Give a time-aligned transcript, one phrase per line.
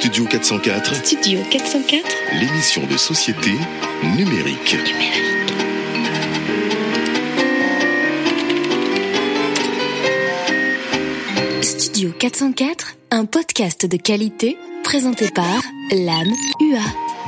[0.00, 2.08] Studio 404, Studio 404
[2.40, 3.50] l'émission de société
[4.16, 4.74] numérique.
[12.00, 15.60] Studio 404, un podcast de qualité présenté par
[15.92, 16.80] l'âme UA.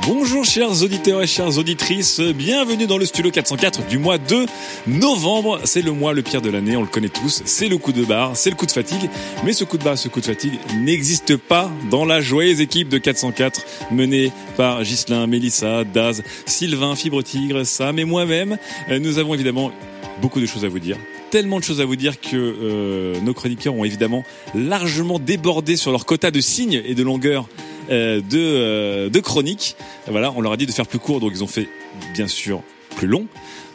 [0.07, 4.47] Bonjour chers auditeurs et chères auditrices, bienvenue dans le studio 404 du mois de
[4.87, 5.59] novembre.
[5.65, 8.03] C'est le mois le pire de l'année, on le connaît tous, c'est le coup de
[8.03, 9.11] barre, c'est le coup de fatigue.
[9.43, 12.89] Mais ce coup de barre, ce coup de fatigue n'existe pas dans la joyeuse équipe
[12.89, 18.57] de 404 menée par Ghislain, Mélissa, Daz, Sylvain, Fibre Tigre, Sam et moi-même.
[18.89, 19.71] Euh, Nous avons évidemment
[20.19, 20.97] beaucoup de choses à vous dire.
[21.33, 25.89] Tellement de choses à vous dire que euh, nos chroniqueurs ont évidemment largement débordé sur
[25.89, 27.49] leur quota de signes et de longueur
[27.89, 29.75] euh, de, euh, de chroniques.
[30.05, 31.67] Voilà, on leur a dit de faire plus court, donc ils ont fait
[32.13, 32.61] bien sûr
[32.97, 33.25] plus long.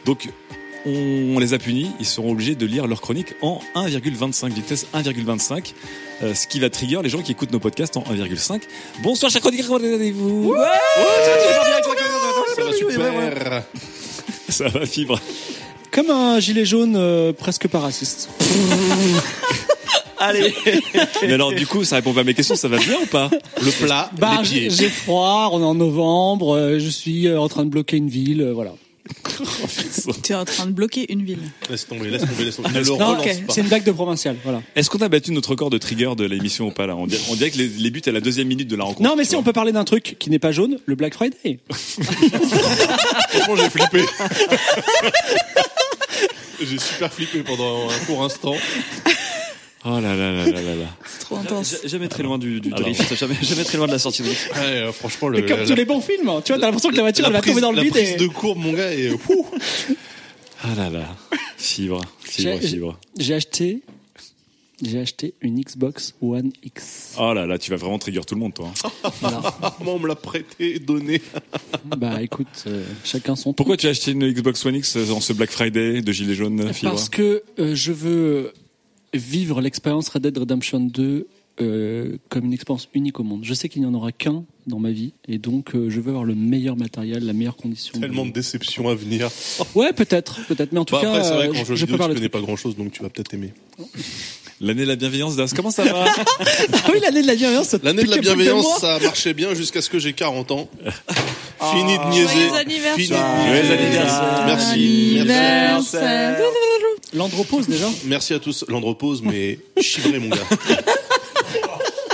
[0.05, 0.29] Donc
[0.85, 4.87] on, on les a punis, ils seront obligés de lire leur chronique en 1,25 vitesse
[4.93, 5.73] 1,25,
[6.23, 8.61] euh, ce qui va trigger les gens qui écoutent nos podcasts en 1,5.
[9.03, 10.55] Bonsoir chers chroniqueurs, comment allez-vous
[12.55, 13.63] Ça va super.
[14.47, 15.19] Ça va fibre.
[15.91, 18.29] Comme un gilet jaune euh, presque pas raciste.
[20.19, 20.53] Allez.
[21.23, 23.29] Mais alors du coup, ça répond pas à mes questions, ça va bien ou pas?
[23.63, 27.47] Le plat, bah, j'ai j'ai froid, on est en novembre, euh, je suis euh, en
[27.47, 28.73] train de bloquer une ville, euh, voilà.
[30.23, 31.39] Tu es en train de bloquer une ville.
[31.69, 32.69] Laisse tomber, laisse tomber, laisse tomber.
[32.69, 33.45] Ne le Non, relance ok.
[33.47, 33.53] pas.
[33.53, 34.61] c'est une blague de provincial, voilà.
[34.75, 36.95] Est-ce qu'on a battu notre record de trigger de l'émission ou pas là?
[36.95, 39.07] On dirait, on dirait que les, les buts à la deuxième minute de la rencontre.
[39.09, 41.59] Non, mais si on peut parler d'un truc qui n'est pas jaune, le Black Friday.
[41.71, 44.03] Franchement, j'ai flippé.
[46.61, 48.55] j'ai super flippé pendant un court instant.
[49.85, 50.85] Oh là là là là là là.
[51.05, 51.71] C'est trop intense.
[51.83, 52.81] Ja- Jamais très loin du, du Alors.
[52.81, 54.51] drift, jamais, jamais très loin de la sortie de drift.
[54.55, 56.65] Ouais, euh, franchement, le, Et comme la, tous les bons films, hein, tu vois, t'as
[56.67, 57.91] l'impression que la voiture elle va prise, tomber dans le la vide.
[57.93, 59.45] prise et- de courbe, mon gars, et ouh,
[60.63, 61.15] Ah là là.
[61.57, 62.99] Fibre, fibre, fibre.
[63.17, 63.79] J'ai acheté,
[64.81, 67.13] j'ai acheté une Xbox One X.
[67.17, 68.71] Oh là là, tu vas vraiment trigger tout le monde toi.
[68.83, 69.09] hein.
[69.21, 69.41] Voilà.
[69.81, 71.21] moi, on me l'a prêté, donné.
[71.85, 73.53] bah écoute, euh, chacun son.
[73.53, 76.73] Pourquoi tu as acheté une Xbox One X en ce Black Friday de gilet jaune
[76.73, 78.53] fibre Parce que euh, je veux
[79.13, 81.27] vivre l'expérience Red Dead Redemption 2
[81.61, 83.43] euh, comme une expérience unique au monde.
[83.43, 86.09] Je sais qu'il n'y en aura qu'un dans ma vie et donc euh, je veux
[86.11, 87.99] avoir le meilleur matériel, la meilleure condition.
[87.99, 89.29] Tellement de déceptions à venir.
[89.75, 90.71] Ouais, peut-être, peut-être.
[90.71, 92.39] Mais en tout Bah, cas, après, vrai qu'en je, je vidéo, prépare tu connais pas
[92.39, 93.53] grand chose, donc tu vas peut-être aimer.
[94.61, 96.05] L'année de la bienveillance d'As, comment ça va
[96.73, 97.69] Ah oui, l'année de la bienveillance.
[97.69, 98.77] ça te L'année de la pique un peu bienveillance, moi.
[98.79, 100.69] ça marchait bien jusqu'à ce que j'ai 40 ans.
[101.71, 102.27] Fini de niaiser.
[102.33, 102.95] Joyeux anniversaire.
[102.95, 103.73] Fini de Joyeux niaiser.
[103.73, 104.43] anniversaire.
[104.47, 105.21] Merci.
[105.25, 105.97] Merci.
[105.97, 106.39] Anniversaire.
[107.13, 107.87] L'andropause déjà.
[108.05, 108.65] Merci à tous.
[108.67, 110.37] L'andropause, mais chivré, mon gars.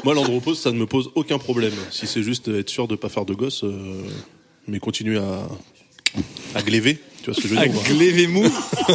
[0.03, 1.73] Moi, l'andropause, ça ne me pose aucun problème.
[1.89, 4.03] Si c'est juste être sûr de pas faire de gosse, euh,
[4.67, 5.47] mais continuer à,
[6.53, 6.99] à gléver.
[7.23, 8.43] Tu vois ce que je veux dire Glévé mou.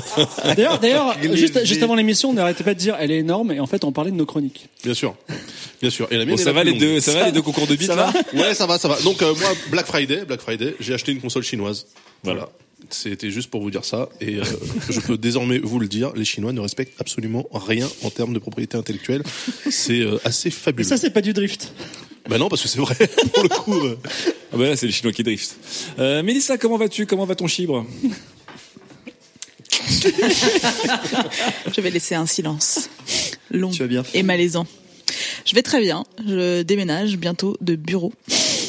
[0.56, 1.36] D'ailleurs, d'ailleurs, Glévé.
[1.36, 3.82] juste, juste avant l'émission, on n'arrêtait pas de dire elle est énorme et en fait
[3.84, 4.68] on parlait de nos chroniques.
[4.84, 5.16] Bien sûr.
[5.80, 6.06] Bien sûr.
[6.12, 6.94] Et la mienne Bon, est ça la va plus les longue.
[6.94, 9.00] deux, ça va les deux concours de bits là Ouais, ça va, ça va.
[9.00, 11.86] Donc, euh, moi, Black Friday, Black Friday, j'ai acheté une console chinoise.
[12.22, 12.48] Voilà.
[12.88, 14.08] C'était juste pour vous dire ça.
[14.20, 14.44] Et euh,
[14.90, 18.38] je peux désormais vous le dire, les Chinois ne respectent absolument rien en termes de
[18.38, 19.22] propriété intellectuelle.
[19.70, 20.88] C'est euh, assez Et fabuleux.
[20.88, 21.72] ça, c'est pas du drift.
[22.28, 22.94] Bah non, parce que c'est vrai,
[23.34, 23.74] pour le coup.
[23.80, 23.98] euh,
[24.52, 25.56] Ah bah là, c'est les Chinois qui driftent.
[25.98, 27.06] Euh, Mélissa, comment vas-tu?
[27.06, 27.86] Comment va ton chibre?
[31.74, 32.88] Je vais laisser un silence
[33.50, 34.66] long Tu vas bien et malaisant.
[35.44, 36.04] Je vais très bien.
[36.26, 38.12] Je déménage bientôt de bureau.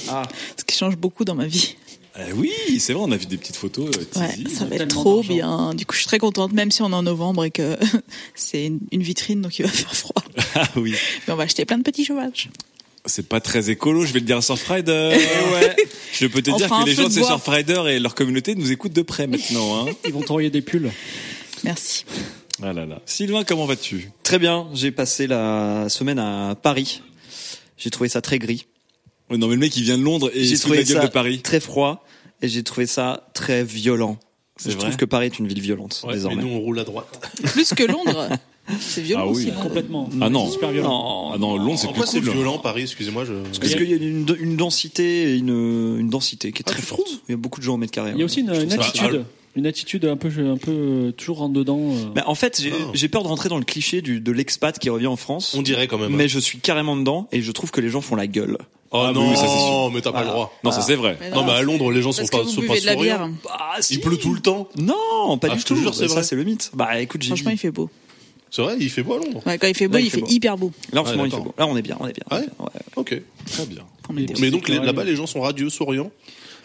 [0.09, 0.23] Ah.
[0.57, 1.75] Ce qui change beaucoup dans ma vie.
[2.18, 3.89] Euh, Oui, c'est vrai, on a vu des petites photos.
[3.95, 5.33] euh, Ouais, ça va être tellement trop d'argent.
[5.33, 5.74] bien.
[5.75, 7.77] Du coup, je suis très contente, même si on est en novembre et que
[8.36, 10.13] c'est une, une vitrine, donc il va faire froid.
[10.56, 10.94] Ah oui.
[11.27, 12.50] Mais on va acheter plein de petits chauvages.
[13.06, 14.92] C'est pas très écolo, je vais le dire à Surfrider.
[15.53, 15.75] ouais.
[16.13, 17.24] Je peux te dire que les gens de de ces.
[17.24, 19.88] Surfrider et leur communauté nous écoutent de près maintenant.
[19.88, 19.92] Hein.
[20.06, 20.92] Ils vont t'envoyer des pulls.
[21.63, 22.06] Merci.
[22.62, 23.01] Ah là là.
[23.07, 24.12] Sylvain, comment vas-tu?
[24.24, 27.01] Très bien, j'ai passé la semaine à Paris.
[27.77, 28.68] J'ai trouvé ça très gris.
[29.31, 31.07] Ouais, Non mais le mec il vient de Londres et J'ai trouvé la gueule ça
[31.07, 31.42] de Paris.
[31.42, 32.06] très froid
[32.44, 34.19] et j'ai trouvé ça très violent.
[34.57, 34.86] C'est Je vrai?
[34.86, 36.44] trouve que Paris est une ville violente ouais, mais désormais.
[36.44, 37.31] nous, on roule à droite.
[37.45, 38.30] Plus que Londres.
[38.79, 39.47] C'est violent Ah oui.
[39.47, 39.51] aussi.
[39.62, 40.09] Complètement.
[40.21, 40.45] Ah non.
[40.47, 41.31] C'est super violent.
[41.33, 42.31] Ah non, Londres c'est plus Pourquoi c'est cool.
[42.31, 43.33] violent Paris Excusez-moi, je.
[43.59, 46.85] Parce qu'il y a une, une densité, une, une densité qui est Ah, très tu
[46.88, 47.07] forte.
[47.27, 48.12] Il y a beaucoup de gens au mètre carré.
[48.13, 49.25] Il y a aussi une, une ça- attitude,
[49.56, 51.79] une attitude un peu, un peu euh, toujours rentre dedans.
[51.79, 52.06] euh.
[52.15, 52.91] Mais en fait, j'ai Ah.
[52.94, 55.53] j'ai peur de rentrer dans le cliché du, de l'expat qui revient en France.
[55.57, 56.13] On dirait quand même.
[56.13, 56.18] hein.
[56.18, 58.57] Mais je suis carrément dedans et je trouve que les gens font la gueule.
[58.94, 59.89] Oh Ah, non, oui, ça, c'est sûr.
[59.94, 60.53] mais t'as pas le droit.
[60.65, 61.18] Non, ça c'est vrai.
[61.21, 62.94] Mais Non, mais à Londres, les gens sont Parce pas, sont pas buvez de la
[62.94, 63.27] souriants.
[63.29, 63.29] bière.
[63.50, 63.94] Ah, si.
[63.94, 64.68] Il pleut tout le temps.
[64.77, 65.77] Non, pas Ah, du je tout.
[65.77, 66.23] jure, c'est ça, vrai.
[66.23, 66.71] c'est le mythe.
[66.73, 67.89] Bah écoute, Franchement, il fait beau.
[68.51, 69.42] C'est vrai, il fait beau à Londres.
[69.45, 70.30] Ouais, quand il fait beau, Là, il il fait fait beau.
[70.30, 70.71] hyper beau.
[70.92, 71.53] Là, en ce Ouais, moment, il fait beau.
[71.57, 72.38] Là, on est bien, on est bien.
[72.38, 72.45] Ouais.
[72.59, 72.81] Ouais.
[72.98, 73.21] Ok.
[73.50, 73.83] Très bien.
[74.09, 74.25] Bien.
[74.42, 76.12] Mais donc là-bas, les gens sont radieux, souriants,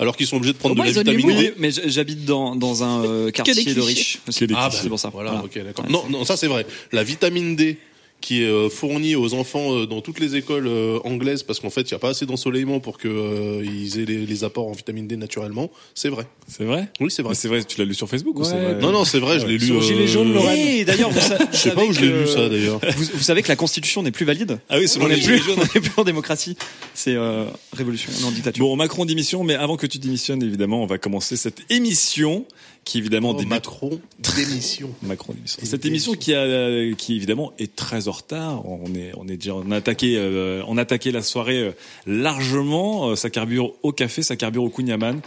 [0.00, 1.28] alors qu'ils sont obligés de prendre de la vitamine.
[1.28, 1.34] D.
[1.36, 4.18] Oui, mais j'habite dans, dans un euh, quartier de riches.
[4.54, 5.10] Ah, bah, pour ça.
[5.10, 5.44] Voilà, Voilà.
[5.44, 5.84] ok, d'accord.
[5.84, 6.66] Ouais, non, c'est- non, ça c'est vrai.
[6.90, 7.78] La vitamine D
[8.20, 11.70] qui est euh, fournie aux enfants euh, dans toutes les écoles euh, anglaises parce qu'en
[11.70, 14.66] fait, il n'y a pas assez d'ensoleillement pour que euh, ils aient les, les apports
[14.66, 15.70] en vitamine D naturellement.
[15.94, 16.26] C'est vrai.
[16.48, 16.88] C'est vrai?
[17.00, 17.34] Oui, c'est vrai.
[17.34, 18.48] C'est vrai, tu l'as lu sur Facebook ou Ouais.
[18.48, 18.74] c'est vrai?
[18.80, 19.66] Non, non, c'est vrai, je l'ai lu.
[19.66, 20.58] Sur Gilets jaunes, Lorraine.
[20.58, 22.80] Et d'ailleurs, vous, sa- Je sais pas savez où je l'ai que- lu ça d'ailleurs.
[22.96, 24.58] Vous, vous savez que la Constitution n'est plus valide?
[24.68, 25.58] Ah oui, selon On les n'est plus, jaunes.
[25.58, 26.56] on n'est plus en démocratie.
[26.94, 28.64] C'est euh, révolution, on est en dictature.
[28.64, 32.44] Bon, Macron démission, mais avant que tu démissionnes, évidemment, on va commencer cette émission
[32.86, 34.00] qui évidemment Oh, débute Macron
[34.36, 34.90] démission.
[35.02, 35.60] Macron démission.
[35.62, 38.64] Cette émission qui a, qui évidemment est très en retard.
[38.64, 41.72] On est, on est déjà, on a attaqué, euh, on a attaqué la soirée euh,
[42.06, 43.10] largement.
[43.10, 45.20] Euh, ça carbure au café, ça carbure au kouign-amann,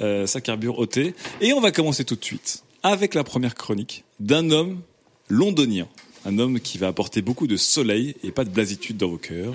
[0.00, 1.14] euh, ça carbure au thé.
[1.40, 4.82] Et on va commencer tout de suite avec la première chronique d'un homme
[5.28, 5.88] londonien.
[6.26, 9.54] Un homme qui va apporter beaucoup de soleil et pas de blasitude dans vos cœurs.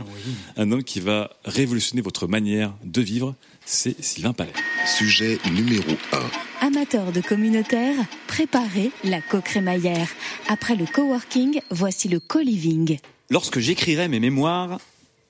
[0.55, 3.35] Un homme qui va révolutionner votre manière de vivre.
[3.65, 4.53] C'est Sylvain Palais.
[4.85, 6.67] Sujet numéro 1.
[6.67, 7.95] Amateur de communautaire,
[8.27, 10.09] préparez la co-crémaillère.
[10.47, 12.97] Après le coworking, voici le co-living.
[13.29, 14.79] Lorsque j'écrirai mes mémoires,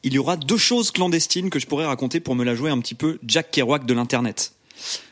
[0.03, 2.79] il y aura deux choses clandestines que je pourrais raconter pour me la jouer un
[2.79, 4.53] petit peu Jack Kerouac de l'internet.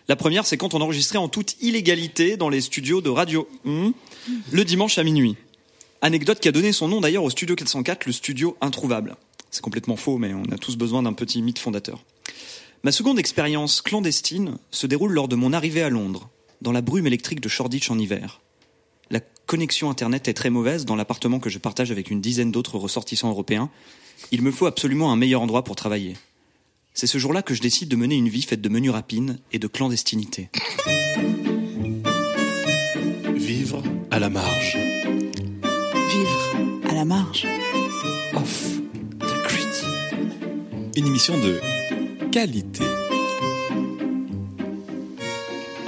[0.07, 3.47] La première, c'est quand on enregistrait en toute illégalité dans les studios de radio
[4.51, 5.35] le dimanche à minuit.
[6.01, 9.17] Anecdote qui a donné son nom d'ailleurs au studio 404, le studio introuvable.
[9.51, 11.99] C'est complètement faux, mais on a tous besoin d'un petit mythe fondateur.
[12.83, 16.29] Ma seconde expérience clandestine se déroule lors de mon arrivée à Londres,
[16.61, 18.39] dans la brume électrique de Shoreditch en hiver.
[19.11, 22.77] La connexion Internet est très mauvaise dans l'appartement que je partage avec une dizaine d'autres
[22.77, 23.69] ressortissants européens.
[24.31, 26.15] Il me faut absolument un meilleur endroit pour travailler.
[26.93, 29.59] C'est ce jour-là que je décide de mener une vie faite de menus rapines et
[29.59, 30.49] de clandestinité.
[33.35, 34.77] Vivre à la marge.
[36.11, 36.55] Vivre
[36.89, 37.45] à la marge.
[38.35, 38.79] Off
[39.19, 39.67] the grid.
[40.95, 41.59] Une émission de
[42.31, 42.83] qualité.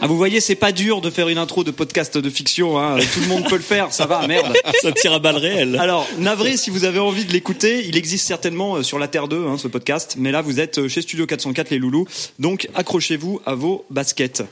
[0.03, 2.97] Ah, vous voyez, c'est pas dur de faire une intro de podcast de fiction, hein.
[3.13, 4.51] Tout le monde peut le faire, ça va, merde.
[4.81, 5.77] Ça tire à balles réelles.
[5.79, 9.27] Alors, navré, si vous avez envie de l'écouter, il existe certainement euh, sur la Terre
[9.27, 10.15] 2, hein, ce podcast.
[10.17, 12.07] Mais là, vous êtes euh, chez Studio 404, les loulous.
[12.39, 14.43] Donc, accrochez-vous à vos baskets.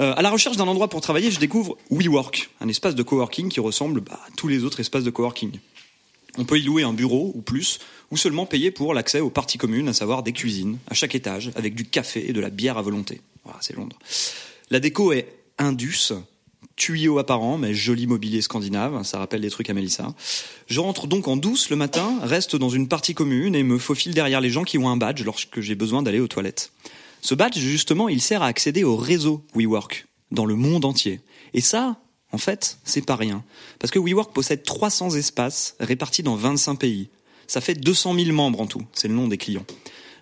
[0.00, 3.50] Euh, à la recherche d'un endroit pour travailler, je découvre WeWork, un espace de coworking
[3.50, 5.52] qui ressemble bah, à tous les autres espaces de coworking.
[6.38, 7.78] On peut y louer un bureau ou plus,
[8.10, 11.50] ou seulement payer pour l'accès aux parties communes, à savoir des cuisines, à chaque étage,
[11.54, 13.20] avec du café et de la bière à volonté.
[13.44, 13.98] Voilà, c'est Londres.
[14.70, 15.28] La déco est
[15.58, 16.12] indus,
[16.76, 20.14] tuyau apparent, mais joli mobilier scandinave, ça rappelle des trucs à Mélissa.
[20.68, 24.14] Je rentre donc en douce le matin, reste dans une partie commune et me faufile
[24.14, 26.72] derrière les gens qui ont un badge lorsque j'ai besoin d'aller aux toilettes.
[27.20, 31.20] Ce badge, justement, il sert à accéder au réseau WeWork, dans le monde entier.
[31.52, 31.96] Et ça,
[32.32, 33.42] en fait, c'est pas rien.
[33.78, 37.08] Parce que WeWork possède 300 espaces répartis dans 25 pays.
[37.48, 39.64] Ça fait 200 000 membres en tout, c'est le nom des clients.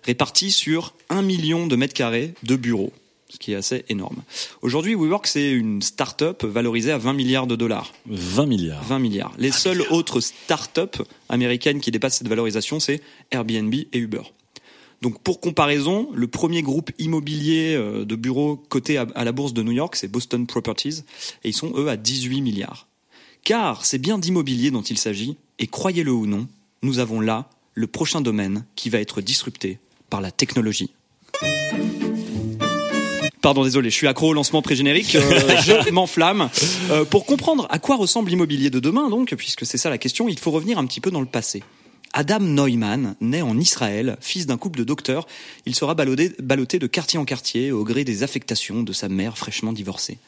[0.03, 2.93] Répartis sur 1 million de mètres carrés de bureaux,
[3.29, 4.23] ce qui est assez énorme.
[4.61, 7.93] Aujourd'hui, WeWork, c'est une start-up valorisée à 20 milliards de dollars.
[8.05, 8.83] 20 milliards.
[8.85, 9.33] 20 milliards.
[9.37, 10.95] Les seules autres start-up
[11.27, 14.23] américaines qui dépassent cette valorisation, c'est Airbnb et Uber.
[15.01, 19.53] Donc pour comparaison, le premier groupe immobilier euh, de bureaux coté à, à la bourse
[19.53, 21.03] de New York, c'est Boston Properties,
[21.43, 22.87] et ils sont eux à 18 milliards.
[23.43, 26.47] Car c'est bien d'immobilier dont il s'agit, et croyez-le ou non,
[26.87, 29.77] nous avons là le prochain domaine qui va être disrupté
[30.09, 30.93] par la technologie.
[33.41, 35.21] Pardon, désolé, je suis accro au lancement pré-générique, euh,
[35.61, 36.49] je m'enflamme.
[36.89, 40.27] Euh, pour comprendre à quoi ressemble l'immobilier de demain, donc, puisque c'est ça la question,
[40.27, 41.61] il faut revenir un petit peu dans le passé.
[42.13, 45.27] Adam Neumann, né en Israël, fils d'un couple de docteurs,
[45.65, 49.37] il sera ballotté, ballotté de quartier en quartier au gré des affectations de sa mère
[49.37, 50.19] fraîchement divorcée,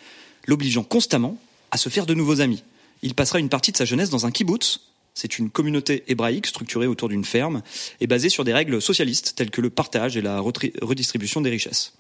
[0.46, 1.38] l'obligeant constamment
[1.72, 2.64] à se faire de nouveaux amis.
[3.02, 4.89] Il passera une partie de sa jeunesse dans un kibbutz,
[5.20, 7.62] c'est une communauté hébraïque structurée autour d'une ferme
[8.00, 11.94] et basée sur des règles socialistes telles que le partage et la redistribution des richesses.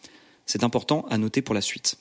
[0.45, 1.97] C'est important à noter pour la suite.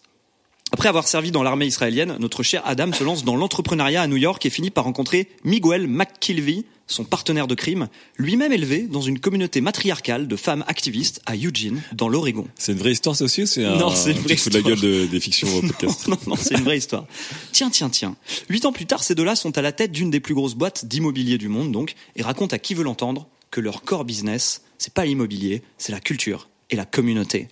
[0.72, 4.16] Après avoir servi dans l'armée israélienne, notre cher Adam se lance dans l'entrepreneuriat à New
[4.18, 9.18] York et finit par rencontrer Miguel McKilvey, son partenaire de crime, lui-même élevé dans une
[9.18, 12.46] communauté matriarcale de femmes activistes à Eugene, dans l'Oregon.
[12.54, 14.50] C'est une vraie histoire, ça aussi c'est un, Non, c'est une un vraie truc sous
[14.50, 14.76] la histoire.
[14.76, 17.06] gueule de- des fictions au podcast Non, non, c'est une vraie histoire.
[17.52, 18.16] Tiens, tiens, tiens.
[18.50, 20.84] Huit ans plus tard, ces deux-là sont à la tête d'une des plus grosses boîtes
[20.86, 24.92] d'immobilier du monde, donc, et racontent à qui veut l'entendre que leur core business, c'est
[24.92, 27.48] pas l'immobilier, c'est la culture et la communauté.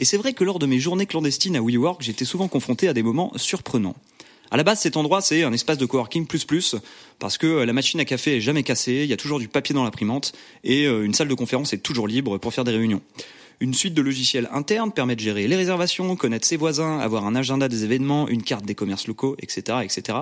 [0.00, 2.94] Et c'est vrai que lors de mes journées clandestines à WeWork, j'étais souvent confronté à
[2.94, 3.94] des moments surprenants.
[4.50, 6.74] À la base, cet endroit, c'est un espace de coworking plus plus,
[7.18, 9.74] parce que la machine à café est jamais cassée, il y a toujours du papier
[9.74, 10.32] dans l'imprimante,
[10.64, 13.02] et euh, une salle de conférence est toujours libre pour faire des réunions.
[13.60, 17.36] Une suite de logiciels internes permet de gérer les réservations, connaître ses voisins, avoir un
[17.36, 20.18] agenda des événements, une carte des commerces locaux, etc., etc.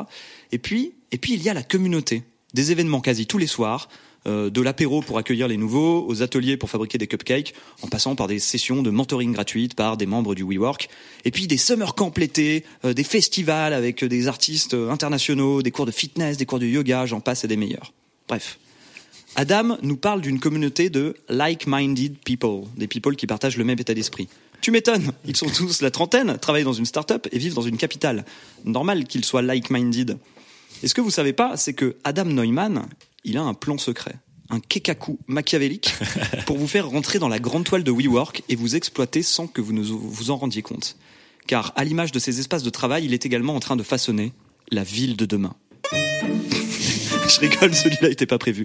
[0.51, 2.25] Et puis, et puis il y a la communauté.
[2.53, 6.57] Des événements quasi tous les soirs, euh, de l'apéro pour accueillir les nouveaux, aux ateliers
[6.57, 10.35] pour fabriquer des cupcakes, en passant par des sessions de mentoring gratuites par des membres
[10.35, 10.89] du WeWork,
[11.25, 15.71] et puis des summer camps l'été, euh, des festivals avec des artistes euh, internationaux, des
[15.71, 17.93] cours de fitness, des cours de yoga, j'en passe et des meilleurs.
[18.29, 18.59] Bref.
[19.37, 23.95] Adam nous parle d'une communauté de like-minded people, des people qui partagent le même état
[23.95, 24.29] d'esprit.
[24.61, 27.77] Tu m'étonnes, ils sont tous la trentaine, travaillent dans une start-up et vivent dans une
[27.77, 28.25] capitale.
[28.65, 30.19] Normal qu'ils soient like-minded.
[30.83, 32.89] Et ce que vous savez pas, c'est que Adam Neumann,
[33.29, 34.17] il a un plan secret,
[34.51, 35.95] un kekaku machiavélique
[36.47, 39.61] pour vous faire rentrer dans la grande toile de WeWork et vous exploiter sans que
[39.61, 40.97] vous ne vous en rendiez compte.
[41.47, 44.33] Car à l'image de ces espaces de travail, il est également en train de façonner
[44.71, 45.55] la ville de demain.
[45.93, 48.65] Je rigole, celui-là n'était pas prévu.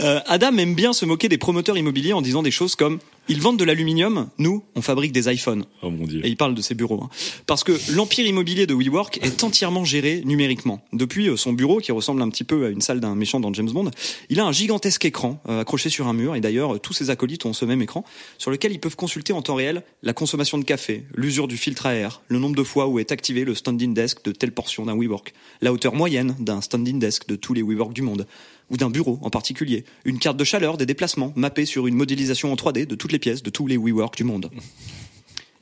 [0.00, 3.40] Euh, Adam aime bien se moquer des promoteurs immobiliers en disant des choses comme ils
[3.40, 5.64] vendent de l'aluminium, nous on fabrique des iPhones.
[5.82, 6.20] Oh mon dieu.
[6.24, 7.00] Et il parle de ses bureaux.
[7.02, 7.10] hein.
[7.46, 10.84] Parce que l'empire immobilier de WeWork est entièrement géré numériquement.
[10.92, 13.52] Depuis euh, son bureau, qui ressemble un petit peu à une salle d'un méchant dans
[13.52, 13.90] James Bond,
[14.30, 16.34] il a un gigantesque écran euh, accroché sur un mur.
[16.36, 18.04] Et d'ailleurs, tous ses acolytes ont ce même écran,
[18.38, 21.86] sur lequel ils peuvent consulter en temps réel la consommation de café, l'usure du filtre
[21.86, 24.86] à air, le nombre de fois où est activé le standing desk de telle portion
[24.86, 28.26] d'un WeWork, la hauteur moyenne d'un standing desk de tous les WeWork du monde
[28.70, 32.52] ou d'un bureau en particulier, une carte de chaleur des déplacements mappée sur une modélisation
[32.52, 34.50] en 3D de toutes les pièces de tous les WeWork du monde.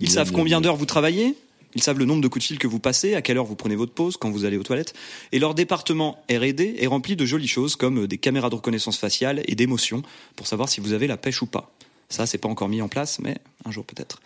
[0.00, 1.36] Ils savent combien d'heures vous travaillez,
[1.74, 3.56] ils savent le nombre de coups de fil que vous passez, à quelle heure vous
[3.56, 4.94] prenez votre pause, quand vous allez aux toilettes.
[5.32, 9.42] Et leur département R&D est rempli de jolies choses comme des caméras de reconnaissance faciale
[9.46, 10.02] et d'émotion
[10.36, 11.72] pour savoir si vous avez la pêche ou pas.
[12.08, 14.20] Ça, c'est pas encore mis en place, mais un jour peut-être.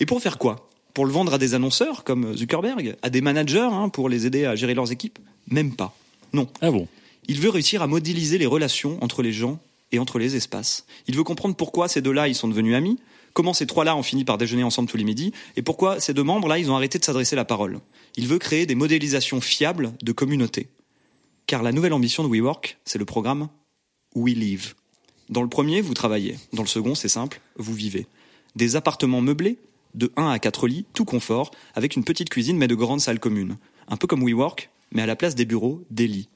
[0.00, 0.68] Et pour faire quoi?
[0.94, 4.46] Pour le vendre à des annonceurs comme Zuckerberg, à des managers hein, pour les aider
[4.46, 5.18] à gérer leurs équipes?
[5.50, 5.94] Même pas.
[6.32, 6.48] Non.
[6.62, 6.88] Ah bon?
[7.26, 9.58] Il veut réussir à modéliser les relations entre les gens
[9.92, 10.86] et entre les espaces.
[11.06, 12.98] Il veut comprendre pourquoi ces deux-là, ils sont devenus amis,
[13.32, 16.22] comment ces trois-là ont fini par déjeuner ensemble tous les midis, et pourquoi ces deux
[16.22, 17.80] membres-là, ils ont arrêté de s'adresser la parole.
[18.16, 20.68] Il veut créer des modélisations fiables de communauté.
[21.46, 23.48] Car la nouvelle ambition de WeWork, c'est le programme
[24.14, 24.74] We Live.
[25.28, 26.36] Dans le premier, vous travaillez.
[26.52, 28.06] Dans le second, c'est simple, vous vivez.
[28.54, 29.58] Des appartements meublés,
[29.94, 33.20] de 1 à 4 lits, tout confort, avec une petite cuisine mais de grandes salles
[33.20, 33.56] communes.
[33.88, 36.28] Un peu comme WeWork, mais à la place des bureaux, des lits.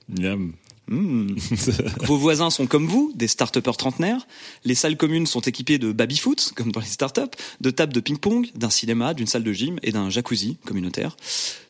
[0.90, 1.36] Mmh.
[2.02, 4.26] Vos voisins sont comme vous, des start-upers trentenaires.
[4.64, 8.50] Les salles communes sont équipées de baby-foot, comme dans les start-up, de tables de ping-pong,
[8.54, 11.16] d'un cinéma, d'une salle de gym et d'un jacuzzi communautaire.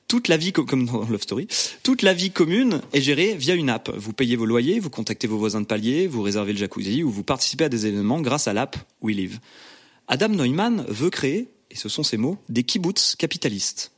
[0.09, 1.47] Toute la vie, co- comme dans Love Story,
[1.85, 3.95] toute la vie commune est gérée via une app.
[3.97, 7.11] Vous payez vos loyers, vous contactez vos voisins de palier, vous réservez le jacuzzi ou
[7.11, 9.39] vous participez à des événements grâce à l'app We Live.
[10.09, 13.93] Adam Neumann veut créer, et ce sont ses mots, des kibbutz capitalistes.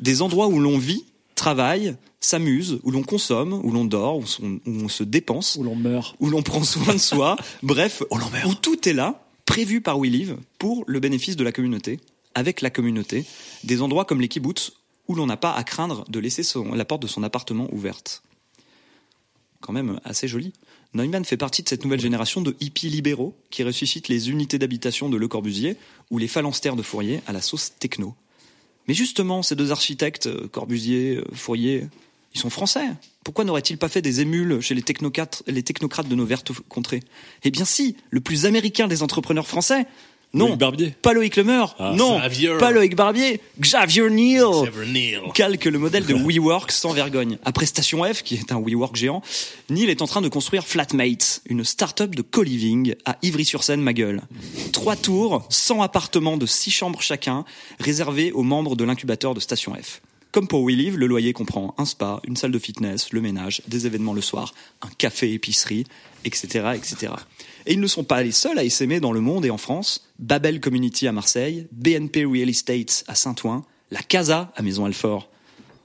[0.00, 1.04] Des endroits où l'on vit,
[1.38, 4.24] travaille, s'amuse, où l'on consomme, où l'on dort, où,
[4.66, 6.14] on se dépense, Où l'on meurt.
[6.20, 10.36] où l'on prend soin de soi, bref, où tout est là, prévu par We Live,
[10.58, 12.00] pour le bénéfice de la communauté,
[12.34, 13.24] avec la communauté,
[13.64, 14.72] des endroits comme les kibbutz,
[15.08, 18.22] où l'on n'a pas à craindre de laisser son- la porte de son appartement ouverte.
[19.60, 20.52] Quand même assez joli.
[20.94, 25.08] Neumann fait partie de cette nouvelle génération de hippies libéraux qui ressuscitent les unités d'habitation
[25.08, 25.76] de Le Corbusier
[26.10, 28.14] ou les phalanstères de Fourier à la sauce techno.
[28.88, 31.86] Mais justement, ces deux architectes, euh, Corbusier, euh, Fourier,
[32.34, 32.86] ils sont français.
[33.22, 37.02] Pourquoi n'auraient-ils pas fait des émules chez les technocrates, les technocrates de nos vertes contrées?
[37.44, 39.86] Eh bien si, le plus américain des entrepreneurs français.
[40.34, 40.94] Non, Loïc Barbier.
[41.00, 41.74] pas Loïc Lemeur.
[41.78, 42.58] Ah, non, Xavier.
[42.58, 43.40] pas Loïc Barbier.
[43.60, 45.20] Xavier Neal Xavier Neal.
[45.34, 47.38] calque le modèle de WeWork sans vergogne.
[47.46, 49.22] Après Station F, qui est un WeWork géant,
[49.70, 54.20] Neil est en train de construire Flatmates, une start-up de co-living à Ivry-sur-Seine, ma gueule.
[54.72, 57.44] Trois tours, 100 appartements de 6 chambres chacun,
[57.80, 60.02] réservés aux membres de l'incubateur de Station F.
[60.30, 63.86] Comme pour WeLive, le loyer comprend un spa, une salle de fitness, le ménage, des
[63.86, 65.84] événements le soir, un café épicerie,
[66.26, 67.12] etc., etc.
[67.68, 70.08] Et ils ne sont pas les seuls à essaimer dans le monde et en France.
[70.18, 75.28] Babel Community à Marseille, BNP Real Estate à Saint-Ouen, la Casa à Maison-Alfort,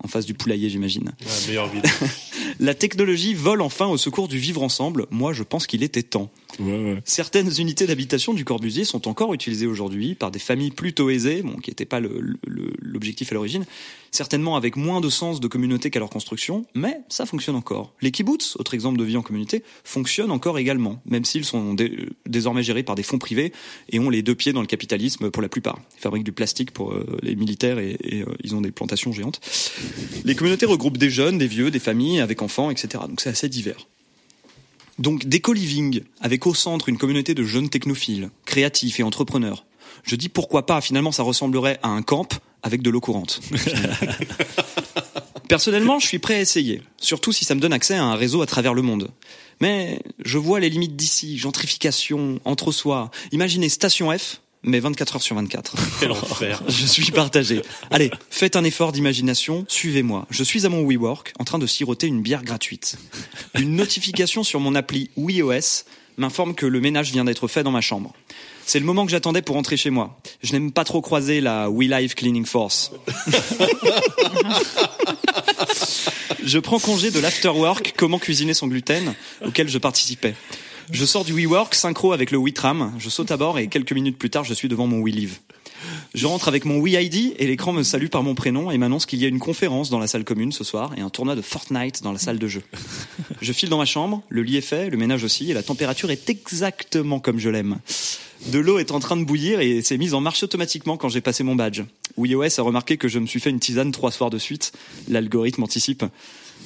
[0.02, 1.12] en face du poulailler, j'imagine.
[1.20, 1.84] La meilleure ville.
[2.60, 5.08] La technologie vole enfin au secours du vivre ensemble.
[5.12, 6.30] Moi, je pense qu'il était temps.
[7.05, 11.55] Certaines unités d'habitation du Corbusier sont encore utilisées aujourd'hui par des familles plutôt aisées, bon,
[11.57, 13.65] qui n'étaient pas l'objectif à l'origine,
[14.12, 17.93] certainement avec moins de sens de communauté qu'à leur construction, mais ça fonctionne encore.
[18.01, 21.75] Les kibbutz, autre exemple de vie en communauté, fonctionnent encore également, même s'ils sont
[22.25, 23.51] désormais gérés par des fonds privés
[23.89, 25.79] et ont les deux pieds dans le capitalisme pour la plupart.
[25.98, 29.41] Ils fabriquent du plastique pour euh, les militaires et, euh, ils ont des plantations géantes.
[30.24, 33.03] Les communautés regroupent des jeunes, des vieux, des familles avec enfants, etc.
[33.07, 33.88] Donc c'est assez divers.
[35.00, 39.65] Donc d'éco-living, avec au centre une communauté de jeunes technophiles, créatifs et entrepreneurs.
[40.03, 42.27] Je dis pourquoi pas, finalement ça ressemblerait à un camp
[42.62, 43.41] avec de l'eau courante.
[45.50, 48.41] Personnellement, je suis prêt à essayer, surtout si ça me donne accès à un réseau
[48.41, 49.09] à travers le monde.
[49.62, 53.12] Mais je vois les limites d'ici, gentrification, entre-soi.
[53.31, 55.75] Imaginez Station F, mais 24 heures sur 24.
[56.00, 56.62] Quel enfer.
[56.67, 57.62] Je suis partagé.
[57.91, 60.25] Allez, faites un effort d'imagination, suivez-moi.
[60.29, 62.98] Je suis à mon WeWork en train de siroter une bière gratuite.
[63.55, 65.84] Une notification sur mon appli WeOS
[66.17, 68.13] m'informe que le ménage vient d'être fait dans ma chambre.
[68.65, 70.17] C'est le moment que j'attendais pour rentrer chez moi.
[70.41, 72.91] Je n'aime pas trop croiser la WeLive Cleaning Force.
[76.43, 79.13] je prends congé de l'afterwork Comment cuisiner son gluten
[79.46, 80.36] auquel je participais.
[80.92, 84.18] Je sors du WeWork, synchro avec le WeTram, je saute à bord et quelques minutes
[84.18, 85.40] plus tard, je suis devant mon WeLive.
[86.13, 89.20] Je rentre avec mon WeID et l'écran me salue par mon prénom et m'annonce qu'il
[89.20, 92.04] y a une conférence dans la salle commune ce soir et un tournoi de Fortnite
[92.04, 92.62] dans la salle de jeu.
[93.42, 96.12] Je file dans ma chambre, le lit est fait, le ménage aussi et la température
[96.12, 97.80] est exactement comme je l'aime.
[98.48, 101.22] De l'eau est en train de bouillir et s'est mise en marche automatiquement quand j'ai
[101.22, 101.82] passé mon badge.
[102.18, 104.74] WeOS a remarqué que je me suis fait une tisane trois soirs de suite.
[105.08, 106.04] L'algorithme anticipe.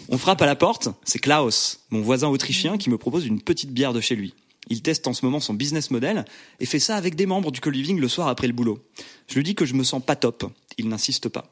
[0.10, 3.72] On frappe à la porte, c'est Klaus, mon voisin autrichien, qui me propose une petite
[3.72, 4.34] bière de chez lui.
[4.70, 6.26] Il teste en ce moment son business model
[6.60, 8.80] et fait ça avec des membres du co-living le soir après le boulot.
[9.28, 10.50] Je lui dis que je me sens pas top.
[10.78, 11.50] Il n'insiste pas.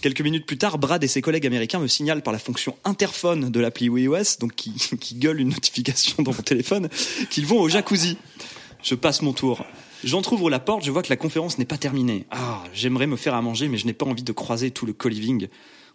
[0.00, 3.50] Quelques minutes plus tard, Brad et ses collègues américains me signalent par la fonction interphone
[3.50, 6.88] de l'appli WeOS, donc qui, gueule une notification dans mon téléphone,
[7.30, 8.16] qu'ils vont au jacuzzi.
[8.82, 9.64] Je passe mon tour.
[10.02, 12.26] J'entrouvre la porte, je vois que la conférence n'est pas terminée.
[12.32, 14.92] Ah, j'aimerais me faire à manger, mais je n'ai pas envie de croiser tout le
[14.92, 15.48] co-living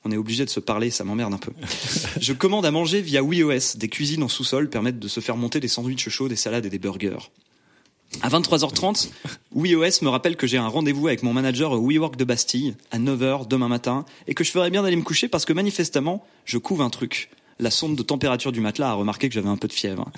[0.06, 1.52] on est obligé de se parler, ça m'emmerde un peu.
[2.20, 3.78] Je commande à manger via WeOS.
[3.78, 6.70] Des cuisines en sous-sol permettent de se faire monter des sandwichs chauds, des salades et
[6.70, 7.30] des burgers.
[8.22, 9.10] À 23h30,
[9.54, 13.00] WeOS me rappelle que j'ai un rendez-vous avec mon manager au WeWork de Bastille à
[13.00, 16.58] 9h demain matin et que je ferais bien d'aller me coucher parce que manifestement, je
[16.58, 17.30] couvre un truc.
[17.60, 20.10] La sonde de température du matelas a remarqué que j'avais un peu de fièvre.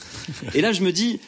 [0.53, 1.19] Et là, je me dis,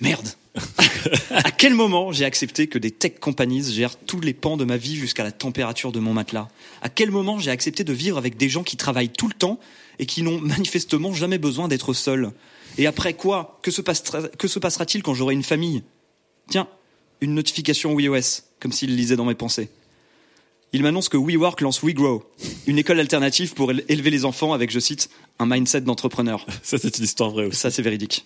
[0.00, 0.28] merde,
[1.30, 4.76] à quel moment j'ai accepté que des tech companies gèrent tous les pans de ma
[4.76, 6.48] vie jusqu'à la température de mon matelas?
[6.82, 9.60] À quel moment j'ai accepté de vivre avec des gens qui travaillent tout le temps
[9.98, 12.32] et qui n'ont manifestement jamais besoin d'être seuls?
[12.78, 15.82] Et après quoi Que se, passera-t-il quand j'aurai une famille?
[16.48, 16.68] Tiens,
[17.20, 19.68] une notification WeOS, comme s'il lisait dans mes pensées.
[20.72, 22.24] Il m'annonce que WeWork lance WeGrow,
[22.68, 25.10] une école alternative pour élever les enfants avec, je cite,
[25.40, 26.46] un mindset d'entrepreneur.
[26.62, 27.58] Ça, c'est une histoire vraie aussi.
[27.58, 28.24] Ça, c'est véridique.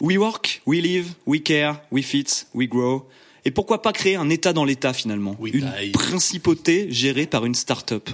[0.00, 3.08] We work, we live, we care, we fit, we grow.
[3.44, 8.10] Et pourquoi pas créer un État dans l'État finalement Une principauté gérée par une start-up.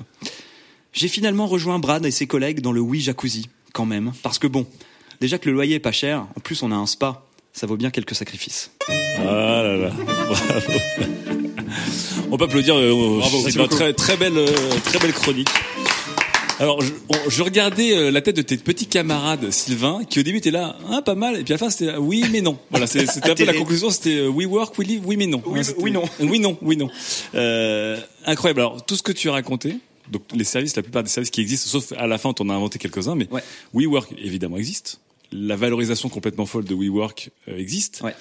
[0.92, 4.12] J'ai finalement rejoint Brad et ses collègues dans le Oui Jacuzzi, quand même.
[4.22, 4.66] Parce que bon,
[5.20, 7.76] déjà que le loyer est pas cher, en plus on a un spa, ça vaut
[7.76, 8.70] bien quelques sacrifices.
[8.88, 10.78] Ah là là, bravo.
[12.30, 12.76] On peut applaudir.
[12.76, 14.46] Euh, c'est une très, très belle, euh,
[14.84, 15.48] très belle chronique.
[16.62, 16.80] Alors,
[17.28, 20.76] je, regardais euh, la tête de tes petits camarades, Sylvain, qui au début étaient là,
[20.88, 22.56] hein, pas mal, et puis à la fin c'était euh, oui mais non.
[22.70, 25.42] Voilà, c'était un peu la conclusion, c'était euh, we work, we live, oui mais non.
[25.44, 26.04] Oui, oui non.
[26.20, 26.88] Oui non, oui non.
[27.34, 28.60] Euh, incroyable.
[28.60, 29.78] Alors, tout ce que tu as raconté,
[30.12, 32.54] donc les services, la plupart des services qui existent, sauf à la fin, on a
[32.54, 33.42] inventé quelques-uns, mais ouais.
[33.74, 35.00] WeWork évidemment existe.
[35.32, 38.02] La valorisation complètement folle de WeWork existe.
[38.04, 38.14] Ouais.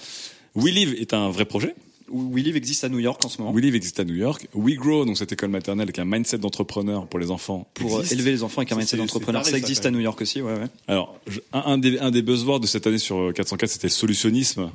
[0.55, 1.75] WeLive est un vrai projet.
[2.11, 3.53] WeLive existe à New York en ce moment.
[3.53, 4.47] WeLive existe à New York.
[4.53, 7.69] WeGrow, donc cette école maternelle avec un mindset d'entrepreneur pour les enfants.
[7.73, 10.53] Pour élever les enfants avec un mindset d'entrepreneur, ça existe à New York aussi, ouais,
[10.53, 10.67] ouais.
[10.87, 11.19] Alors,
[11.53, 14.71] un, des, un des buzzwords de cette année sur 404, c'était le solutionnisme.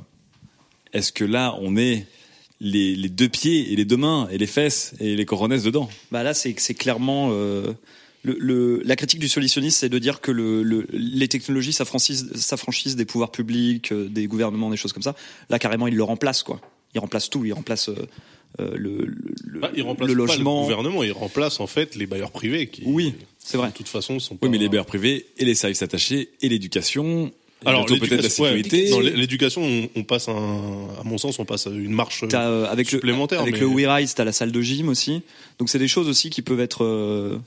[0.93, 2.07] Est-ce que là, on est
[2.59, 5.89] les, les, deux pieds et les deux mains et les fesses et les coronesses dedans?
[6.11, 7.29] Bah là, c'est clairement...
[7.31, 7.73] Euh,
[8.23, 13.05] le, le, la critique du solutionnisme, c'est de dire que le, les technologies s'affranchissent des
[13.05, 15.15] pouvoirs publics, euh, des gouvernements, des choses comme ça.
[15.49, 16.59] Là, carrément, ils le remplacent, quoi
[16.93, 17.95] il remplace tout, il remplace euh,
[18.59, 19.05] euh, le,
[19.45, 20.63] le, bah, il remplace logement.
[20.63, 22.83] Pas le gouvernement, il remplace en fait les bailleurs privés qui.
[22.85, 23.67] Oui, c'est vrai.
[23.69, 24.47] De toute façon, sont pas.
[24.47, 27.31] Oui, mais les bailleurs privés et les services attachés et l'éducation.
[27.65, 28.93] Alors peut-être la sécurité.
[28.93, 32.87] Ouais, l'éducation, on, on, passe un, à mon sens, on passe une marche euh, avec
[32.87, 33.39] supplémentaire.
[33.39, 33.61] Le, avec mais...
[33.61, 35.23] le WeRise, t'as la salle de gym aussi.
[35.57, 37.39] Donc c'est des choses aussi qui peuvent être, euh,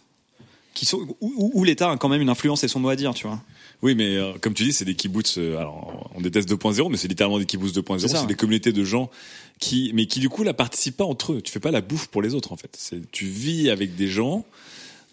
[0.74, 3.14] qui sont où, où l'État a quand même une influence et son mot à dire,
[3.14, 3.40] tu vois.
[3.82, 5.38] Oui, mais euh, comme tu dis, c'est des kibbutz.
[5.38, 8.08] Euh, alors, on déteste 2.0, mais c'est littéralement des kibbutz 2.0.
[8.08, 9.10] C'est des communautés de gens
[9.58, 11.42] qui, mais qui du coup, la participent pas entre eux.
[11.42, 12.70] Tu fais pas la bouffe pour les autres, en fait.
[12.76, 14.44] C'est, tu vis avec des gens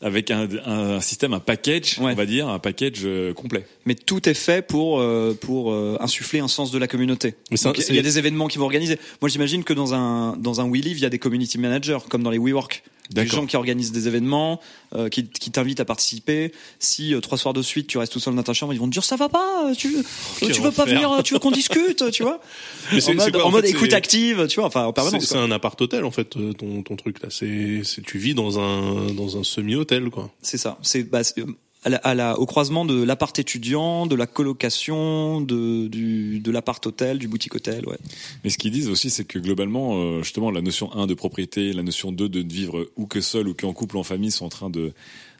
[0.02, 3.66] avec un, un système, un package, on va dire, un package euh, complet.
[3.86, 7.36] Mais tout est fait pour euh, pour euh, insuffler un sens de la communauté.
[7.52, 9.00] Il y a des événements qui vont organiser.
[9.22, 12.24] Moi, j'imagine que dans un dans un WeLive, il y a des community managers comme
[12.24, 12.84] dans les WeWork.
[13.12, 14.60] Des gens qui organisent des événements,
[14.96, 16.52] euh, qui, qui t'invitent à participer.
[16.80, 18.88] Si euh, trois soirs de suite tu restes tout seul dans ta chambre, ils vont
[18.88, 20.02] te dire ça va pas, tu euh,
[20.40, 22.40] tu veux pas venir, euh, tu veux qu'on discute, tu vois
[22.94, 25.26] Mais En mode, quoi, en en mode écoute active, tu vois, enfin en permanence.
[25.26, 27.30] c'est un appart hôtel en fait euh, ton ton truc là.
[27.30, 30.30] C'est c'est tu vis dans un dans un semi hôtel quoi.
[30.42, 30.78] C'est ça.
[30.82, 31.46] C'est bah, euh,
[31.96, 37.28] à la, au croisement de l'appart étudiant, de la colocation, de du l'appart hôtel, du
[37.28, 37.98] boutique hôtel, ouais.
[38.44, 41.74] Mais ce qu'ils disent aussi, c'est que globalement, euh, justement, la notion 1 de propriété,
[41.74, 44.46] la notion 2 de vivre ou que seul ou qu'en couple ou en famille sont
[44.46, 44.94] en train de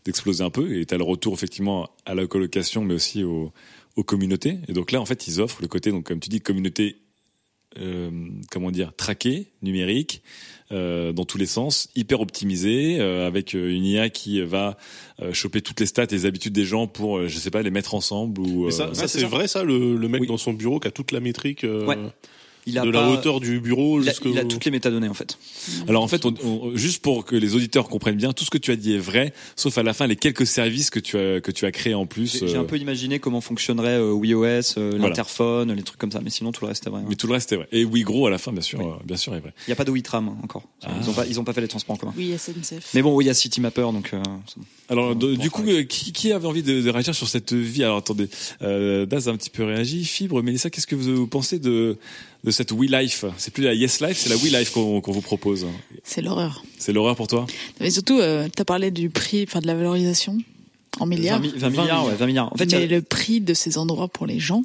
[0.06, 0.78] d'exploser un peu.
[0.78, 3.52] Et t'as le retour effectivement à la colocation, mais aussi aux,
[3.98, 4.60] aux communautés.
[4.68, 6.98] Et donc là, en fait, ils offrent le côté, donc comme tu dis, communauté,
[7.78, 8.10] euh,
[8.52, 10.22] comment dire, traquée, numérique,
[10.72, 14.78] euh, dans tous les sens, hyper optimisée, euh, avec euh, une IA qui va
[15.22, 17.62] euh, choper toutes les stats et les habitudes des gens pour, euh, je sais pas,
[17.62, 18.66] les mettre ensemble ou.
[18.66, 20.28] Mais ça, euh, ça c'est vrai ça le, le mec Oui.
[20.28, 21.98] dans son bureau qui a toute la métrique euh, Ouais.
[22.68, 24.72] Il a de pas- la hauteur du bureau il a, jusqu'au il a toutes les
[24.72, 25.38] métadonnées en fait.
[25.88, 28.58] Alors en fait, on- on- juste pour que les auditeurs comprennent bien, tout ce que
[28.60, 31.42] tu as dit est vrai, sauf à la fin les quelques services que tu as
[31.42, 32.40] que tu as créés en plus.
[32.40, 34.44] J'ai j'ai euh, un peu imaginé comment fonctionnerait euh, WeOS,
[34.78, 35.08] euh, Voilà.
[35.08, 37.00] l'interphone, les trucs comme ça, mais sinon tout le reste est vrai.
[37.00, 37.06] ouais.
[37.10, 37.68] Mais tout le reste est vrai.
[37.72, 39.54] Et oui, gros à la fin, bien sûr, euh, bien sûr est vrai.
[39.68, 40.64] Il n'y a pas de WeTram hein, encore.
[40.84, 40.92] Ah.
[41.02, 42.14] Ils ont pas ils ont pas fait les transports en commun.
[42.18, 42.92] Oui, SNCF.
[42.94, 44.66] Mais bon, oui, il y a CityMapper donc euh, c'est bon.
[44.90, 47.84] Alors de- du coup, qui, qui avait envie de, de réagir sur cette vie?
[47.84, 48.30] Alors attendez,
[48.62, 50.06] euh, Daz a un petit peu réagi.
[50.06, 51.98] Fibre, Mélissa, qu'est-ce que vous pensez de
[52.44, 55.22] de cette We Life C'est plus la Yes Life, c'est la We Life qu'on vous
[55.22, 55.66] propose.
[56.04, 56.64] C'est l'horreur.
[56.78, 57.46] C'est l'horreur pour toi?
[57.82, 60.38] Mais surtout, euh, t'as parlé du prix, enfin de la valorisation
[61.00, 61.42] en milliards.
[61.42, 62.54] 20, mi- 20 milliards, ouais, 20 milliards.
[62.54, 64.64] En fait, il y a- mais le prix de ces endroits pour les gens,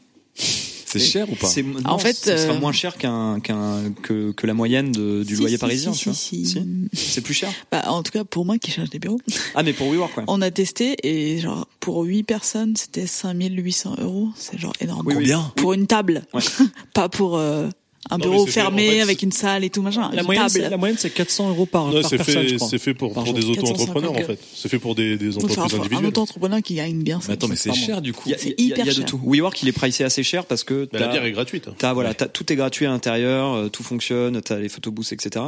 [0.98, 3.92] C'est cher ou pas c'est- En non, fait, ce sera euh, moins cher qu'un qu'un
[4.02, 6.14] que que la moyenne de- du Si, loyer si, parisien, si, tu vois.
[6.18, 6.62] si, si.
[6.92, 7.50] C'est plus cher.
[7.70, 9.20] bah, en tout cas pour moi qui cherche des bureaux,
[9.54, 10.24] Ah, mais pour WeWork, ouais.
[10.28, 15.02] on a testé et genre pour 8 personnes c'était 5800 euros, c'est genre énorme.
[15.06, 15.22] Oui, oui.
[15.22, 16.42] Combien Pour une table, Ouais.
[16.94, 17.68] pas pour euh,
[18.10, 20.10] un Non, bureau fait, fermé en fait, avec une salle et tout machin.
[20.12, 20.60] La une moyenne, table.
[20.64, 22.68] c'est, la moyenne, c'est 400 euros par, Ouais, par c'est personne, fait crois.
[22.68, 23.40] c'est fait pour Par pour jour.
[23.44, 24.26] des auto-entrepreneurs en 450.
[24.38, 24.48] fait.
[24.54, 26.06] C'est fait pour des des Donc, enfin, entreprises un individuelles.
[26.08, 27.26] auto-entrepreneur qui gagne bien ça.
[27.28, 28.24] Mais attends, mais c'est cher du coup.
[28.26, 29.06] Il y a, C'est il y a- hyper il y a de cher.
[29.06, 29.20] tout.
[29.24, 31.68] WeWork, il est pricé assez cher parce que la bière est gratuite.
[31.78, 35.44] T'as voilà, t'as, tout est gratuit à l'intérieur, euh, tout fonctionne, t'as les photobooths, etc.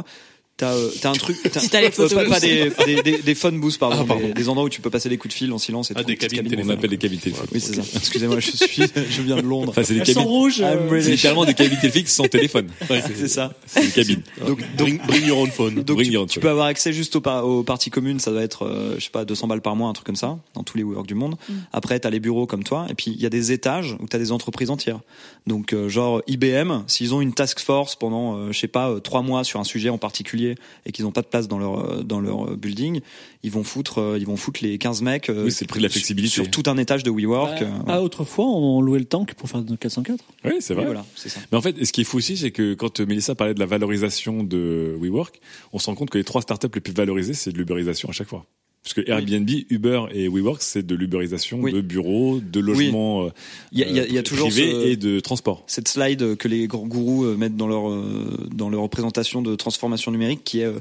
[0.57, 1.35] T'as, euh, t'as un truc.
[1.51, 4.27] T'as, Si t'as les euh, pas, des, des, des, des phone booths, pardon, Ah, pardon.
[4.27, 6.01] Des, des endroits où tu peux passer des coups de fil en silence et Ah,
[6.01, 6.07] tout.
[6.07, 7.51] des petite cabines On appelle les cabines téléphoniques.
[7.53, 7.81] Oui, c'est ça.
[7.97, 9.71] Excusez-moi, je suis, je viens de Londres.
[9.71, 10.21] Enfin, c'est des cabines.
[10.23, 10.61] rouges.
[10.61, 12.69] euh, I'm C'est littéralement des cabines téléphoniques sans téléphone.
[13.17, 13.53] C'est ça.
[13.65, 14.21] C'est une cabine.
[14.47, 15.75] Donc, Bring, bring your own phone.
[15.75, 16.43] donc Bring tu, your own tu phone.
[16.43, 19.09] peux avoir accès juste aux, par- aux parties communes, ça doit être, euh, je sais
[19.09, 21.35] pas, 200 balles par mois, un truc comme ça, dans tous les WeWork du monde.
[21.73, 24.19] Après, t'as les bureaux comme toi, et puis il y a des étages où t'as
[24.19, 24.99] des entreprises entières.
[25.47, 29.21] Donc, euh, genre IBM, s'ils ont une task force pendant, euh, je sais pas, trois
[29.21, 30.44] mois sur un sujet en particulier
[30.85, 33.01] et qu'ils n'ont pas de place dans leur euh, dans leur euh, building,
[33.43, 35.31] ils vont foutre, euh, ils vont foutre les 15 mecs.
[35.35, 36.33] Oui, c'est le prix de la sur- flexibilité.
[36.33, 37.63] sur tout un étage de WeWork.
[37.85, 40.23] bah, autrefois, on louait le tank pour faire de 404.
[40.45, 40.85] Oui, c'est vrai.
[40.85, 41.39] voilà, c'est ça.
[41.51, 43.65] Mais en fait, ce qui est fou aussi, c'est que quand Mélissa parlait de la
[43.65, 45.39] valorisation de WeWork,
[45.73, 48.11] on se rend compte que les trois startups les plus valorisées, c'est de l'uberisation à
[48.11, 48.45] chaque fois.
[48.85, 51.73] Parce que Airbnb, Uber et WeWork, c'est de l'uberisation Oui.
[51.73, 53.29] de bureaux, de logements euh,
[53.71, 55.63] Il y a, il y a- il y a toujours privés ce- et de transport.
[55.65, 59.55] cette slide que les grands gourous euh, mettent dans leur euh, dans leur présentation de
[59.55, 60.79] transformation numérique qui est euh,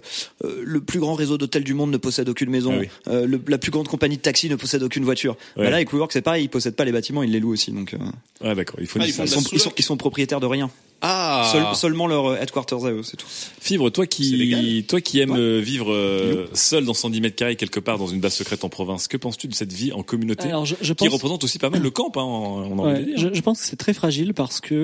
[0.63, 2.79] le plus grand réseau d'hôtels du monde ne possède aucune maison.
[3.07, 5.37] Ah euh, le- la plus grande compagnie de taxi ne possède aucune voiture.
[5.57, 5.65] Ouais.
[5.65, 7.73] bah là avec WeWork c'est pareil ils possèdent pas les bâtiments ils les louent aussi
[7.73, 7.97] donc
[8.43, 10.71] Ah d'accord, il faut Ah, ils sont, ils, sont, ils sont propriétaires de rien
[11.07, 11.49] Ah.
[11.53, 13.27] Seul- seulement leur euh, headquarters à eux c'est tout
[13.61, 17.79] Fibre, toi qui, toi qui aimes euh, vivre euh, seul dans 110 mètres carrés quelque
[17.81, 20.65] part dans une base secrète en province, que penses-tu de cette vie en communauté Alors,
[20.65, 23.29] je, je qui représente aussi pas mal le camp, hein, on a envie ouais, je,
[23.35, 24.75] je pense que c'est très fragile parce que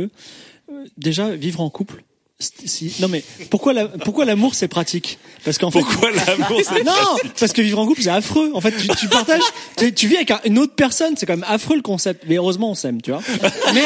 [0.71, 2.05] euh, déjà vivre en couple.
[2.43, 5.19] Si, non mais pourquoi la, pourquoi l'amour c'est pratique?
[5.45, 6.93] Parce qu'en fait Pourquoi l'amour c'est- non,
[7.39, 8.51] parce que vivre en couple c'est affreux.
[8.55, 9.43] En fait, tu, tu partages,
[9.77, 12.25] tu, tu vis avec un- une autre personne, c'est quand même affreux le concept.
[12.29, 13.21] Mais heureusement on s'aime, tu vois.
[13.75, 13.83] Mais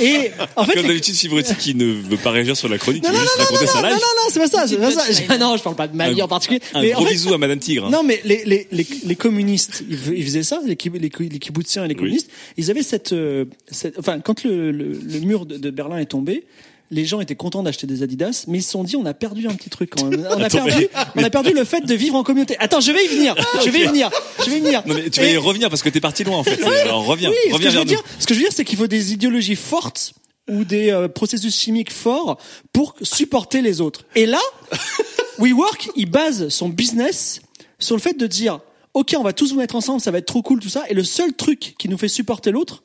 [0.00, 3.10] et en fait, Comme d'habitude, Fibretti qui ne veut pas réagir sur la chronique, non
[3.10, 3.98] non veut non juste non raconter non sa non life.
[4.00, 5.38] non c'est pas ça, c'est pas ça.
[5.38, 6.60] non, je parle pas de ma vie en particulier.
[6.74, 7.86] Un mais gros en fait, bisou à Madame Tigre.
[7.86, 7.90] hein.
[7.90, 11.38] non, mais les, les, les, les communistes, ils, fais- ils faisaient ça, les, les, les
[11.38, 15.46] kibboutziens et les communistes, ils avaient cette, euh, cette enfin, quand le, le, le mur
[15.46, 16.44] de, de Berlin est tombé,
[16.90, 19.48] les gens étaient contents d'acheter des Adidas, mais ils se sont dit, on a perdu
[19.48, 20.26] un petit truc quand même.
[20.30, 22.56] On a Attends, perdu, on a perdu le fait de vivre en communauté.
[22.58, 24.10] Attends, je vais y venir, je vais y venir,
[24.44, 24.82] je vais y venir.
[24.86, 26.62] Non mais tu vas y revenir parce que t'es parti loin en fait.
[26.62, 27.90] Alors reviens, oui, ce que reviens je vers nous.
[27.90, 30.14] dire, ce que je veux dire, c'est qu'il faut des idéologies fortes
[30.48, 32.38] ou des euh, processus chimiques forts
[32.72, 34.04] pour supporter les autres.
[34.14, 34.40] Et là,
[35.38, 37.40] WeWork, il base son business
[37.78, 38.60] sur le fait de dire,
[38.94, 40.94] ok, on va tous vous mettre ensemble, ça va être trop cool, tout ça, et
[40.94, 42.82] le seul truc qui nous fait supporter l'autre,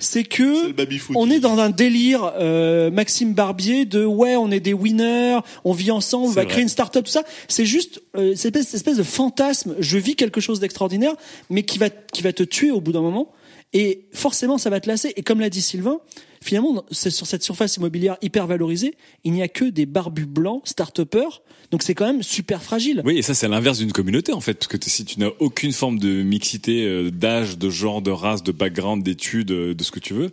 [0.00, 0.74] c'est que
[1.14, 5.72] on est dans un délire euh, Maxime Barbier de ouais, on est des winners, on
[5.72, 7.22] vit ensemble, on va créer une start-up tout ça.
[7.46, 11.14] C'est juste euh, cette espèce, cette espèce de fantasme, je vis quelque chose d'extraordinaire
[11.50, 13.30] mais qui va qui va te tuer au bout d'un moment.
[13.72, 15.12] Et forcément ça va te lasser.
[15.16, 16.00] Et comme l'a dit Sylvain,
[16.42, 20.62] finalement, c'est sur cette surface immobilière hyper valorisée, il n'y a que des barbus blancs,
[20.64, 21.42] start-upers.
[21.70, 23.02] Donc c'est quand même super fragile.
[23.04, 25.72] Oui, et ça c'est l'inverse d'une communauté en fait, parce que si tu n'as aucune
[25.72, 29.90] forme de mixité euh, d'âge, de genre, de race, de background, d'études, euh, de ce
[29.90, 30.32] que tu veux,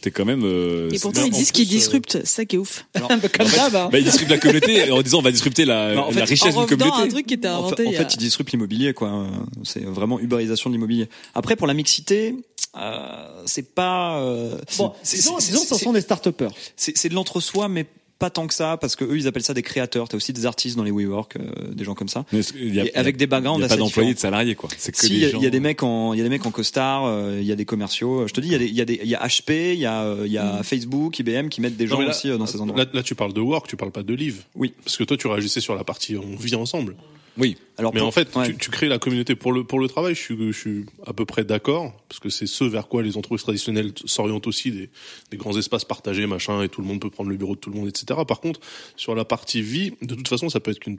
[0.00, 0.42] t'es quand même.
[0.44, 2.86] Euh, et pourtant ils disent qu'ils disruptent, c'est ça qui est ouf.
[2.94, 3.08] Alors,
[3.38, 3.88] Comme ça, bah.
[3.90, 6.24] bah, ils disruptent la communauté en disant on va disrupter la, bah, en fait, la
[6.24, 7.02] richesse d'une communauté.
[7.02, 7.86] un truc qui était inventé.
[7.86, 9.26] En fait, en fait ils disruptent l'immobilier, quoi.
[9.64, 11.08] C'est vraiment uberisation de l'immobilier.
[11.34, 12.34] Après, pour la mixité,
[12.76, 14.20] euh, c'est pas.
[14.20, 16.52] Euh, bon, disons, disons, ce sont des start-upers.
[16.76, 17.86] C'est de l'entre-soi, mais
[18.20, 20.44] pas tant que ça parce que eux ils appellent ça des créateurs t'as aussi des
[20.44, 23.62] artistes dans les WeWork euh, des gens comme ça y a, avec des backgrounds il
[23.62, 25.58] y a pas d'employés de salariés quoi c'est que si, il y, y, a des
[25.58, 28.28] mecs en il y a des mecs en costard euh, il y a des commerciaux
[28.28, 29.72] je te dis il y a des il y a des il y a HP
[29.72, 30.64] il y a il y a mm.
[30.64, 33.32] Facebook IBM qui mettent des gens aussi euh, dans ces endroits là, là, tu parles
[33.32, 35.84] de work tu parles pas de live oui parce que toi tu réagissais sur la
[35.84, 36.96] partie on vit ensemble
[37.40, 37.56] oui.
[37.78, 40.14] Alors, mais en fait, tu, tu, crées la communauté pour le pour le travail.
[40.14, 43.16] Je suis je suis à peu près d'accord parce que c'est ce vers quoi les
[43.16, 44.90] entreprises traditionnelles s'orientent aussi des
[45.30, 47.70] des grands espaces partagés, machin, et tout le monde peut prendre le bureau de tout
[47.70, 48.20] le monde, etc.
[48.26, 48.60] Par contre,
[48.96, 50.98] sur la partie vie, de toute façon, ça peut être qu'une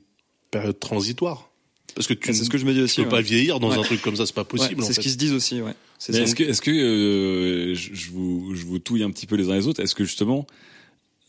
[0.50, 1.52] période transitoire.
[1.96, 3.82] Parce que tu c'est ce que je me dis aussi, peux pas vieillir dans un
[3.84, 4.84] truc comme ça, c'est pas possible.
[4.84, 5.74] c'est ce qu'ils se disent aussi, ouais.
[6.10, 9.56] Est-ce que, est-ce que euh, je, vous, je vous touille un petit peu les uns
[9.56, 10.48] les autres Est-ce que justement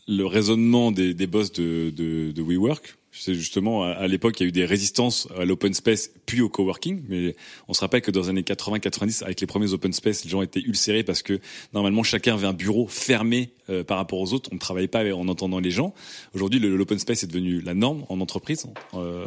[0.07, 4.49] le raisonnement des, des boss de, de, de WeWork, justement à, l'époque il y a
[4.49, 7.35] eu des résistances à l'open space puis au coworking, mais
[7.67, 10.41] on se rappelle que dans les années 80-90 avec les premiers open space, les gens
[10.41, 11.39] étaient ulcérés parce que
[11.73, 15.03] normalement chacun avait un bureau fermé euh, par rapport aux autres, on ne travaillait pas
[15.13, 15.93] en entendant les gens.
[16.33, 18.65] Aujourd'hui l'open space est devenu la norme en entreprise.
[18.95, 19.25] Euh,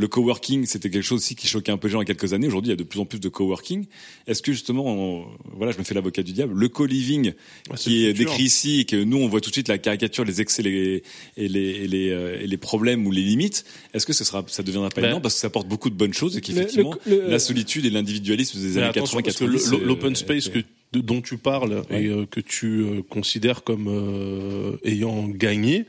[0.00, 2.14] le coworking, c'était quelque chose aussi qui choquait un peu les gens il y a
[2.14, 2.46] quelques années.
[2.46, 3.84] Aujourd'hui, il y a de plus en plus de coworking.
[4.26, 7.34] Est-ce que justement, voilà, je me fais l'avocat du diable, le co-living
[7.76, 10.40] qui est, décrit ici et que nous on voit tout de suite la caricature, les
[10.40, 11.02] excès les,
[11.36, 14.42] et, les, et, les, euh, et les problèmes ou les limites, est-ce que ce sera,
[14.48, 16.96] ça deviendra pas ben, énorme parce que ça apporte beaucoup de bonnes choses et qu'effectivement
[17.06, 19.82] la solitude et l'individualisme des années 80-90.
[19.82, 20.60] L'open space que
[20.92, 25.84] dont tu parles et euh, que tu euh, considères comme ayant gagné,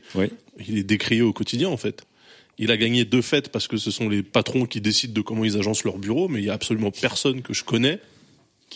[0.68, 2.04] il est décrié au quotidien en fait.
[2.58, 5.44] Il a gagné deux fêtes parce que ce sont les patrons qui décident de comment
[5.44, 7.98] ils agencent leur bureau, mais il y a absolument personne que je connais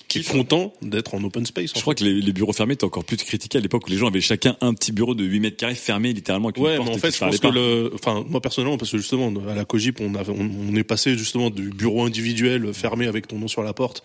[0.08, 1.72] qui est content d'être en open space.
[1.74, 4.08] Je crois que les, bureaux fermés étaient encore plus critiqués à l'époque où les gens
[4.08, 6.88] avaient chacun un petit bureau de 8 mètres carrés fermé littéralement avec une ouais, porte
[6.88, 9.64] mais en fait, je pense que le, enfin, moi personnellement, parce que justement, à la
[9.64, 13.72] Cogip, on, on, est passé justement du bureau individuel fermé avec ton nom sur la
[13.72, 14.02] porte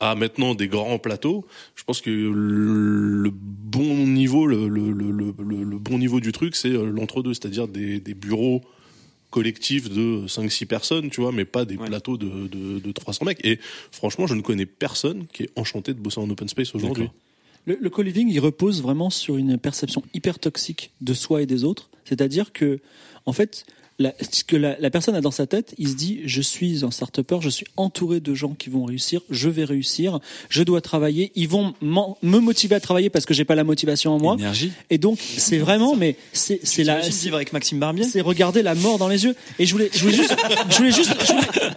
[0.00, 1.46] à maintenant des grands plateaux.
[1.76, 6.90] Je pense que le, bon niveau, le, le, le, bon niveau du truc, c'est euh,
[6.90, 8.62] l'entre-deux, c'est-à-dire des, des bureaux
[9.34, 13.44] collectif de 5-6 personnes, tu vois, mais pas des plateaux de, de, de 300 mecs.
[13.44, 13.58] Et
[13.90, 17.10] franchement, je ne connais personne qui est enchanté de bosser en open space aujourd'hui.
[17.66, 21.64] Le, le co-living, il repose vraiment sur une perception hyper toxique de soi et des
[21.64, 21.90] autres.
[22.04, 22.78] C'est-à-dire que,
[23.26, 23.66] en fait,
[23.98, 26.84] la, ce que la, la, personne a dans sa tête, il se dit je suis
[26.84, 30.80] un start-upper, je suis entouré de gens qui vont réussir, je vais réussir, je dois
[30.80, 34.34] travailler, ils vont me motiver à travailler parce que j'ai pas la motivation en moi.
[34.34, 34.72] Énergie.
[34.90, 38.04] Et donc c'est vraiment mais c'est c'est la vivre avec Maxime Barbier.
[38.04, 39.36] C'est regarder la mort dans les yeux.
[39.58, 40.34] Et je voulais je voulais juste
[40.70, 41.14] je voulais juste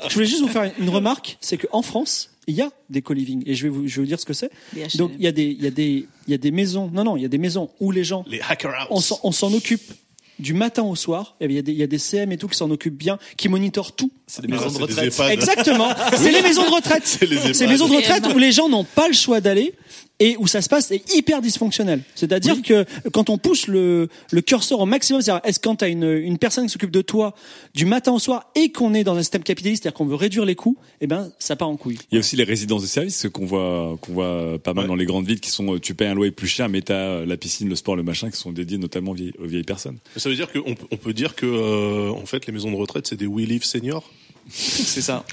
[0.08, 3.44] je voulais, juste vous faire une remarque, c'est qu'en France il y a des co-living
[3.46, 4.50] et je vais vous je vais vous dire ce que c'est.
[4.96, 7.04] Donc il y a des il y a des il y a des maisons non
[7.04, 9.94] non il y a des maisons où les gens les hacker on s'en occupe
[10.40, 11.36] du matin au soir.
[11.42, 13.18] Il y a des, il y a des CM et tout qui s'en occupent bien,
[13.38, 14.12] qui monitorent tout.
[14.28, 15.20] C'est des maisons de retraite.
[15.32, 15.90] Exactement.
[16.16, 17.04] C'est les maisons de retraite.
[17.06, 19.74] C'est les maisons de retraite où les gens n'ont pas le choix d'aller
[20.20, 22.02] et où ça se passe est hyper dysfonctionnel.
[22.16, 25.88] C'est-à-dire que quand on pousse le, le curseur au maximum, c'est-à-dire est-ce quand tu as
[25.90, 27.36] une, une personne qui s'occupe de toi
[27.76, 30.46] du matin au soir et qu'on est dans un système capitaliste, c'est-à-dire qu'on veut réduire
[30.46, 32.00] les coûts, eh ben ça part en couille.
[32.12, 34.96] Il y a aussi les résidences de services qu'on voit qu'on voit pas mal dans
[34.96, 37.38] les grandes villes qui sont tu payes un loyer plus cher mais tu as la
[37.38, 39.98] piscine, le sport, le machin qui sont dédiés notamment aux vieilles, aux vieilles personnes.
[40.16, 43.08] Ça veut dire qu'on on peut dire que euh, en fait les maisons de retraite
[43.08, 44.10] c'est des We Live seniors?
[44.50, 45.26] c'est ça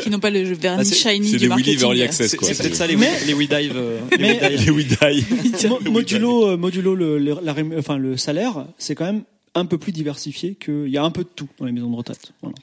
[0.00, 1.78] qui n'ont pas le vernis bah, shiny du marketing.
[1.78, 2.48] C'est Early Access, quoi.
[2.48, 3.72] C'est peut-être ça les, mais, les We Dive.
[3.76, 5.90] Euh, les We Dive.
[5.90, 9.22] modulo, euh, modulo le, le, la, enfin, le salaire, c'est quand même
[9.54, 11.96] un peu plus diversifié qu'il y a un peu de tout dans les maisons de
[11.96, 12.32] retraite.
[12.40, 12.54] Voilà.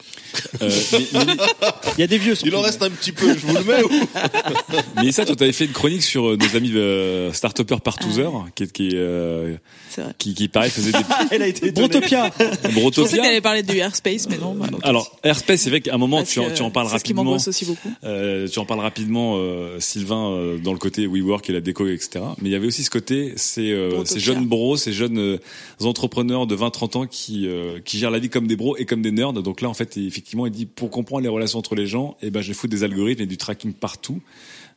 [0.63, 0.69] Euh,
[1.97, 2.33] il y a des vieux.
[2.43, 3.81] Il en reste un petit peu, je vous le mets.
[4.95, 8.49] mais ça, toi, t'avais fait une chronique sur euh, nos amis euh, start-upers partouzeurs, ah.
[8.55, 9.55] qui, qui, euh,
[10.17, 10.97] qui, qui, pareil, faisait des.
[11.31, 12.31] Elle a été Brotopia.
[12.73, 12.73] Brotopia.
[12.73, 14.55] Je pensais qu'elle allait parler du airspace, mais non.
[14.55, 17.37] Bah, Alors, airspace, c'est vrai qu'à un moment, tu, tu, en parles rapidement.
[17.37, 17.93] Ce qui aussi beaucoup.
[18.03, 19.39] Euh, tu en parles rapidement,
[19.77, 22.25] Sylvain, dans le côté WeWork et la déco, etc.
[22.41, 25.37] Mais il y avait aussi ce côté, ces, ces jeunes bros, ces jeunes
[25.79, 28.85] entrepreneurs de 20 30 ans qui euh, qui gèrent la vie comme des bros et
[28.85, 29.33] comme des nerds.
[29.33, 32.29] Donc là, en fait, effectivement, il dit pour comprendre les relations entre les gens, eh
[32.31, 34.21] ben, je foutre des algorithmes et du tracking partout.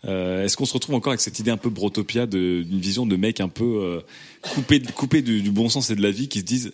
[0.04, 3.14] Euh, Est-ce qu'on se retrouve encore avec cette idée un peu brotopia d'une vision de
[3.14, 4.00] mecs un peu euh,
[4.42, 6.72] coupés coupés du, du bon sens et de la vie qui se disent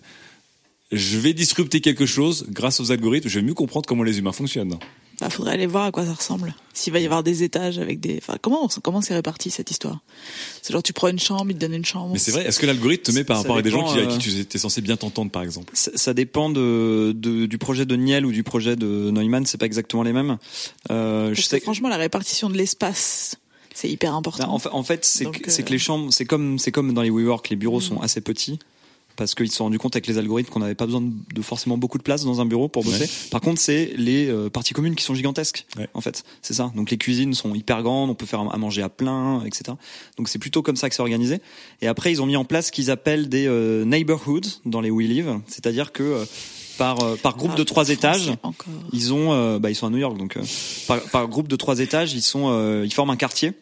[0.91, 4.33] je vais disrupter quelque chose grâce aux algorithmes, je vais mieux comprendre comment les humains
[4.33, 4.79] fonctionnent.
[5.21, 6.55] Bah, faudrait aller voir à quoi ça ressemble.
[6.75, 9.99] S'il va y avoir des étages avec des, enfin, comment, comment c'est réparti cette histoire?
[10.63, 12.13] C'est genre, tu prends une chambre, il te donne une chambre.
[12.13, 13.99] Mais c'est vrai, est-ce que l'algorithme te met par Ça rapport à des gens qui,
[13.99, 15.73] avec euh, qui tu étais censé bien t'entendre, par exemple?
[15.75, 19.59] Ça, ça dépend de, de- du projet de Niel ou du projet de Neumann, c'est
[19.59, 20.39] pas exactement les mêmes.
[20.93, 23.35] Euh, je sais franchement, la répartition de l'espace,
[23.75, 24.47] c'est hyper important.
[24.47, 26.95] Bah, en fait, en fait, c'est que, euh, que les chambres, c'est comme c'est comme
[26.95, 27.83] dans les WeWork, les bureaux Mm.
[27.83, 28.61] sont assez petits
[29.19, 31.43] parce qu'ils se sont rendus compte avec les algorithmes qu'on n'avait pas besoin de, de
[31.43, 33.03] forcément beaucoup de place dans un bureau pour bosser.
[33.03, 33.11] Ouais.
[33.31, 35.67] Par contre, c'est les euh, parties communes qui sont gigantesques.
[35.77, 35.89] Ouais.
[35.93, 36.73] En fait, c'est ça.
[36.75, 39.77] Donc les cuisines sont hyper grandes, on peut faire à manger à plein, etc.
[40.17, 41.41] Donc c'est plutôt comme ça que c'est organisé.
[41.83, 44.91] Et après, ils ont mis en place ce qu'ils appellent des euh, neighborhoods dans les
[44.91, 46.25] We Live, c'est-à-dire que euh,
[46.79, 48.73] par par groupe Ah, de trois étages, Encore.
[48.93, 50.43] ils ont, euh, bah, ils sont à New York, donc euh,
[50.87, 53.53] par, par groupe de trois étages, ils sont, euh, ils forment un quartier.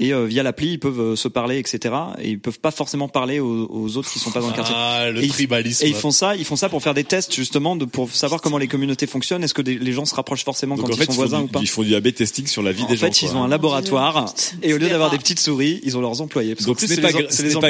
[0.00, 1.92] Et euh, via l'appli, ils peuvent euh, se parler, etc.
[2.20, 4.74] Et ils peuvent pas forcément parler aux, aux autres qui sont pas dans le quartier.
[4.78, 5.84] Ah, le Et ils- tribalisme.
[5.84, 8.40] Et ils font ça, ils font ça pour faire des tests justement, de, pour savoir
[8.40, 9.42] comment les communautés fonctionnent.
[9.42, 11.16] Est-ce que des- les gens se rapprochent forcément Donc quand en ils fait, sont ils
[11.16, 13.06] voisins du, ou pas ils font du A/B testing sur la vie En des gens.
[13.06, 14.32] fait, ils ont un laboratoire
[14.62, 16.54] et au lieu d'avoir des petites souris, ils ont leurs employés.
[16.54, 17.12] Parce Donc c'est pas, pas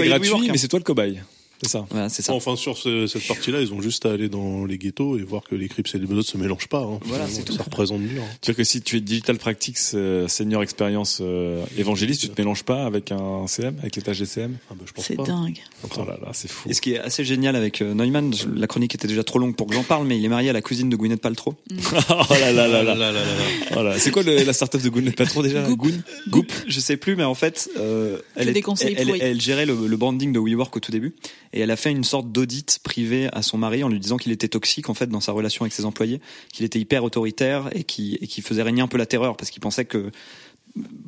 [0.03, 0.49] gratuit, WeWork, hein.
[0.53, 1.21] mais c'est toi le cobaye.
[1.63, 1.87] C'est ça.
[1.91, 2.33] Voilà, c'est ça.
[2.35, 5.43] Enfin, sur ce- cette partie-là, ils ont juste à aller dans les ghettos et voir
[5.43, 6.83] que les Crips et les Bezots se mélangent pas.
[6.83, 6.99] hein.
[7.05, 7.53] Voilà, c'est tout.
[7.55, 8.21] Ça représente mieux.
[8.21, 8.25] hein.
[8.41, 12.63] C'est-à-dire que si tu es digital practice euh, senior expérience euh, évangéliste, tu te mélanges
[12.63, 14.57] pas avec un CM, avec l'étage des CM.
[14.71, 15.59] Ah, je pense C'est dingue.
[15.85, 16.69] Oh là là, c'est fou.
[16.69, 19.39] Et ce qui est assez génial avec euh, Neumann, je- la chronique était déjà trop
[19.39, 21.55] longue pour que j'en parle, mais il est marié à la cousine de Gwyneth Paltrow.
[21.73, 22.95] oh là là là là.
[22.95, 23.25] là là là là.
[23.73, 23.99] Voilà.
[23.99, 25.63] C'est quoi le- la startup de Gwyneth Paltrow déjà?
[25.69, 25.93] Goon?
[26.29, 28.65] Goop, je sais plus, mais en fait, euh, elle, est-
[28.97, 31.15] elle, elle gérait le, le branding de WeWork au tout début,
[31.53, 34.33] et elle a fait une sorte d'audit privé à son mari en lui disant qu'il
[34.33, 36.21] était toxique en fait dans sa relation avec ses employés,
[36.53, 39.51] qu'il était hyper autoritaire et qui et qui faisait régner un peu la terreur parce
[39.51, 40.11] qu'il pensait que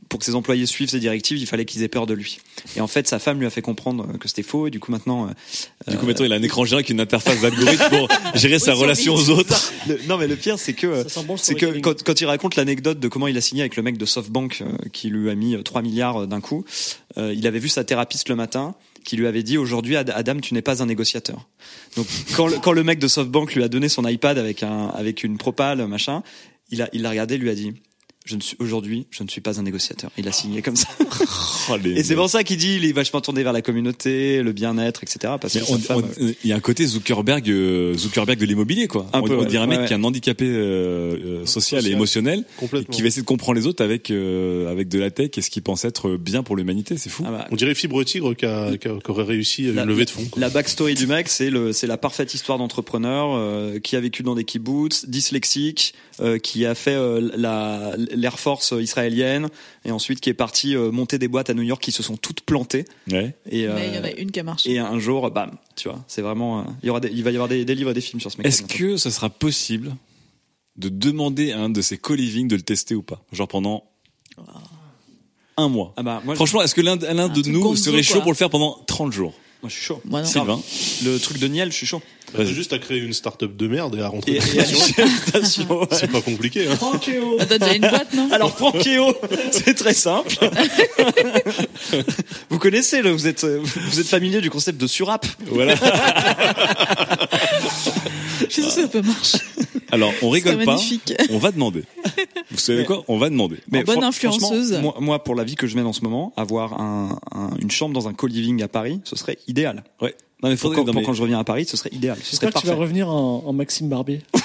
[0.08, 2.40] pour que ses employés suivent ses directives, il fallait qu'ils aient peur de lui.
[2.76, 4.90] Et en fait, sa femme lui a fait comprendre que c'était faux, et du coup
[4.90, 8.08] maintenant, euh, Du coup, maintenant, il a un écran géant avec une interface d'algorithme pour
[8.34, 9.72] gérer sa relation aux autres.
[9.86, 12.56] le- non mais le pire c'est que euh, bon c'est que quand, quand il raconte
[12.56, 15.34] l'anecdote de comment il a signé avec le mec de SoftBank euh, qui lui a
[15.36, 16.64] mis euh, 3 milliards euh, d'un coup,
[17.18, 18.74] euh, il avait vu sa thérapeute le matin
[19.04, 21.48] qui lui avait dit aujourd'hui Ad- Adam tu n'es pas un négociateur.
[21.96, 24.88] Donc quand le, quand le mec de SoftBank lui a donné son iPad avec un
[24.88, 26.22] avec une propale machin,
[26.70, 27.74] il a il l'a regardé lui a dit
[28.30, 30.10] je ne suis aujourd'hui, je ne suis pas un négociateur.
[30.16, 30.88] Il a signé comme ça.
[31.72, 34.52] Oh, Et c'est pour ça qu'il dit il est vachement tourné vers la communauté, le
[34.52, 35.34] bien-être, etc.
[35.40, 38.46] Parce que on- sa femme, on- il y a un côté Zuckerberg, euh, Zuckerberg de
[38.46, 39.06] l'immobilier, quoi.
[39.12, 39.46] Un on, peu, on ouais.
[39.46, 43.02] dirait un mec Ouais, qui est un handicapé euh, euh, social, et émotionnel, et qui
[43.02, 45.62] va essayer de comprendre les autres avec euh, avec de la tech et ce qu'il
[45.62, 46.96] pense être bien pour l'humanité.
[46.96, 47.24] C'est fou.
[47.26, 49.82] Ah bah, On dirait Fibre Tigre qui, a, qui, a- qui aurait réussi à La-
[49.82, 50.24] une levée de fonds.
[50.30, 50.40] quoi.
[50.40, 54.22] La backstory du mec, c'est le, c'est la parfaite histoire d'entrepreneur euh, qui a vécu
[54.22, 59.48] dans des kibbutz, dyslexique, euh, qui a fait euh, la l'air force israélienne
[59.84, 62.16] et ensuite qui est parti euh, monter des boîtes à New York qui se sont
[62.16, 63.34] toutes plantées Ouais.
[63.50, 64.70] et euh, Mais il y en a une qui a marché.
[64.72, 67.30] et un jour, bam, tu vois, c'est vraiment, euh, il y aura, des- il va
[67.30, 68.46] y avoir des, des livres et des films sur ce mec.
[68.46, 69.96] Est-ce que ce sera possible
[70.76, 73.22] de demander à un de ces co-living de le tester ou pas?
[73.32, 73.84] Genre pendant
[75.56, 75.92] un mois.
[75.96, 78.22] ah bah moi, Franchement, est-ce que l'un l'un de nous serait chaud quoi.
[78.22, 79.34] pour le faire pendant 30 jours?
[79.62, 80.00] Moi je suis chaud.
[80.04, 80.26] Moi, non.
[80.26, 80.60] Sylvain
[81.04, 82.02] Le truc de Niel, je suis chaud.
[82.32, 85.86] Bah, t'as juste à créer une start-up de merde et à rentrer dans la ouais.
[85.90, 86.68] C'est pas compliqué.
[86.68, 86.78] Hein.
[87.40, 88.28] Ah, T'as déjà une boîte, non?
[88.30, 89.12] Alors Frankéo,
[89.50, 90.38] c'est très simple.
[92.50, 95.26] vous connaissez, là, vous êtes vous êtes familier du concept de surapp.
[95.46, 95.74] Voilà.
[98.50, 99.38] Je sais que ça peut marcher.
[99.92, 100.64] Alors, on rigole pas.
[100.76, 101.12] magnifique.
[101.30, 101.82] On va demander.
[102.50, 103.04] Vous savez quoi?
[103.08, 103.56] On va demander.
[103.74, 104.72] En bonne influenceuse.
[104.72, 107.50] franchement, Moi, moi, pour la vie que je mène en ce moment, avoir un, un-
[107.60, 109.84] une chambre dans un co-living à Paris, ce serait idéal.
[110.00, 110.14] Ouais.
[110.42, 111.90] Non mais Pour, faudrait quand, non, pour mais- quand je reviens à Paris, ce serait
[111.92, 112.16] idéal.
[112.22, 112.80] Ce serait que tu vas parfait.
[112.80, 114.20] revenir en, en Maxime Barbier.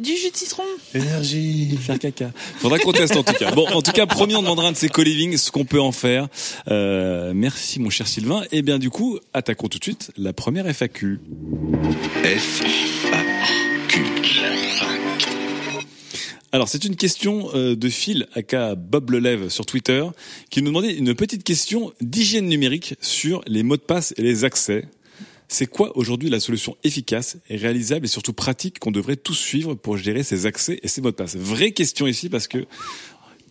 [0.00, 0.62] Du jus de citron.
[0.94, 1.76] Énergie.
[1.80, 2.32] faire caca.
[2.56, 3.50] Faudra qu'on teste en tout cas.
[3.52, 5.92] Bon, en tout cas, promis, on demandera un de ces co-living ce qu'on peut en
[5.92, 6.28] faire.
[6.68, 8.42] Euh, merci mon cher Sylvain.
[8.50, 11.20] Et bien du coup, attaquons tout de suite la première FAQ.
[12.24, 12.62] F,
[16.52, 20.04] Alors, c'est une question euh, de Phil, aka Bob Lelève sur Twitter,
[20.50, 24.44] qui nous demandait une petite question d'hygiène numérique sur les mots de passe et les
[24.44, 24.86] accès.
[25.52, 29.74] C'est quoi aujourd'hui la solution efficace, et réalisable et surtout pratique qu'on devrait tous suivre
[29.74, 31.34] pour gérer ces accès et ces mots de passe?
[31.34, 32.66] Vraie question ici parce que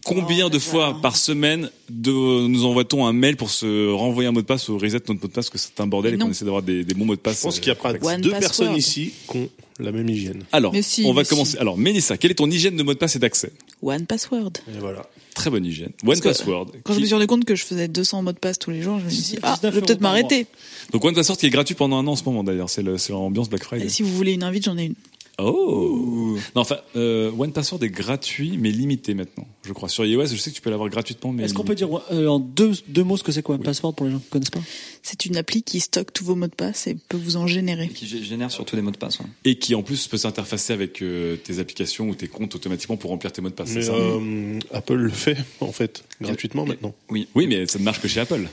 [0.06, 4.32] combien Oh, de fois par semaine de, nous envoie-t-on un mail pour se renvoyer un
[4.32, 5.50] mot de passe ou reset notre mot de passe?
[5.50, 7.40] Parce que c'est un bordel et qu'on essaie d'avoir des, des bons mots de passe
[7.40, 8.08] Je pense qu'il y a pas complexes.
[8.08, 8.48] One deux password.
[8.50, 10.44] personnes ici qui ont la même hygiène.
[10.54, 11.58] Alors, si, on va commencer.
[11.58, 13.52] Alors, Mélissa, quelle est ton hygiène de mot de passe et d'accès?
[13.82, 14.52] One Password.
[14.68, 15.06] Et voilà.
[15.36, 15.92] Très bonne hygiène.
[16.04, 16.68] Parce One que Password.
[16.84, 18.82] Quand je me suis rendu compte que je faisais 200 mots de passe tous les
[18.82, 20.48] jours, je me suis dit, ah, je 19 vais peut-être m'arrêter.
[20.92, 22.70] Donc One Password qui est gratuit pendant un an en ce moment d'ailleurs.
[22.70, 23.86] C'est le- c'est l'ambiance Black Friday.
[23.86, 24.96] Et si vous voulez une invite, j'en ai une.
[25.42, 29.90] Oh Non, enfin, euh, One Password est gratuit, mais limité maintenant, je crois.
[29.90, 31.44] Sur iOS, je sais que tu peux l'avoir gratuitement, mais.
[31.44, 33.94] Est-ce qu'on peut dire euh, en deux, deux mots ce que c'est quoi un password
[33.96, 34.60] pour les gens qui connaissent pas?
[35.04, 37.88] C'est une appli qui stocke tous vos mots de passe et peut vous en générer.
[37.90, 39.20] Qui gé- génère surtout des mots de passe.
[39.20, 39.26] ouais.
[39.46, 43.10] Et qui en plus peut s'interfacer avec euh, tes applications ou tes comptes automatiquement pour
[43.12, 43.70] remplir tes mots de passe.
[43.74, 43.94] Mais c'est ça?
[43.94, 46.94] euh, Apple le fait, en fait, gratuitement maintenant.
[47.10, 48.48] Oui, mais ça ne marche que chez Apple.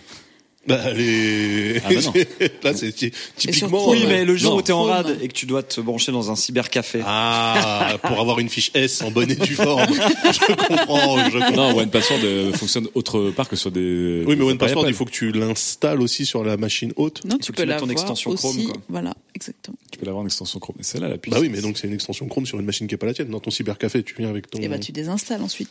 [0.66, 1.78] Bah, les...
[1.84, 2.12] Ah bah non.
[2.64, 3.88] Là, c'est typiquement...
[3.88, 4.58] Oui, euh, mais le jour non.
[4.58, 7.02] où t'es en rade et que tu dois te brancher dans un cybercafé.
[7.04, 9.86] Ah, pour avoir une fiche S en bonne et due forme.
[9.96, 11.52] Je comprends, je comprends.
[11.52, 14.24] Non, One Password euh, fonctionne autre part que sur des.
[14.26, 14.92] Oui, mais des One appareils Password, Apple.
[14.92, 17.24] il faut que tu l'installes aussi sur la machine haute.
[17.24, 18.42] Non, tu peux l'avoir ton extension aussi.
[18.42, 18.82] Chrome, quoi.
[18.88, 19.76] Voilà, exactement.
[19.90, 20.76] Tu peux l'avoir en extension Chrome.
[20.78, 21.32] Mais celle-là, la puce.
[21.32, 23.14] Bah oui, mais donc c'est une extension Chrome sur une machine qui est pas la
[23.14, 23.28] tienne.
[23.28, 24.58] Dans ton cybercafé, tu viens avec ton.
[24.60, 25.70] Et bah, tu désinstalles ensuite.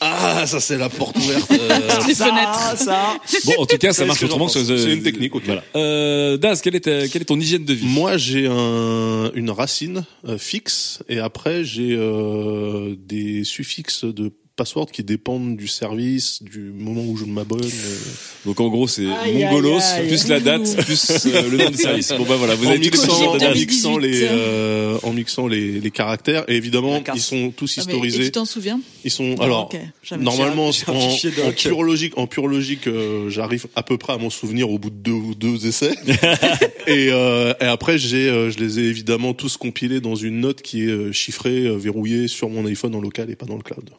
[0.00, 1.50] Ah, ça c'est la porte ouverte.
[1.52, 2.76] euh, Les fenêtres.
[2.76, 3.18] ça.
[3.46, 4.62] Bon, en tout cas, ça C'est marche ce que j'en autrement pense.
[4.64, 4.70] sur.
[4.74, 5.42] euh, C'est une technique, ok.
[5.46, 5.64] Voilà.
[5.76, 7.86] Euh, Daz, quelle est, ta- quelle est ton hygiène de vie?
[7.86, 14.86] Moi, j'ai un, une racine euh, fixe et après j'ai euh, des suffixes de password
[14.92, 17.64] qui dépendent du service, du moment où je m'abonne.
[17.64, 17.96] euh.
[18.44, 20.08] Donc en gros, c'est Aïe, Mongolos aïe, aïe.
[20.08, 22.12] plus la date plus euh, le nom du service.
[22.18, 25.90] Bon bah voilà, vous en avez mixant, en mixant les, euh, en mixant les, les
[25.90, 28.24] caractères et évidemment ils sont tous Ah, mais- et historisés.
[28.24, 28.80] tu t'en souviens?
[29.04, 29.70] Ils sont Non, alors
[30.18, 34.30] normalement en, en pure logique, en pure logique, euh, j'arrive à peu près à m'en
[34.30, 35.94] souvenir au bout de deux ou deux essais.
[36.86, 40.62] et, euh, et après j'ai, euh, je les ai évidemment tous compilés dans une note
[40.62, 43.90] qui est chiffrée, euh, verrouillée sur mon iPhone en local et pas dans le cloud.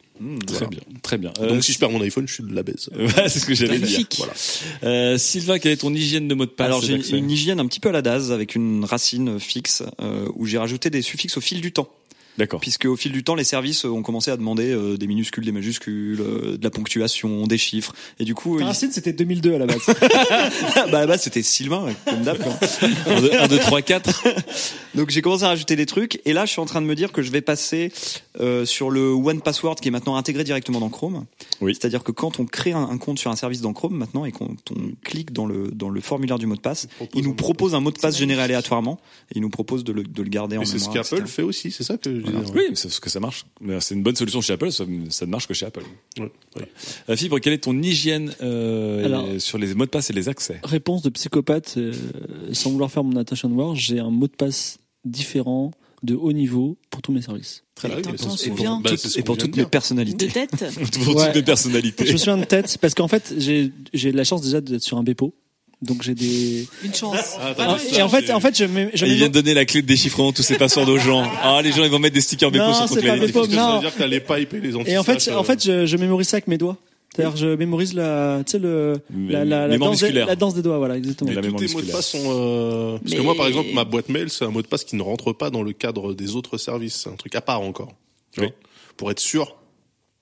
[0.46, 1.32] Très bien, très bien.
[1.40, 2.90] Euh, Donc si je perds mon iPhone, je suis de la baise.
[2.98, 3.80] Ouais, c'est ce que j'allais dire.
[3.80, 4.16] Magnifique.
[4.18, 4.32] Voilà.
[4.84, 7.66] Euh, Sylvain, quelle est ton hygiène de mot de passe Alors j'ai une hygiène un
[7.66, 11.36] petit peu à la DAS avec une racine fixe euh, où j'ai rajouté des suffixes
[11.36, 11.88] au fil du temps.
[12.40, 12.58] D'accord.
[12.60, 15.52] Puisque au fil du temps, les services ont commencé à demander euh, des minuscules, des
[15.52, 17.94] majuscules, euh, de la ponctuation, des chiffres.
[18.18, 19.78] Et du coup, ils- Racine, c'était 2002 à la base.
[20.90, 22.38] bah là c'était Sylvain, comme d'hab.
[22.38, 22.52] quoi.
[23.06, 24.24] 1, 2, 3, 4.
[24.94, 26.20] Donc j'ai commencé à rajouter des trucs.
[26.24, 27.92] Et là, je suis en train de me dire que je vais passer
[28.40, 31.26] euh, sur le One Password qui est maintenant intégré directement dans Chrome.
[31.60, 31.74] Oui.
[31.74, 34.32] C'est-à-dire que quand on crée un, un compte sur un service dans Chrome maintenant et
[34.32, 37.74] qu'on on clique dans le dans le formulaire du mot de passe, il nous propose
[37.74, 38.98] un mot de passe généré aléatoirement
[39.30, 41.04] et il nous propose de le, de le garder en Et c'est ce mémoire.
[41.08, 42.08] qu'Apple fait aussi, c'est ça que
[42.54, 43.46] Oui, c'est ce que ça marche.
[43.60, 45.82] Mais C'est une bonne solution chez Apple, ça, ça ne marche que chez Apple.
[46.18, 46.68] Ouais, ouais.
[47.08, 50.28] Euh, Fibre, quelle est ton hygiène euh, Alors- sur les mots de passe et les
[50.28, 51.92] accès Réponse de psychopathe, euh,
[52.52, 55.70] sans vouloir faire mon attention war, j'ai un mot de passe différent
[56.02, 57.62] de haut niveau pour tous mes services.
[57.74, 57.98] Très bien.
[57.98, 60.28] Et pour- souviens bah, Et pour de toutes mes personnalités.
[60.28, 60.64] De tête
[61.04, 62.06] Pour toutes les personnalités.
[62.06, 64.82] Je me souviens de tête parce qu'en fait j'ai j'ai de la chance déjà d'être
[64.82, 65.34] sur un Bepo,
[65.82, 66.66] donc j'ai des.
[66.84, 67.36] Une chance.
[67.40, 69.28] Ah, Ah, et ça, en fait, en fait, je mets, je Et il mets- vient
[69.28, 71.22] de donner la clé de déchiffrement tous ces passwords aux gens.
[71.42, 73.26] Ah, les gens, ils vont mettre des stickers Bepo Non, sur ton c'est pas clavier.
[73.28, 73.38] Bepo.
[73.40, 73.74] Parce que ça Non.
[73.76, 75.86] veut dire que t'as les pipes et les anti Et en fait, en fait, je,
[75.86, 76.76] je mémorise ça avec mes doigts.
[77.16, 80.62] C'est-à-dire, je mémorise la, tu sais, le, la, la, la, danse des, la danse des
[80.62, 81.28] doigts, voilà, exactement.
[81.30, 83.82] Mais la tous tes mots de passe sont euh, parce que moi par exemple ma
[83.84, 86.36] boîte mail c'est un mot de passe qui ne rentre pas dans le cadre des
[86.36, 87.92] autres services c'est un truc à part encore
[88.32, 88.46] tu Oui.
[88.46, 88.54] vois,
[88.96, 89.56] pour être sûr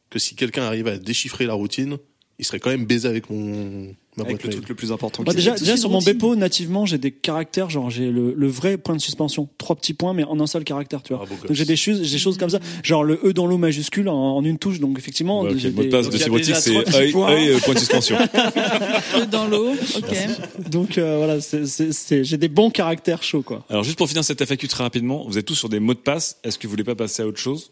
[0.08, 1.98] que si quelqu'un arrive à déchiffrer la routine
[2.38, 4.90] il serait quand même baisé avec mon ma Avec boîte le mail truc le plus
[4.92, 5.22] important.
[5.22, 6.00] Bah, déjà, sur mon.
[6.00, 9.94] Bepo, nativement, j'ai des caractères, genre j'ai le, le vrai point de suspension, trois petits
[9.94, 11.24] points, mais en un seul caractère, tu vois.
[11.24, 13.58] Ah, donc j'ai des choses, j'ai des choses comme ça, genre le E dans l'eau
[13.58, 15.44] majuscule en, en une touche, donc effectivement.
[15.44, 17.12] Le mot de passe de déjà c'est œil,
[17.60, 18.16] point de suspension.
[19.18, 19.70] Eux dans l'eau.
[19.96, 20.16] Ok.
[20.70, 23.64] Donc euh, voilà, c'est- c'est- c'est- j'ai des bons caractères chauds, quoi.
[23.68, 25.98] Alors, juste pour finir cette FAQ très rapidement, vous êtes tous sur des mots de
[26.00, 26.38] passe.
[26.44, 27.70] Est-ce que vous voulez pas passer à autre chose?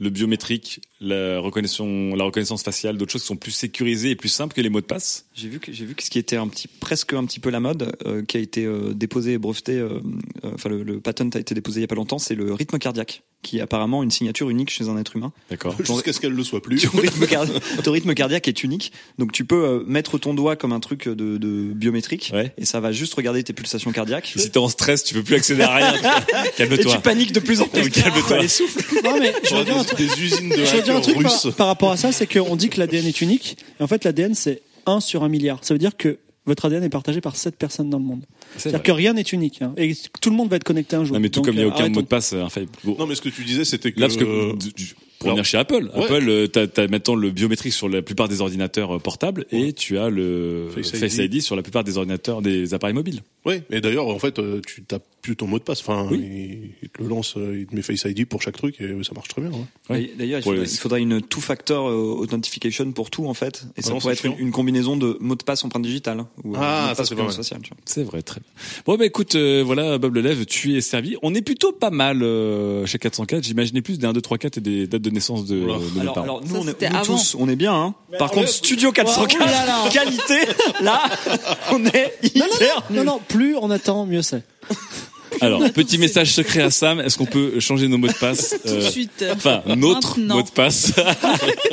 [0.00, 4.60] Le biométrique, la reconnaissance, faciale, d'autres choses qui sont plus sécurisées et plus simples que
[4.60, 5.26] les mots de passe?
[5.34, 7.50] J'ai vu que j'ai vu que ce qui était un petit presque un petit peu
[7.50, 10.00] la mode, euh, qui a été euh, déposé et breveté, euh,
[10.42, 12.78] enfin le, le patent a été déposé il y a pas longtemps, c'est le rythme
[12.78, 15.32] cardiaque, qui est apparemment une signature unique chez un être humain.
[15.50, 15.76] D'accord.
[15.78, 17.46] jusqu'à ce qu'elle le soit plus Ton rythme, car-
[17.84, 21.06] ton rythme cardiaque est unique, donc tu peux euh, mettre ton doigt comme un truc
[21.08, 22.52] de, de biométrique, Ouais.
[22.58, 24.32] et ça va juste regarder tes pulsations cardiaques.
[24.36, 25.94] Si t'es en stress, tu peux plus accéder à rien.
[25.94, 26.92] Et Calme-toi.
[26.92, 27.90] tu paniques de plus en plus.
[27.90, 28.40] Calme-toi.
[28.40, 28.82] Les souffles.
[29.04, 31.54] Non mais je veux dire un truc, des usines de je dire un truc par,
[31.54, 34.34] par rapport à ça, c'est qu'on dit que l'ADN est unique, et en fait l'ADN
[34.34, 35.58] c'est 1 sur un milliard.
[35.62, 38.22] Ça veut dire que votre ADN est partagé par 7 personnes dans le monde.
[38.56, 41.04] C'est C'est-à-dire que rien n'est unique, hein, et tout le monde va être connecté un
[41.04, 41.14] jour.
[41.14, 41.94] Non, mais tout Donc, comme il n'y a euh, aucun arrêtons.
[41.94, 42.72] mot de passe euh, infaillible.
[42.84, 42.96] Bon.
[42.98, 45.28] non mais ce que tu disais c'était que Là, parce que euh, du- du- pour
[45.28, 46.04] alors- venir chez Apple, Ouais.
[46.04, 49.72] Apple, euh, t'as, t'as maintenant le biométrique sur la plupart des ordinateurs euh, portables et
[49.72, 51.34] tu as le Face Face, ID.
[51.36, 51.40] ID.
[51.40, 53.20] sur la plupart des ordinateurs, des appareils mobiles.
[53.46, 55.80] Oui, et d'ailleurs, en fait, euh, tu tapes plus ton mot de passe.
[55.80, 58.78] Enfin, il, il te le lance, euh, il te met Face ID pour chaque truc
[58.80, 59.50] et ça marche très bien.
[59.90, 60.02] ouais.
[60.02, 63.64] Et D'ailleurs, il, il faudrait une two-factor euh, authentification pour tout, en fait.
[63.76, 66.20] Et ça non, pourrait être une, combinaison de mot de passe empreinte digitale.
[66.20, 67.60] hein, Ou euh, Ah, mot de ça, passe social.
[67.86, 68.48] C'est vrai, très bien.
[68.84, 71.16] Bon, bah écoute, euh, voilà, Bob le Lève, tu es servi.
[71.22, 73.42] On est plutôt pas mal euh, chez 404.
[73.42, 75.78] J'imaginais plus des 1, 2, 3, 4 et des dates de naissance de, Oula.
[75.78, 76.24] de Alors, parents.
[76.24, 77.74] alors nous, Ça, on est, nous tous, on est bien.
[77.74, 77.94] Hein.
[78.18, 79.88] Par contre, Studio 404, Oh là là.
[79.90, 80.40] qualité,
[80.82, 81.02] là,
[81.72, 84.42] on est Non, non, hyper non, non, non, plus on attend, mieux c'est.
[85.40, 87.00] Alors, petit message secret à Sam.
[87.00, 89.24] Est-ce qu'on peut changer nos mots de passe Tout de euh, suite.
[89.32, 90.36] Enfin, notre Maintenant.
[90.36, 90.92] mot de passe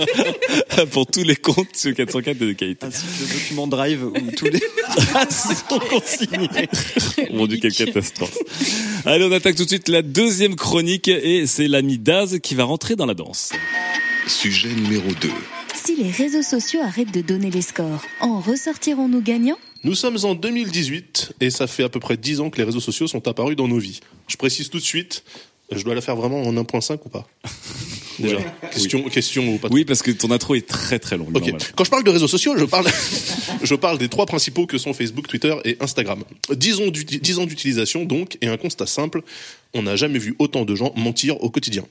[0.91, 2.85] pour tous les comptes sur 404 et de qualité.
[2.85, 4.61] ainsi que le document Drive où tous les
[4.97, 6.69] traces sont consignés.
[7.31, 8.37] Mon Dieu, quelle catastrophe.
[9.05, 12.63] Allez, on attaque tout de suite la deuxième chronique et c'est l'ami Daz qui va
[12.65, 13.51] rentrer dans la danse.
[14.27, 15.29] Sujet numéro 2.
[15.83, 19.57] Si les réseaux sociaux arrêtent de donner les scores, en ressortirons-nous gagnants?
[19.83, 22.79] Nous sommes en 2018 et ça fait à peu près 10 ans que les réseaux
[22.79, 23.99] sociaux sont apparus dans nos vies.
[24.27, 25.23] Je précise tout de suite,
[25.71, 27.27] je dois la faire vraiment en 1.5 ou pas?
[28.19, 28.45] Déjà, Ouais.
[28.71, 29.73] question, question au patron.
[29.75, 31.35] Oui, parce que ton intro est très très longue.
[31.35, 31.41] Ok.
[31.47, 31.61] normal.
[31.75, 32.85] Quand je parle de réseaux sociaux, je parle,
[33.63, 36.23] je parle des trois principaux que sont Facebook, Twitter et Instagram.
[36.51, 39.23] 10 ans d'uti- 10 ans d'utilisation donc, et un constat simple,
[39.73, 41.85] on n'a jamais vu autant de gens mentir au quotidien.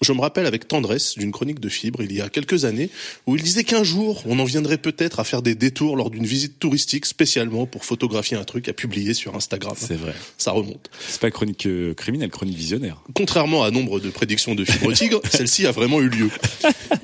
[0.00, 2.90] Je me rappelle avec tendresse d'une chronique de Fibre il y a quelques années
[3.26, 6.26] où il disait qu'un jour on en viendrait peut-être à faire des détours lors d'une
[6.26, 9.74] visite touristique spécialement pour photographier un truc à publier sur Instagram.
[9.78, 10.14] C'est vrai.
[10.38, 10.90] Ça remonte.
[11.08, 13.02] C'est pas chronique euh, criminelle, chronique visionnaire.
[13.14, 16.30] Contrairement à nombre de prédictions de Fibre Tigre, celle-ci a vraiment eu lieu.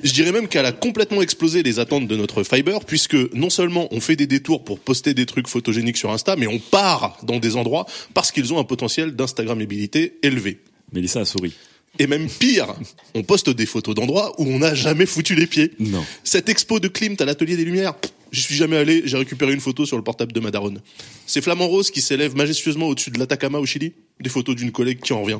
[0.03, 3.87] Je dirais même qu'elle a complètement explosé les attentes de notre Fiber, puisque non seulement
[3.91, 7.39] on fait des détours pour poster des trucs photogéniques sur Insta, mais on part dans
[7.39, 10.59] des endroits parce qu'ils ont un potentiel d'Instagrammabilité élevé.
[10.93, 11.53] Mélissa a souri.
[11.99, 12.73] Et même pire,
[13.13, 15.71] on poste des photos d'endroits où on n'a jamais foutu les pieds.
[15.79, 16.03] Non.
[16.23, 17.93] Cette expo de Klimt à l'Atelier des Lumières,
[18.31, 20.75] j'y suis jamais allé, j'ai récupéré une photo sur le portable de Madaron.
[21.27, 25.01] Ces flamants roses qui s'élèvent majestueusement au-dessus de l'Atacama au Chili, des photos d'une collègue
[25.01, 25.39] qui en revient.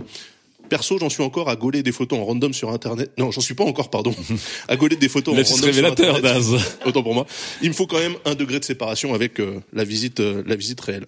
[0.72, 3.12] Perso, j'en suis encore à gauler des photos en random sur Internet.
[3.18, 4.16] Non, j'en suis pas encore, pardon.
[4.70, 6.34] À gauler des photos en random sur révélateur, Internet.
[6.34, 6.78] Daz.
[6.86, 7.28] Autant pour moi.
[7.62, 10.56] Il me faut quand même un degré de séparation avec euh, la visite, euh, la
[10.56, 11.06] visite réelle.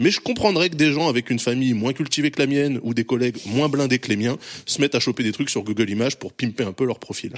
[0.00, 2.92] Mais je comprendrais que des gens avec une famille moins cultivée que la mienne ou
[2.92, 4.36] des collègues moins blindés que les miens
[4.66, 7.34] se mettent à choper des trucs sur Google Images pour pimper un peu leur profil.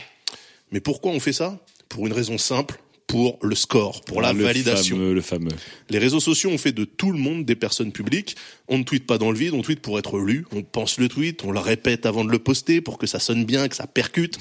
[0.73, 1.59] Mais pourquoi on fait ça?
[1.91, 4.97] Pour une raison simple, pour le score, pour la Ah, le validation.
[4.97, 5.53] fameux, le fameux.
[5.91, 8.35] Les réseaux sociaux ont fait de tout le monde des personnes publiques.
[8.67, 10.45] On ne tweete pas dans le vide, on tweete pour être lu.
[10.51, 13.45] On pense le tweet, on le répète avant de le poster pour que ça sonne
[13.45, 14.39] bien, que ça percute.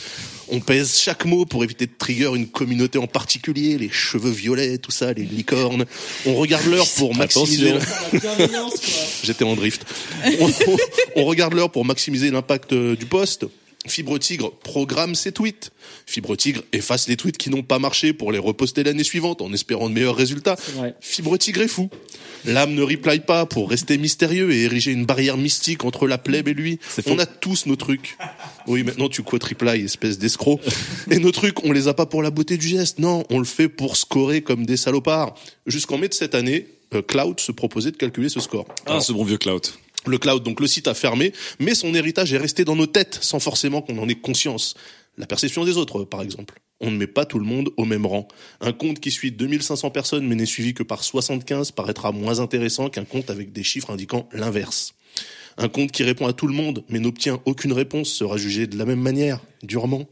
[0.47, 4.80] On pèse chaque mot pour éviter de trigger une communauté en particulier, les cheveux violets,
[4.80, 5.86] tout ça, les licornes.
[6.26, 7.74] On regarde l'heure pour maximiser.
[9.24, 9.86] J'étais en drift.
[10.39, 10.78] On, on-
[11.18, 13.45] on regarde l'heure pour maximiser l'impact euh, du post.
[13.88, 15.72] Fibre Tigre programme ses tweets.
[16.06, 19.54] Fibre Tigre efface les tweets qui n'ont pas marché pour les reposter l'année suivante en
[19.54, 20.56] espérant de meilleurs résultats.
[21.02, 21.90] Fibre Tigre est fou.
[22.46, 26.48] L'âme ne reply pas pour rester mystérieux et ériger une barrière mystique entre la plèbe
[26.48, 26.80] et lui.
[27.08, 28.18] On a tous nos trucs.
[28.68, 30.60] Oui, maintenant tu quote reply, espèce d'escroc.
[31.10, 33.00] Et nos trucs, on les a pas pour la beauté du geste.
[33.00, 35.36] Non, on le fait pour scorer comme des salopards.
[35.66, 38.66] Jusqu'en mai de cette année, euh, Cloud se proposait de calculer ce score.
[38.86, 39.66] Ah, ce bon vieux cloud.
[40.08, 43.18] Le cloud, donc le site a fermé, mais son héritage est resté dans nos têtes
[43.22, 44.76] sans forcément qu'on en ait conscience.
[45.18, 46.60] La perception des autres, par exemple.
[46.82, 48.28] On ne met pas tout le monde au même rang.
[48.60, 52.89] Un compte qui suit 2500 personnes mais n'est suivi que par 75 paraîtra moins intéressant
[52.89, 54.93] qu'un compte avec des chiffres indiquant l'inverse.
[55.58, 58.78] Un compte qui répond à tout le monde mais n'obtient aucune réponse sera jugé de
[58.78, 60.06] la même manière, durement.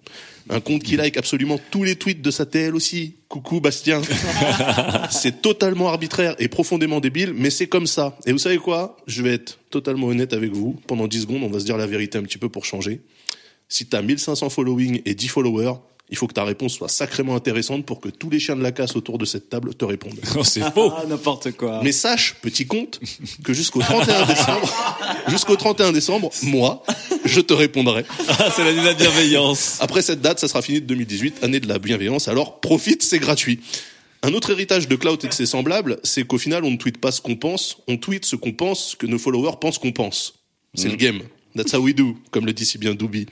[0.50, 3.16] Un compte qui like absolument tous les tweets de sa TL aussi.
[3.30, 4.02] Coucou Bastien.
[5.10, 8.18] c'est totalement arbitraire et profondément débile, mais c'est comme ça.
[8.26, 8.98] Et vous savez quoi?
[9.08, 10.80] Je vais être totalement honnête avec vous.
[10.88, 13.02] Pendant 10 secondes, on va se dire la vérité un petit peu pour changer.
[13.70, 15.76] Si t'as 1500 following et 10 followers,
[16.10, 18.72] il faut que ta réponse soit sacrément intéressante pour que tous les chiens de la
[18.72, 20.20] casse autour de cette table te répondent.
[20.36, 20.92] Oh, c'est faux.
[20.96, 21.82] Ah, n'importe quoi.
[21.84, 23.00] Mais sache, petit compte,
[23.44, 24.74] que jusqu'au 31 décembre,
[25.28, 26.84] jusqu'au 31 décembre, moi,
[27.26, 28.06] je te répondrai.
[28.28, 29.78] Ah, c'est l'année de la bienveillance.
[29.80, 32.28] Après cette date, ça sera fini de 2018, année de la bienveillance.
[32.28, 33.60] Alors profite, c'est gratuit.
[34.24, 36.98] Un autre héritage de Cloud et de ses semblables, c'est qu'au final, on ne tweete
[36.98, 40.36] pas ce qu'on pense, on tweete ce qu'on pense, que nos followers pensent qu'on pense.
[40.76, 41.22] C'est le game.
[41.56, 43.28] That's how we do, comme le dit si bien Doobie.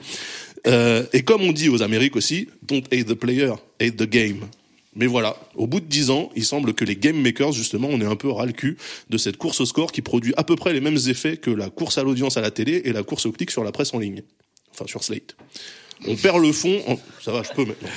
[0.68, 4.48] Euh, et comme on dit aux Amériques aussi, don't hate the player, hate the game.
[4.96, 8.02] Mais voilà, au bout de dix ans, il semble que les game makers, justement, on
[8.02, 8.78] est un peu ras le cul
[9.10, 11.70] de cette course au score qui produit à peu près les mêmes effets que la
[11.70, 14.00] course à l'audience à la télé et la course au clic sur la presse en
[14.00, 14.22] ligne.
[14.74, 15.36] Enfin, sur Slate.
[16.08, 16.82] On perd le fond.
[17.24, 17.90] Ça va, je peux maintenant.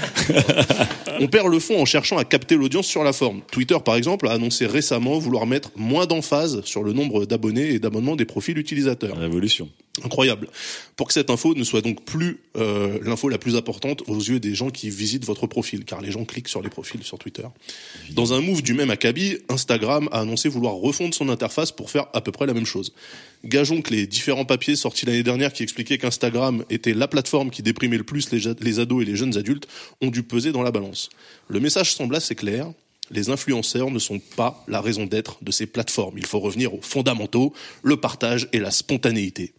[1.20, 3.42] On perd le fond en cherchant à capter l'audience sur la forme.
[3.50, 7.78] Twitter, par exemple, a annoncé récemment vouloir mettre moins d'emphase sur le nombre d'abonnés et
[7.78, 9.16] d'abonnements des profils utilisateurs.
[9.16, 9.68] Révolution.
[10.02, 10.48] Incroyable.
[10.96, 14.40] Pour que cette info ne soit donc plus euh, l'info la plus importante aux yeux
[14.40, 17.44] des gens qui visitent votre profil, car les gens cliquent sur les profils sur Twitter.
[18.10, 22.06] Dans un move du même acabit, Instagram a annoncé vouloir refondre son interface pour faire
[22.12, 22.92] à peu près la même chose.
[23.44, 27.62] Gageons que les différents papiers sortis l'année dernière qui expliquaient qu'Instagram était la plateforme qui
[27.62, 29.68] déprimait le plus les, les ados et les jeunes adultes
[30.00, 31.10] ont dû peser dans la balance.
[31.48, 32.70] Le message semble assez clair.
[33.10, 36.16] Les influenceurs ne sont pas la raison d'être de ces plateformes.
[36.16, 37.52] Il faut revenir aux fondamentaux,
[37.82, 39.52] le partage et la spontanéité.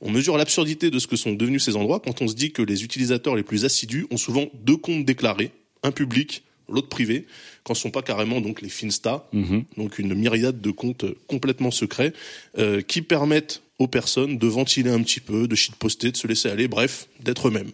[0.00, 2.62] On mesure l'absurdité de ce que sont devenus ces endroits quand on se dit que
[2.62, 5.52] les utilisateurs les plus assidus ont souvent deux comptes déclarés,
[5.82, 7.26] un public, l'autre privé,
[7.64, 9.28] quand ce sont pas carrément donc les Finsta,
[9.76, 12.12] donc une myriade de comptes complètement secrets
[12.58, 16.48] euh, qui permettent aux personnes de ventiler un petit peu, de shitposter, de se laisser
[16.48, 17.70] aller, bref, d'être eux-mêmes.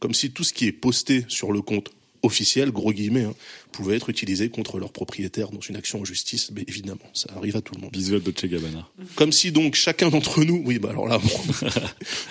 [0.00, 1.90] Comme si tout ce qui est posté sur le compte
[2.28, 3.34] officiel, gros guillemets, hein,
[3.72, 7.56] pouvait être utilisé contre leur propriétaire dans une action en justice, mais évidemment, ça arrive
[7.56, 7.90] à tout le monde.
[7.90, 8.88] Bisous à Dolce Gabbana.
[9.14, 11.68] Comme si donc chacun d'entre nous, oui, bah alors là, bon,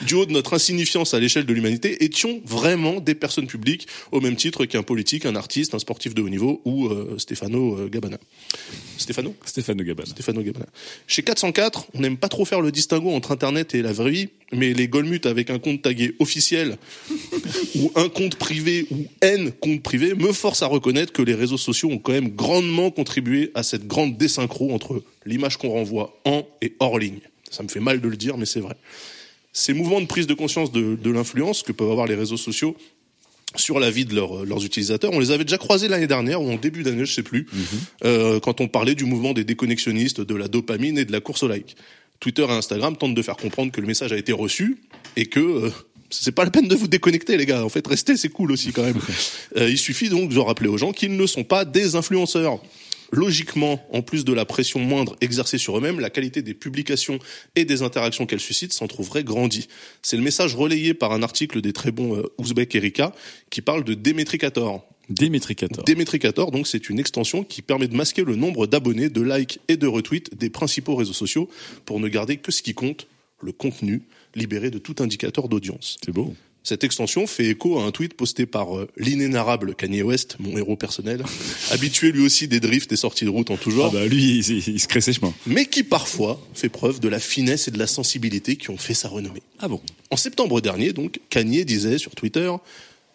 [0.06, 4.22] du haut de notre insignifiance à l'échelle de l'humanité, étions vraiment des personnes publiques au
[4.22, 7.90] même titre qu'un politique, un artiste, un sportif de haut niveau ou euh, Stefano euh,
[7.90, 8.18] Gabbana.
[8.98, 9.36] Stefano?
[9.46, 10.10] Stéphane Gabbana.
[10.10, 10.66] Stefano Gabbana.
[11.08, 14.30] Chez 404, on n'aime pas trop faire le distinguo entre Internet et la vraie vie,
[14.52, 16.78] mais les Golmutes avec un compte tagué officiel
[17.76, 21.90] ou un compte privé ou N compte me forcent à reconnaître que les réseaux sociaux
[21.90, 26.74] ont quand même grandement contribué à cette grande désynchro entre l'image qu'on renvoie en et
[26.80, 27.20] hors ligne.
[27.50, 28.76] Ça me fait mal de le dire, mais c'est vrai.
[29.54, 32.76] Ces mouvements de prise de conscience de, de l'influence que peuvent avoir les réseaux sociaux
[33.56, 35.12] sur la vie de leurs- leurs utilisateurs.
[35.14, 37.48] On les avait déjà croisés l'année dernière ou en début d'année, je sais plus,
[38.04, 41.44] euh, quand on parlait du mouvement des déconnexionnistes, de la dopamine et de la course
[41.44, 41.76] au like.
[42.20, 44.78] Twitter et Instagram tentent de faire comprendre que le message a été reçu
[45.16, 45.70] et que euh,
[46.10, 47.64] c'est pas la peine de vous déconnecter, les gars.
[47.64, 49.00] En fait, rester, c'est cool aussi quand même.
[49.56, 52.62] Euh, il suffit donc de rappeler aux gens qu'ils ne sont pas des influenceurs.
[53.12, 57.20] Logiquement, en plus de la pression moindre exercée sur eux-mêmes, la qualité des publications
[57.56, 59.68] et des interactions qu'elles suscitent s'en trouverait grandie.
[60.02, 63.14] C'est le message relayé par un article des très bons euh, Ouzbek Erika
[63.50, 64.86] qui parle de Démétricator.
[65.10, 65.86] Démétricator.
[65.86, 69.78] Démétricator, donc, c'est une extension qui permet de masquer le nombre d'abonnés, de likes et
[69.78, 71.50] de retweets des principaux réseaux sociaux
[71.86, 73.08] pour ne garder que ce qui compte,
[73.42, 74.02] le contenu,
[74.36, 75.98] libéré de tout indicateur d'audience.
[76.06, 76.34] C'est beau.
[76.64, 80.76] Cette extension fait écho à un tweet posté par euh, l'inénarrable Kanye West, mon héros
[80.76, 81.24] personnel,
[81.72, 84.40] habitué lui aussi des drifts et sorties de route en tout genre, Ah bah lui,
[84.40, 85.34] il, il- il se crée ses chemins.
[85.46, 88.94] mais qui parfois fait preuve de la finesse et de la sensibilité qui ont fait
[88.94, 89.44] sa renommée.
[89.60, 89.80] Ah bon?
[90.12, 92.52] En septembre dernier, donc, Kanye disait sur Twitter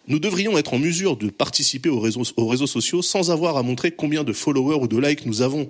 [0.07, 3.61] Nous devrions être en mesure de participer aux réseaux, aux réseaux sociaux sans avoir à
[3.61, 5.69] montrer combien de followers ou de likes nous avons.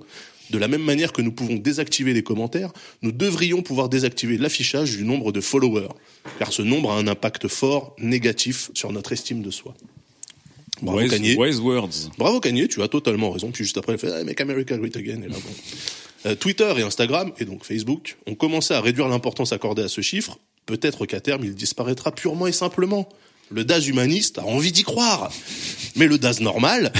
[0.49, 2.71] De la même manière que nous pouvons désactiver les commentaires,
[3.01, 5.89] nous devrions pouvoir désactiver l'affichage du nombre de followers,
[6.39, 9.73] car ce nombre a un impact fort négatif sur notre estime de soi.
[10.81, 11.35] Bravo wise, Kanye.
[11.37, 12.09] wise words.
[12.17, 13.51] Bravo Kanye, tu as totalement raison.
[13.51, 15.21] Puis juste après, elle fait ah, Make America Great Again.
[15.21, 15.53] Et là, bon.
[16.25, 20.01] Euh, Twitter et Instagram, et donc Facebook, ont commencé à réduire l'importance accordée à ce
[20.01, 20.39] chiffre.
[20.65, 23.09] Peut-être qu'à terme, il disparaîtra purement et simplement.
[23.49, 25.31] Le DAS humaniste a envie d'y croire.
[25.95, 26.91] Mais le DAS normal,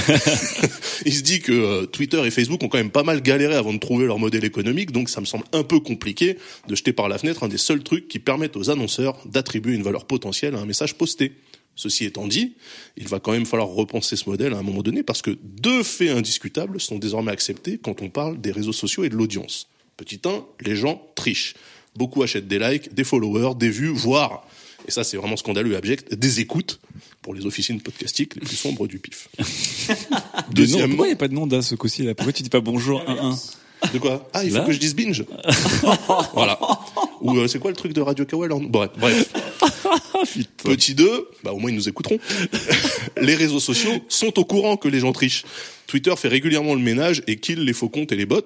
[1.04, 3.72] il se dit que euh, Twitter et Facebook ont quand même pas mal galéré avant
[3.72, 6.38] de trouver leur modèle économique, donc ça me semble un peu compliqué
[6.68, 9.82] de jeter par la fenêtre un des seuls trucs qui permettent aux annonceurs d'attribuer une
[9.82, 11.32] valeur potentielle à un message posté.
[11.76, 12.54] Ceci étant dit,
[12.96, 15.82] il va quand même falloir repenser ce modèle à un moment donné parce que deux
[15.82, 19.68] faits indiscutables sont désormais acceptés quand on parle des réseaux sociaux et de l'audience.
[19.96, 21.54] Petit 1, les gens trichent.
[21.96, 24.46] Beaucoup achètent des likes, des followers, des vues, voire,
[24.86, 26.80] et ça c'est vraiment scandaleux et abject, des écoutes
[27.22, 29.28] pour les officines podcastiques les plus sombres du pif.
[30.50, 32.14] Deuxièmement, pourquoi il n'y a pas de nom d'A ce coup-ci là?
[32.14, 34.28] Pourquoi tu dis pas bonjour 1-1 de quoi?
[34.32, 35.24] Ah, il faut Là que je dise binge.
[36.34, 36.58] voilà.
[37.20, 39.30] Ou euh, c'est quoi le truc de Radio Kawel en- Bref, bref.
[40.64, 42.18] Petit 2, bah au moins ils nous écouteront.
[43.20, 45.44] les réseaux sociaux sont au courant que les gens trichent.
[45.86, 48.40] Twitter fait régulièrement le ménage et kill les faux comptes et les bots.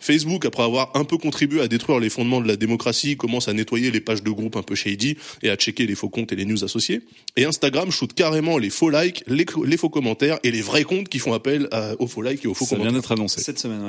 [0.00, 3.52] Facebook, après avoir un peu contribué à détruire les fondements de la démocratie, commence à
[3.54, 6.36] nettoyer les pages de groupe un peu shady et à checker les faux comptes et
[6.36, 7.00] les news associés.
[7.36, 11.08] Et Instagram shoot carrément les faux likes, les, les faux commentaires et les vrais comptes
[11.08, 13.40] qui font appel à- aux faux likes et aux faux Ça vient commentaires d'être annoncé.
[13.42, 13.88] Cette semaine, ouais.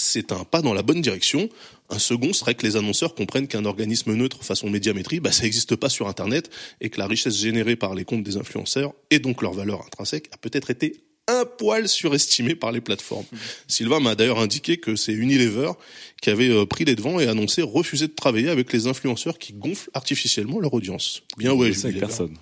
[0.00, 1.48] C'est un pas dans la bonne direction.
[1.88, 5.76] Un second serait que les annonceurs comprennent qu'un organisme neutre façon médiamétrie, bah, ça n'existe
[5.76, 9.42] pas sur Internet et que la richesse générée par les comptes des influenceurs et donc
[9.42, 13.26] leur valeur intrinsèque a peut-être été un poil surestimée par les plateformes.
[13.68, 15.72] Sylvain m'a d'ailleurs indiqué que c'est Unilever
[16.20, 19.52] qui avait euh, pris les devants et annoncé refuser de travailler avec les influenceurs qui
[19.52, 21.22] gonflent artificiellement leur audience.
[21.38, 22.00] Bien ouais, Unilever.
[22.00, 22.36] personne.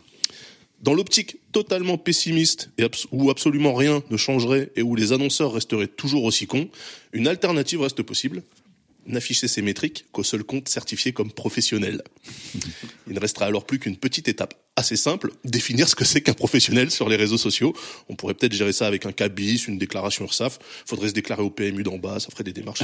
[0.80, 5.88] Dans l'optique totalement pessimiste et où absolument rien ne changerait et où les annonceurs resteraient
[5.88, 6.68] toujours aussi cons,
[7.12, 8.44] une alternative reste possible.
[9.06, 12.02] N'afficher ces métriques qu'au seul compte certifié comme professionnel.
[13.06, 16.34] Il ne restera alors plus qu'une petite étape assez simple, définir ce que c'est qu'un
[16.34, 17.74] professionnel sur les réseaux sociaux.
[18.08, 20.58] On pourrait peut-être gérer ça avec un cabis, une déclaration URSAF.
[20.86, 22.82] Faudrait se déclarer au PMU d'en bas, ça ferait des démarches.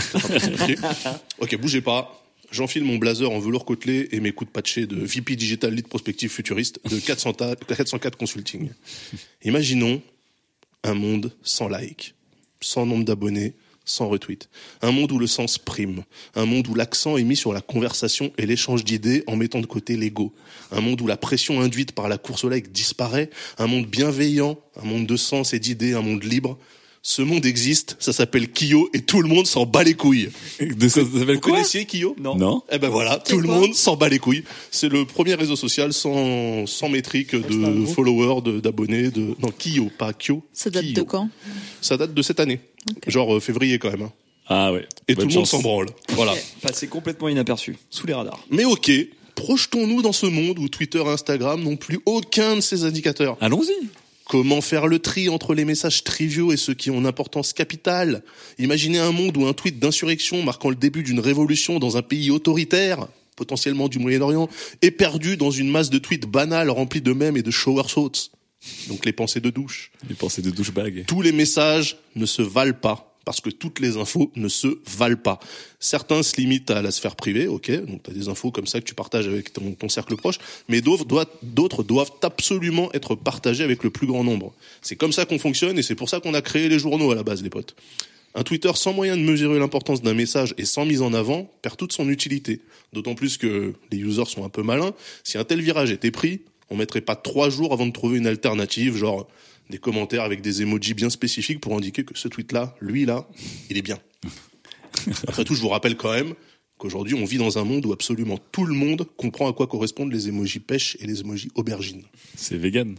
[1.38, 2.23] Ok, bougez pas.
[2.55, 5.88] J'enfile mon blazer en velours côtelé et mes coups de patché de VP Digital Lead
[5.88, 8.70] Prospective Futuriste de 400 ta- 404 Consulting.
[9.42, 10.00] Imaginons
[10.84, 12.14] un monde sans like,
[12.61, 14.48] sans nombre d'abonnés, sans retweet.
[14.82, 16.05] Un monde où le sens prime.
[16.36, 19.66] Un monde où l'accent est mis sur la conversation et l'échange d'idées en mettant de
[19.66, 20.32] côté l'ego.
[20.70, 23.30] Un monde où la pression induite par la course au like disparaît.
[23.59, 26.57] Un monde bienveillant, un monde de sens et d'idées, un monde libre.
[27.07, 30.30] Ce monde existe, ça s'appelle Kyo et tout le monde s'en bat les couilles.
[30.59, 32.16] De ça, ça s'appelle Vous quoi connaissiez Kyo?
[32.18, 32.34] Non.
[32.34, 32.62] Non.
[32.72, 34.42] Eh ben voilà, tout le monde s'en bat les couilles.
[34.70, 39.90] C'est le premier réseau social sans, sans métrique de followers, de- d'abonnés, de, non, Kyo,
[39.98, 40.42] pas Kyo.
[40.55, 40.92] Ça date Kyo.
[40.94, 41.28] de quand?
[41.82, 42.61] Ça date de cette année.
[43.07, 44.02] Genre euh, février quand même.
[44.02, 44.12] hein.
[44.48, 44.86] Ah ouais.
[45.07, 45.50] Et Bonne tout le monde chance.
[45.50, 45.86] s'en branle.
[46.11, 46.32] Voilà.
[46.62, 48.40] Passé complètement inaperçu, sous les radars.
[48.50, 48.90] Mais ok,
[49.34, 53.36] projetons-nous dans ce monde où Twitter et Instagram n'ont plus aucun de ces indicateurs.
[53.42, 53.74] Allons-y.
[54.26, 58.22] Comment faire le tri entre les messages triviaux et ceux qui ont une importance capitale?
[58.58, 62.30] Imaginez un monde où un tweet d'insurrection marquant le début d'une révolution dans un pays
[62.30, 63.06] autoritaire,
[63.36, 64.48] potentiellement du Moyen-Orient,
[64.80, 68.30] est perdu dans une masse de tweets banals remplis de mèmes et de shower thoughts.
[68.88, 69.92] Donc les pensées de douche.
[70.08, 71.04] Les pensées de douchebag.
[71.06, 75.16] Tous les messages ne se valent pas parce que toutes les infos ne se valent
[75.16, 75.40] pas.
[75.80, 78.84] Certains se limitent à la sphère privée, ok, donc tu des infos comme ça que
[78.84, 83.90] tu partages avec ton, cercle proche, mais d'autres doivent, doivent absolument être partagés avec le
[83.90, 84.54] plus grand nombre.
[84.82, 87.14] C'est comme ça qu'on fonctionne et c'est pour ça qu'on a créé les journaux à
[87.14, 87.74] la base, les potes.
[88.36, 91.76] Un Twitter sans moyen de mesurer l'importance d'un message et sans mise en avant perd
[91.76, 92.60] toute son utilité.
[92.92, 94.92] D'autant plus que les users sont un peu malins.
[95.22, 98.26] Si un tel virage était pris, on mettrait pas trois jours avant de trouver une
[98.26, 99.28] alternative, genre
[99.70, 103.26] des commentaires avec des emojis bien spécifiques pour indiquer que ce tweet-là, lui là,
[103.70, 103.98] il est bien.
[105.28, 106.34] Après tout, je vous rappelle quand même
[106.78, 110.12] qu'aujourd'hui, on vit dans un monde où absolument tout le monde comprend à quoi correspondent
[110.12, 112.02] les emojis pêche et les emojis aubergine.
[112.36, 112.96] C'est vegan.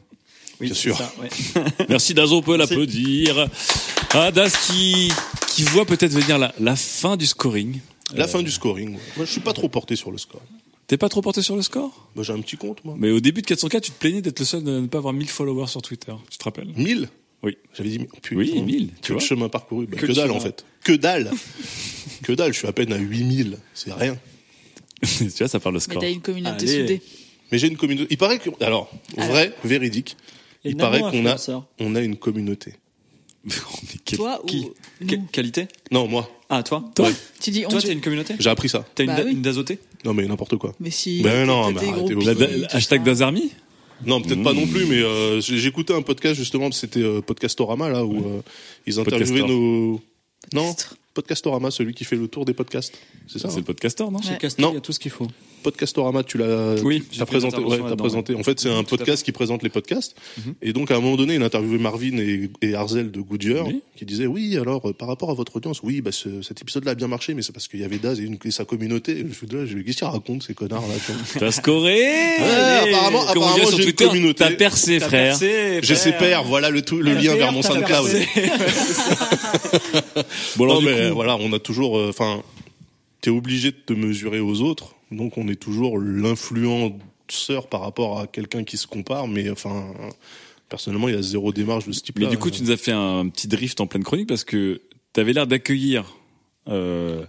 [0.61, 0.97] Oui, Bien sûr.
[0.97, 1.29] ça, ouais.
[1.89, 3.49] Merci Dazo, on peut l'applaudir.
[4.11, 5.09] Ah, Daz qui,
[5.49, 7.79] qui voit peut-être venir la, la fin du scoring.
[8.13, 8.93] La fin du scoring.
[8.93, 8.99] ouais.
[9.17, 10.41] Moi, je suis pas trop porté sur le score.
[10.87, 12.09] T'es pas trop porté sur le score?
[12.15, 12.95] Moi, j'ai un petit compte, moi.
[12.97, 15.13] Mais au début de 404, tu te plaignais d'être le seul de ne pas avoir
[15.13, 16.13] 1000 followers sur Twitter.
[16.29, 16.71] Tu te rappelles?
[16.75, 17.09] 1000
[17.43, 17.57] Oui.
[17.73, 19.21] J'avais dit, oh, putain, Oui, 1000, tu Que de vois.
[19.27, 19.87] chemin parcouru.
[19.87, 20.63] Bah, Que dalle, en fait.
[20.83, 21.31] Que dalle.
[22.23, 22.53] que dalle.
[22.53, 23.57] Je suis à peine à 8000.
[23.73, 24.17] C'est rien.
[25.01, 26.01] Tu vois, ça parle le Mais score.
[26.01, 26.81] t'as une communauté Allez.
[26.81, 27.01] soudée.
[27.51, 28.07] Mais j'ai une communauté.
[28.11, 30.17] Il paraît que, alors, vrai, véridique.
[30.63, 31.35] Les Il paraît qu'on a,
[31.79, 32.73] on a une communauté.
[34.05, 34.61] Quel- Toi Qui
[35.01, 36.29] ou Que- nous Qualité Non, moi.
[36.49, 37.09] Ah, toi Toi
[37.41, 38.85] Tu dis on Toi, t'as une communauté J'ai appris ça.
[38.95, 39.31] T'as une, Bah da- oui.
[39.33, 40.73] une dazoté Non, mais n'importe quoi.
[40.79, 41.21] Mais si.
[41.21, 43.05] Ben non, mais arrêtez, qui- hashtag ça.
[43.05, 43.51] Dazarmy
[44.05, 44.57] Non, peut-être pas Mmh.
[44.57, 48.41] non plus, mais euh, j'écoutais un podcast justement, c'était euh, Podcastorama là où euh,
[48.85, 49.47] ils interviewaient Podcastor.
[49.49, 50.01] nos.
[50.53, 50.75] Non,
[51.13, 52.93] Podcastorama, celui qui fait le tour des podcasts.
[53.27, 53.47] C'est ça.
[53.49, 54.25] C'est hein le podcastor, non Ouais.
[54.25, 54.71] Chez Castor, Non.
[54.71, 55.27] il y a tout ce qu'il faut.
[55.65, 56.75] Podcastorama, tu l'as.
[56.83, 57.57] Oui, présenté.
[57.57, 58.35] Ouais, là-dedans, présenté.
[58.35, 60.15] En fait, c'est un podcast qui présente les podcasts.
[60.37, 60.53] Mhm.
[60.61, 63.65] Et donc, à un moment donné, il a interviewé Marvin et, et Arzel de Goodyear,
[63.67, 63.81] Oui.
[63.97, 66.91] qui disaient oui, alors euh, par rapport à votre audience, oui, bah, ce- cet épisode-là
[66.91, 69.13] a bien marché, mais c'est parce qu'il y avait Daz et, une- et sa communauté.
[69.13, 71.21] Et je me dis, je- qu'est-ce qu'ils racontent ces connards là tu vois?
[71.39, 72.37] T'as scoré Ouais,
[72.93, 74.43] apparemment, apparemment, j'ai une Twitter, communauté.
[74.43, 75.35] T'as percé, frère.
[75.39, 78.11] J'ai ses pères, voilà le, tout, le lien vers mon SoundCloud.
[80.57, 82.41] Bon, alors, mais voilà, on a toujours, euh, enfin,
[83.21, 88.27] t'es obligé de te mesurer aux autres, donc on est toujours l'influenceur par rapport à
[88.27, 89.93] quelqu'un qui se compare, mais enfin,
[90.69, 92.25] personnellement, il y a zéro démarche de ce type-là.
[92.27, 94.81] Mais du coup, tu nous as fait un petit drift en pleine chronique parce que
[95.13, 96.15] t'avais l'air d'accueillir
[96.67, 97.23] euh,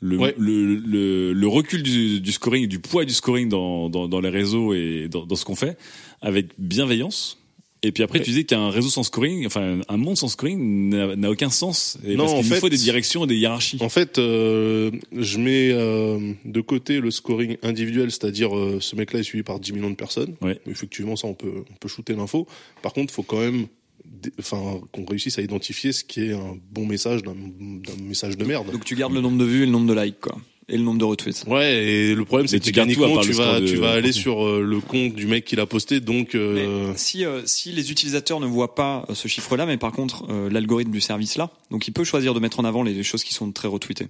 [0.00, 0.34] le, Ouais.
[0.38, 4.30] le, le, le recul du, du scoring, du poids du scoring dans, dans, dans les
[4.30, 5.78] réseaux et dans, dans ce qu'on fait
[6.20, 7.38] avec bienveillance.
[7.84, 8.24] Et puis après, Ouais.
[8.24, 11.98] tu disais qu'un réseau sans scoring, enfin un monde sans scoring n'a aucun sens.
[12.06, 13.78] Et Non, parce en qu'il faut des directions et des hiérarchies.
[13.80, 19.20] En fait, euh, je mets euh, de côté le scoring individuel, c'est-à-dire euh, ce mec-là
[19.20, 20.34] est suivi par 10 millions de personnes.
[20.42, 20.60] Ouais.
[20.70, 22.46] Effectivement, ça, on peut, on peut shooter l'info.
[22.82, 23.66] Par contre, il faut quand même
[24.38, 28.44] enfin, qu'on réussisse à identifier ce qui est un bon message d'un d'un message de
[28.44, 28.70] merde.
[28.70, 30.36] Donc tu gardes le nombre de vues et le nombre de likes, quoi.
[30.68, 31.44] Et le nombre de retweets.
[31.48, 34.80] Ouais, et le problème c'est que techniquement tu vas tu vas aller sur euh, le
[34.80, 38.74] compte du mec qui l'a posté, donc euh, si, euh, si les utilisateurs ne voient
[38.74, 42.32] pas euh, ce chiffre-là, mais par contre euh, l'algorithme du service-là, donc il peut choisir
[42.32, 44.08] de mettre en avant les, les choses qui sont très retweetées.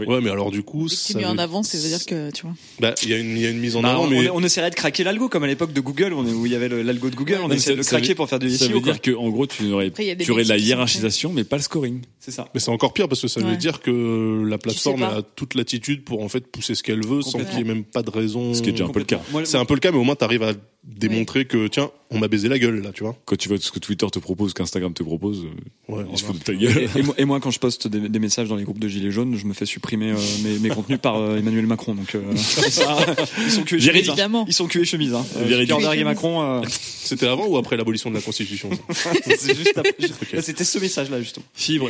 [0.00, 2.42] Ouais, mais alors du coup, tu mis en veut- avant, ça veut dire que tu
[2.42, 2.54] vois.
[2.80, 4.30] bah il y a une il y a une mise en Bah, avant, on, mais
[4.30, 6.54] on essaierait de craquer l'algo comme à l'époque de Google, on est- où il y
[6.54, 8.66] avait l'algo de Google, on Mais essayait de le craquer veut- pour faire du Ça
[8.66, 8.74] SEO.
[8.74, 8.92] veut quoi.
[8.94, 12.00] dire qu'en gros, tu aurais, Après, tu aurais de la hiérarchisation, mais pas le scoring.
[12.20, 12.48] C'est ça.
[12.54, 16.04] mais c'est encore pire parce que ça veut dire que la plateforme a toute l'attitude
[16.04, 18.54] pour en fait pousser ce qu'elle veut sans qu'il y ait même pas de raison.
[18.54, 19.20] Ce qui est déjà un peu le cas.
[19.44, 20.52] C'est un peu le cas, mais au moins t'arrives à
[20.84, 23.16] démontrer que tiens, on m'a baisé la gueule là, tu vois.
[23.24, 26.24] Quand tu vois ce que Twitter te propose, qu'Instagram te propose, euh, Ouais, il se
[26.24, 26.38] voilà.
[26.38, 26.88] fout de ta gueule.
[26.96, 29.10] et moi, et moi, quand je poste des, des messages dans les groupes de gilets
[29.12, 31.94] jaunes, je me fais supprimer euh, mes, mes contenus par euh, Emmanuel Macron.
[31.94, 32.96] Donc euh, ça,
[33.44, 33.92] ils sont cuits et Véridique.
[34.06, 34.08] chemise.
[34.08, 34.12] hein.
[34.14, 34.44] Évidemment.
[34.48, 35.14] Ils sont cuits et chemise.
[35.14, 35.24] Hein.
[35.36, 39.76] Euh, et Macron, euh, C'était avant ou après l'abolition de la Constitution ça c'est juste
[39.76, 41.44] après- C'était ce message-là justement.
[41.54, 41.88] Fibre,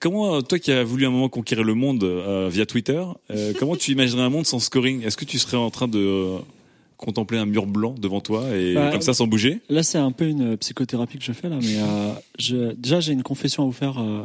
[0.00, 3.76] comment, toi qui as voulu un moment conquérir le monde euh, via Twitter, euh, comment
[3.76, 5.02] tu imaginerais un monde sans scoring?
[5.04, 6.38] Est-ce que tu serais en train de euh,
[7.02, 10.12] contempler un mur blanc devant toi et Bah, comme ça sans bouger Là, c'est un
[10.12, 13.66] peu une psychothérapie que je fais là, mais euh, je, déjà j'ai une confession à
[13.66, 13.98] vous faire.
[14.00, 14.24] euh,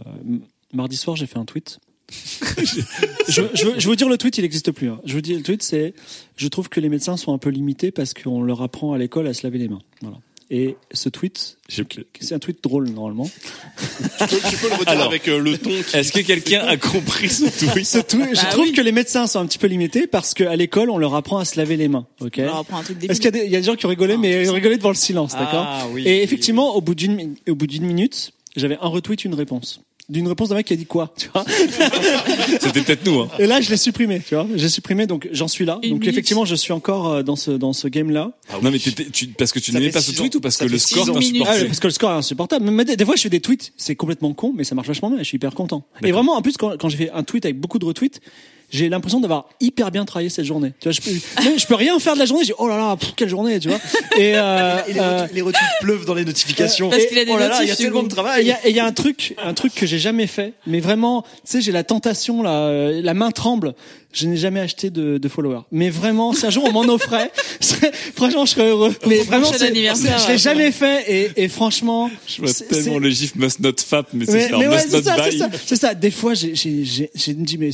[0.73, 1.79] mardi soir, j'ai fait un tweet.
[2.57, 2.81] je,
[3.27, 4.89] je, je veux vous dire le tweet, il n'existe plus.
[4.89, 4.99] hein.
[5.05, 5.93] Je vous dis le tweet, c'est
[6.37, 9.27] je trouve que les médecins sont un peu limités parce qu'on leur apprend à l'école
[9.27, 9.81] à se laver les mains.
[10.01, 10.17] Voilà.
[10.49, 13.29] Et ce tweet, c'est un tweet drôle normalement.
[13.29, 15.97] Tu peux, tu peux le redire Alors, avec euh, le ton qui...
[15.97, 17.43] Est-ce que quelqu'un a compris ce
[17.73, 18.71] tweet Ce tweet- je Bah trouve oui.
[18.71, 21.43] que les médecins sont un petit peu limités parce qu'à l'école, on leur apprend à
[21.45, 22.07] se laver les mains.
[22.21, 22.35] Ok.
[22.37, 23.75] On leur apprend un truc Est-ce qu'il y, a des- il y a des gens
[23.75, 26.19] qui ont rigolé, Non, mais ils rigolé devant le silence, Ah, d'accord oui, Et oui,
[26.21, 29.81] effectivement, au bout d'une au bout d'une minute, j'avais un retweet, une réponse.
[30.09, 31.43] D'une réponse d'un mec qui a dit quoi, tu vois
[32.61, 33.19] C'était peut-être nous.
[33.19, 33.29] Hein.
[33.39, 35.79] Et là, je l'ai supprimé, tu vois J'ai supprimé, donc j'en suis là.
[35.83, 36.13] Une donc minute.
[36.13, 38.31] effectivement, je suis encore euh, dans ce dans ce game-là.
[38.61, 40.37] non mais tu, parce que tu n'aimais pas ce tweet ans.
[40.37, 41.05] ou parce Ça que le score.
[41.09, 42.71] Ah, t'insupportait parce que le score est insupportable.
[42.71, 45.09] Mais des, des fois, je fais des tweets, c'est complètement con, mais ça marche vachement
[45.09, 45.19] bien.
[45.19, 45.85] Je suis hyper content.
[46.03, 48.21] Et vraiment, en plus, quand, quand j'ai fait un tweet avec beaucoup de retweets,
[48.69, 50.73] j'ai l'impression d'avoir hyper bien travaillé cette journée.
[50.79, 52.43] Tu vois, je peux, je peux rien faire de la journée.
[52.43, 53.79] Je dis oh là là, pff, quelle journée, tu vois.
[54.17, 56.89] Et, euh, Et les, euh, retweets- les retweets pleuvent dans les notifications.
[56.89, 58.07] Parce qu'il a des oh là là, il y a tellement de Hugo.
[58.07, 58.45] Et il travail.
[58.45, 60.79] y a, et il y a un truc, un truc que j'ai jamais fait, mais
[60.79, 63.73] vraiment, tu sais, j'ai la tentation là, euh, la main tremble.
[64.19, 65.61] Je n'ai jamais acheté de, de followers.
[65.71, 67.31] Mais vraiment, si un jour on m'en offrait,
[68.15, 68.95] franchement, je serais heureux.
[69.05, 71.03] Mais vraiment, prochain c'est- anniversaire, je l'ai jamais fait
[71.35, 74.31] et, et franchement, Je vois c'est- tellement c'est- le gif must not fap, mais c'est
[74.33, 75.37] mais, ça, mais ouais, must c'est not ça, c'est buy.
[75.37, 75.93] ça, c'est ça.
[75.93, 77.69] Des fois, j'ai, j'ai, j'ai, j'ai dit, mais,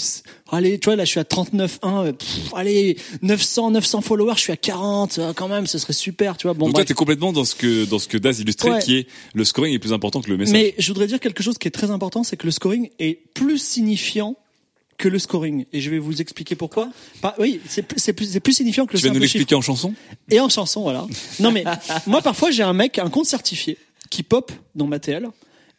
[0.51, 2.11] allez, tu vois, là, je suis à 39,1, euh,
[2.55, 6.47] allez, 900, 900 followers, je suis à 40, euh, quand même, ce serait super, tu
[6.47, 6.53] vois.
[6.53, 8.81] Bon, Donc toi, t'es complètement dans ce que dans ce que Daz illustrait, Ouais.
[8.81, 10.53] qui est le scoring est plus important que le message.
[10.53, 13.19] Mais je voudrais dire quelque chose qui est très important, c'est que le scoring est
[13.33, 14.35] plus signifiant
[14.97, 15.65] que le scoring.
[15.73, 16.89] Et je vais vous expliquer pourquoi.
[17.39, 19.61] Oui, c'est plus, c'est plus, c'est plus signifiant que le tu vas nous l'expliquer en
[19.61, 19.93] chanson?
[20.29, 21.05] Et en chanson, voilà.
[21.39, 21.63] Non mais,
[22.07, 23.77] moi, parfois, j'ai un mec, un compte certifié,
[24.09, 25.29] qui pop dans ma TL,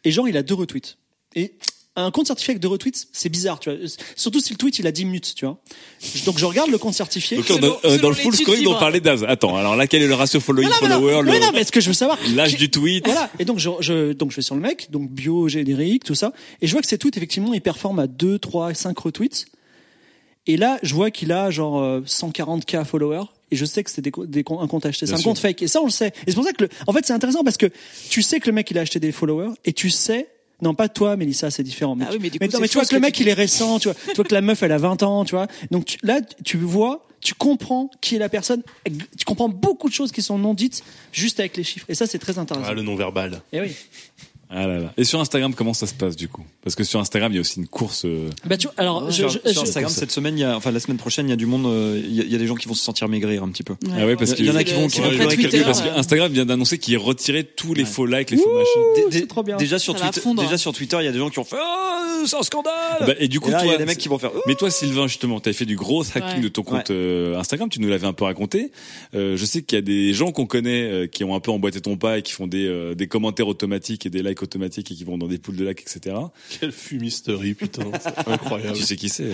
[0.03, 0.97] et genre, il a deux retweets.
[1.35, 1.53] Et
[1.97, 3.79] un compte certifié avec deux retweets, c'est bizarre, tu vois.
[4.15, 5.57] Surtout si le tweet, il a 10 minutes, tu vois.
[6.25, 7.37] Donc, je regarde le compte certifié.
[7.37, 8.77] Donc on Selon- euh, dans le full scoring fibre.
[8.79, 9.23] parlait Daz.
[9.27, 11.51] Attends, alors là, quel est le ratio following non, mais non, follower, mais le- non,
[11.53, 12.17] mais ce que je veux savoir.
[12.35, 13.29] l'âge du tweet Voilà.
[13.39, 16.33] Et donc, je, je, donc, je vais sur le mec, donc bio, générique, tout ça.
[16.61, 19.45] Et je vois que ces tweets, effectivement, ils performent à 2, 3, 5 retweets.
[20.47, 23.23] Et là, je vois qu'il a genre euh, 140k followers.
[23.51, 25.05] Et je sais que c'est des, des, un compte acheté.
[25.05, 25.23] C'est un sûr.
[25.29, 25.61] compte fake.
[25.61, 26.07] Et ça, on le sait.
[26.27, 27.67] Et c'est pour ça que, le, en fait, c'est intéressant parce que
[28.09, 29.51] tu sais que le mec, il a acheté des followers.
[29.65, 30.27] Et tu sais,
[30.61, 31.95] non, pas toi, Mélissa, c'est différent.
[31.95, 33.13] Mais, Ah oui, mais du mais, coup, non, c'est mais tu vois que le mec,
[33.13, 33.77] tu il est récent.
[33.79, 35.47] Tu vois, tu vois que la meuf, elle a 20 ans, tu vois.
[35.71, 38.61] Donc tu- là, tu vois, tu comprends qui est la personne.
[39.17, 41.85] Tu comprends beaucoup de choses qui sont non dites juste avec les chiffres.
[41.89, 42.67] Et ça, c'est très intéressant.
[42.69, 43.41] Ah, le non-verbal.
[43.51, 43.75] Et oui.
[44.49, 44.93] Ah là là.
[44.97, 46.43] Et sur Instagram, comment ça se passe du coup?
[46.63, 48.03] Parce que sur Instagram, il y a aussi une course.
[48.05, 50.43] euh, Bah, tu vois, alors, je, sur, je- sur je- Instagram cette semaine, il y
[50.43, 52.31] a, enfin la semaine prochaine, il y a du monde, euh, il y, a- il
[52.31, 53.75] y a des gens qui vont se sentir maigrir un petit peu.
[53.97, 55.81] Ah ouais, parce Il y en a qui vont- qui vont c'est quelques- Twitter, parce
[55.81, 59.09] que Instagram vient d'annoncer qu'il retirait tous les faux likes, les faux machins.
[59.11, 59.57] Dé- c'est trop bien.
[59.57, 60.41] Déjà sur Ça va Twitter, fondre.
[60.43, 62.73] déjà sur Twitter, il y a des gens qui ont fait oh, c'est un scandale.
[63.01, 64.41] Bah, et du coup, là, il y toi, a des mecs qui vont faire oh.
[64.47, 66.39] Mais toi, Sylvain, justement, tu as fait du gros hacking Ouais.
[66.41, 66.95] de ton compte Ouais.
[66.95, 67.69] euh, Instagram.
[67.69, 68.71] Tu nous l'avais un peu raconté.
[69.15, 71.51] Euh, je sais qu'il y a des gens qu'on connaît euh, qui ont un peu
[71.51, 74.91] emboîté ton pas et qui font des, euh, des commentaires automatiques et des likes automatiques
[74.91, 76.15] et qui vont dans des poules de likes, etc.
[76.59, 77.89] Quelle fumisterie, putain.
[78.03, 78.77] C'est incroyable.
[78.77, 79.29] tu sais qui c'est.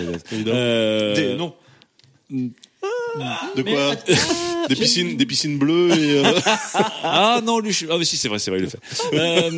[0.46, 1.54] Euh, Des- non.
[2.30, 3.94] De quoi
[4.68, 6.24] Des piscines, des piscines bleues et.
[6.24, 6.40] euh,
[7.02, 7.86] Ah non, lui, je...
[7.90, 8.78] ah mais si, c'est vrai, c'est vrai, il le fait.
[9.12, 9.50] Euh,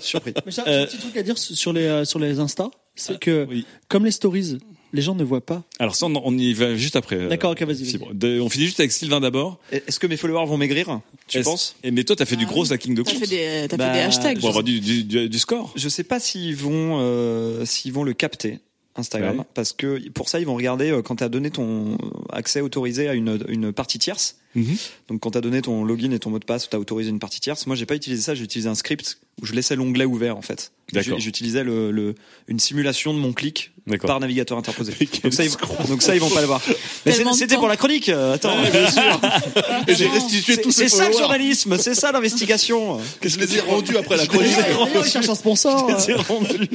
[0.00, 0.32] Surpris.
[0.46, 3.46] Mais j'ai un petit truc à dire sur les, euh, sur les Insta, c'est que,
[3.50, 3.66] oui.
[3.88, 4.58] comme les stories,
[4.94, 5.62] les gens ne voient pas.
[5.78, 7.16] Alors ça, on, y va juste après.
[7.16, 7.98] euh, D'accord, ok, vas-y,
[8.40, 9.58] on finit juste avec Sylvain d'abord.
[9.72, 11.76] Est-ce que mes followers vont maigrir Tu penses?
[11.84, 13.76] Et mais toi, t'as fait du Ah gros hacking de T'as compte fait des, t'as
[13.76, 14.38] Bah, fait des hashtags.
[14.40, 15.72] pour avoir du, du, du, du score.
[15.76, 18.60] Je sais pas s'ils vont euh, s'ils vont le capter
[18.96, 19.44] Instagram Ouais.
[19.54, 21.98] parce que pour ça ils vont regarder euh, quand tu as donné ton
[22.32, 24.36] accès autorisé à une une partie tierce.
[24.54, 24.76] Mhm.
[25.08, 27.10] Donc quand tu as donné ton login et ton mot de passe, tu as autorisé
[27.10, 27.66] une partie tierce.
[27.66, 30.42] Moi, j'ai pas utilisé ça, j'ai utilisé un script où je laissais l'onglet ouvert en
[30.42, 30.70] fait.
[31.18, 32.14] J'utilisais le, le
[32.46, 34.06] une simulation de mon clic D'accord.
[34.08, 34.92] par navigateur interposé.
[35.24, 35.50] Donc ça, ils,
[35.88, 36.62] donc ça ils vont pas le voir.
[37.04, 38.08] Mais c'était pour la chronique.
[38.10, 38.54] euh, Attends,
[39.88, 43.00] Et j'ai restitué ces c'est ça le journalisme, c'est ça l'investigation.
[43.20, 44.54] Que je les ai rendus après la chronique.
[44.56, 45.88] D'ailleurs, ils cherchent un sponsor.
[45.90, 45.94] euh.
[45.98, 46.68] C'est rendu.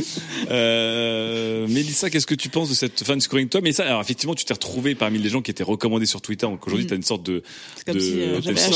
[0.52, 4.36] Euh, Mélissa, qu'est-ce que tu penses de cette fan scoring toi Mais ça, alors effectivement,
[4.36, 6.46] tu t'es retrouvé parmi les gens qui étaient recommandés sur Twitter.
[6.48, 6.88] Donc aujourd'hui, Mm.
[6.90, 7.44] tu as une sorte de.
[7.76, 8.76] C'est comme de- si euh, j'avais acheté,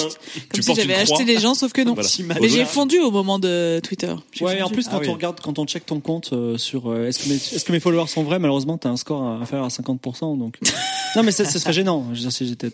[0.50, 1.18] comme si portes j'avais une croix.
[1.18, 1.94] acheté les gens, sauf que non.
[1.94, 2.10] Voilà.
[2.42, 4.14] Mais j'ai fondu au moment de Twitter.
[4.32, 4.74] J'ai Ouais, et en fondu.
[4.76, 5.10] plus, quand Ah oui.
[5.10, 7.72] on regarde, quand on check ton compte euh, sur euh, est-ce que, mes, est-ce que
[7.72, 10.38] mes followers sont vrais, malheureusement, t'as un score à- inférieur à 50%.
[10.38, 10.58] Donc...
[11.16, 12.06] non, mais ce ce serait gênant.
[12.12, 12.70] Je veux dire, si j'étais.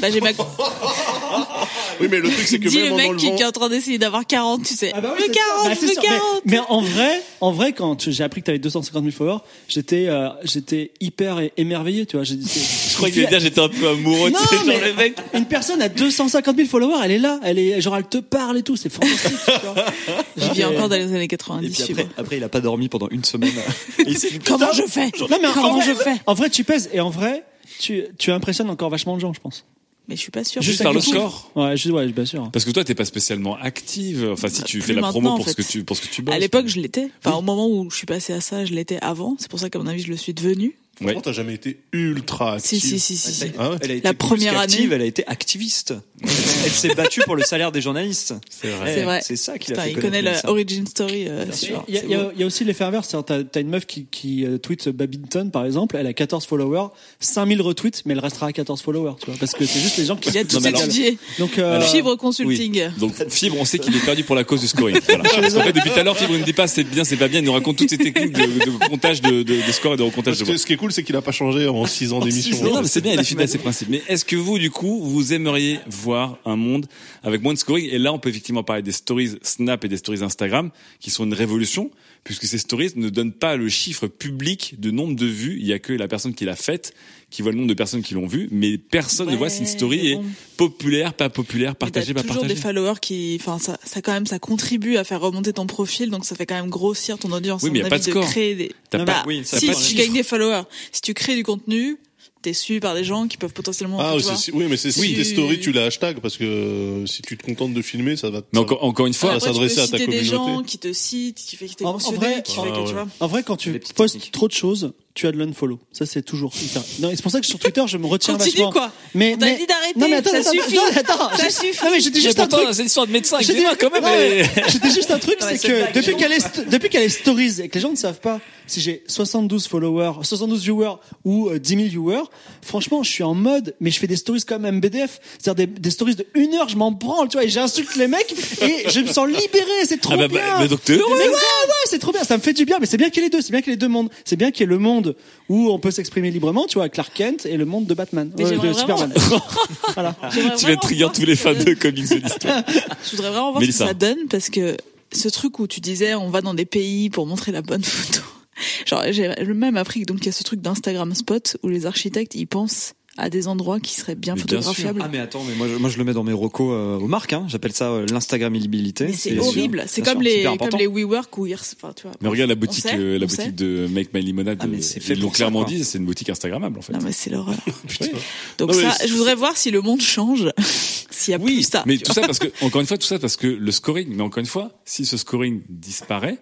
[0.00, 0.30] Bah, j'ai ma...
[2.00, 3.36] Oui, mais le truc, c'est que Dis même le en mec qui, enlevant...
[3.36, 4.92] qui est en train d'essayer d'avoir 40, tu sais.
[4.94, 5.40] Ah bah oui, le c'est ça.
[5.40, 6.02] 40, Bah, le sûr.
[6.02, 6.20] 40.
[6.44, 9.38] Mais, mais en vrai, en vrai, quand j'ai appris que t'avais 250 000 followers,
[9.68, 12.24] j'étais, euh, j'étais hyper émerveillé, tu vois.
[12.24, 14.30] J'ai Je crois allait dire j'étais un peu amoureux.
[14.30, 15.16] Non, tu sais, genre, mais le mec.
[15.34, 18.58] une personne à 250 000 followers, elle est là, elle est, genre, elle te parle
[18.58, 19.32] et tout, c'est fantastique.
[19.46, 19.84] tu vois.
[20.36, 21.64] Je vis encore dans les années 90.
[21.66, 23.52] Et puis je suis après, après, il a pas dormi pendant une semaine.
[24.46, 25.10] Comment je fais?
[25.30, 26.14] Non, mais en Comment vrai, je fais?
[26.26, 27.44] En vrai, tu pèses et en vrai,
[27.78, 29.64] tu, tu impressionnes encore vachement de gens, je pense.
[30.08, 30.60] Mais je suis pas sûre.
[30.60, 31.50] Juste par le score.
[31.54, 32.50] Ouais, je, ouais, bien sûr.
[32.52, 34.28] Parce que toi, t'es pas spécialement active.
[34.32, 36.02] Enfin, si Bah, tu plus fais la promo pour en ce que tu, pour ce
[36.02, 36.34] que tu bosses.
[36.34, 37.08] À l'époque, je l'étais.
[37.24, 39.36] Enfin, au moment où je suis passée à ça, je l'étais avant.
[39.38, 40.76] C'est pour ça qu'à mon avis, je le suis devenue.
[41.00, 42.80] Franchement, t'as jamais été ultra active.
[42.80, 43.32] si, si, si.
[43.32, 43.44] si.
[43.58, 44.94] Ah ouais Elle a été La première qu'active, année.
[44.94, 45.94] elle a été activiste.
[46.22, 48.34] elle s'est battue pour le salaire des journalistes.
[48.48, 48.94] C'est vrai.
[48.94, 49.20] C'est vrai.
[49.22, 50.50] C'est ça qui l'a Putain, fait il connaître connaît la ça.
[50.50, 51.44] origin story euh.
[51.44, 52.30] Il y, a- c'est il y a- beau.
[52.34, 53.08] il y a aussi l'effet inverse.
[53.08, 56.46] c'est-à-dire, T'as t'as une meuf qui, qui euh, tweet Babington, par exemple, elle a 14
[56.46, 56.88] followers,
[57.20, 60.04] 5000 retweets, mais elle restera à 14 followers, tu vois, parce que c'est juste les
[60.06, 60.28] gens qui...
[60.30, 61.18] Il a tout alors- étudié.
[61.38, 62.88] Donc, euh, Fibre consulting.
[62.98, 64.98] Donc Fibre, on sait qu'il est perdu pour la cause du scoring.
[65.08, 65.24] Voilà.
[65.24, 67.40] En fait, depuis tout à l'heure, Fibre ne dit pas c'est bien, c'est pas bien.
[67.40, 70.02] Il nous raconte toutes ces techniques de, de comptage de, de, de score et de
[70.02, 70.54] recomptage de voix.
[70.84, 72.58] Cool, c'est qu'il a pas changé en 6 ans d'émission.
[72.62, 73.88] Mais non, mais c'est bien, il est fidèle à ses principes.
[73.88, 76.86] Mais est-ce que vous, du coup, vous aimeriez voir un monde
[77.22, 77.88] avec moins de scoring?
[77.90, 80.70] Et là, on peut effectivement parler des stories Snap et des stories Instagram,
[81.00, 81.90] qui sont une révolution,
[82.24, 85.58] puisque ces stories ne donnent pas le chiffre public de nombre de vues.
[85.60, 86.94] Il y a que la personne qui l'a faite
[87.30, 89.66] qui voit le nombre de personnes qui l'ont vu, mais personne ne voit si une
[89.66, 90.20] story est
[90.56, 92.54] populaire, pas populaire, partagée, t'as pas toujours partagée.
[92.54, 96.10] des followers qui, enfin, ça, ça quand même, ça contribue à faire remonter ton profil,
[96.10, 97.62] donc ça fait quand même grossir ton audience.
[97.62, 98.24] Oui, mais mon y a pas de score.
[98.24, 98.72] créer des.
[98.92, 100.62] Bah, pas- oui, ça a si, pas de si tu gagnes des followers,
[100.92, 101.98] si tu crées du contenu,
[102.44, 103.96] t'es suivi par des gens qui peuvent potentiellement.
[104.00, 104.14] Ah,
[104.52, 105.14] oui, mais c'est si Oui.
[105.14, 108.28] tes stories, tu les hashtag, parce que euh, si tu te contentes de filmer, ça
[108.30, 108.46] va te...
[108.52, 110.36] Mais encore, encore une fois, va tu peux s'adresser à ta citer des communauté.
[110.36, 112.78] gens qui te citent, qui fait qui t'es En- en vrai- qui fait Ah, que
[112.80, 112.86] ouais.
[112.86, 113.08] tu vois.
[113.20, 114.32] En vrai, quand tu postes techniques.
[114.32, 115.78] trop de choses, tu as de l'unfollow.
[115.92, 116.52] Ça, c'est toujours.
[116.98, 118.72] Non, et c'est pour ça que sur Twitter, je me retiens Continue, vachement.
[118.72, 118.92] quoi.
[119.14, 120.74] Mais, On t'a mais- dit d'arrêter, Non, mais attends, ça attends, suffit.
[120.76, 121.84] non, attends, Ça je- suffit.
[121.84, 122.66] Non, mais je dis juste un truc.
[122.72, 123.38] c'est l'histoire de médecin.
[123.40, 124.02] Je dis- quand même.
[124.02, 124.42] Mais
[124.82, 127.74] dis juste un truc, c'est que depuis qu'elle est, depuis qu'elle est stories et que
[127.76, 130.94] les gens ne savent pas si j'ai 72 followers, 72 viewers
[131.24, 132.24] ou euh, 10 000 viewers,
[132.62, 135.20] franchement, je suis en mode, mais je fais des stories comme MBDF.
[135.38, 138.08] C'est-à-dire des, des stories de une heure, je m'en branle, tu vois, et j'insulte les
[138.08, 140.40] mecs et je me sens libéré, c'est trop Ah bah, bien.
[140.40, 141.14] bah, mais donc t'es heureux.
[141.18, 143.18] Mais ouais, ouais, c'est trop bien, ça me fait du bien, mais c'est bien qu'il
[143.22, 144.08] y ait les deux, c'est bien qu'il y ait les deux mondes.
[144.24, 145.03] C'est bien qu'il y ait le monde
[145.48, 148.44] où on peut s'exprimer librement, tu vois, Clark Kent et le monde de Batman, Mais
[148.46, 149.12] euh, de vraiment- Superman.
[149.94, 150.16] voilà.
[150.32, 152.62] Tu vas trigger tous les fans de comics de l'histoire.
[153.04, 153.86] Je voudrais vraiment voir Mélissa.
[153.86, 154.76] ce que ça donne parce que
[155.12, 158.20] ce truc où tu disais on va dans des pays pour montrer la bonne photo.
[158.86, 161.86] Genre j'ai même appris que donc il y a ce truc d'Instagram spot où les
[161.86, 165.00] architectes ils pensent à des endroits qui seraient bien Mais bien photographiables.
[165.04, 167.06] Ah mais attends, mais moi je, moi je le mets dans mes recos euh, aux
[167.06, 167.32] marques.
[167.32, 167.44] Hein.
[167.48, 169.12] J'appelle ça euh, l'Instagrammabilité.
[169.12, 169.84] C'est horrible.
[169.86, 172.12] C'est comme les comme les WeWork enfin tu vois.
[172.20, 173.36] Mais regarde la boutique, sait, euh, la sait.
[173.36, 174.58] boutique de Make My Limonade.
[174.60, 175.68] Ah, mais euh, c'est fait ils l'ont clairement quoi.
[175.68, 176.92] dit, c'est une boutique Instagrammable en fait.
[176.92, 177.54] Non mais c'est l'horreur.
[178.58, 180.50] Donc Non, ça, je voudrais voir si le monde change,
[181.10, 181.84] s'il y a plus ça.
[181.86, 184.08] mais tout ça parce que encore une fois, tout ça parce que le scoring.
[184.14, 186.38] Mais encore une fois, si ce scoring disparaît,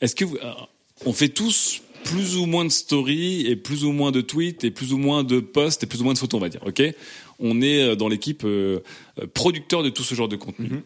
[0.00, 0.52] est-ce que vous, euh,
[1.06, 4.70] on fait tous plus ou moins de stories et plus ou moins de tweets et
[4.70, 6.62] plus ou moins de posts et plus ou moins de photos, on va dire.
[6.66, 6.82] Ok,
[7.38, 8.80] on est euh, dans l'équipe euh,
[9.18, 10.68] euh, producteur de tout ce genre de contenu.
[10.68, 10.82] Mhm.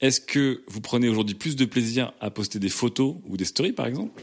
[0.00, 3.72] Est-ce que vous prenez aujourd'hui plus de plaisir à poster des photos ou des stories,
[3.72, 4.22] par exemple,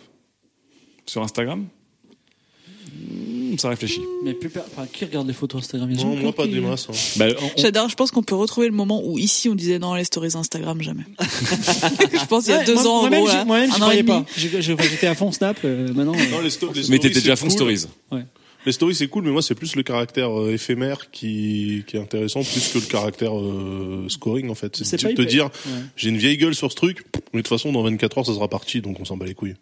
[1.05, 1.67] sur Instagram?
[3.57, 4.01] Ça réfléchit.
[4.23, 5.91] Mais plus, per- enfin, qui regarde les photos Instagram?
[5.93, 6.87] Non, moi pas des masses.
[6.89, 6.93] hein.
[7.17, 7.89] Bah, on- on- J'adore.
[7.89, 10.81] Je pense qu'on peut retrouver le moment où ici on disait non les stories Instagram
[10.81, 11.03] jamais.
[11.19, 13.73] je pense il y a Ouais, deux moi- ans en Moi-même, gros là, moi-même, et
[13.79, 14.25] croyais pas.
[14.37, 15.57] J'étais à fond Snap.
[15.65, 16.13] euh, maintenant.
[16.15, 17.51] euh, Non, les, sto- les mais stories, t'étais déjà à fond cool.
[17.77, 17.85] stories.
[18.63, 21.99] Les stories, c'est cool, mais moi, c'est plus le caractère euh, éphémère qui, qui est
[21.99, 24.75] intéressant, plus que le caractère euh, scoring, en fait.
[24.77, 25.71] C'est C'est pas de te dire, Ouais.
[25.95, 28.35] j'ai une vieille gueule sur ce truc, mais de toute façon, dans 24 heures, ça
[28.35, 29.55] sera parti, donc on s'en bat les couilles.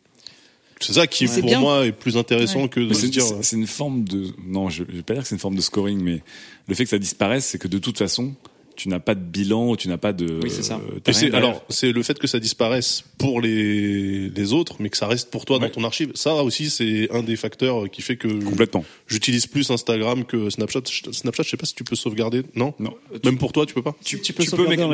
[0.80, 3.24] C'est ça qui, pour moi, est plus intéressant que de se dire...
[3.24, 5.56] c'est- c'est une forme de non, je, je vais pas dire que c'est une forme
[5.56, 6.22] de scoring, mais
[6.68, 8.34] le fait que ça disparaisse, c'est que de toute façon,
[8.80, 10.40] tu n'as pas de bilan, tu n'as pas de.
[10.42, 10.80] Oui, c'est ça.
[10.80, 15.06] euh, alors, c'est le fait que ça disparaisse pour les, les autres, mais que ça
[15.08, 15.68] reste pour toi Ouais.
[15.68, 16.12] dans ton archive.
[16.16, 18.86] Ça aussi, c'est un des facteurs qui fait que complètement.
[19.08, 20.82] j'utilise plus Instagram que Snapchat.
[21.12, 22.44] Snapchat, je sais pas si tu peux sauvegarder.
[22.56, 22.74] Non?
[22.80, 22.94] Non.
[23.26, 23.96] Même pour toi, tu peux pas?
[24.06, 24.90] Tu, tu peux tu peux, mais- dans.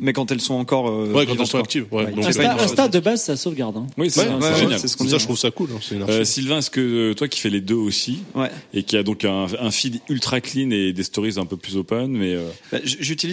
[0.00, 1.86] Mais quand elles sont encore euh, Ouais, quand elles sont actives.
[1.90, 2.06] Ouais.
[2.06, 3.76] Ouais, Donc, Insta, Insta, de base, ça sauvegarde.
[3.76, 3.86] hein.
[3.98, 4.78] Oui, c'est Ouais, ça, ouais, c'est ouais, génial.
[4.80, 5.68] c'est ce qu'on ça, je trouve ça cool.
[5.74, 6.24] hein, C'est une Euh, archive.
[6.24, 8.50] Sylvain, est-ce que toi qui fais les deux aussi Ouais.
[8.72, 11.76] et qui a donc un, un feed ultra clean et des stories un peu plus
[11.76, 12.48] open, mais euh,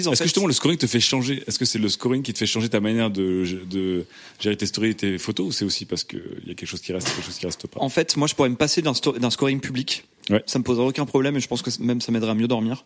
[0.07, 1.43] En est-ce que justement le scoring te fait changer?
[1.47, 4.05] Est-ce que c'est le scoring qui te fait changer ta manière de, de
[4.39, 6.67] gérer tes stories et tes photos, ou c'est aussi parce que il y a quelque
[6.69, 7.79] chose qui reste, et quelque chose qui reste pas?
[7.81, 10.03] En fait, moi, je pourrais me passer d'un scoring public.
[10.29, 10.41] Ouais.
[10.45, 12.85] Ça me poserait aucun problème et je pense que même ça m'aiderait à mieux dormir.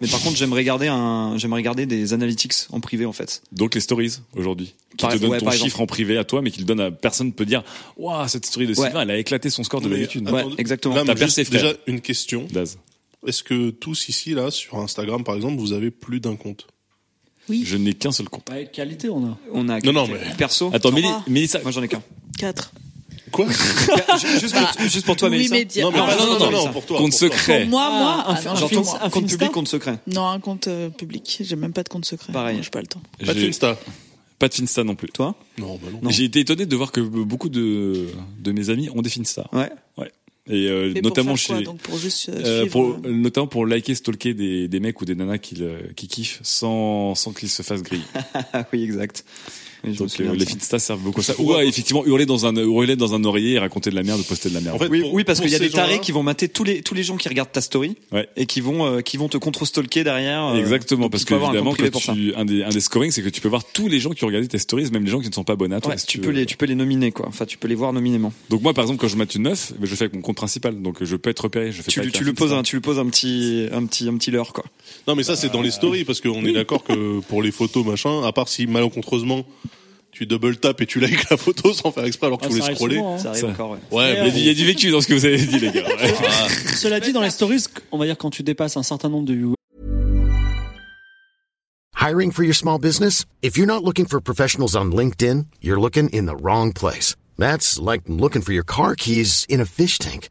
[0.00, 3.42] Mais par contre, j'aimerais garder un, j'aimerais garder des analytics en privé en fait.
[3.50, 6.42] Donc les stories aujourd'hui, qui Par- te donnent ouais, ton chiffre en privé à toi,
[6.42, 7.64] mais qui le donne à personne peut dire,
[7.96, 8.84] waouh cette story de Ouais.
[8.86, 10.28] Sylvain, elle a éclaté son score de Mais, d'habitude.
[10.30, 10.94] Ouais, exactement.
[10.94, 11.62] Là, T'as percé, frère.
[11.62, 12.46] déjà une question.
[12.52, 12.78] Daz.
[13.26, 16.66] Est-ce que tous ici, là, sur Instagram, par exemple, vous avez plus d'un compte
[17.48, 17.62] Oui.
[17.64, 18.48] Je n'ai qu'un seul compte.
[18.50, 19.38] Ouais, qualité, on a.
[19.52, 20.70] On a Non, non, mais- perso.
[20.72, 21.24] Attends, Méli- Trois.
[21.28, 22.02] Mélissa, Moi j'en ai qu'un.
[22.38, 22.72] 4.
[23.32, 23.46] Quoi
[24.40, 25.54] juste, pour, juste pour toi, oui, Mélissa.
[25.56, 25.82] média.
[25.82, 26.98] Non, mais Non, non, non, non, non, pour toi.
[26.98, 27.62] compte pour secret.
[27.62, 28.42] Pour moi, moi, Ah, un- un
[28.80, 28.98] moi.
[29.02, 29.98] un compte public, compte secret.
[30.06, 31.38] Non, un compte euh, public.
[31.40, 32.32] J'ai même pas de compte secret.
[32.32, 32.60] Pareil.
[32.62, 33.02] J'ai pas le temps.
[33.24, 33.76] Pas de Finsta.
[34.38, 35.08] Pas de Finsta non plus.
[35.08, 35.34] Toi?
[35.58, 36.10] Non, bah non.
[36.10, 38.06] J'ai été étonné de voir que beaucoup de,
[38.38, 39.48] de mes amis ont des Finsta.
[39.52, 39.70] Ouais.
[40.48, 41.64] Et euh, notamment pour faire quoi, chez.
[41.64, 45.04] donc pour juste euh, euh, pour, euh, notamment pour liker, stalker des, des mecs ou
[45.04, 48.04] des nanas qui, le- qui kiffent sans, sans qu'ils se fassent griller.
[48.52, 49.24] Ah oui, exact.
[49.94, 50.46] Donc euh, les.
[50.46, 51.34] Finsta servent beaucoup à ça.
[51.38, 54.20] Ou à effectivement hurler dans un hurler dans un oreiller et raconter de la merde
[54.20, 54.76] ou poster de la merde.
[54.76, 56.64] En fait, Oui, pour- oui, parce qu'il y a des tarés qui vont mater tous
[56.64, 58.28] les tous les gens qui regardent ta story Ouais.
[58.36, 60.46] et qui vont euh, qui vont te contre-stalker derrière.
[60.46, 62.12] euh, Exactement, parce que un évidemment, quand ça.
[62.14, 64.24] tu, un des, un des scoring, c'est que tu peux voir tous les gens qui
[64.24, 65.92] ont regardé tes stories, même les gens qui ne sont pas abonnés à toi.
[65.92, 67.26] Ouais, si tu peux les tu peux les nominer quoi.
[67.28, 68.32] Enfin, tu peux les voir nominément.
[68.50, 70.80] Donc moi, par exemple, quand je mate une ben, je fais avec mon compte principal,
[70.82, 71.70] donc je peux être repéré.
[71.72, 73.84] Je fais Tu pas tu un lui poses un tu lui poses un petit un
[73.86, 74.64] petit un petit leurre quoi.
[75.06, 77.84] Non, mais ça, c'est dans les stories, parce qu'on est d'accord que pour les photos,
[77.84, 79.44] machin, à part si malencontreusement,
[80.16, 82.52] tu double tapes et tu likes la photo sans faire exprès alors que Ah, tu
[82.54, 82.96] voulais ça arrive scroller.
[82.96, 83.18] souvent, hein.
[83.18, 83.46] Ça arrive Ça.
[83.48, 83.70] encore.
[83.72, 83.78] Ouais.
[83.92, 85.36] Ouais, Il y a du- il y a du vécu dans ce que vous avez
[85.38, 85.84] dit, les gars.
[85.86, 86.14] Ouais.
[86.74, 89.34] Cela dit, dans les stories, on va dire quand tu dépasses un certain nombre de
[89.34, 89.54] viewers,
[91.98, 93.24] Hiring for your small business?
[93.42, 97.16] If you're not looking for professionals on LinkedIn, you're looking in the wrong place.
[97.38, 100.28] That's like looking for your car keys in a fish tank.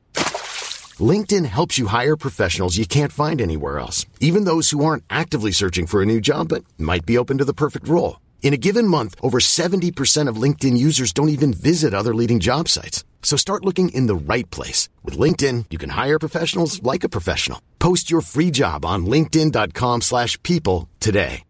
[0.99, 5.51] LinkedIn helps you hire professionals you can't find anywhere else, even those who aren't actively
[5.51, 8.17] searching for a new job but might be open to the perfect role.
[8.45, 12.69] In a given month, over 70% of LinkedIn users don't even visit other leading job
[12.69, 13.03] sites.
[13.23, 14.87] So start looking in the right place.
[15.03, 17.59] With LinkedIn, you can hire professionals like a professional.
[17.79, 21.43] Post your free job on linkedin.com/people slash people today.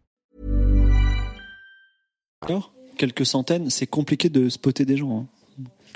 [2.98, 5.12] quelques centaines, c'est compliqué de spotter des gens.
[5.12, 5.35] hein.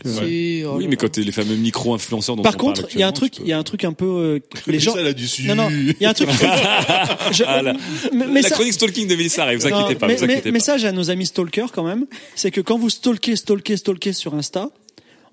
[0.05, 0.95] Si, oh Oui, là mais là.
[0.97, 3.43] quand t'es les fameux micro-influenceurs dont Par on contre, il y a un truc, peux-
[3.43, 4.93] il y a un truc un peu euh, les gens.
[4.93, 5.25] ça, a du.
[5.45, 6.29] Non, non, il y a un truc.
[7.31, 7.73] Je- Ah, là.
[8.13, 10.23] mais, mais la ça- chronique stalking de Mélissa arrive, vous non, inquiétez pas, mais, vous
[10.23, 10.77] inquiétez mais pas.
[10.77, 12.05] j'ai à nos amis stalkers quand même.
[12.35, 14.69] C'est que quand vous stalkez, stalkez, stalkez sur Insta,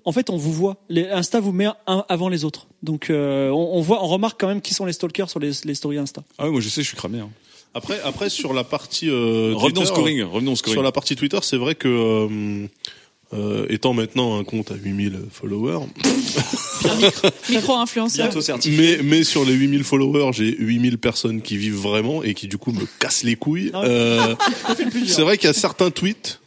[0.05, 0.77] en fait, on vous voit.
[0.89, 2.67] Les, Insta vous met un avant les autres.
[2.83, 5.51] Donc, euh, on, on voit, on remarque quand même qui sont les stalkers sur les,
[5.65, 6.23] les stories Insta.
[6.37, 7.19] Ah ouais, moi je sais, je suis cramé.
[7.19, 7.29] Hein.
[7.73, 10.75] Après, après, sur la partie, euh, Revenons au Twitter, scoring, revenons au scoring.
[10.75, 12.67] Sur la partie Twitter, c'est vrai que, euh,
[13.33, 15.85] euh, étant maintenant un compte à 8000 followers,
[17.49, 18.29] Micro-influenceur.
[18.67, 22.57] Mais, mais sur les 8000 followers, j'ai 8000 personnes qui vivent vraiment et qui du
[22.57, 23.71] coup me cassent les couilles.
[23.73, 23.83] Ah.
[23.83, 24.35] Euh,
[25.07, 26.39] c'est vrai qu'il y a certains tweets,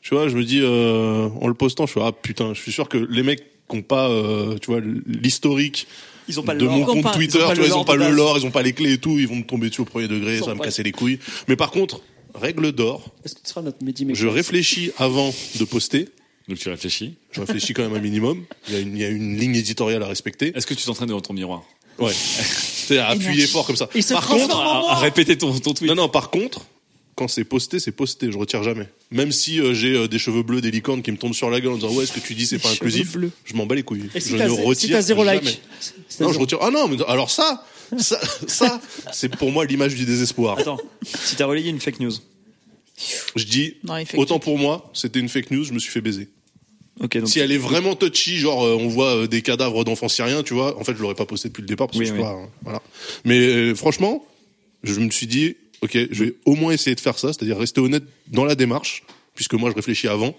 [0.00, 2.72] tu vois, je me dis, euh, en le postant, je suis ah putain, je suis
[2.72, 5.86] sûr que les mecs qui ont pas, euh, tu vois, l'historique
[6.28, 7.66] Ils ont pas le de mon compte pas- Twitter, ils ont pas tu vois, le
[7.66, 9.36] ils ont lore pas le lore, ils ont pas les clés et tout, ils vont
[9.36, 11.18] me tomber dessus au premier degré, Ils ça va me casser les couilles.
[11.48, 12.00] Mais par contre,
[12.38, 16.08] règle d'or, Est-ce que tu seras notre Mehdi je réfléchis avant de poster.
[16.48, 17.14] Donc tu réfléchis.
[17.32, 18.44] Je réfléchis quand même un minimum.
[18.68, 20.52] Il y a une, il y a une ligne éditoriale à respecter.
[20.56, 21.62] Est-ce que tu t'entraînes devant ton miroir?
[21.98, 22.12] Ouais.
[22.14, 23.88] C'est à appuyer fort comme ça.
[23.94, 25.88] Il se Par contre, à, à répéter ton, ton tweet.
[25.90, 26.64] non, non, par contre,
[27.16, 28.30] quand c'est posté, c'est posté.
[28.32, 28.88] Je retire jamais.
[29.10, 31.60] Même si euh, j'ai euh, des cheveux bleus, des licornes qui me tombent sur la
[31.60, 33.12] gueule en disant ouais, ce que tu dis c'est pas inclusif?
[33.12, 33.32] bleus.
[33.44, 34.08] Je m'en bats les couilles.
[34.14, 35.40] Et si je ne si retire t'as zéro jamais.
[35.42, 35.60] like
[36.20, 36.58] Non, je retire.
[36.62, 37.64] Ah non, mais alors ça,
[37.96, 38.80] ça, ça,
[39.12, 40.58] c'est pour moi l'image du désespoir.
[40.58, 42.12] Attends, si t'as relayé une fake news.
[43.36, 46.28] Je dis, Non, autant pour moi, c'était une fake news, je me suis fait baiser.
[47.00, 47.16] Donc.
[47.26, 50.52] Si elle est vraiment touchy, genre euh, on voit euh, des cadavres d'enfants syriens, tu
[50.54, 52.18] vois, en fait je l'aurais pas posté depuis le départ parce que Oui, je sais
[52.18, 52.24] oui.
[52.24, 52.82] pas, hein, voilà.
[53.24, 54.26] Mais euh, franchement,
[54.82, 57.80] je me suis dit, ok, je vais au moins essayer de faire ça, c'est-à-dire rester
[57.80, 59.04] honnête dans la démarche,
[59.36, 60.34] puisque moi je réfléchis avant,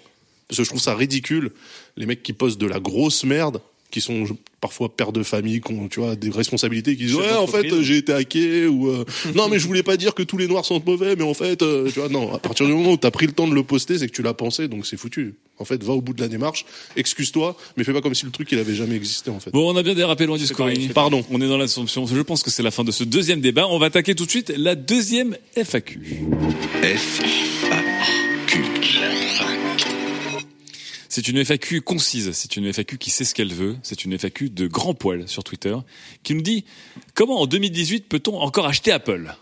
[0.49, 1.51] parce que je trouve ça ridicule
[1.95, 3.61] les mecs qui postent de la grosse merde,
[3.91, 7.15] qui sont je- parfois pères de famille, qui ont tu vois des responsabilités, qui disent
[7.15, 10.21] ouais en fait j'ai été hacké ou euh, non mais je voulais pas dire que
[10.23, 12.73] tous les noirs sont mauvais, mais en fait euh, tu vois non, à partir du
[12.73, 14.85] moment où t'as pris le temps de le poster, c'est que tu l'as pensé, donc
[14.85, 15.35] c'est foutu.
[15.61, 16.65] En fait, va au bout de la démarche,
[16.95, 19.51] excuse-toi, mais fais pas comme si le truc il avait jamais existé en fait.
[19.51, 20.87] Bon, on a bien dérapé loin du scoring.
[20.93, 21.25] Pardon.
[21.31, 22.07] On est dans l'assomption.
[22.07, 23.67] Je pense que c'est la fin de ce deuxième débat.
[23.67, 25.99] On va attaquer tout de suite la deuxième FAQ.
[26.81, 27.68] F,
[31.21, 34.49] C'est une FAQ concise, c'est une FAQ qui sait ce qu'elle veut, c'est une FAQ
[34.51, 35.75] de grand poil sur Twitter,
[36.23, 36.63] qui nous dit
[37.13, 39.35] comment en 2018 peut-on encore acheter Apple?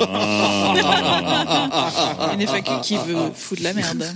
[0.00, 0.74] Ah.
[2.34, 4.04] Une FAQ qui veut foutre la merde.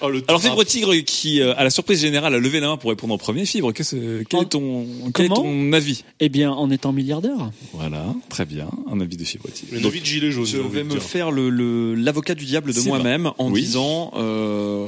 [0.00, 0.40] Oh, Alors.
[0.40, 3.18] Fibre Tigre qui, euh, à la surprise générale, a levé la main pour répondre en
[3.18, 3.44] premier.
[3.46, 6.04] Fibre, quel est ton, quel est Comment ton avis?
[6.20, 7.50] Eh bien, en étant milliardaire.
[7.72, 9.72] Voilà, très bien, un avis de Fibre Tigre.
[9.74, 10.46] Une Donc, envie de gilet jaune.
[10.46, 11.02] Je vais me dire.
[11.02, 13.62] faire le le- l'avocat du diable de moi-même en Oui.
[13.62, 14.86] disant, euh,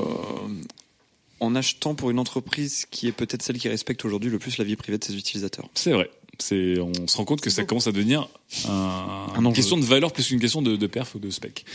[1.40, 4.64] en achetant pour une entreprise qui est peut-être celle qui respecte aujourd'hui le plus la
[4.64, 5.68] vie privée de ses utilisateurs.
[5.74, 6.10] C'est vrai.
[6.38, 8.26] C'est, on se rend compte que ça commence à devenir
[8.66, 11.66] un, Un une question de valeur plus qu'une question de, de perf ou de spec.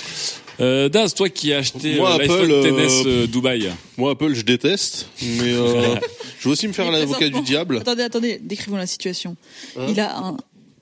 [0.60, 4.12] Euh, Daz, toi qui as acheté Moi, euh, l'iPhone Apple, euh, XS euh, Dubaï, Moi
[4.12, 5.96] Apple je déteste, mais euh,
[6.40, 7.78] je veux aussi me faire l'avocat du diable.
[7.78, 9.36] Attendez, attendez, décrivons la situation.
[9.78, 10.38] Hein il a un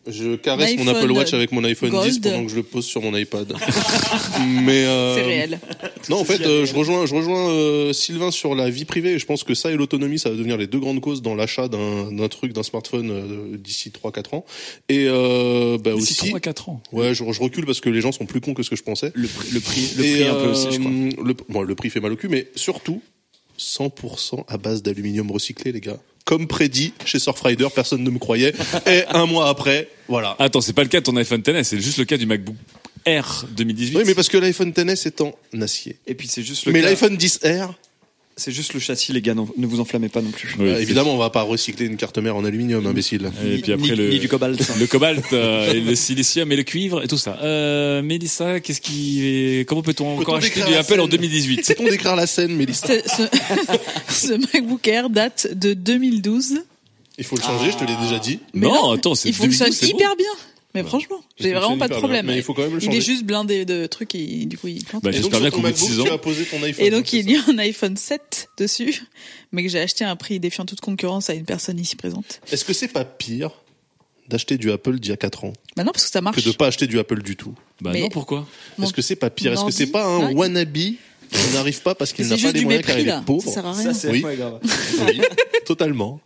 [0.06, 2.24] Je caresse mon Apple Watch avec mon iPhone 10 Gold.
[2.24, 3.54] pendant que je le pose sur mon iPad.
[4.64, 5.60] Mais euh, C'est réel.
[6.10, 9.14] Non, en fait, euh, je rejoins, je rejoins euh, Sylvain sur la vie privée.
[9.14, 11.36] Et je pense que ça et l'autonomie, ça va devenir les deux grandes causes dans
[11.36, 14.46] l'achat d'un d'un truc, d'un smartphone euh, d'ici 3-4 ans.
[14.90, 16.82] Et euh, bah D'ici aussi, 3 4 ans.
[16.92, 18.84] ouais, je, je recule parce que les gens sont plus cons que ce que je
[18.84, 19.12] pensais.
[19.16, 20.92] Le prix, le prix, le prix un peu euh, aussi, je crois.
[20.92, 23.02] Le, bon, le prix fait mal au cul, mais surtout
[23.58, 25.98] 100% à base d'aluminium recyclé, les gars.
[26.26, 28.54] Comme prédit chez Surfrider, personne ne me croyait.
[28.88, 30.36] Et un mois après, voilà.
[30.40, 32.56] Attends, c'est pas le cas de ton iPhone XS, c'est juste le cas du MacBook
[33.06, 33.98] Air 2018.
[33.98, 35.98] Oui, mais parce que l'iPhone XS est en acier.
[36.08, 37.74] Et puis c'est juste le Mais cas- l'iPhone 10R,
[38.36, 39.34] c'est juste le châssis, les gars.
[39.36, 40.56] non- Ne vous enflammez pas non plus.
[40.60, 43.32] Oui, bah, évidemment, on va pas recycler une carte mère en aluminium, imbécile.
[43.46, 44.60] Et Ni- puis après ni- le, ni du cobalt.
[44.80, 47.38] le cobalt, euh, et le silicium et le cuivre et tout ça.
[47.44, 51.84] Euh, Mélissa, qu'est-ce qui, comment peut-on encore acheter du Apple en scène 2018 C'est qu'on
[51.84, 52.88] décrire la scène, Mélissa.
[52.88, 53.28] Ce, ce-
[54.28, 56.56] ce MacBook Air date de 2012.
[57.20, 58.40] Il faut le changer, je te l'ai déjà dit.
[58.56, 59.98] Mais Non, non, attends, c'est il fonctionne 2012, c'est bon.
[60.00, 60.26] hyper bien.
[60.76, 62.26] Mais franchement, j'ai vraiment pas de problème.
[62.26, 64.58] bien, mais il faut quand même le Il est juste blindé de trucs et du
[64.58, 65.04] coup il plante.
[65.04, 66.04] Bah, donc, J'espère bien qu'au bout de MacBook, 6 ans.
[66.06, 66.86] Tu as posé ton iPhone.
[66.86, 69.04] Et donc c'est il y a un iPhone 7 dessus,
[69.52, 72.42] mais que j'ai acheté à un prix défiant toute concurrence à une personne ici présente.
[72.52, 73.52] Est-ce que c'est pas pire
[74.30, 76.42] d'acheter du Apple d'il y a 4 ans Bah non, parce que ça marche.
[76.42, 78.48] que de pas acheter du Apple du tout Bah Mais- non, pourquoi
[78.82, 79.54] Est-ce que c'est pas pire?
[79.54, 80.98] Est-ce que c'est pas un wannabe qui
[81.54, 83.20] n'arrive pas parce qu'il n'a pas les moyens car mépris il là.
[83.22, 83.44] est pauvre?
[83.44, 83.92] Ça sert à rien.
[84.10, 84.24] Oui,
[85.66, 86.20] totalement.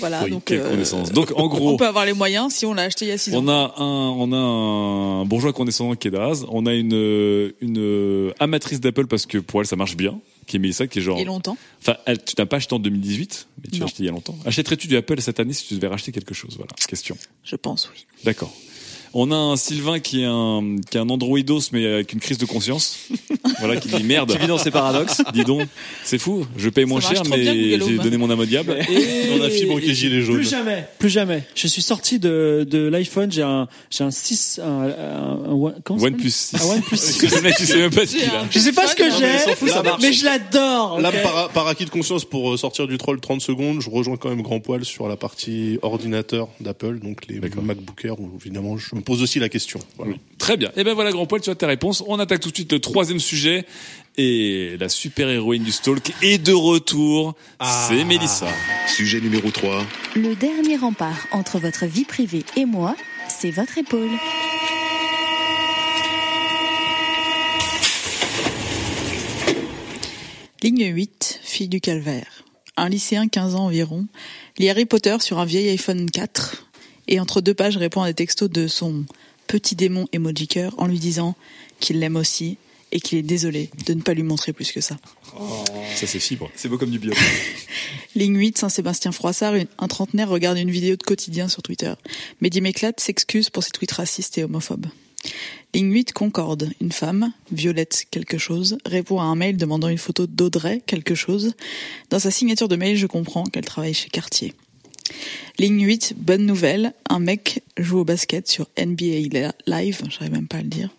[0.00, 1.12] Voilà, Oui, donc Quelle euh, connaissance.
[1.12, 3.18] Donc en on gros, peut avoir les moyens si on l'a acheté il y a
[3.18, 3.44] 6 ans.
[3.44, 6.44] on a un, on a un bourgeois condescendant qui est d'Az.
[6.48, 10.58] On a une, une amatrice d'Apple parce que pour elle ça marche bien, qui est
[10.58, 11.18] Mélissa, qui est genre.
[11.18, 11.56] Et longtemps.
[11.80, 11.96] Enfin,
[12.26, 14.36] tu n'as pas acheté en 2018, mais tu l'as acheté il y a longtemps.
[14.44, 16.54] Achèterais-tu du Apple cette année si tu devais racheter quelque chose?
[16.56, 17.16] Voilà, question.
[17.44, 18.04] Je pense, oui.
[18.24, 18.52] D'accord.
[19.12, 22.38] On a un Sylvain qui est un, qui est un androidos mais avec une crise
[22.38, 22.96] de conscience.
[23.58, 24.30] voilà, qui dit merde.
[24.34, 25.20] Qui vit dans ses paradoxes.
[25.32, 25.62] Dis donc,
[26.04, 26.46] c'est fou.
[26.56, 28.76] Je paye moins cher, mais j'ai donné mon âme au diable.
[29.32, 30.36] On a fibre qui gilet jaune.
[30.36, 31.42] Plus jamais, plus jamais.
[31.54, 35.74] Je suis sorti de, de l'iPhone, j'ai un, j'ai un 6, un, un, un One-
[35.84, 36.70] comment OnePlus s'appelle 6.
[36.70, 37.34] Un OnePlus 6.
[37.36, 38.46] Le mec, il sait même pas ce qu'il a.
[38.50, 41.00] Je sais pas ce que j'ai, mais je l'adore.
[41.00, 44.16] Là, par, par acquis de conscience, pour euh, sortir du troll 30 secondes, je rejoins
[44.16, 47.62] quand même grand poil sur la partie ordinateur d'Apple, donc les D'accord.
[47.62, 49.80] MacBook Air, où évidemment je me pose aussi la question.
[49.96, 50.14] Voilà.
[50.38, 50.70] Très bien.
[50.76, 52.02] Et ben voilà, grand poil, tu as tes réponses.
[52.06, 53.66] On attaque tout de suite le troisième sujet.
[54.16, 57.34] Et la super héroïne du stalk est de retour.
[57.88, 58.48] C'est Mélissa.
[58.86, 59.84] Sujet numéro 3.
[60.16, 62.96] Le dernier rempart entre votre vie privée et moi,
[63.28, 64.10] c'est votre épaule.
[70.62, 72.44] Ligne 8, fille du calvaire.
[72.76, 74.06] Un lycéen 15 ans environ
[74.58, 76.69] lit Harry Potter sur un vieil iPhone 4
[77.10, 79.04] et entre deux pages répond à des textos de son
[79.46, 81.34] petit démon emoji cœur en lui disant
[81.80, 82.56] qu'il l'aime aussi
[82.92, 84.96] et qu'il est désolé de ne pas lui montrer plus que ça.
[85.94, 86.50] Ça, c'est fibre.
[86.56, 87.12] C'est beau comme du bio.
[88.16, 91.92] Ligne 8, Saint-Sébastien Froissart, une- un trentenaire regarde une vidéo de quotidien sur Twitter.
[92.40, 94.86] Mehdi Méclate s'excuse pour ses tweets racistes et homophobes.
[95.74, 100.26] Ligne 8, Concorde, une femme, Violette quelque chose, répond à un mail demandant une photo
[100.26, 101.54] d'Audrey quelque chose.
[102.10, 104.54] Dans sa signature de mail, je comprends qu'elle travaille chez Cartier.
[105.58, 110.58] Ligne 8, bonne nouvelle, un mec joue au basket sur NBA Live, j'arrive même pas
[110.58, 110.90] à le dire.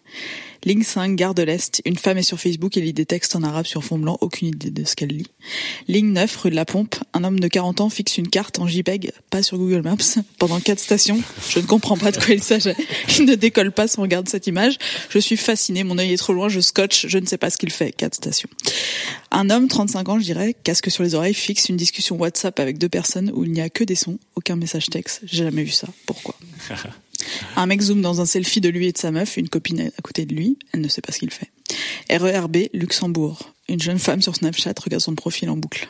[0.63, 3.41] Ligne 5, Gare de l'Est, une femme est sur Facebook et lit des textes en
[3.41, 5.25] arabe sur fond blanc, aucune idée de ce qu'elle lit.
[5.87, 8.67] Ligne 9, rue de la Pompe, un homme de 40 ans fixe une carte en
[8.67, 9.97] JPEG, pas sur Google Maps,
[10.37, 11.19] pendant quatre stations.
[11.49, 12.69] Je ne comprends pas de quoi il s'agit.
[13.17, 14.77] Il ne décolle pas sans regarder cette image.
[15.09, 17.57] Je suis fasciné, mon œil est trop loin, je scotche, je ne sais pas ce
[17.57, 17.91] qu'il fait.
[17.91, 18.49] Quatre stations.
[19.31, 22.77] Un homme, 35 ans, je dirais, casque sur les oreilles, fixe une discussion WhatsApp avec
[22.77, 25.21] deux personnes où il n'y a que des sons, aucun message texte.
[25.25, 25.87] J'ai jamais vu ça.
[26.05, 26.35] Pourquoi?
[27.55, 30.01] Un mec zoome dans un selfie de lui et de sa meuf, une copine à
[30.01, 31.49] côté de lui, elle ne sait pas ce qu'il fait.
[32.09, 33.53] RERB, Luxembourg.
[33.69, 35.89] Une jeune femme sur Snapchat regarde son profil en boucle.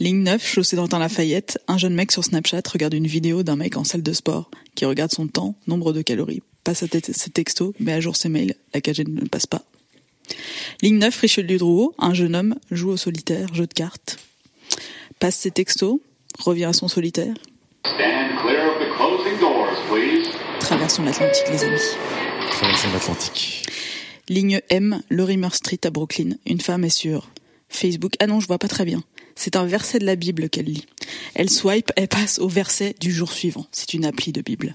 [0.00, 3.76] Ligne 9, chaussée d'Antin Lafayette, un jeune mec sur Snapchat regarde une vidéo d'un mec
[3.76, 7.72] en salle de sport qui regarde son temps, nombre de calories, passe tête- ses textos,
[7.78, 9.62] met à jour ses mails, la KG ne passe pas.
[10.82, 14.18] Ligne 9, Richelieu Drouot, un jeune homme joue au solitaire, jeu de cartes,
[15.20, 16.00] passe ses textos,
[16.38, 17.34] revient à son solitaire,
[17.86, 20.26] Stand clear of the closing doors, please.
[20.64, 21.80] Traversons l'Atlantique les amis.
[22.52, 23.66] Traversons l'Atlantique.
[24.30, 26.36] Ligne M, Lorimer Street à Brooklyn.
[26.46, 27.28] Une femme est sur
[27.68, 28.14] Facebook.
[28.18, 29.04] Ah non, je vois pas très bien.
[29.34, 30.86] C'est un verset de la Bible qu'elle lit.
[31.34, 33.66] Elle swipe, elle passe au verset du jour suivant.
[33.72, 34.74] C'est une appli de Bible.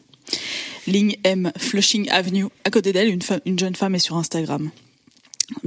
[0.85, 2.45] Ligne M, Flushing Avenue.
[2.65, 4.69] À côté d'elle, une, une jeune femme est sur Instagram.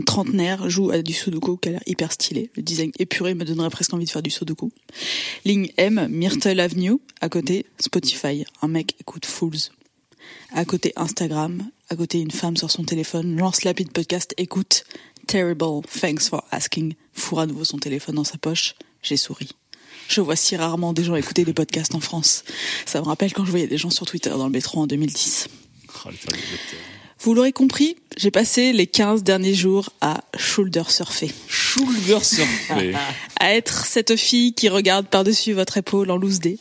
[0.07, 2.49] Trentenaire joue à du sudoku qui a l'air hyper stylé.
[2.55, 4.71] Le design épuré me donnerait presque envie de faire du sudoku.
[5.45, 6.99] Ligne M, Myrtle Avenue.
[7.21, 8.45] À côté, Spotify.
[8.63, 9.73] Un mec écoute Fools.
[10.55, 14.85] À côté Instagram, à côté une femme sur son téléphone, lance l'appli de podcast, écoute,
[15.27, 19.49] terrible, thanks for asking, fourre à nouveau son téléphone dans sa poche, j'ai souri.
[20.09, 22.45] Je vois si rarement des gens écouter des podcasts en France.
[22.85, 25.49] Ça me rappelle quand je voyais des gens sur Twitter dans le métro en 2010.
[26.05, 26.11] Oh.
[27.25, 31.31] Vous l'aurez compris, j'ai passé les 15 derniers jours à shoulder surfer.
[31.47, 32.95] Shoulder surfer.
[33.39, 36.59] À être cette fille qui regarde par-dessus votre épaule en loose day.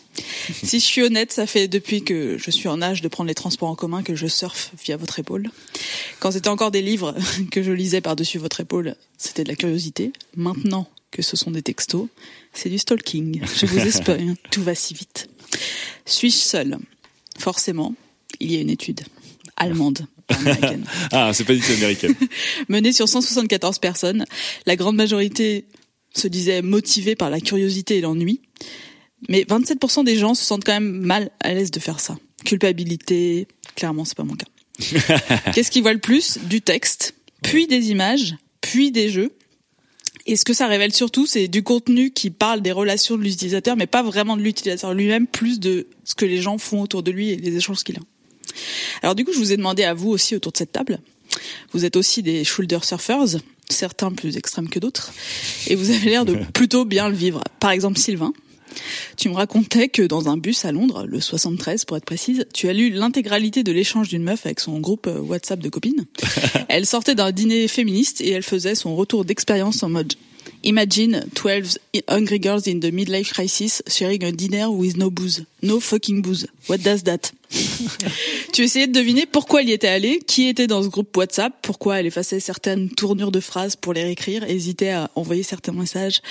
[0.61, 3.33] Si je suis honnête, ça fait depuis que je suis en âge de prendre les
[3.33, 5.49] transports en commun que je surfe via votre épaule.
[6.19, 7.15] Quand c'était encore des livres
[7.51, 10.13] que je lisais par-dessus votre épaule, c'était de la curiosité.
[10.35, 12.07] Maintenant que ce sont des textos,
[12.53, 13.41] c'est du stalking.
[13.55, 14.19] Je vous espère,
[14.51, 15.27] tout va si vite.
[16.05, 16.77] Suis-je seule?
[17.39, 17.95] Forcément,
[18.39, 19.01] il y a une étude
[19.57, 22.09] allemande, américaine Ah, c'est pas du tout américain.
[22.69, 24.25] menée sur 174 personnes.
[24.65, 25.65] La grande majorité
[26.13, 28.41] se disait motivée par la curiosité et l'ennui.
[29.29, 32.17] Mais 27% des gens se sentent quand même mal à l'aise de faire ça.
[32.43, 34.47] Culpabilité, clairement, c'est pas mon cas.
[35.53, 36.39] Qu'est-ce qu'ils voient le plus?
[36.39, 37.13] Du texte,
[37.43, 39.31] puis des images, puis des jeux.
[40.25, 43.75] Et ce que ça révèle surtout, c'est du contenu qui parle des relations de l'utilisateur,
[43.75, 47.11] mais pas vraiment de l'utilisateur lui-même, plus de ce que les gens font autour de
[47.11, 48.01] lui et les échanges qu'il a.
[49.01, 50.99] Alors du coup, je vous ai demandé à vous aussi autour de cette table.
[51.71, 53.37] Vous êtes aussi des shoulder surfers,
[53.69, 55.13] certains plus extrêmes que d'autres,
[55.67, 57.41] et vous avez l'air de plutôt bien le vivre.
[57.59, 58.33] Par exemple, Sylvain,
[59.17, 62.69] tu me racontais que dans un bus à Londres, le 73 pour être précise, tu
[62.69, 66.05] as lu l'intégralité de l'échange d'une meuf avec son groupe euh, WhatsApp de copines.
[66.69, 70.13] Elle sortait d'un dîner féministe et elle faisait son retour d'expérience en mode
[70.63, 71.77] Imagine 12
[72.07, 75.43] hungry girls in the midlife crisis sharing a dinner with no booze.
[75.63, 76.45] No fucking booze.
[76.69, 77.31] What does that?
[78.53, 81.53] tu essayais de deviner pourquoi elle y était allée, qui était dans ce groupe WhatsApp,
[81.63, 86.21] pourquoi elle effaçait certaines tournures de phrases pour les réécrire, hésitait à envoyer certains messages.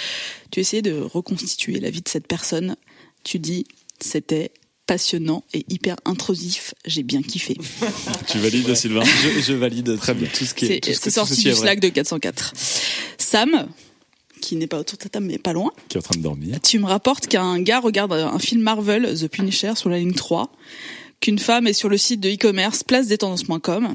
[0.53, 2.77] Tu essayais de reconstituer la vie de cette personne.
[3.25, 3.67] Tu dis,
[4.01, 4.53] c'était
[4.87, 6.73] passionnant et hyper intrusif.
[6.87, 7.57] J'ai bien kiffé.
[8.29, 10.69] tu valides, Sylvain Je, je valide très bien tout ce qui est.
[10.69, 11.55] C'est tout ce que- c'est tout sorti du.
[11.55, 12.53] Slack de 404.
[13.19, 13.69] Sam,
[14.41, 16.23] qui n'est pas autour de ta table mais pas loin, Qui est en train de
[16.23, 16.59] dormir.
[16.63, 20.51] tu me rapportes qu'un gars regarde un film Marvel, The Punisher, sur la ligne 3,
[21.21, 23.95] qu'une femme est sur le site de e-commerce placedétendances.com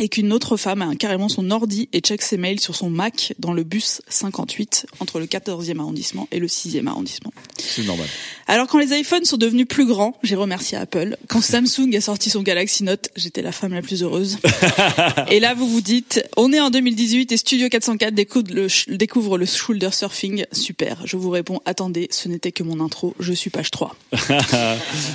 [0.00, 3.34] et qu'une autre femme a carrément son ordi et check ses mails sur son Mac
[3.38, 7.32] dans le bus 58 entre le 14e arrondissement et le 6e arrondissement.
[7.58, 8.06] C'est normal.
[8.46, 11.16] Alors quand les iPhones sont devenus plus grands, j'ai remercié Apple.
[11.28, 14.38] Quand Samsung a sorti son Galaxy Note, j'étais la femme la plus heureuse.
[15.30, 18.88] et là, vous vous dites, on est en 2018 et Studio 404 découvre le, sh-
[18.90, 20.44] découvre le shoulder surfing.
[20.52, 21.02] Super.
[21.04, 23.14] Je vous réponds, attendez, ce n'était que mon intro.
[23.20, 23.94] Je suis page 3.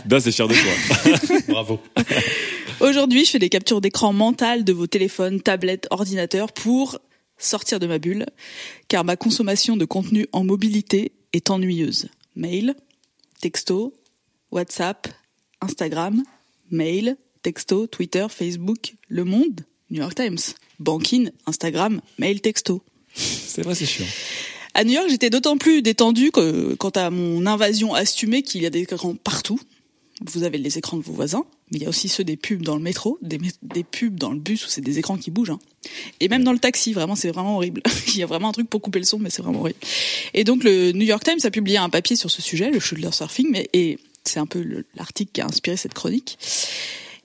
[0.06, 1.40] Ben, c'est fier de toi.
[1.48, 1.80] Bravo.
[2.80, 7.00] Aujourd'hui, je fais des captures d'écran mentales de vos téléphones, tablettes, ordinateurs pour
[7.40, 8.28] sortir de ma bulle,
[8.88, 12.10] car ma consommation de contenu en mobilité est ennuyeuse.
[12.36, 12.76] Mail,
[13.42, 13.94] texto,
[14.52, 15.08] WhatsApp,
[15.60, 16.24] Instagram,
[16.70, 20.38] mail, texto, Twitter, Facebook, Le Monde, New York Times,
[20.80, 22.84] Banking, Instagram, mail, texto.
[23.16, 24.06] C'est vrai, c'est chiant.
[24.76, 28.68] À New York, j'étais d'autant plus détendue que, quant à mon invasion assumée qu'il y
[28.68, 29.60] a des écrans partout.
[30.26, 32.64] Vous avez les écrans de vos voisins, mais il y a aussi ceux des pubs
[32.64, 33.38] dans le métro, des,
[33.84, 35.52] pubs dans le bus où c'est des écrans qui bougent.
[35.52, 35.60] hein.
[36.20, 37.84] Et même dans le taxi, vraiment, c'est vraiment horrible.
[38.08, 39.78] il y a vraiment un truc pour couper le son, mais c'est vraiment horrible.
[40.34, 43.12] Et donc, le New York Times a publié un papier sur ce sujet, le shoulder
[43.12, 46.40] surfing, mais, et c'est un peu le- l'article qui a inspiré cette chronique.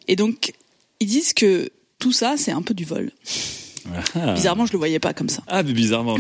[0.07, 0.53] Et donc,
[1.01, 3.11] ils disent que tout ça, c'est un peu du vol.
[4.15, 4.33] Ah.
[4.35, 5.43] Bizarrement, je le voyais pas comme ça.
[5.49, 6.17] Ah, mais bizarrement.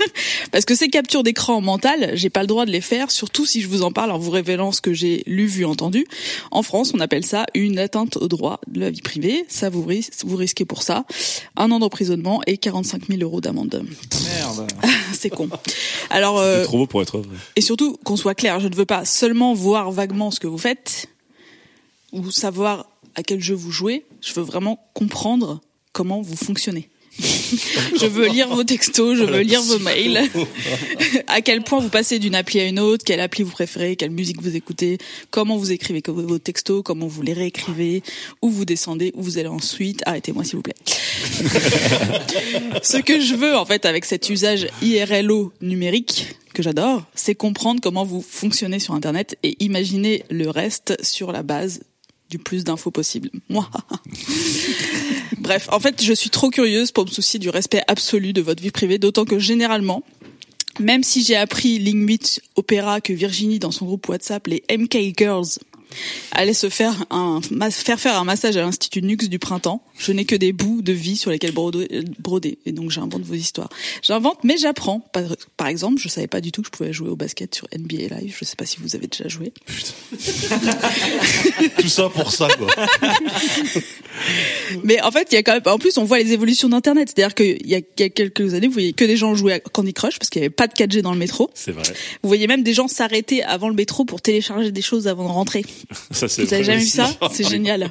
[0.52, 3.60] Parce que ces captures d'écran mentales, j'ai pas le droit de les faire, surtout si
[3.60, 6.06] je vous en parle en vous révélant ce que j'ai lu, vu, entendu.
[6.50, 9.44] En France, on appelle ça une atteinte au droit de la vie privée.
[9.48, 11.04] Ça, vous, ris- vous risquez pour ça
[11.56, 13.84] un an d'emprisonnement et 45 000 euros d'amende.
[14.36, 14.66] Merde.
[15.12, 15.48] C'est con.
[16.10, 17.36] Alors, euh, C'est trop beau pour être vrai.
[17.56, 20.58] et surtout, qu'on soit clair, je ne veux pas seulement voir vaguement ce que vous
[20.58, 21.08] faites,
[22.12, 22.86] ou savoir
[23.16, 25.60] à quel jeu vous jouez, je veux vraiment comprendre
[25.92, 26.88] comment vous fonctionnez.
[27.20, 30.28] je veux lire vos textos, je veux lire vos mails,
[31.28, 34.10] à quel point vous passez d'une appli à une autre, quelle appli vous préférez, quelle
[34.10, 34.98] musique vous écoutez,
[35.30, 38.02] comment vous écrivez vos textos, comment vous les réécrivez,
[38.42, 40.02] où vous descendez, où vous allez ensuite.
[40.06, 40.74] Arrêtez-moi s'il vous plaît.
[42.82, 47.80] Ce que je veux en fait avec cet usage IRLO numérique que j'adore, c'est comprendre
[47.82, 51.80] comment vous fonctionnez sur Internet et imaginer le reste sur la base
[52.38, 53.30] plus d'infos possible.
[55.38, 58.62] Bref, en fait, je suis trop curieuse pour me soucier du respect absolu de votre
[58.62, 60.02] vie privée, d'autant que généralement,
[60.80, 65.16] même si j'ai appris ligne 8 Opéra que Virginie dans son groupe WhatsApp, les MK
[65.16, 65.58] Girls,
[66.32, 67.40] Aller se faire un
[67.70, 69.82] faire faire un massage à l'institut Nux du printemps.
[69.98, 73.68] Je n'ai que des bouts de vie sur lesquels broder, et donc j'invente vos histoires.
[74.02, 75.00] J'invente, mais j'apprends.
[75.00, 75.22] Par,
[75.56, 78.16] par exemple, je savais pas du tout que je pouvais jouer au basket sur NBA
[78.16, 78.36] Live.
[78.38, 79.52] Je sais pas si vous avez déjà joué.
[81.78, 82.68] Tout ça pour ça, quoi.
[84.82, 87.12] Mais en fait, il y a quand même, en plus, on voit les évolutions d'Internet.
[87.14, 89.92] C'est-à-dire qu'il y a y quelques années, vous voyez que des gens jouer à Candy
[89.92, 91.50] Crush parce qu'il n'y avait pas de 4G dans le métro.
[91.54, 91.82] C'est vrai.
[92.22, 95.32] Vous voyez même des gens s'arrêter avant le métro pour télécharger des choses avant de
[95.32, 95.64] rentrer.
[96.10, 97.10] Ça, c'est Vous avez jamais vu ça?
[97.32, 97.90] C'est génial.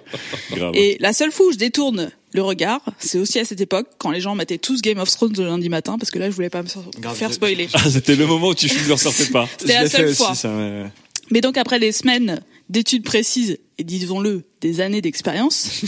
[0.52, 0.72] Grave.
[0.76, 4.10] Et la seule fois où je détourne le regard, c'est aussi à cette époque, quand
[4.10, 6.50] les gens mettaient tous Game of Thrones le lundi matin, parce que là, je voulais
[6.50, 6.68] pas me
[7.00, 7.68] Grave, faire spoiler.
[7.74, 9.48] Ah, c'était le moment où tu ne ressortais pas.
[9.60, 10.34] C'était la seule aussi, fois.
[10.34, 10.86] ça, ouais.
[11.32, 15.82] Mais donc après des semaines d'études précises et disons-le des années d'expérience,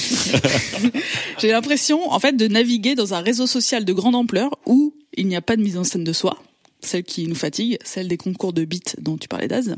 [1.40, 5.28] j'ai l'impression en fait de naviguer dans un réseau social de grande ampleur où il
[5.28, 6.38] n'y a pas de mise en scène de soi,
[6.82, 9.76] celle qui nous fatigue, celle des concours de beats dont tu parlais Daz.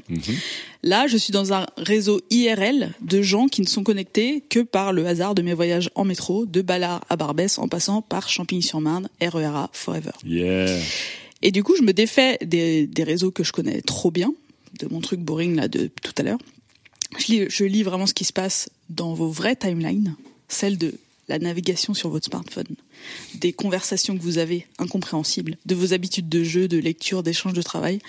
[0.83, 4.93] Là, je suis dans un réseau IRL de gens qui ne sont connectés que par
[4.93, 9.09] le hasard de mes voyages en métro, de Ballard à Barbès en passant par Champigny-sur-Marne,
[9.21, 10.11] RERA, Forever.
[10.25, 10.79] Yeah.
[11.41, 14.33] Et du coup, je me défais des, des réseaux que je connais trop bien,
[14.79, 16.39] de mon truc boring là de tout à l'heure.
[17.17, 20.15] Je lis, je lis vraiment ce qui se passe dans vos vraies timelines,
[20.47, 20.93] celles de
[21.27, 22.75] la navigation sur votre smartphone,
[23.35, 27.61] des conversations que vous avez incompréhensibles, de vos habitudes de jeu, de lecture, d'échange de
[27.61, 27.99] travail,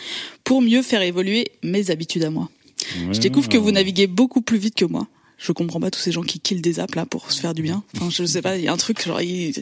[0.45, 2.49] pour mieux faire évoluer mes habitudes à moi.
[3.11, 5.09] Je découvre que vous naviguez beaucoup plus vite que moi.
[5.41, 7.63] Je comprends pas tous ces gens qui killent des apps là pour se faire du
[7.63, 7.85] bien.
[7.97, 9.55] Enfin, je sais pas, il y a un truc genre il-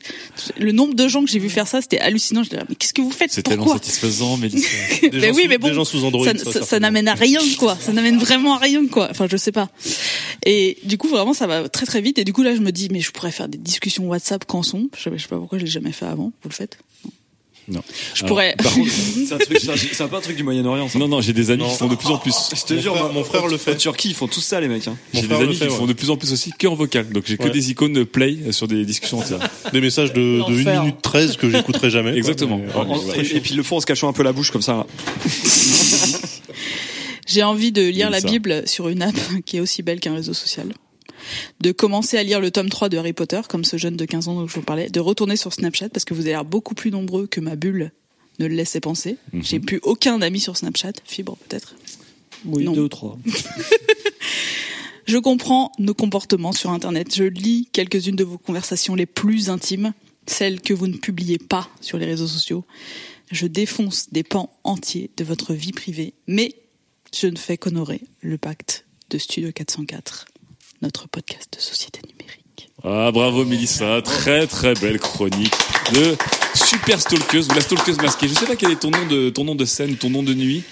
[0.59, 2.43] le nombre de gens que j'ai vu faire ça, c'était hallucinant.
[2.43, 3.31] Je disais, mais qu'est-ce que vous faites?
[3.31, 4.67] C'est tellement satisfaisant, Mélissa.
[5.03, 6.25] Des gens oui, sous- mais bon, des gens sous Android,
[6.65, 7.77] ça, n'amène à rien, quoi.
[7.79, 9.09] Ça n'amène vraiment à rien, quoi.
[9.11, 9.69] Enfin, je sais pas.
[10.47, 12.19] Et du coup, vraiment, ça va très très vite.
[12.19, 14.47] Et du coup, là, je me dis, mais je pourrais faire des discussions WhatsApp
[15.03, 16.33] sais, je sais pas pourquoi je l'ai jamais fait avant.
[16.43, 16.79] Vous le faites
[17.69, 17.81] Non.
[18.15, 18.55] Je Alors, pourrais.
[18.63, 20.89] Par contre, C'est un truc, c'est un- c'est un peu un truc du Moyen-Orient.
[20.89, 20.99] ça.
[21.01, 21.69] non, non, j'ai des amis Non.
[21.69, 22.35] qui font de plus en plus.
[22.55, 23.73] Je te Mon jure, frère- mon frère le fait.
[23.73, 24.87] En Turquie, ils font tous ça, les mecs.
[24.87, 24.97] hein.
[25.13, 25.77] J'ai des frère le amis fait, qui ouais.
[25.79, 27.09] font de plus en plus aussi que en vocal.
[27.09, 27.51] Donc j'ai que Ouais.
[27.51, 29.41] des icônes play sur des discussions entières.
[29.73, 30.81] Des messages de, de 1 L'enfer.
[30.83, 32.11] minute 13 que j'écouterai jamais.
[32.11, 32.19] quoi.
[32.19, 32.59] Exactement.
[32.65, 33.27] Mais, En- ouais, En- ouais.
[33.27, 34.87] et, et puis ils le font en se cachant un peu la bouche comme ça.
[37.27, 38.29] J'ai envie de lire la ça.
[38.29, 39.15] Bible sur une app
[39.45, 40.69] qui est aussi belle qu'un réseau social.
[41.61, 44.29] De commencer à lire le tome 3 de Harry Potter, comme ce jeune de 15
[44.29, 44.89] ans dont je vous parlais.
[44.91, 47.93] De retourner sur Snapchat, parce que vous avez l'air beaucoup plus nombreux que ma bulle
[48.39, 49.17] ne le laissait penser.
[49.33, 50.93] J'ai plus aucun ami sur Snapchat.
[51.05, 51.75] Fibre, peut-être.
[52.45, 52.73] Oui, Non.
[52.73, 53.19] deux ou trois.
[55.07, 57.15] Je comprends nos comportements sur Internet.
[57.15, 59.93] Je lis quelques-unes de vos conversations les plus intimes,
[60.27, 62.65] celles que vous ne publiez pas sur les réseaux sociaux.
[63.31, 66.55] Je défonce des pans entiers de votre vie privée, mais
[67.17, 70.27] je ne fais qu'honorer le pacte de Studio 404,
[70.83, 72.71] notre podcast de société numérique.
[72.85, 75.55] Ah, bravo Mélissa, très très belle chronique
[75.93, 76.17] de
[76.55, 78.29] super stalkeuse ou la stalkeuse masquée.
[78.29, 80.35] Je sais pas quel est ton nom de ton nom de scène, ton nom de
[80.35, 80.63] nuit.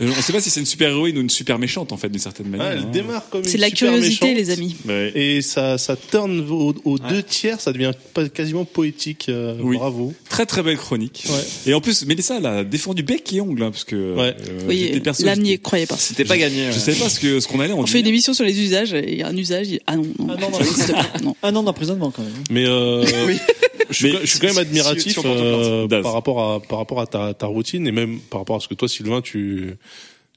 [0.00, 2.08] Euh, on sait pas si c'est une super héroïne ou une super méchante en fait
[2.08, 2.66] d'une certaine manière.
[2.68, 2.90] Ouais, elle hein.
[2.92, 4.38] démarre comme une C'est la super curiosité, méchante.
[4.38, 4.76] les amis.
[4.86, 5.12] Ouais.
[5.14, 7.92] Et ça, ça turn aux, aux deux tiers, ça devient
[8.32, 9.26] quasiment poétique.
[9.28, 9.76] euh, Oui.
[9.76, 10.12] Bravo.
[10.28, 11.24] Très très belle chronique.
[11.28, 11.70] Ouais.
[11.70, 14.36] Et en plus Mélissa elle a défendu bec et ongle hein, parce que Ouais.
[14.48, 15.24] euh, Oui, j'étais perso.
[15.24, 15.96] l'âme n'y j'étais- croyait pas.
[15.96, 16.66] C'était pas gagné.
[16.70, 16.78] Je ouais.
[16.78, 18.92] savais pas ce que ce qu'on allait en On fait une émission sur les usages,
[18.94, 22.22] et il y a un usage, il- ah non, non, Ah non, non, d'emprisonnement quand
[22.22, 22.32] même.
[22.50, 23.04] Mais, euh,
[23.90, 27.06] je, suis, Mais je suis quand même admiratif euh, par rapport à par rapport à
[27.06, 29.76] ta, ta routine et même par rapport à ce que toi Sylvain tu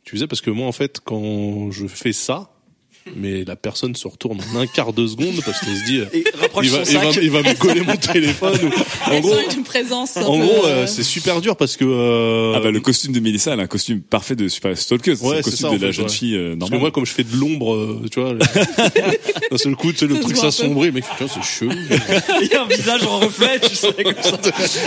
[0.04, 0.28] tu faisais.
[0.28, 2.50] Parce que moi en fait quand je fais ça
[3.16, 6.06] mais la personne se retourne en un quart de seconde parce qu'elle se dit euh,
[6.14, 7.20] il va, son il, va, sac.
[7.22, 10.66] il va me coller mon téléphone ou- en gros ont une présence en peu, gros
[10.66, 13.60] euh, euh, c'est super dur parce que euh, Ah bah le costume de Mélissa elle
[13.60, 15.20] a un costume parfait de super stalkeuse.
[15.20, 16.12] c'est Ouais, le c'est costume ça, de la fait, jeune ouais.
[16.12, 16.78] fille euh, parce normale.
[16.78, 18.34] que moi comme je fais de l'ombre euh, tu vois
[19.52, 21.72] d'un seul coup tu sais, le truc s'assombrit mais putain c'est chelou
[22.42, 24.38] Il y a un visage en reflet, tu sais, comme ça.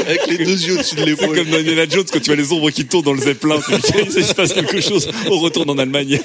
[0.07, 2.36] avec les deux yeux au-dessus de C'est l'épaule comme dans Indiana Jones quand tu vois
[2.36, 3.57] les ombres qui tournent dans le zeppelin,
[4.16, 6.20] il se passe quelque chose, on retourne en Allemagne.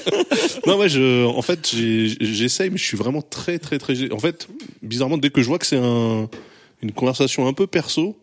[0.66, 1.79] Non, ouais, je, en fait, j'ai-
[2.20, 4.10] j'essaye, mais je suis vraiment très, très, très.
[4.12, 4.48] En fait,
[4.82, 6.28] bizarrement, dès que je vois que c'est un,
[6.82, 8.16] une conversation un peu perso,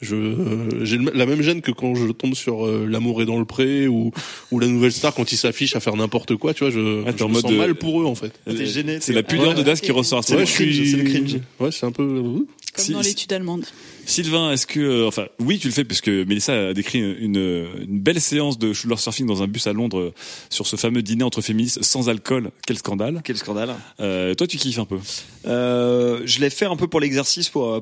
[0.00, 3.38] je, euh, j'ai la même gêne que quand je tombe sur euh, l'amour est dans
[3.38, 4.12] le pré ou,
[4.52, 7.10] ou la nouvelle star quand ils s'affichent à faire n'importe quoi, tu vois, je, Ah,
[7.16, 8.32] je en me mode sens de- mal pour eux, en fait.
[8.46, 8.98] Gêné.
[9.00, 10.22] C'est la pudeur de Das qui ressort.
[10.22, 11.36] C'est Ouais, le suis, le cringe.
[11.58, 12.46] Ouais, c'est un peu, comme
[12.76, 13.64] Si- dans l'étude allemande.
[14.08, 18.00] Sylvain, est-ce que, euh, enfin, oui, tu le fais puisque Mélissa a décrit une, une
[18.00, 20.14] belle séance de shoulder surfing dans un bus à Londres euh,
[20.50, 22.50] sur ce fameux dîner entre féministes sans alcool.
[22.66, 23.20] Quel scandale.
[23.22, 23.74] Quel scandale.
[24.00, 24.98] Euh, toi, tu kiffes un peu.
[25.46, 27.74] Euh, je l'ai fait un peu pour l'exercice, pour,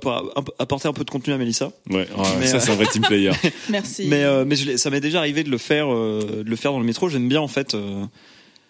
[0.59, 1.71] apporter un peu de contenu à Mélissa.
[1.91, 2.07] Ouais,
[2.39, 3.31] Mais, ça euh, c'est un vrai team player.
[3.71, 4.07] Merci.
[4.09, 6.73] Mais, euh, mais je ça m'est déjà arrivé de le faire, euh, de le faire
[6.73, 7.09] dans le métro.
[7.09, 7.77] J'aime bien en fait.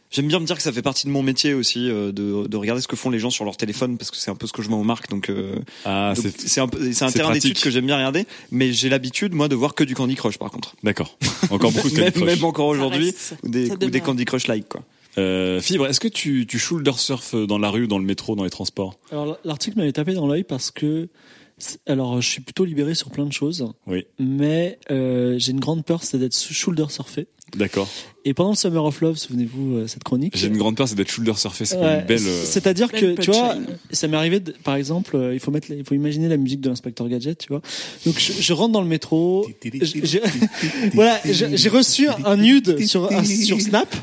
[0.06, 2.46] Euh, J'aime bien me dire que ça fait partie de mon métier aussi, euh, de,
[2.46, 4.46] de regarder ce que font les gens sur leur téléphone, parce que c'est un peu
[4.46, 5.10] ce que je mets aux marques.
[5.10, 8.24] Donc, euh, Ah, c'est c'est un, peu- c'est un terrain d'étude que j'aime bien regarder.
[8.50, 10.74] Mais j'ai l'habitude, moi, de voir que du Candy Crush, par contre.
[10.82, 11.18] d'accord.
[11.50, 12.36] Encore beaucoup de Même, Candy Crush.
[12.36, 14.00] même encore aujourd'hui, ou des, ou.
[14.00, 14.82] Candy Crush like, quoi.
[15.18, 18.44] Euh, Fibre, est-ce que tu, tu shoulder surf dans la rue, dans le métro, dans
[18.44, 18.98] les transports?
[19.10, 21.08] Alors l'article m'avait tapé dans l'œil parce que
[21.86, 25.86] alors je suis plutôt libéré sur plein de choses, Oui, mais euh, j'ai une grande
[25.86, 27.28] peur, c'est d'être shoulder surfé.
[27.56, 27.88] d'accord.
[28.28, 30.34] Et pendant le Summer of Love, souvenez-vous euh, cette chronique.
[30.36, 31.64] J'ai une grande peur, c'est d'être shoulder surfé.
[31.64, 32.26] C'est Ouais, une belle.
[32.26, 33.54] euh, C'est-à-dire que tu vois,
[33.92, 36.60] ça m'est arrivé, de- par exemple, euh, il faut mettre, il faut imaginer la musique
[36.60, 37.62] de l'inspecteur Gadget, tu vois.
[38.04, 39.46] Donc je, je rentre dans le métro,
[40.94, 43.94] voilà, j'ai reçu un nude sur un- sur Snap,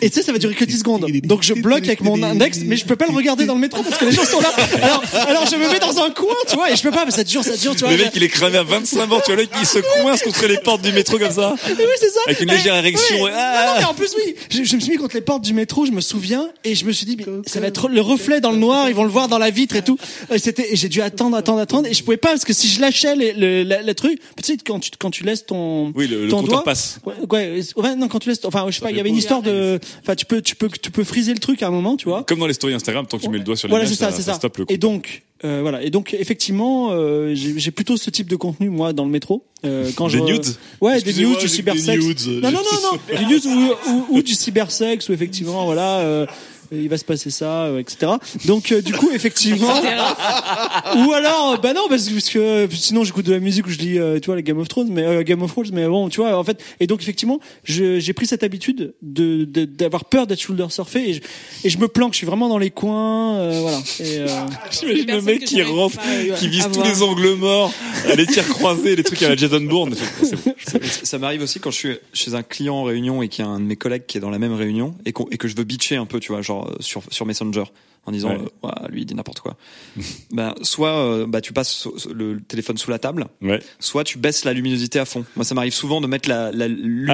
[0.00, 1.04] et tu sais ça va durer que 10 secondes.
[1.24, 3.82] Donc je bloque avec mon index, mais je peux pas le regarder dans le métro
[3.82, 4.52] parce que les gens sont là.
[4.82, 7.10] Alors, alors je me mets dans un coin, tu vois, et je peux pas, mais
[7.10, 7.90] ça dure, ça dure, tu vois.
[7.90, 10.22] Le mec, il est cramé à 25 bords, tu vois, le mec, il se coince
[10.22, 11.54] contre les portes du métro comme ça.
[11.66, 12.20] Oui, c'est ça.
[12.26, 13.30] Avec une légère oui.
[13.32, 13.64] Ah.
[13.66, 14.34] Non, non, mais en plus, oui.
[14.50, 16.84] Je, je me suis mis contre les portes du métro, je me souviens, et je
[16.84, 19.10] me suis dit, mais ça va être le reflet dans le noir, ils vont le
[19.10, 19.96] voir dans la vitre et tout.
[20.32, 22.68] Et c'était, et j'ai dû attendre, attendre, attendre, et je pouvais pas parce que si
[22.68, 25.92] je lâchais les, le, la- le truc, tu sais, quand tu, quand tu laisses ton,
[25.94, 26.98] Oui, le, le ton compteur doigt, passe.
[27.06, 29.16] Ouais, ouais, ouais, non, quand tu laisses, enfin, je sais pas, il y avait une
[29.16, 31.96] histoire de, enfin, tu peux, tu peux, tu peux friser le truc à un moment,
[31.96, 32.24] tu vois.
[32.24, 33.94] Comme dans les stories Instagram, tant que tu mets le doigt sur les Voilà, c'est
[33.94, 34.34] ça, c'est ça.
[34.34, 35.82] stoppe le Et donc, euh, voilà.
[35.82, 39.44] Et donc, effectivement, euh, j'ai plutôt ce type de contenu moi dans le métro.
[39.64, 40.46] Euh, quand Des je, nudes
[40.80, 42.04] Ouais, des news, du cybersex.
[42.04, 43.18] nudes, non, non, non, non.
[43.18, 46.26] Des news ou, ou, ou du cybersex, ou effectivement, voilà.
[46.72, 48.12] Euh, il va se passer ça, euh, etc.
[48.46, 49.74] Donc euh, du coup, effectivement,
[50.96, 53.66] ou alors, euh, bah non, parce que, parce que euh, sinon j'écoute de la musique
[53.66, 55.70] ou je lis, euh, tu vois, les Game of Thrones, mais euh, Game of Thrones,
[55.72, 59.44] mais bon, tu vois, en fait, et donc effectivement, je- j'ai pris cette habitude de
[59.44, 61.20] de- d'avoir peur d'être shoulder surfé et je,
[61.64, 63.78] et je me planque, je suis vraiment dans les coins, euh, voilà.
[64.00, 64.26] Et, euh,
[64.70, 67.72] J'imagine le mec qui j'arrive rentre, pas, euh, qui vise tous les angles morts,
[68.16, 69.94] les tirs croisés, les trucs à la Jason Bourne.
[70.22, 70.54] C'est bon.
[70.66, 73.48] Ça, ça m'arrive aussi quand je suis chez un client en réunion et qu'il y
[73.48, 75.48] a un de mes collègues qui est dans la même réunion et, qu'on- et que
[75.48, 77.64] je veux bitcher un peu, tu vois, genre sur, sur Messenger
[78.06, 78.38] en disant Ouais.
[78.64, 79.56] euh, lui il dit n'importe quoi.
[80.30, 83.60] ben soit euh, bah tu passes le téléphone sous la table, Ouais.
[83.80, 85.24] soit tu baisses la luminosité à fond.
[85.36, 86.68] Moi ça m'arrive souvent de mettre la, la Ah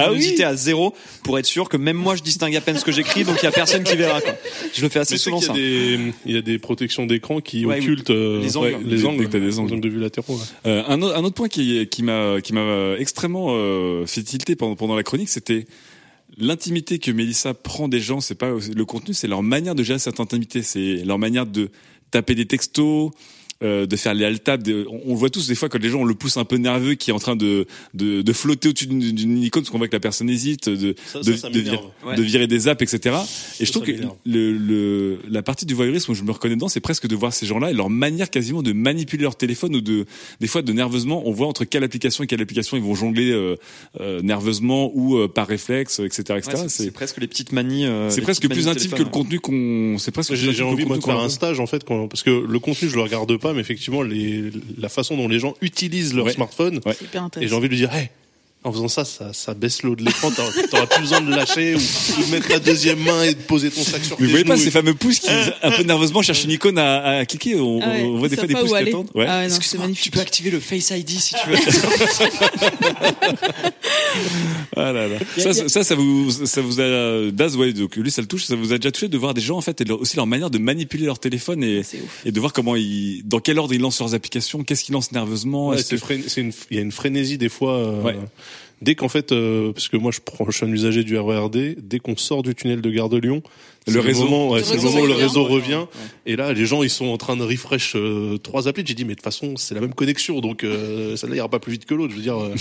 [0.09, 0.93] luminosité à zéro
[1.23, 3.45] pour être sûr que même moi je distingue à peine ce que j'écris donc il
[3.45, 4.33] y a personne qui verra quoi.
[4.73, 5.47] Je le fais assez Mais souvent ça.
[5.47, 8.75] y a des, il y a des protections d'écran qui occultent euh, Les angles.
[8.75, 9.79] ouais, les angles, t'as des angles.
[9.79, 10.33] de vue latéraux.
[10.35, 10.41] ouais.
[10.65, 14.57] Euh, un, autre, un autre point qui, qui m'a qui m'a extrêmement euh, fait tilter
[14.57, 15.65] pendant, pendant la chronique, c'était
[16.37, 18.21] l'intimité que Mélissa prend des gens.
[18.21, 20.63] C'est pas le contenu, c'est leur manière de gérer cette intimité.
[20.63, 21.69] C'est leur manière de
[22.11, 23.11] taper des textos.
[23.63, 25.99] Euh, de faire les de- on, on le voit tous des fois quand les gens
[26.01, 28.87] on le pousse un peu nerveux qui est en train de de, de flotter au-dessus
[28.87, 31.49] d'une d'une icône parce qu'on voit que la personne hésite de Ça, de, ça, ça
[31.49, 32.15] de virer, Ouais.
[32.15, 33.15] de virer des apps etc
[33.59, 36.55] et je trouve ça que le, le la partie du voyeurisme où je me reconnais
[36.55, 39.75] dedans c'est presque de voir ces gens-là et leur manière quasiment de manipuler leur téléphone
[39.75, 40.05] ou de
[40.39, 43.31] des fois de nerveusement on voit entre quelle application et quelle application ils vont jongler
[43.31, 43.55] euh,
[43.99, 47.85] euh, nerveusement ou euh, par réflexe etc etc Ouais, c'est- presque les petites manies.
[47.85, 51.03] euh, c'est presque plus intime que le contenu qu'on c'est presque J'ai envie moi de
[51.03, 51.29] faire un a.
[51.29, 54.51] stage en fait quand- parce que le contenu je le regarde pas mais effectivement les
[54.77, 56.33] la façon dont les gens utilisent leur Ouais.
[56.33, 56.95] smartphone Ouais.
[57.41, 58.09] Et j'ai envie de lui dire hey,
[58.63, 60.29] en faisant ça, ça, ça baisse l'eau de l'écran,
[60.69, 63.39] t'auras plus besoin de le lâcher ou, ou de mettre la deuxième main et de
[63.41, 65.29] poser ton sac sur Mais tes vous voyez pas ces fameux pouces qui
[65.63, 68.35] un peu nerveusement cherchent une icône à, à cliquer on, Ah ouais, on voit des
[68.37, 69.25] fois des pouces qui attendent ouais.
[69.27, 70.03] Ah ouais, non, c'est Excuse-moi, magnifique.
[70.03, 71.57] tu peux activer le Face ID si tu veux.
[74.75, 75.17] Ah là là.
[75.37, 78.45] Ça, ça, vous, ça vous a, Daz, ouais, donc lui, ça le touche.
[78.45, 80.27] Ça vous a déjà touché de voir des gens, en fait, et leur- aussi leur
[80.27, 81.81] manière de manipuler leur téléphone et,
[82.25, 85.11] et de voir comment ils, dans quel ordre ils lancent leurs applications, qu'est-ce qu'ils lancent
[85.11, 85.69] nerveusement.
[85.69, 87.75] Ouais, que- une, il y a une frénésie des fois.
[87.77, 88.15] euh, Ouais.
[88.81, 91.99] Dès qu'en fait, euh, parce que moi je prends, suis un usager du RERD, dès
[91.99, 93.43] qu'on sort du tunnel de Gare de Lyon,
[93.87, 94.23] Le c'est réseau.
[94.25, 95.23] moment, ouais, c'est le réseau moment où le revient.
[95.23, 95.85] réseau revient.
[96.27, 98.83] Et là, les gens ils sont en train de refresh euh, trois applis.
[98.85, 101.59] J'ai dit mais de toute façon c'est la même connexion, donc euh, celle-là ira pas
[101.59, 102.11] plus vite que l'autre.
[102.11, 102.53] Je veux dire, euh,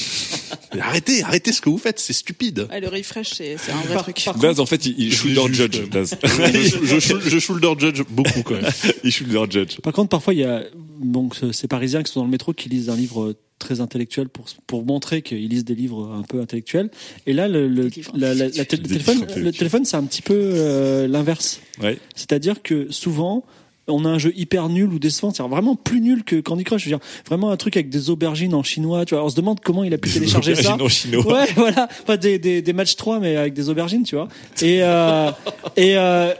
[0.80, 2.66] arrêtez, arrêtez ce que vous faites, c'est stupide.
[2.70, 4.22] Ouais, le refresh, c'est c'est un vrai Par- truc.
[4.24, 5.88] par Daz, en fait, il, il judge.
[5.90, 6.14] Daz.
[6.22, 7.38] je, je,
[7.78, 8.70] judge beaucoup quand même.
[9.04, 9.78] il shoulder judge.
[9.80, 10.64] Par contre, parfois, il y a
[11.02, 14.46] donc ces Parisiens qui sont dans le métro qui lisent un livre très intellectuel pour
[14.66, 16.88] pour montrer qu'ils lisent des livres un peu intellectuels.
[17.26, 18.80] Et là, le, le, Des livres la- la- la- intellectuels.
[18.80, 21.60] le Des téléphone, le téléphone, c'est un petit peu euh, l'inverse.
[21.82, 21.98] Ouais.
[22.14, 23.44] C'est-à-dire que souvent,
[23.88, 26.84] on a un jeu hyper nul ou décevant, c'est vraiment plus nul que Candy Crush.
[26.84, 29.04] Je veux dire, vraiment un truc avec des aubergines en chinois.
[29.04, 30.74] Tu vois, on se demande comment il a pu télécharger ça.
[30.74, 31.40] Aubergines en chinois.
[31.40, 34.28] Ouais, voilà, pas des, des, des matchs 3 mais avec des aubergines, tu vois.
[34.62, 35.30] Et euh,
[35.76, 36.32] et, euh,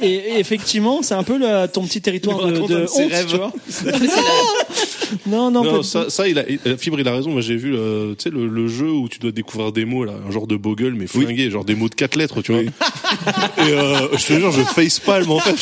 [0.00, 3.26] et et effectivement, c'est un peu le- ton petit territoire de, de honte, rêves.
[3.28, 3.52] tu vois.
[5.26, 7.30] non, non, pas Non, ça, ça, il a, il- Fibre, il a raison.
[7.30, 10.04] Moi, j'ai vu, euh, tu sais, le, le jeu où tu dois découvrir des mots,
[10.04, 12.62] là, un genre de bogle, mais flingué, genre des mots de quatre lettres, tu vois.
[12.62, 15.56] Et euh, je te jure, je facepalm en fait.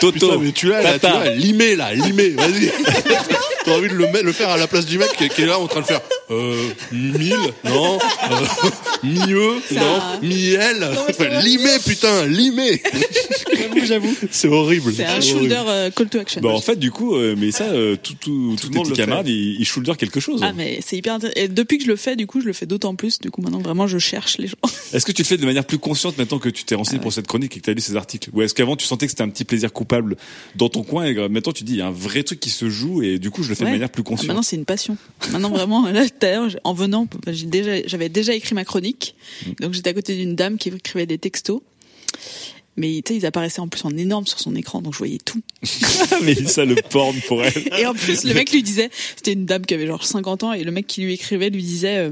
[0.00, 0.12] Toto.
[0.12, 2.70] Putain, mais tu l'as, là, tu l'as, limé, là, limé, vas-y.
[3.64, 5.66] T'as envie de le, faire à la place du mec qui, qui est là en
[5.66, 6.00] train de faire
[6.30, 7.34] euh, mille,
[7.64, 8.36] non, euh,
[9.02, 10.88] mieux, Ça- non, miel.
[11.08, 12.82] Enfin, limé, putain, limé.
[13.56, 14.16] J'avoue, j'avoue.
[14.30, 14.92] C'est horrible.
[14.94, 16.40] C'est un shoulder euh, call to action.
[16.40, 18.88] Bah en fait du coup, euh, mais ça, euh, tout, tout, tous le tes monde
[18.88, 20.40] petits le camarades, ils, ils shoulder quelque chose.
[20.42, 21.40] Ah mais c'est hyper intéressant.
[21.40, 23.18] Et depuis que je le fais, du coup, je le fais d'autant plus.
[23.18, 24.56] Du coup, maintenant, vraiment, je cherche les gens.
[24.92, 27.02] Est-ce que tu le fais de manière plus consciente maintenant que tu t'es renseigné Ah
[27.02, 28.30] pour cette chronique et que tu as lu ces articles?
[28.32, 30.16] Ou est-ce qu'avant tu sentais que c'était un petit plaisir coupable
[30.56, 32.68] dans ton coin et maintenant tu dis il y a un vrai truc qui se
[32.70, 33.70] joue et du coup je le fais Ouais.
[33.70, 34.96] de manière plus Ah, consciente maintenant, c'est une passion.
[35.32, 36.04] Maintenant, vraiment, là,
[36.64, 39.14] en venant, j'ai déjà, j'avais déjà écrit ma chronique.
[39.46, 39.50] Mm.
[39.60, 41.60] Donc, j'étais à côté d'une dame qui écrivait des textos.
[42.76, 45.18] Mais tu sais, ils apparaissaient en plus en énorme sur son écran, donc je voyais
[45.24, 45.40] tout.
[46.22, 47.52] mais ça le porn pour elle.
[47.78, 50.52] Et en plus, le mec lui disait, c'était une dame qui avait genre 50 ans,
[50.52, 52.10] et le mec qui lui écrivait lui disait, euh,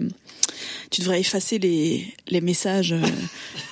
[0.90, 3.00] tu devrais effacer les, les messages euh,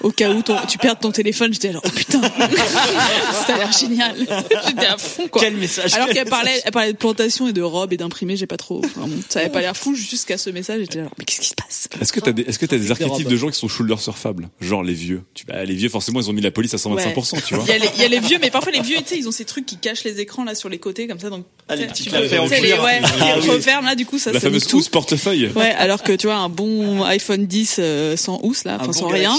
[0.03, 1.53] au cas où ton- tu perds ton téléphone.
[1.53, 2.21] J'étais genre, oh putain,
[3.47, 4.17] ça a l'air génial.
[4.67, 5.43] J'étais à fond, quoi.
[5.43, 8.37] Quel message Alors quel qu'elle parlait, elle parlait de plantation et de robes et d'imprimés,
[8.37, 10.81] j'ai pas trop, enfin, bon, ça avait pas l'air fou jusqu'à ce message.
[10.83, 11.89] J'étais genre, mais qu'est-ce qui se passe?
[12.01, 14.49] Est-ce que t'as des, est-ce que t'as des archétypes de gens qui sont shoulder surfables
[14.61, 15.23] Genre les vieux.
[15.35, 17.65] Tu, bah, les vieux forcément ils ont mis la police à 125%, tu vois.
[17.67, 19.19] Il y, a les, il y a les vieux, mais parfois les vieux, tu sais,
[19.19, 21.45] ils ont ces trucs qui cachent les écrans là sur les côtés comme ça, donc
[21.69, 23.49] Ah, les tu sais, les, ouais, Ah oui.
[23.49, 24.83] referment là, du coup ça La fameuse tout.
[24.91, 25.49] portefeuille.
[25.55, 29.09] Ouais, alors que tu vois un bon iPhone 10 euh, sans housse là, bon sans
[29.09, 29.33] rien,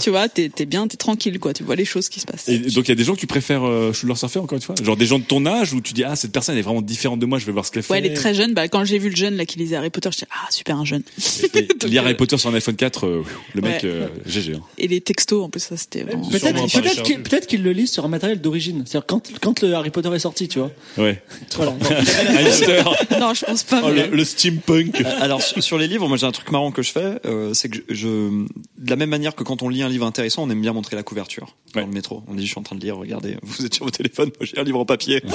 [0.00, 2.48] tu vois, t'es bien, t'es tranquille quoi, tu vois les choses qui se passent.
[2.48, 4.62] Et donc il y a des gens que tu préfères euh, shoulder surfer encore une
[4.62, 6.82] fois Genre des gens de ton âge où tu dis ah cette personne est vraiment
[6.82, 7.92] différente de moi, je vais voir ce qu'elle fait.
[7.92, 8.54] Ouais, elle est très jeune.
[8.54, 10.84] Bah, quand j'ai vu le jeune là qui lisait Harry Potter, j'étais ah super un
[10.84, 11.02] jeune.
[11.86, 13.22] Lire Harry Potter sur un iPhone 4, euh,
[13.54, 13.88] le mec Ouais.
[13.90, 14.54] euh, GG.
[14.54, 14.60] hein.
[14.78, 16.28] Et les textos en plus ça c'était vraiment.
[16.28, 18.82] Peut-être qu'il le lit sur un matériel d'origine.
[18.86, 20.70] C'est-à-dire quand, quand le Harry Potter est sorti, tu vois.
[20.98, 21.22] Ouais.
[21.56, 21.74] Voilà.
[23.20, 23.82] Non, je pense pas.
[23.84, 25.00] Oh, mais- le, le steampunk.
[25.20, 27.68] Alors sur, sur les livres, moi j'ai un truc marrant que je fais, euh, c'est
[27.68, 28.44] que je, je-
[28.78, 30.96] de la même manière que quand on lit un livre intéressant, on aime bien montrer
[30.96, 31.86] la couverture dans Ouais.
[31.86, 32.22] le métro.
[32.28, 34.46] On dit je suis en train de lire, regardez, vous êtes sur vos téléphones, moi
[34.46, 35.22] j'ai un livre en papier.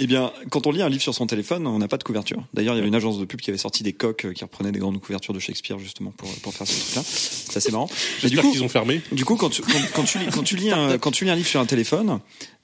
[0.00, 2.44] Eh bien, quand on lit un livre sur son téléphone, on n'a pas de couverture.
[2.54, 4.44] D'ailleurs, il y avait une agence de pub qui avait sorti des coques euh, qui
[4.44, 7.02] reprenaient des grandes couvertures de Shakespeare justement pour pour faire ce truc-là.
[7.04, 7.88] C'est assez marrant.
[8.22, 9.00] Mais du J'espère coup, qu'ils ont fermé.
[9.10, 11.30] du coup, quand tu, quand, quand tu lis, quand tu lis un, quand tu lis
[11.30, 12.20] un livre sur un téléphone,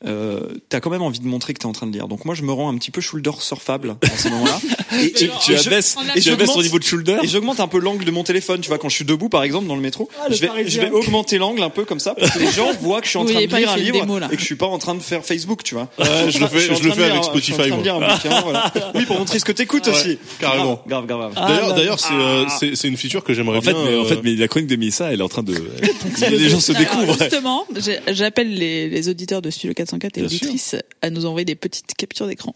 [0.07, 2.09] euh, t'as quand même envie de montrer que t'es en train de lire.
[2.09, 4.61] Donc moi, je me rends un petit peu shoulder surfable à ce moment-là.
[5.03, 7.17] Et, Tu, et- abaisses, tu abaisses ton niveau de shoulder.
[7.23, 9.43] et j'augmente un peu l'angle de mon téléphone, tu vois, quand je suis debout, par
[9.43, 10.09] exemple, dans le métro.
[10.21, 10.83] Ah, je, vais, Parisien.
[10.83, 13.11] je vais augmenter l'angle un peu comme ça, pour que les gens voient que je
[13.11, 14.95] suis en train de lire un livre démo, et que je suis pas en train
[14.95, 15.89] de faire Facebook, tu vois.
[15.99, 17.79] Ouais, je le fais, je le avec Spotify, moi.
[17.79, 18.73] bouquin, voilà.
[18.95, 20.19] Oui, pour montrer ce que t'écoutes Ouais, aussi.
[20.39, 20.81] carrément.
[20.87, 21.75] Grave, grave, grave.
[21.75, 22.45] D'ailleurs, c'est euh,
[22.75, 23.73] c'est une feature que j'aimerais bien.
[23.73, 25.55] mais, en euh, fait, mais la chronique de Mélissa, elle est en train de.
[26.31, 27.17] les gens se découvrent.
[27.19, 27.67] Justement,
[28.09, 32.27] j'appelle les, auditeurs de Studio 404 et Bien auditrices à nous envoyer des petites captures
[32.27, 32.53] d'écran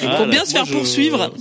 [0.00, 1.32] Ah, pour là, bien se faire je- poursuivre.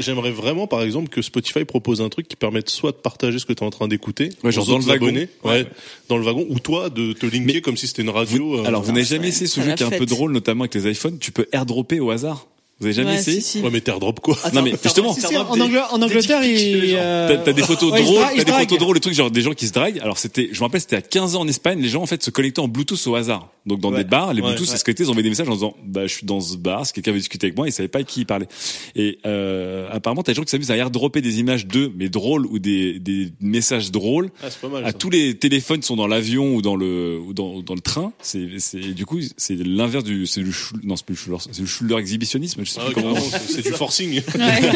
[0.00, 3.46] J'aimerais vraiment, par exemple, que Spotify propose un truc qui permette soit de partager ce
[3.46, 5.06] que tu es en train d'écouter, Ouais, genre dans le wagon.
[5.06, 5.66] abonnés, ouais, Ouais.
[6.08, 8.60] dans le wagon, ou toi de te linker comme si c'était une radio.
[8.60, 10.74] euh, Alors, vous n'avez jamais essayé ce jeu qui est un peu drôle, notamment avec
[10.74, 11.18] les iPhones.
[11.18, 12.46] Tu peux airdropper au hasard.
[12.78, 13.60] Vous avez jamais Ouais, essayé si, si.
[13.62, 16.94] Ouais, mais t'airdrop quoi Non, mais justement, Si, si, en, Angl- en Angleterre, il.
[16.94, 19.54] euh, T'as des photos ouais, drôles, t'as des photos drôles, des trucs genre des gens
[19.54, 19.98] qui se draguent.
[20.00, 22.22] Alors c'était, je me rappelle, c'était à 15 ans en Espagne, les gens en fait
[22.22, 23.48] se connectaient en Bluetooth au hasard.
[23.64, 23.98] Donc dans Ouais.
[23.98, 26.26] des bars, les Bluetooth, se connectait, ils envoyaient des messages en disant, bah je suis
[26.26, 28.26] dans ce bar, si quelqu'un veut discuter avec moi, ils savaient pas avec qui il
[28.26, 28.46] parlait.
[28.94, 32.44] Et euh, apparemment, t'as des gens qui s'amusent à airdropper des images d'eux, mais drôles
[32.44, 34.84] ou des, des messages drôles Ah, c'est pas mal.
[34.84, 34.92] à ça.
[34.92, 37.80] tous les téléphones qui sont dans l'avion ou dans le ou dans, ou dans le
[37.80, 38.12] train.
[38.20, 41.04] C'est c'est du coup c'est l'inverse du c'est chou- non c'est
[41.52, 42.65] c'est exhibitionnisme.
[42.66, 43.14] Je sais Ah, plus comment.
[43.48, 44.22] c'est du forcing.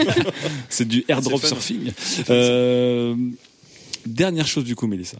[0.69, 1.91] C'est du airdrop surfing.
[2.31, 3.17] Euh,
[4.07, 5.19] dernière chose du coup, Mélissa.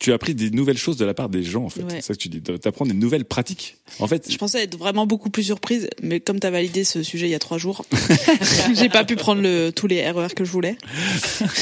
[0.00, 1.82] Tu as appris des nouvelles choses de la part des gens, en fait.
[1.82, 1.96] Ouais.
[1.96, 2.40] C'est ça que tu dis.
[2.40, 3.76] T'apprends des nouvelles pratiques.
[3.98, 7.02] En fait, Je pensais être vraiment beaucoup plus surprise, mais comme tu as validé ce
[7.02, 7.84] sujet il y a trois jours,
[8.74, 10.76] j'ai pas pu prendre le, tous les RER que je voulais.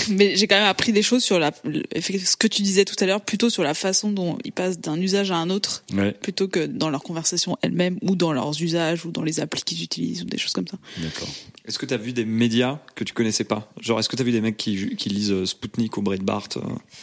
[0.09, 3.07] Mais j'ai quand même appris des choses sur la, ce que tu disais tout à
[3.07, 6.47] l'heure, plutôt sur la façon dont ils passent d'un usage à un autre, ouais, plutôt
[6.47, 10.23] que dans leur conversation elle-même ou dans leurs usages ou dans les applis qu'ils utilisent
[10.23, 10.79] ou des choses comme ça.
[10.99, 11.29] d'accord.
[11.69, 13.71] Est-ce que t'as vu des médias que tu connaissais pas?
[13.79, 16.63] Genre, est-ce que t'as vu des mecs qui, qui lisent euh, Spoutnik ou Breitbart euh?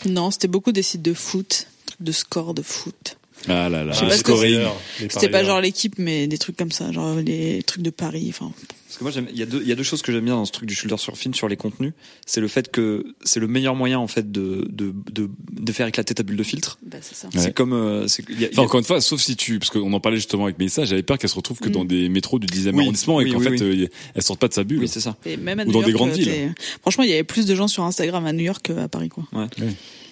[0.09, 1.67] Non, c'était beaucoup des sites de foot,
[1.99, 3.17] de score de foot.
[3.47, 3.91] Ah là là.
[3.93, 7.83] Je sais Ah, pas C'était genre l'équipe, mais des trucs comme ça, genre les trucs
[7.83, 8.25] de Paris.
[8.29, 8.51] Enfin,
[8.87, 10.23] Parce que moi, j'aime- il y a deux, il y a deux choses que j'aime
[10.25, 11.93] bien dans ce truc du shoulder surfing sur les contenus.
[12.25, 15.85] C'est le fait que c'est le meilleur moyen en fait de de de, de faire
[15.85, 16.79] éclater ta bulle de filtre.
[16.85, 17.27] bah c'est ça.
[17.27, 17.39] Ouais.
[17.39, 19.35] C'est comme, euh, c'est, il y a- y Enfin, a- encore une fois, sauf si
[19.35, 21.73] tu, parce qu'on en parlait justement avec Mélissa, j'avais peur qu'elle se retrouve que Mm.
[21.73, 23.83] dans des métros du 10e Oui, arrondissement et qu'en oui, fait, oui.
[23.83, 24.79] euh, elle sorte pas de sa bulle.
[24.79, 25.17] oui, c'est ça.
[25.25, 26.53] Et même à Ou New dans York, des grandes euh, villes.
[26.81, 29.25] Franchement, il y avait plus de gens sur Instagram à New York qu'à Paris, quoi.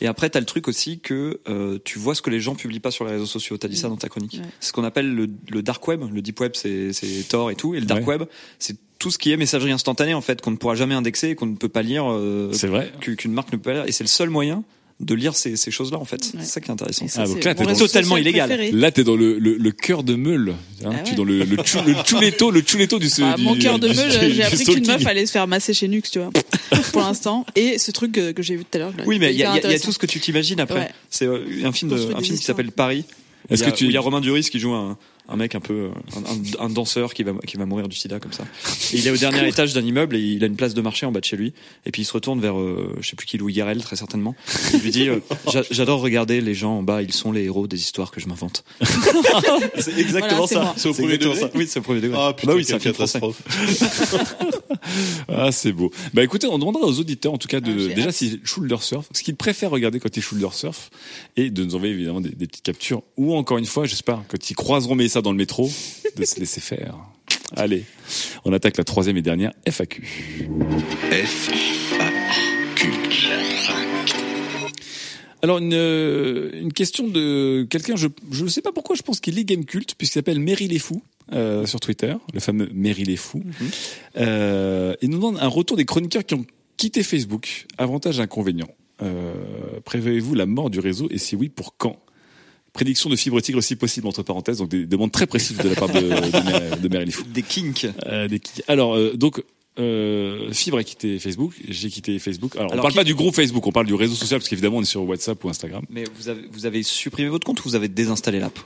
[0.02, 2.80] Et après, t'as le truc aussi que euh, tu vois ce que les gens publient
[2.80, 3.58] pas sur les réseaux sociaux.
[3.58, 4.34] T'as dit ça dans ta chronique.
[4.42, 4.50] Ouais.
[4.60, 6.02] C'est ce qu'on appelle le, le dark web.
[6.14, 7.76] Le deep web, c'est c'est Tor et tout.
[7.76, 8.18] Et le dark Ouais.
[8.18, 8.24] web,
[8.60, 11.36] c'est tout ce qui est messagerie instantanée en fait qu'on ne pourra jamais indexer et
[11.36, 12.06] qu'on ne peut pas lire.
[12.10, 12.92] euh, C'est vrai.
[13.02, 13.86] que- qu'une marque ne peut pas lire.
[13.88, 14.64] Et c'est le seul moyen
[15.00, 16.24] de lire ces, ces choses-là en fait.
[16.24, 17.08] C'est ça qui est intéressant.
[17.08, 18.48] Ça, Ah, donc c'est là, mon t'es dans- réseau Totalement illégal.
[18.50, 18.72] préféré.
[18.72, 20.54] Là, t'es dans le, le, le cœur de meule.
[20.86, 20.92] hein.
[20.94, 23.80] Ah Tu es dans le, le, chou- le chuletto, le chuletto du du- mon cœur
[23.80, 26.02] de du- meule, du- j'ai du appris qu'une meuf allait se faire masser chez Nux,
[26.12, 26.30] tu vois,
[26.92, 27.46] pour l'instant.
[27.56, 28.94] Et ce truc que, que j'ai vu tout à l'heure.
[29.06, 30.80] Oui, mais il y, y a- tout ce que tu t'imagines après.
[30.80, 30.90] Ouais.
[31.10, 33.04] C'est euh, un film, de, un film qui s'appelle Paris.
[33.50, 34.98] Est-ce que tu- où il y a Romain Duris qui joue un,
[35.30, 37.96] un mec un peu euh, un, un- un danseur qui va qui va mourir du
[37.96, 38.44] sida comme ça.
[38.94, 41.06] Et il est au dernier étage d'un immeuble et il a une place de marché
[41.06, 41.54] en bas de chez lui.
[41.86, 44.36] Et puis il se retourne vers euh, je sais plus qui Louis Garrel très certainement.
[44.74, 45.20] Il lui dit euh,
[45.52, 47.02] J'a- j'adore regarder les gens en bas.
[47.02, 48.64] Ils sont les héros des histoires que je m'invente.
[49.78, 50.74] c'est exactement Voilà, ça.
[50.78, 51.50] C'est au premier degré ça.
[51.56, 52.18] Oui, c'est au premier degré.
[52.22, 53.20] Ah putain, bah oui, c'est un quelle film français.
[53.20, 54.34] catastrophe.
[55.30, 55.92] Ah, c'est beau.
[56.14, 58.14] Bah écoutez, on demandera aux auditeurs, en tout cas, de, Ah, déjà hâte.
[58.16, 60.90] si shoulder surf, ce qu'ils préfèrent regarder quand ils shoulder surf,
[61.38, 64.50] et de nous envoyer évidemment des, des petites captures, ou encore une fois, j'espère, quand
[64.50, 65.70] ils croiseront Mélissa dans le métro,
[66.18, 66.96] de se laisser faire.
[67.56, 67.84] Allez,
[68.46, 70.02] on attaque la troisième et dernière FAQ.
[71.12, 71.50] F
[72.00, 72.10] A
[72.76, 72.92] Q.
[75.44, 78.08] Alors une, euh, une question de quelqu'un, je
[78.44, 81.04] ne sais pas pourquoi, je pense qu'il est game culte puisqu'il s'appelle Meryl les fous
[81.34, 83.44] euh, sur Twitter, le fameux Meryl les fous.
[84.18, 86.46] Euh, il nous demande un retour des chroniqueurs qui ont
[86.78, 87.68] quitté Facebook.
[87.78, 88.72] Avantages et inconvénients.
[89.02, 89.34] Euh,
[89.86, 92.00] Prévoyez-vous la mort du réseau et si oui, pour quand?
[92.74, 95.76] Prédiction de fibre tigre si possible entre parenthèses, donc des demandes très précises de la
[95.76, 97.32] part de, de, de.
[97.32, 97.88] Des kinks.
[98.08, 99.44] Euh, des qui- Alors euh, donc.
[99.80, 102.56] Euh, Fibre a quitté Facebook, j'ai quitté Facebook.
[102.58, 104.48] Alors, on Alors, parle qui- pas du groupe Facebook, on parle du réseau social parce
[104.48, 105.84] qu'évidemment on est sur WhatsApp ou Instagram.
[105.90, 108.60] Mais vous avez vous avez supprimé votre compte ou vous avez désinstallé l'app?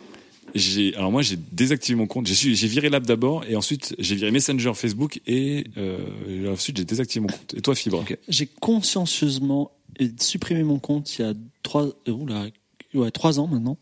[0.53, 2.27] J'ai alors moi j'ai désactivé mon compte.
[2.27, 6.75] J'ai su- j'ai viré l'app d'abord et ensuite j'ai viré Messenger Facebook et euh, ensuite
[6.77, 7.53] j'ai désactivé mon compte.
[7.55, 8.03] Et toi Fibre?
[8.27, 9.71] J'ai consciencieusement
[10.19, 12.47] supprimé mon compte il y a trois, euh, oula,
[12.93, 13.77] ouais, trois ans maintenant.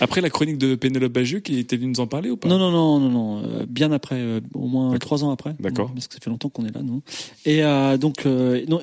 [0.00, 2.48] Après la chronique de Pénélope Bagieux qui était venue nous en parler ou pas?
[2.48, 3.42] Non, non, non, non, non.
[3.44, 5.54] euh, bien après, euh, au moins trois ans après.
[5.60, 5.92] D'accord.
[5.92, 7.02] Parce que ça fait longtemps qu'on est là, nous.
[7.44, 8.26] Et euh, donc,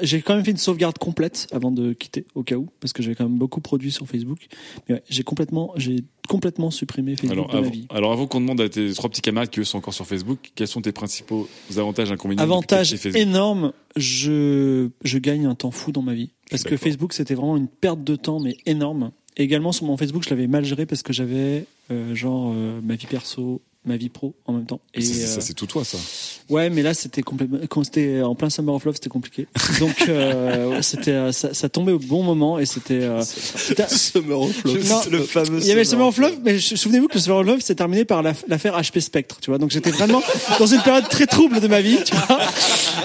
[0.02, 3.02] j'ai quand même fait une sauvegarde complète avant de quitter, au cas où, parce que
[3.04, 4.48] j'avais quand même beaucoup produit sur Facebook.
[4.88, 7.86] Mais ouais, j'ai complètement, j'ai complètement supprimé Facebook Alors de ma avant, vie.
[7.90, 10.40] alors avant qu'on demande à tes trois petits camarades qui eux sont encore sur Facebook,
[10.56, 11.48] quels sont tes principaux
[11.78, 16.32] avantages inconvénients Avantage énorme, je, je gagne un temps fou dans ma vie.
[16.50, 16.78] Parce que.
[16.78, 19.12] Facebook, c'était vraiment une perte de temps, mais énorme.
[19.38, 22.96] Également, sur mon Facebook, je l'avais mal géré parce que j'avais, euh, genre, euh, ma
[22.96, 24.80] vie perso, ma vie pro en même temps.
[24.94, 25.98] Et, Ça, c'est- euh, ça c'est tout toi ça.
[26.50, 29.48] Ouais, mais là c'était complètement quand c'était en plein Summer of Love, c'était compliqué.
[29.80, 33.22] Donc euh, c'était euh, ça, ça tombait au bon moment et c'était euh,
[33.88, 34.88] Summer of Love.
[34.90, 35.60] Non, le fameux.
[35.62, 37.76] il y avait le Summer of Love, mais souvenez-vous que le Summer of Love s'est
[37.76, 39.58] terminé par la- l'affaire HP Spectre, tu vois.
[39.58, 40.22] Donc j'étais vraiment
[40.60, 42.40] dans une période très trouble de ma vie, tu vois.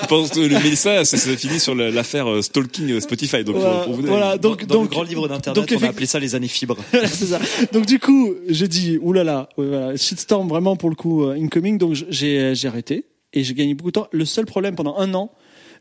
[0.09, 3.45] Parce que le Mélissa, ça s'est fini sur la- l'affaire euh, stalking euh, Spotify.
[3.45, 5.89] Donc Voilà, pour vous voilà, Dans, donc dans donc le grand livre d'internet, on a
[5.89, 6.77] appelé ça les années fibres.
[6.93, 7.39] Voilà, c'est ça.
[7.73, 11.79] Donc du coup, j'ai dit oulala, ouais, voilà, shitstorm vraiment pour le coup euh, incoming.
[11.79, 14.09] Donc j- j'ai j'ai arrêté et j'ai gagné beaucoup de temps.
[14.13, 15.31] Le seul problème pendant un an,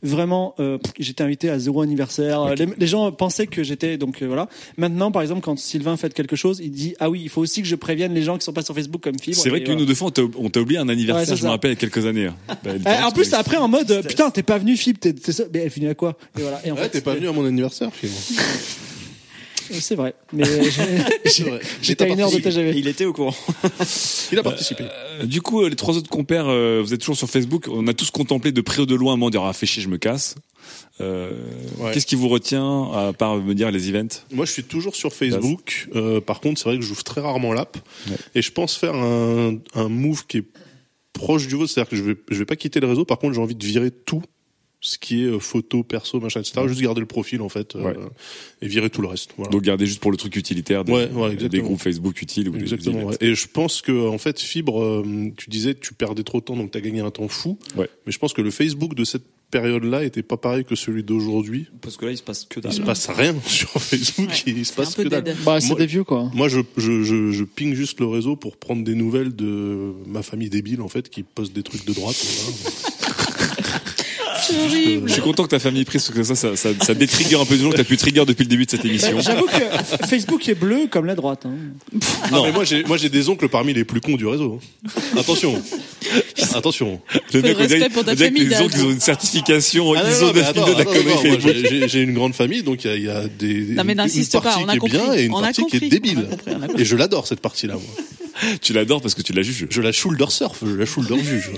[0.04, 2.54] vraiment, euh, j'étais invité à zéro anniversaire.
[2.56, 4.48] Les, les gens pensaient que j'étais donc euh, voilà.
[4.78, 7.62] Maintenant, par exemple, quand Sylvain fait quelque chose, il dit ah oui, il faut aussi
[7.62, 9.36] que je prévienne les gens qui sont pas sur Facebook comme fibre.
[9.38, 9.82] C'est vrai qu'une voilà.
[9.82, 11.78] ou deux fois on t'a oublié un Ouais, anniversaire, c'est je me rappelle il y
[11.78, 12.28] a quelques années.
[12.28, 12.36] hein.
[12.64, 15.44] Bah, Euh, en plus, après en mode euh, putain, t'es pas venu Fibre, t'es ça-
[15.54, 16.18] mais elle venue à quoi?
[16.38, 16.62] Et voilà.
[16.66, 18.20] Et en Ouais, fait, t'es pas venu à mon anniversaire, finalement.
[19.72, 21.60] C'est vrai, mais j'ai- C'est vrai.
[21.82, 22.38] j'étais à une heure de.
[22.40, 22.74] TGV.
[22.78, 23.36] Il était au courant.
[24.32, 24.84] Il a participé.
[25.22, 27.68] Euh, du coup, euh, les trois autres compères, euh, vous êtes toujours sur Facebook.
[27.70, 29.82] On a tous contemplé de près ou de loin un moment dire ah fais chier,
[29.84, 30.36] je me casse.
[31.02, 31.32] Euh,
[31.80, 31.92] Ouais.
[31.94, 34.24] Qu'est-ce qui vous retient à part me dire les events?
[34.32, 35.88] Moi, je suis toujours sur Facebook.
[35.96, 37.78] Euh, par contre, c'est vrai que j'ouvre très rarement l'app.
[38.36, 40.44] Et je pense faire un, un move qui est
[41.14, 41.72] proche du vôtre.
[41.72, 43.06] C'est-à-dire que je vais, je vais pas quitter le réseau.
[43.06, 44.22] Par contre, j'ai envie de virer tout
[44.82, 46.62] ce qui est euh, photo, perso, machin, etc.
[46.68, 47.76] Juste garder le profil, en fait.
[47.76, 47.96] euh, Ouais.
[48.62, 49.32] Et virer tout le reste.
[49.38, 49.52] Voilà.
[49.52, 51.64] Donc gardez juste pour le truc utilitaire des, Ouais, ouais, des exactement.
[51.64, 53.04] groupes Facebook utiles ou des- des Exactement.
[53.04, 53.16] ouais.
[53.22, 56.56] Et je pense que en fait Fibre, euh, tu disais tu perdais trop de temps,
[56.56, 57.58] donc tu as gagné un temps fou.
[57.78, 57.90] Ouais.
[58.06, 61.66] Mais je pense que le Facebook de cette période-là était pas pareil que celui d'aujourd'hui.
[61.82, 62.86] Parce que là, il se passe que Il se dalle.
[62.86, 65.36] passe rien sur Facebook, Ouais, il se passe que dalle.
[65.44, 66.30] Bah, c'est des vieux quoi.
[66.36, 70.22] Moi, je, je, je, je ping juste le réseau pour prendre des nouvelles de ma
[70.22, 72.16] famille débile, en fait, qui poste des trucs de droite.
[72.24, 73.09] voilà.
[74.50, 75.08] C'est horrible.
[75.08, 77.46] Je suis content que ta famille prise parce que ça, ça, ça, ça détrigger un
[77.46, 79.16] peu du long que t'as pu trigger depuis le début de cette émission.
[79.16, 81.46] Bah, J'avoue que Facebook est bleu comme la droite.
[81.46, 82.00] Hein.
[82.32, 84.60] Non, mais moi, j'ai, moi, j'ai des oncles parmi les plus cons du réseau.
[85.18, 85.62] Attention.
[86.56, 87.00] Attention.
[87.34, 90.32] Le dirait- respect pour ta famille, les oncles, ils ont une certification Ah ISO non,
[90.34, 91.88] mais 9002 attends, de la Facebook.
[91.88, 94.40] j'ai- une grande famille, donc il y a, il y a des, Non, mais n'insiste
[94.40, 94.98] pas, on a qui est compris.
[94.98, 96.28] bien et une On partie qui est débile.
[96.78, 97.84] Et je l'adore, cette partie-là, moi.
[98.62, 99.68] Tu l'adores parce que tu la juges.
[99.70, 101.52] Je la shoulder surf, je la shoulder juge.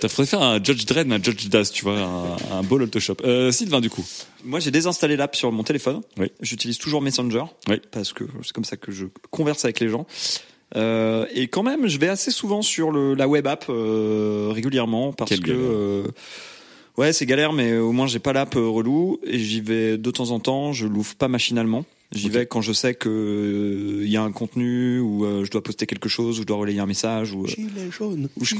[0.00, 3.16] T'as faire un Judge Dredd, un Judge Daz, tu vois, un, un beau Shop.
[3.24, 4.04] Euh, Sylvain, du coup.
[4.44, 6.00] Moi, j'ai désinstallé l'app sur mon téléphone.
[6.18, 6.30] Oui.
[6.40, 7.44] J'utilise toujours Messenger.
[7.68, 7.76] Oui.
[7.90, 10.06] Parce que c'est comme ça que je converse avec les gens.
[10.76, 15.12] Euh, et quand même, je vais assez souvent sur le, la web app euh, régulièrement
[15.12, 15.62] parce Quelle que galère.
[15.64, 16.04] euh,
[16.96, 20.10] ouais, c'est galère, mais au moins j'ai pas l'app euh, relou et j'y vais de
[20.12, 20.72] temps en temps.
[20.72, 21.84] Je l'ouvre pas machinalement.
[22.12, 25.50] J'y vais quand je sais que euh, il y a un contenu ou euh, je
[25.52, 28.28] dois poster quelque chose ou je dois relayer un message ou euh, jaune.
[28.42, 28.56] je,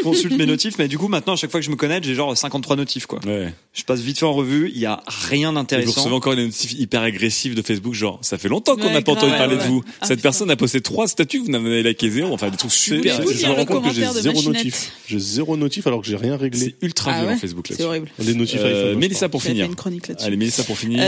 [0.00, 0.78] consulte mes notifs.
[0.78, 3.06] Mais du coup, maintenant, à chaque fois que je me connecte, j'ai genre 53 notifs,
[3.06, 3.18] quoi.
[3.26, 3.52] Ouais.
[3.72, 4.70] Je passe vite fait en revue.
[4.72, 6.00] Il y a rien Et vous d'intéressant.
[6.02, 9.02] recevez encore une notif hyper agressive de Facebook, genre, ça fait longtemps qu'on Ouais, n'a
[9.02, 9.82] pas entendu parler ouais, de vous.
[10.00, 10.22] Ah, Cette putain.
[10.28, 13.20] personne a posté trois statuts, vous n'avez liké zéro, enfin, des trucs super.
[13.26, 14.92] Je me rends compte que j'ai zéro notif.
[15.08, 16.60] J'ai zéro notif alors que j'ai rien réglé.
[16.60, 17.88] C'est ultra Ah violent ouais Facebook C'est là-dessus.
[17.88, 18.08] horrible.
[18.20, 19.66] Les notifs Euh, Mélissa pour finir.
[19.66, 20.26] une chronique là-dessus.
[20.26, 21.00] Allez, Mélissa pour finir.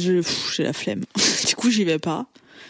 [0.00, 0.22] Je,
[0.54, 1.02] j'ai la flemme.
[1.46, 2.26] du coup, j'y vais pas.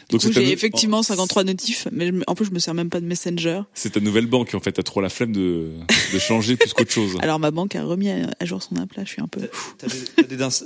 [0.09, 2.53] Du Donc coup, c'est ta j'ai nou- effectivement Oh, 53 notifs, mais en plus, je
[2.53, 3.63] me sers même pas de Messenger.
[3.75, 5.71] C'est ta nouvelle banque en fait, t'as trop la flemme de,
[6.13, 7.17] de changer plus qu'autre chose.
[7.23, 9.41] Alors, ma banque a remis à, jour son app là, je suis un peu.
[9.79, 9.89] T'as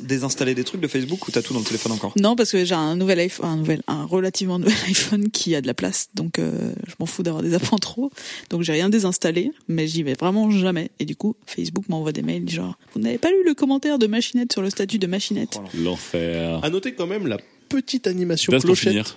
[0.02, 2.12] désinstallé des trucs de Facebook ou t'as tout dans le téléphone encore?
[2.16, 5.60] Non, parce que j'ai un nouvel iPhone, un nouvel, un relativement nouvel iPhone qui a
[5.62, 8.10] de la place, donc euh, je m'en fous d'avoir des apps en trop.
[8.50, 10.90] Donc j'ai rien désinstallé, mais j'y vais vraiment jamais.
[10.98, 14.06] Et du coup, Facebook m'envoie des mails genre, vous n'avez pas lu le commentaire de
[14.06, 15.58] Machinette sur le statut de Machinette?
[15.74, 16.60] L'enfer.
[16.62, 17.38] À noter quand même la
[17.68, 19.16] petite animation clochette.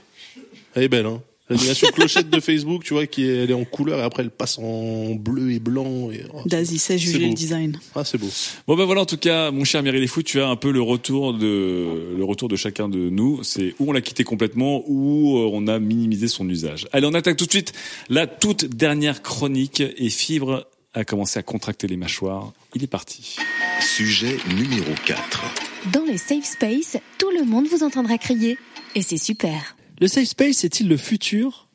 [0.76, 1.22] Elle est belle, hein.
[1.50, 4.32] L'animation clochette de Facebook, tu vois, qui est, elle est en couleur et après elle
[4.32, 6.10] passe en bleu et blanc.
[6.10, 7.78] Et, oh, c'est juger le design.
[7.96, 8.30] Ah, c'est beau.
[8.66, 10.82] Bon ben voilà en tout cas mon cher Meryl Fou, tu as un peu le
[10.82, 15.38] retour de le retour de chacun de nous, c'est où on l'a quitté complètement ou
[15.38, 16.88] euh, on a minimisé son usage.
[16.94, 17.74] Allez, on attaque tout de suite
[18.08, 22.54] la toute dernière chronique et Fibre a commencé à contracter les mâchoires.
[22.74, 23.36] Il est parti.
[23.82, 25.44] Sujet numéro 4.
[25.92, 28.58] Dans le safe space, tout le monde vous entendra crier.
[28.96, 29.76] Et c'est super.
[30.00, 31.68] Le safe space est-il le futur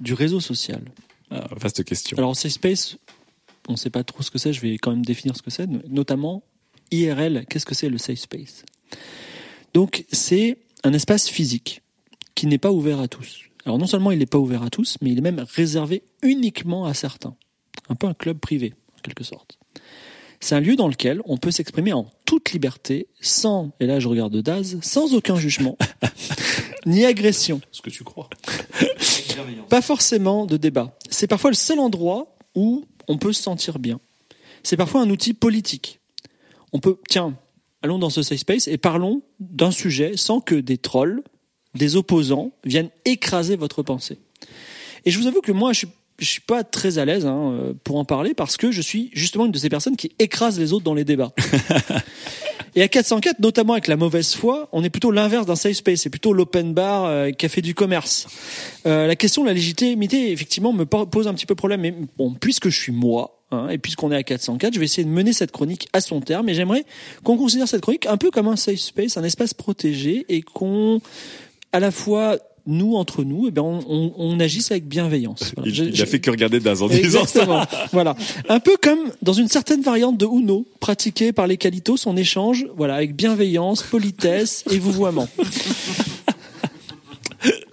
[0.00, 0.82] du réseau social?
[1.30, 2.16] Ah, vaste question.
[2.18, 2.96] Alors, safe space,
[3.68, 5.50] on ne sait pas trop ce que c'est, je vais quand même définir ce que
[5.50, 6.42] c'est, notamment
[6.90, 8.64] IRL, qu'est-ce que c'est le safe space?
[9.72, 11.82] Donc, c'est un espace physique
[12.34, 13.40] qui n'est pas ouvert à tous.
[13.64, 16.84] Alors, non seulement il n'est pas ouvert à tous, mais il est même réservé uniquement
[16.84, 17.34] à certains.
[17.88, 19.58] Un peu un club privé, en quelque sorte.
[20.40, 24.08] C'est un lieu dans lequel on peut s'exprimer en toute liberté, sans, et là je
[24.08, 25.78] regarde Daz, sans aucun jugement,
[26.86, 27.60] ni agression.
[27.70, 28.28] Ce que tu crois.
[29.68, 30.96] Pas forcément de débat.
[31.10, 34.00] C'est parfois le seul endroit où on peut se sentir bien.
[34.62, 36.00] C'est parfois un outil politique.
[36.72, 37.36] On peut, tiens,
[37.82, 41.22] allons dans ce safe space et parlons d'un sujet sans que des trolls,
[41.74, 44.18] des opposants viennent écraser votre pensée.
[45.04, 45.88] Et je vous avoue que moi, je suis,
[46.18, 49.46] je suis pas très à l'aise hein, pour en parler parce que je suis justement
[49.46, 51.32] une de ces personnes qui écrasent les autres dans les débats.
[52.76, 56.00] Et à 404, notamment avec la mauvaise foi, on est plutôt l'inverse d'un safe space.
[56.02, 58.26] C'est plutôt l'open bar, euh, café du commerce.
[58.86, 61.82] Euh, la question de la légitimité, effectivement, me po- pose un petit peu problème.
[61.82, 65.04] Mais bon, puisque je suis moi, hein, et puisqu'on est à 404, je vais essayer
[65.04, 66.48] de mener cette chronique à son terme.
[66.48, 66.84] Et j'aimerais
[67.22, 71.00] qu'on considère cette chronique un peu comme un safe space, un espace protégé, et qu'on,
[71.72, 75.52] à la fois nous entre nous, eh ben on, on, on agisse avec bienveillance.
[75.56, 75.70] Voilà.
[75.70, 77.68] Il, il a fait que regarder Daz en disant ça.
[77.92, 78.16] Voilà.
[78.48, 82.66] Un peu comme dans une certaine variante de Uno, pratiquée par les Calitos, on échange,
[82.76, 85.28] voilà, avec bienveillance, politesse et vouvoiement.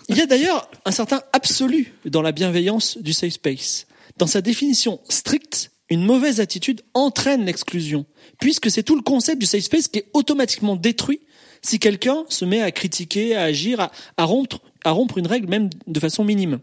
[0.09, 3.87] Il y a d'ailleurs un certain absolu dans la bienveillance du safe space.
[4.17, 8.05] Dans sa définition stricte, une mauvaise attitude entraîne l'exclusion,
[8.39, 11.21] puisque c'est tout le concept du safe space qui est automatiquement détruit
[11.61, 15.47] si quelqu'un se met à critiquer, à agir, à, à rompre, à rompre une règle
[15.47, 16.59] même de façon minime.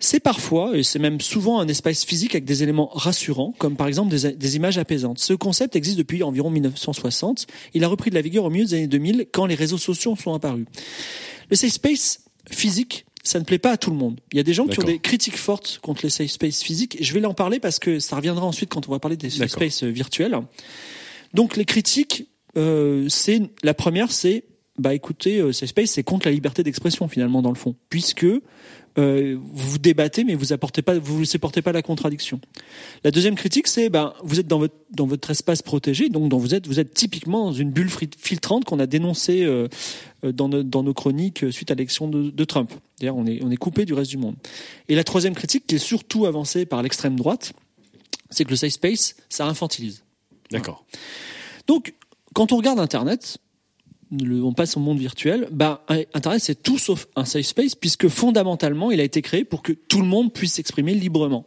[0.00, 3.86] C'est parfois, et c'est même souvent un espace physique avec des éléments rassurants, comme par
[3.86, 5.18] exemple des, des images apaisantes.
[5.18, 7.46] Ce concept existe depuis environ 1960.
[7.72, 10.14] Il a repris de la vigueur au milieu des années 2000 quand les réseaux sociaux
[10.16, 10.66] sont apparus.
[11.48, 12.20] Le safe space
[12.50, 14.20] physique, ça ne plaît pas à tout le monde.
[14.32, 16.98] Il y a des gens qui ont des critiques fortes contre les safe space physiques.
[17.00, 19.52] Je vais en parler parce que ça reviendra ensuite quand on va parler des safe
[19.52, 20.38] space virtuels.
[21.32, 22.26] Donc les critiques,
[22.56, 24.44] euh, c'est la première, c'est
[24.78, 28.26] bah écoutez, euh, safe space, c'est contre la liberté d'expression finalement dans le fond, puisque
[28.96, 32.40] euh, vous débattez mais vous apportez pas, vous ne supportez pas la contradiction.
[33.04, 36.38] La deuxième critique, c'est ben vous êtes dans votre dans votre espace protégé, donc dont
[36.38, 39.68] vous êtes vous êtes typiquement dans une bulle filtrante qu'on a dénoncée euh,
[40.24, 42.72] dans, nos, dans nos chroniques suite à l'élection de, de Trump.
[42.98, 44.34] D'ailleurs, on est on est coupé du reste du monde.
[44.88, 47.52] Et la troisième critique, qui est surtout avancée par l'extrême droite,
[48.30, 50.02] c'est que le safe space, ça infantilise.
[50.50, 50.84] D'accord.
[51.66, 51.94] Donc,
[52.34, 53.38] quand on regarde Internet,
[54.10, 58.08] le- on passe au monde virtuel, bah, Internet c'est tout sauf un safe space puisque
[58.08, 61.46] fondamentalement il a été créé pour que tout le monde puisse s'exprimer librement.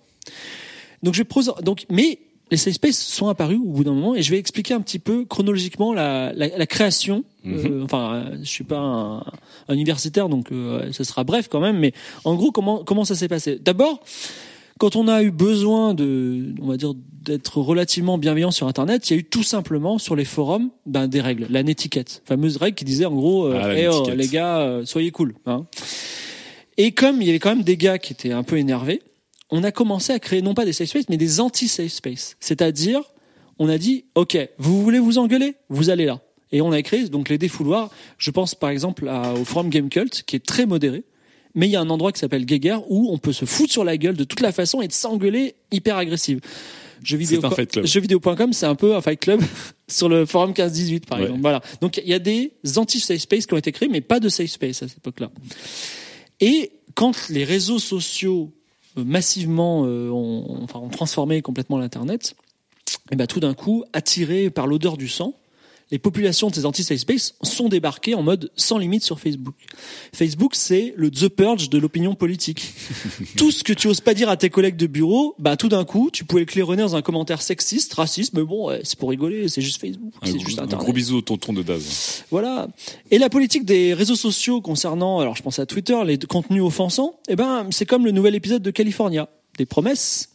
[1.04, 2.20] Donc je pose, donc, mais
[2.50, 5.00] les safe spaces sont apparus au bout d'un moment et je vais expliquer un petit
[5.00, 7.24] peu chronologiquement la, la, la création.
[7.46, 9.18] Euh, enfin, euh, je suis pas un,
[9.68, 11.94] un universitaire donc euh, ce sera bref quand même, mais
[12.24, 13.60] en gros comment comment ça s'est passé?
[13.62, 14.02] D'abord,
[14.78, 19.14] quand on a eu besoin de, on va dire, d'être relativement bienveillant sur Internet, il
[19.14, 22.76] y a eu tout simplement sur les forums ben, des règles, la netiquette, fameuse règle
[22.76, 25.36] qui disait en gros, euh, Ah, oh, les gars, euh, soyez cool.
[25.46, 25.66] Hein.
[26.78, 29.02] Et comme il y avait quand même des gars qui étaient un peu énervés,
[29.50, 32.36] on a commencé à créer non pas des safe space, mais des anti-safe space.
[32.40, 33.02] C'est-à-dire,
[33.60, 36.22] on a dit, ok, vous voulez vous engueuler, vous allez là.
[36.52, 37.90] Et on a créé donc les défouloirs.
[38.18, 41.04] Je pense par exemple à- au forum Game Cult, qui est très modéré.
[41.58, 43.84] Mais il y a un endroit qui s'appelle Guéguerre où on peut se foutre sur
[43.84, 46.40] la gueule de toute la façon et de s'engueuler hyper agressive.
[47.04, 49.42] Jeuxvideo.com, c'est un peu un fight club
[49.88, 51.26] sur le forum 15-18 par Ouais.
[51.26, 51.42] exemple.
[51.42, 51.62] Voilà.
[51.82, 54.50] Donc il y a des anti-safe space qui ont été créés, mais pas de safe
[54.52, 55.32] space à cette époque-là.
[56.40, 58.52] Et quand les réseaux sociaux
[58.98, 62.36] euh, massivement euh, ont, enfin, ont transformé complètement l'internet,
[63.12, 65.34] et ben tout d'un coup, attirés par l'odeur du sang,
[65.92, 69.56] les populations de ces anti-safe space sont débarquées en mode sans limite sur Facebook.
[70.14, 72.74] Facebook, c'est le The Purge de l'opinion politique.
[73.38, 75.86] tout ce que tu oses pas dire à tes collègues de bureau, bah tout d'un
[75.86, 79.48] coup, tu pouvais le claironner dans un commentaire sexiste, raciste, mais bon, c'est pour rigoler,
[79.48, 80.84] c'est juste Facebook, Un, c'est juste un Internet.
[80.84, 82.24] gros bisou au tonton de Daz.
[82.32, 82.68] Voilà.
[83.12, 87.16] Et la politique des réseaux sociaux concernant, alors je pense à Twitter, les contenus offensants,
[87.30, 89.30] eh ben, c'est comme le nouvel épisode de California.
[89.58, 90.30] Des promesses.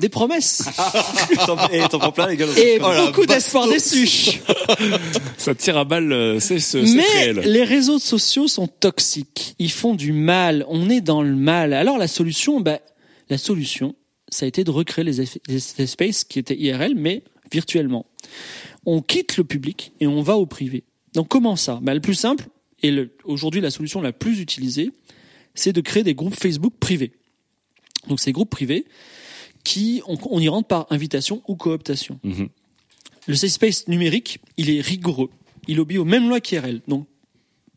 [0.00, 0.62] Des promesses.
[1.72, 2.58] Et t'en prends plein les.
[2.58, 4.06] Et Oh beaucoup d'espoir déçu.
[5.38, 7.40] Ça tire à balle, euh, c'est c'est Mais réel.
[7.44, 9.54] les réseaux sociaux sont toxiques.
[9.58, 10.64] Ils font du mal.
[10.68, 11.72] On est dans le mal.
[11.72, 12.80] Alors la solution, bah,
[13.30, 13.94] la solution,
[14.28, 18.06] ça a été de recréer les, les espaces qui étaient IRL, mais virtuellement.
[18.86, 20.84] On quitte le public et on va au privé.
[21.14, 21.78] Donc comment ça?
[21.82, 22.46] Bah, Le plus simple,
[22.82, 22.94] et
[23.24, 24.90] aujourd'hui la solution la plus utilisée,
[25.54, 27.12] c'est de créer des groupes Facebook privés.
[28.08, 28.84] Donc ces groupes privés,
[29.68, 32.18] qui on, on y rentre par invitation ou cooptation.
[32.24, 32.48] Mhm.
[33.26, 35.28] Le safe space numérique, il est rigoureux.
[35.66, 36.80] Il obéit aux mêmes lois qu'IRL.
[36.88, 37.06] Donc,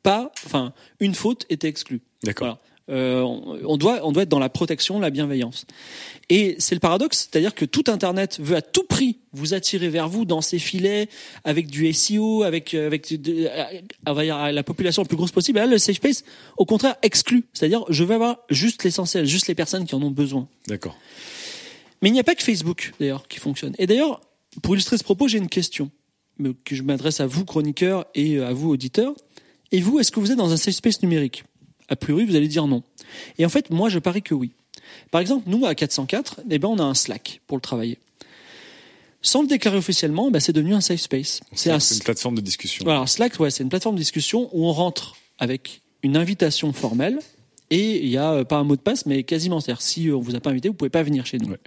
[0.01, 1.99] pas, enfin, une faute est exclue.
[2.23, 2.47] D'accord.
[2.47, 2.59] Voilà.
[2.89, 5.65] Euh, on, doit, on doit être dans la protection, la bienveillance.
[6.30, 10.09] Et c'est le paradoxe, c'est-à-dire que tout Internet veut à tout prix vous attirer vers
[10.09, 11.07] vous dans ses filets,
[11.43, 13.13] avec du SEO, avec, euh, avec
[14.05, 15.59] la population la plus grosse possible.
[15.59, 16.23] Et là, le safe space,
[16.57, 17.45] au contraire, exclut.
[17.53, 20.47] C'est-à-dire, je veux avoir juste l'essentiel, juste les personnes qui en ont besoin.
[20.68, 20.97] D'accord.
[22.02, 23.76] Mais il n'y a pas que Facebook, d'ailleurs, qui fonctionne.
[23.78, 24.22] Et d'ailleurs,
[24.61, 25.91] pour illustrer ce propos, j'ai une question
[26.64, 29.14] que je m'adresse à vous, chroniqueurs, et à vous, auditeurs.
[29.72, 31.44] Et vous, est-ce que vous êtes dans un safe space numérique?
[31.90, 32.84] A priori, vous allez dire non.
[33.38, 34.52] Et en fait, moi, je parie que oui.
[35.11, 37.99] Par exemple, nous, à 404, eh ben, on a un Slack pour le travailler.
[39.22, 41.41] Sans le déclarer officiellement, eh ben, c'est devenu un safe space.
[41.53, 42.86] C'est un, C'est une plateforme de discussion.
[42.88, 47.19] alors Slack, ouais, c'est une plateforme de discussion où on rentre avec une invitation formelle
[47.72, 49.60] et il y a euh, pas un mot de passe, mais quasiment.
[49.60, 51.49] C'est-à-dire si euh, on vous a pas invité, vous pouvez pas venir chez nous.
[51.49, 51.60] Ouais.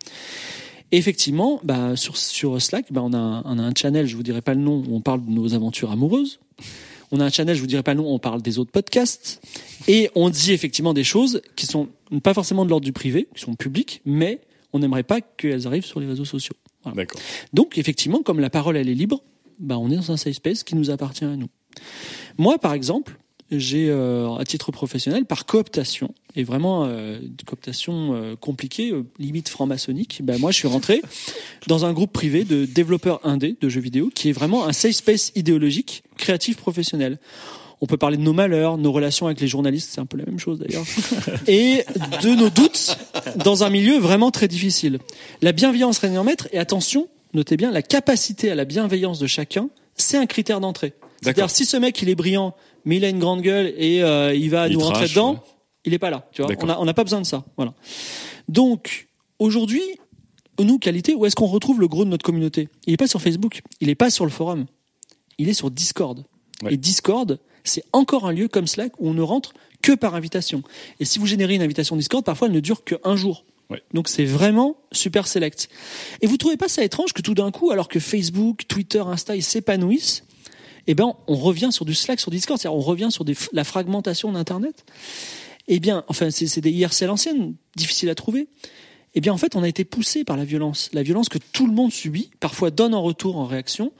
[0.93, 4.15] Et effectivement, bah, sur, sur Slack, bah, on, a un, on a un channel, je
[4.15, 6.39] vous dirai pas le nom, où on parle de nos aventures amoureuses.
[7.11, 8.71] On a un channel, je vous dirai pas le nom, où on parle des autres
[8.71, 9.41] podcasts.
[9.89, 11.89] Et on dit effectivement des choses qui sont
[12.23, 14.41] pas forcément de l'ordre du privé, qui sont publiques, mais
[14.73, 16.55] on n'aimerait pas qu'elles arrivent sur les réseaux sociaux.
[16.83, 16.97] Voilà.
[16.97, 17.21] D'accord.
[17.55, 19.23] Donc, effectivement, comme la parole, elle est libre,
[19.59, 21.49] bah, on est dans un safe space qui nous appartient à nous.
[22.37, 23.19] Moi, par exemple,
[23.51, 29.05] j'ai, euh, à titre professionnel, par cooptation, et vraiment euh, une cooptation euh, compliquée, euh,
[29.19, 31.03] limite franc-maçonnique, bah, moi, je suis rentré
[31.67, 34.97] dans un groupe privé de développeurs indés de jeux vidéo, qui est vraiment un safe
[34.97, 37.19] space idéologique, créatif, professionnel.
[37.81, 40.25] On peut parler de nos malheurs, nos relations avec les journalistes, c'est un peu la
[40.25, 40.85] même chose d'ailleurs,
[41.47, 41.85] et
[42.23, 42.97] de nos doutes
[43.37, 44.99] dans un milieu vraiment très difficile.
[45.43, 49.27] La bienveillance règne en maître, et attention, notez bien, la capacité à la bienveillance de
[49.27, 50.95] chacun, c'est un critère d'entrée.
[51.21, 52.55] C'est-à-dire, si ce mec, il est brillant,
[52.85, 55.41] mais il a une grande gueule et euh, il va Il nous rentrer dedans, ouais.
[55.85, 56.29] il est pas là.
[56.33, 57.45] Tu vois, on n'a on n'a pas besoin de ça.
[57.57, 57.75] Voilà.
[58.49, 59.09] Donc,
[59.39, 59.83] aujourd'hui,
[60.63, 62.69] nous, qualité, où est-ce qu'on retrouve le gros de notre communauté?
[62.87, 64.67] Il n'est pas sur Facebook, il n'est pas sur le forum,
[65.39, 66.25] il est sur Discord.
[66.63, 66.75] Ouais.
[66.75, 70.63] Et Discord, c'est encore un lieu comme Slack où on ne rentre que par invitation.
[71.01, 73.45] Et si vous générez une invitation Discord, parfois elle ne dure qu'un jour.
[73.71, 73.83] Ouais.
[73.93, 75.69] Donc c'est vraiment super select.
[76.21, 79.35] Et vous trouvez pas ça étrange que tout d'un coup, alors que Facebook, Twitter, Insta,
[79.37, 80.25] ils s'épanouissent,
[80.87, 84.33] eh ben on revient sur du Slack, sur Discord, c'est-à-dire on revient sur la fragmentation
[84.33, 84.85] d'Internet.
[85.67, 88.49] Eh bien, enfin, c'est des IRC à l'ancienne, difficile à trouver.
[89.15, 91.67] Eh bien, en fait, on a été poussé par la violence, la violence que tout
[91.67, 93.93] le monde subit, parfois donne en retour en réaction.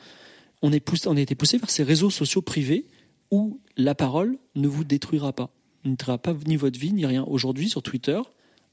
[0.61, 2.87] On est poussé, on a été poussé vers ces réseaux sociaux privés
[3.31, 5.51] où la parole ne vous détruira pas,
[5.85, 7.25] ne détruira pas ni votre vie ni rien.
[7.25, 8.21] Aujourd'hui, sur Twitter,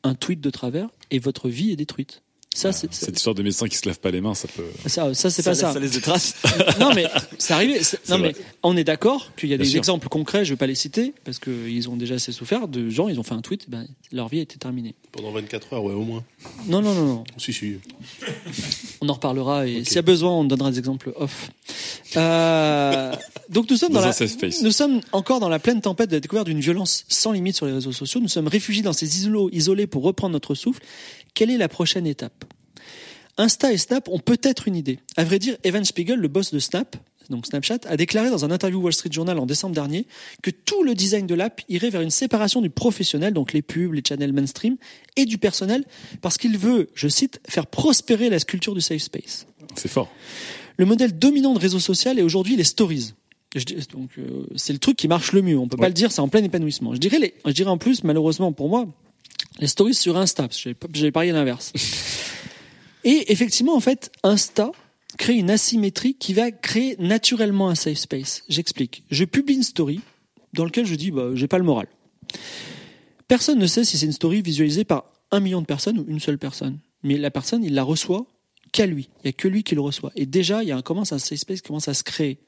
[0.03, 2.23] un tweet de travers et votre vie est détruite.
[2.53, 4.65] Ça, c'est Cette histoire de médecin qui se lave pas les mains, ça peut.
[4.85, 5.71] ça, ça c'est Ça pas laisse- ça.
[5.73, 6.35] ça laisse des traces.
[6.81, 7.05] non mais
[7.37, 7.81] c'est arrivé.
[7.81, 8.33] c'est- Non vrai.
[8.37, 9.77] mais on est d'accord qu'il y a Bien des sûr.
[9.77, 10.43] exemples concrets.
[10.43, 12.67] Je vais pas les citer parce qu'ils ont déjà assez souffert.
[12.67, 14.95] De gens, ils ont fait un tweet, ben, leur vie a été terminée.
[15.13, 16.23] Pendant 24 heures, ouais, au moins.
[16.67, 17.23] Non non non non.
[17.37, 17.75] Si, si.
[18.99, 21.51] On en reparlera et s'il y a besoin, on donnera des exemples off.
[22.17, 23.13] Euh,
[23.49, 24.61] donc nous sommes dans, Dans un la, safe space.
[24.61, 27.65] nous sommes encore dans la pleine tempête de la découverte d'une violence sans limite sur
[27.65, 28.19] les réseaux sociaux.
[28.19, 30.81] Nous sommes réfugiés dans ces isolos isolés pour reprendre notre souffle.
[31.33, 32.45] Quelle est la prochaine étape?
[33.37, 34.99] Insta et Snap ont peut-être une idée.
[35.17, 36.97] À vrai dire, Evan Spiegel, le boss de Snap,
[37.29, 40.05] donc Snapchat, a déclaré dans un interview Wall Street Journal en décembre dernier
[40.43, 43.93] que tout le design de l'app irait vers une séparation du professionnel, donc les pubs,
[43.93, 44.75] les channels mainstream,
[45.15, 45.85] et du personnel,
[46.21, 49.47] parce qu'il veut, je cite, faire prospérer la culture du safe space.
[49.75, 50.11] C'est fort.
[50.77, 53.13] Le modèle dominant de réseau social est aujourd'hui les stories.
[53.55, 55.57] Je dis- donc euh, c'est le truc qui marche le mieux.
[55.57, 56.93] On peut pas le dire, c'est en plein épanouissement.
[56.93, 58.87] Je dirais les, je dirais en plus malheureusement pour moi
[59.61, 60.43] les stories sur Insta.
[60.43, 61.71] parce que J'avais parié l'inverse.
[63.03, 64.71] Et effectivement en fait Insta
[65.17, 68.43] crée une asymétrie qui va créer naturellement un safe space.
[68.49, 69.03] J'explique.
[69.09, 70.01] Je publie une story
[70.53, 71.87] dans laquelle je dis bah j'ai pas le moral.
[73.27, 76.19] Personne ne sait si c'est une story visualisée par un million de personnes ou une
[76.19, 76.79] seule personne.
[77.03, 78.25] Mais la personne, il la reçoit
[78.71, 79.09] qu'à lui.
[79.19, 80.11] Il n'y a que lui qui le reçoit.
[80.15, 82.39] Et déjà, il y a un, commence un safe space qui commence à se créer.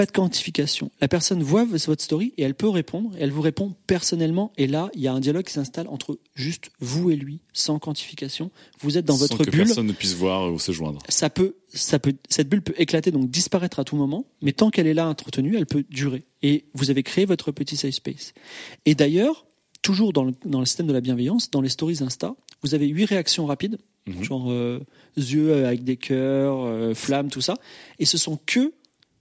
[0.00, 0.90] Pas de quantification.
[1.02, 3.14] La personne voit votre story et elle peut répondre.
[3.18, 4.50] Et elle vous répond personnellement.
[4.56, 7.78] Et là, il y a un dialogue qui s'installe entre juste vous et lui, sans
[7.78, 8.50] quantification.
[8.80, 11.00] Vous êtes dans Sans votre que bulle personne ne puisse voir ou se joindre.
[11.10, 14.70] ça peut, ça peut, cette bulle peut éclater, donc disparaître à tout moment, mais tant
[14.70, 16.24] qu'elle est là entretenue, elle peut durer.
[16.40, 18.32] Et vous avez créé votre petit safe space.
[18.86, 19.44] Et d'ailleurs,
[19.82, 22.86] toujours dans le, dans le système de la bienveillance, dans les stories Insta, vous avez
[22.86, 24.22] huit réactions rapides, Mhm.
[24.24, 24.80] genre euh,
[25.18, 27.54] yeux avec des cœurs, euh, flammes, tout ça.
[27.98, 28.72] Et ce sont que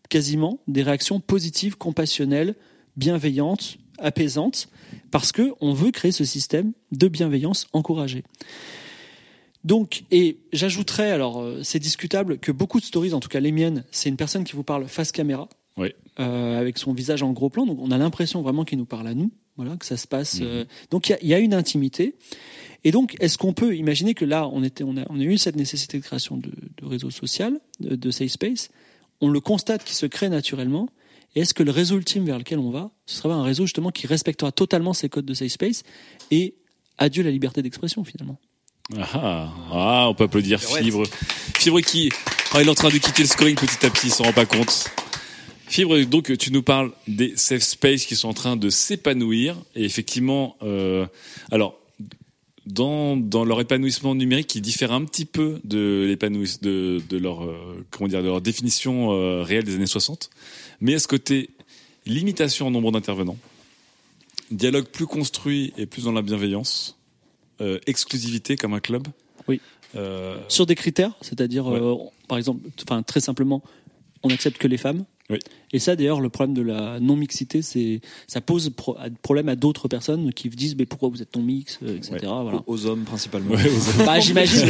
[0.10, 2.56] quasiment des réactions positives, compassionnelles,
[2.98, 4.69] bienveillantes, apaisantes,
[5.11, 8.23] parce que on veut créer ce système de bienveillance encouragée.
[9.65, 13.52] Donc, et j'ajouterais, alors euh, c'est discutable, que beaucoup de stories, en tout cas les
[13.52, 15.90] miennes, c'est une personne qui vous parle face caméra, Oui.
[16.19, 19.07] euh, avec son visage en gros plan, donc on a l'impression vraiment qu'il nous parle
[19.07, 20.40] à nous, voilà, que ça se passe.
[20.41, 22.15] euh, donc il y a- il y, a une intimité.
[22.86, 25.38] Et donc, est-ce qu'on peut imaginer que là, on, était, on, a, on a eu
[25.38, 28.69] cette nécessité de création de, de réseau social, de, de safe space,
[29.22, 30.90] on le constate qui se crée naturellement,
[31.36, 33.91] et est-ce que le réseau ultime vers lequel on va, ce sera un réseau justement
[33.91, 35.84] qui respectera totalement ces codes de safe space
[36.32, 36.56] et
[36.98, 38.40] adieu la liberté d'expression finalement
[38.98, 41.06] Ah, ah, ah, on peut applaudir Fibre.
[41.56, 42.10] Fibre qui,
[42.54, 44.34] ah, il est en train de quitter le scoring petit à petit, il s'en rend
[44.34, 44.90] pas compte.
[45.68, 49.86] Fibre, donc tu nous parles des safe space qui sont en train de s'épanouir et
[49.86, 51.06] effectivement, euh,
[51.52, 51.78] alors
[52.70, 57.44] dans, dans leur épanouissement numérique qui diffère un petit peu de l'épanouissement de, de leur
[57.44, 60.30] euh, comment dire de leur définition euh, réelle des années 60,
[60.80, 61.50] mais à ce côté
[62.06, 63.38] limitation en nombre d'intervenants,
[64.52, 66.98] dialogue plus construit et plus dans la bienveillance,
[67.62, 69.08] euh, exclusivité comme un club.
[69.48, 69.60] Oui.
[70.48, 71.80] Sur des critères, c'est-à-dire Ouais.
[72.28, 73.64] par exemple, enfin très simplement,
[74.22, 75.06] on accepte que les femmes.
[75.32, 75.40] Oui.
[75.74, 79.88] Et ça, d'ailleurs, le problème de la non-mixité, c'est ça pose pro- problème à d'autres
[79.88, 82.14] personnes qui disent mais pourquoi vous êtes non-mix, euh, etc.
[82.14, 82.20] Ouais.
[82.28, 82.64] Voilà.
[82.68, 83.52] Aux hommes principalement.
[83.56, 84.68] ouais, aux- Bah, j'imagine.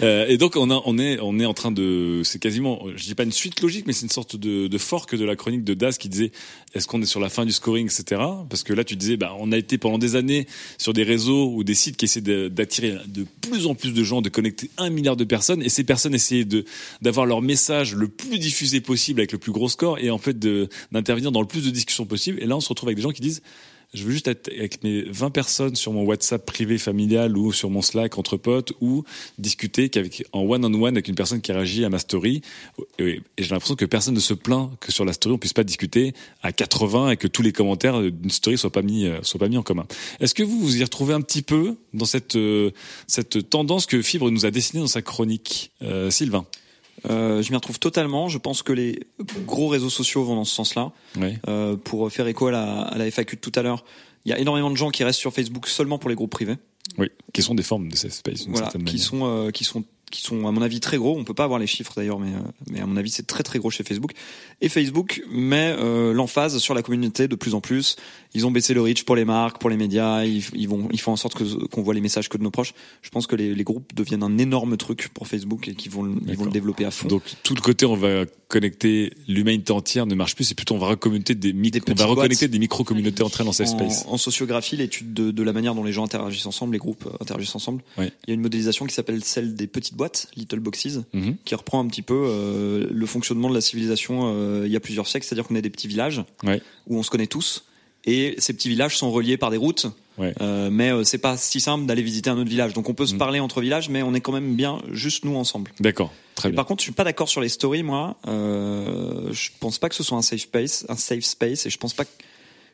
[0.00, 3.04] Euh, et donc on, a, on est on est en train de c'est quasiment je
[3.04, 5.64] dis pas une suite logique mais c'est une sorte de, de fork de la chronique
[5.64, 6.30] de Das qui disait
[6.74, 9.34] est-ce qu'on est sur la fin du scoring etc parce que là tu disais bah
[9.40, 10.46] on a été pendant des années
[10.78, 14.22] sur des réseaux ou des sites qui essaient d'attirer de plus en plus de gens
[14.22, 16.64] de connecter un milliard de personnes et ces personnes essayaient de
[17.02, 20.38] d'avoir leur message le plus diffusé possible avec le plus gros score et en fait
[20.38, 22.42] d'intervenir dans le plus de discussions possible.
[22.42, 23.42] Et là on se retrouve avec des gens qui disent
[23.94, 27.70] je veux juste être avec mes 20 personnes sur mon WhatsApp privé familial ou sur
[27.70, 29.04] mon Slack entre potes ou
[29.38, 32.42] discuter qu'avec en one on one avec une personne qui réagit à ma story.
[32.98, 35.34] Et, et j'ai l'impression que personne ne se plaint que sur la story.
[35.34, 36.12] On puisse pas discuter
[36.42, 39.48] à 80 et que tous les commentaires d'une story soient pas mis euh, soient pas
[39.48, 39.86] mis en commun.
[40.20, 42.72] Est-ce que vous vous y retrouvez un petit peu dans cette euh,
[43.06, 46.44] cette tendance que Fibre nous a dessinée dans sa chronique euh, Sylvain?
[47.08, 48.28] Euh, je m'y retrouve totalement.
[48.28, 49.00] Je pense que les
[49.46, 50.92] gros réseaux sociaux vont dans ce sens-là.
[51.16, 51.38] Ouais.
[51.48, 53.84] Euh, pour faire écho à la, à la FAQ de tout à l'heure,
[54.24, 56.56] il y a énormément de gens qui restent sur Facebook seulement pour les groupes privés.
[56.96, 59.00] Oui, qui sont des formes de safe space Voilà, qui manière.
[59.00, 61.16] sont euh, qui sont qui sont à mon avis très gros.
[61.18, 62.38] On peut pas avoir les chiffres d'ailleurs, mais euh,
[62.70, 64.12] mais à mon avis c'est très très gros chez Facebook.
[64.60, 67.96] Et Facebook met euh, l'emphase sur la communauté de plus en plus.
[68.34, 70.24] Ils ont baissé le reach pour les marques, pour les médias.
[70.24, 72.50] Ils, ils vont ils font en sorte que qu'on voit les messages que de nos
[72.50, 72.74] proches.
[73.02, 76.04] Je pense que les, les groupes deviennent un énorme truc pour Facebook et qu'ils vont
[76.26, 77.08] ils vont le développer à fond.
[77.08, 80.78] Donc tout le côté on va connecter l'humanité entière ne marche plus, c'est plutôt on
[80.78, 83.68] va reconnecter des, mic- Des on va reconnecter des micro communautés entre elles en safe
[83.68, 84.06] space.
[84.06, 87.04] En, en sociographie, l'étude de, de la manière dont les gens interagissent ensemble, les groupes
[87.06, 88.10] euh, interagissent ensemble, Ouais.
[88.26, 91.36] il y a une modélisation qui s'appelle celle des petites boîtes, Little Boxes, Mhm.
[91.44, 94.80] qui reprend un petit peu euh, le fonctionnement de la civilisation euh, il y a
[94.80, 96.62] plusieurs siècles, c'est-à-dire qu'on est des petits villages Ouais.
[96.86, 97.64] où on se connaît tous,
[98.06, 99.86] et ces petits villages sont reliés par des routes.
[100.16, 100.32] Ouais.
[100.40, 102.72] Euh, mais euh, c'est pas si simple d'aller visiter un autre village.
[102.72, 103.18] Donc on peut se Mhm.
[103.18, 105.70] parler entre villages, mais on est quand même bien juste nous ensemble.
[105.78, 106.56] D'accord, très bien.
[106.56, 108.16] par contre, je suis pas d'accord sur les stories, moi.
[108.26, 111.78] Euh, je pense pas que ce soit un safe space, un safe space, et je
[111.78, 112.04] pense pas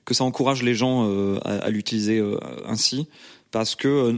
[0.07, 1.05] que ça encourage les gens
[1.45, 2.23] à, à l'utiliser
[2.67, 3.07] ainsi,
[3.55, 4.11] parce que euh,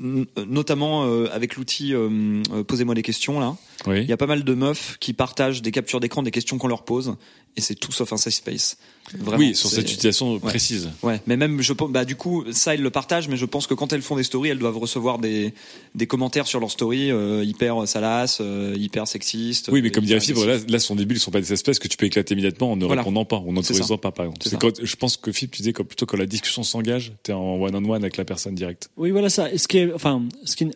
[0.00, 2.08] n- notamment euh, avec l'outil euh,
[2.52, 3.56] euh, Posez-moi des questions là,
[3.88, 4.00] Oui.
[4.02, 6.68] il y a pas mal de meufs qui partagent des captures d'écran des questions qu'on
[6.68, 7.16] leur pose,
[7.56, 8.76] et c'est tout sauf un safe space.
[9.14, 10.90] Vraiment, oui, sur cette utilisation précise.
[11.04, 13.68] Ouais, mais même je pense, bah du coup ça ils le partagent, mais je pense
[13.68, 15.54] que quand elles font des stories, elles doivent recevoir des
[15.94, 19.68] des commentaires sur leur story euh, hyper salaces, euh, hyper sexistes.
[19.72, 21.86] Oui, mais comme dirait Fibre, là, là, son début, ils sont pas des espèces que
[21.88, 23.02] tu peux éclater immédiatement en ne Voilà.
[23.02, 24.40] répondant pas, en n'autorisant pas, par exemple.
[24.44, 27.32] C'est quand, je pense que Fibre, tu disais que plutôt quand la discussion s'engage, t'es
[27.32, 28.90] en one-on-one avec la personne directe.
[28.96, 29.52] Oui, voilà ça.
[29.52, 30.68] Et ce qui est, enfin, ce qui,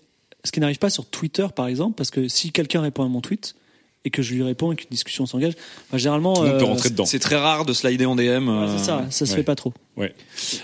[0.44, 3.20] ce qui n'arrive pas sur Twitter, par exemple, parce que si quelqu'un répond à mon
[3.20, 3.56] tweet,
[4.06, 5.52] et que je lui réponds et qu'une discussion s'engage.
[5.88, 7.04] Enfin, généralement, Tout le monde peut euh, rentrer dedans.
[7.04, 8.20] C'est très rare de slider en DM.
[8.48, 9.36] ouais, euh, c'est ça, ça se ouais.
[9.38, 9.74] fait pas trop.
[9.96, 10.14] Ouais.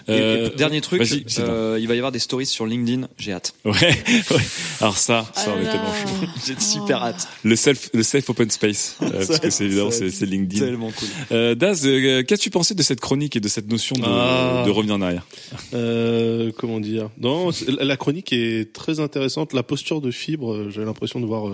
[0.08, 1.02] Et- Euh, et dernier truc,
[1.38, 3.08] euh, il va y avoir des stories sur LinkedIn.
[3.18, 3.52] J'ai hâte.
[3.66, 4.42] Ouais, ouais.
[4.80, 6.26] Alors ça, ça on est tellement chaud.
[6.46, 7.28] J'ai super hâte.
[7.44, 10.64] Le self, le self open space, euh, parce que c'est évidemment c'est c'est LinkedIn.
[10.64, 11.08] Tellement cool.
[11.32, 14.62] Euh, Daz, euh, qu'as-tu pensé de cette chronique et de cette notion de, Ah.
[14.66, 15.26] de revenir en arrière
[15.74, 17.10] Euh, comment dire?
[17.20, 19.52] Non, la chronique est très intéressante.
[19.52, 21.52] La posture de Fibre, euh, j'avais l'impression de voir.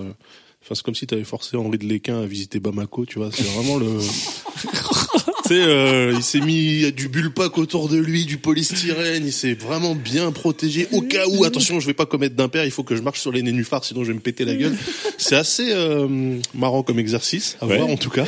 [0.65, 3.31] Enfin, c'est comme si tu avais forcé Henri de Léquin à visiter Bamako, tu vois.
[3.33, 3.99] C'est vraiment le.
[5.43, 9.25] tu sais, euh, il s'est mis du bullpack autour de lui, du polystyrène.
[9.27, 11.43] Il s'est vraiment bien protégé au cas où.
[11.45, 12.65] Attention, je vais pas commettre d'impair.
[12.65, 14.77] Il faut que je marche sur les nénuphars, sinon je vais me péter la gueule.
[15.19, 17.77] C'est assez euh, marrant comme exercice à Ouais.
[17.79, 18.27] voir en tout cas.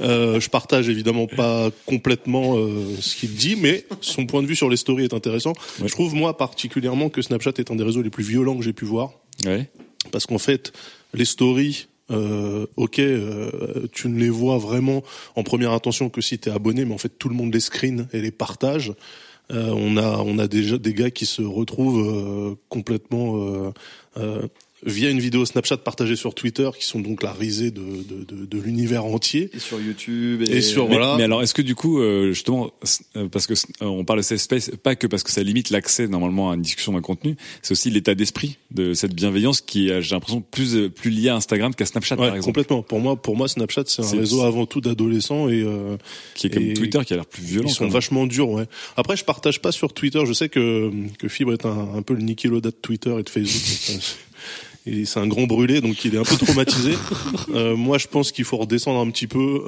[0.00, 4.56] Euh, je partage évidemment pas complètement euh, ce qu'il dit, mais son point de vue
[4.56, 5.52] sur les stories est intéressant.
[5.80, 5.86] Ouais.
[5.86, 8.72] Je trouve moi particulièrement que Snapchat est un des réseaux les plus violents que j'ai
[8.72, 9.12] pu voir,
[9.46, 9.68] Ouais.
[10.10, 10.72] parce qu'en fait,
[11.14, 15.02] les stories, euh, ok, euh, tu ne les vois vraiment
[15.36, 17.60] en première intention que si tu es abonné, mais en fait tout le monde les
[17.60, 18.92] screen et les partage.
[19.50, 23.72] Euh, on a on a déjà des gars qui se retrouvent euh, complètement
[24.86, 28.44] via une vidéo Snapchat partagée sur Twitter, qui sont donc la risée de de, de,
[28.46, 29.50] de l'univers entier.
[29.54, 30.42] Et sur YouTube.
[30.42, 31.16] Et, Et sur- Mais, Voilà.
[31.16, 32.70] mais alors, est-ce que du coup, euh, justement,
[33.16, 35.70] euh, parce que euh, on parle de safe space, pas que parce que ça limite
[35.70, 39.88] l'accès normalement à une discussion d'un contenu, c'est aussi l'état d'esprit de cette bienveillance qui
[39.88, 42.82] est, j'ai l'impression, plus plus lié à Instagram qu'à Snapchat Ouais, par exemple, complètement.
[42.82, 45.96] Pour moi, pour moi, Snapchat, c'est un C'est- réseau avant tout d'adolescents et euh,
[46.34, 47.68] qui est comme Twitter qui a l'air plus violent.
[47.68, 48.64] Ils sont vachement durs, ouais.
[48.96, 50.20] Après, je partage pas sur Twitter.
[50.26, 53.22] Je sais que que Fibre est un, un peu le Niki Loda de Twitter et
[53.22, 54.00] de Facebook.
[54.90, 56.94] Et c'est un grand brûlé, donc il est un peu traumatisé.
[57.54, 59.62] Euh, moi, je pense qu'il faut redescendre un petit peu.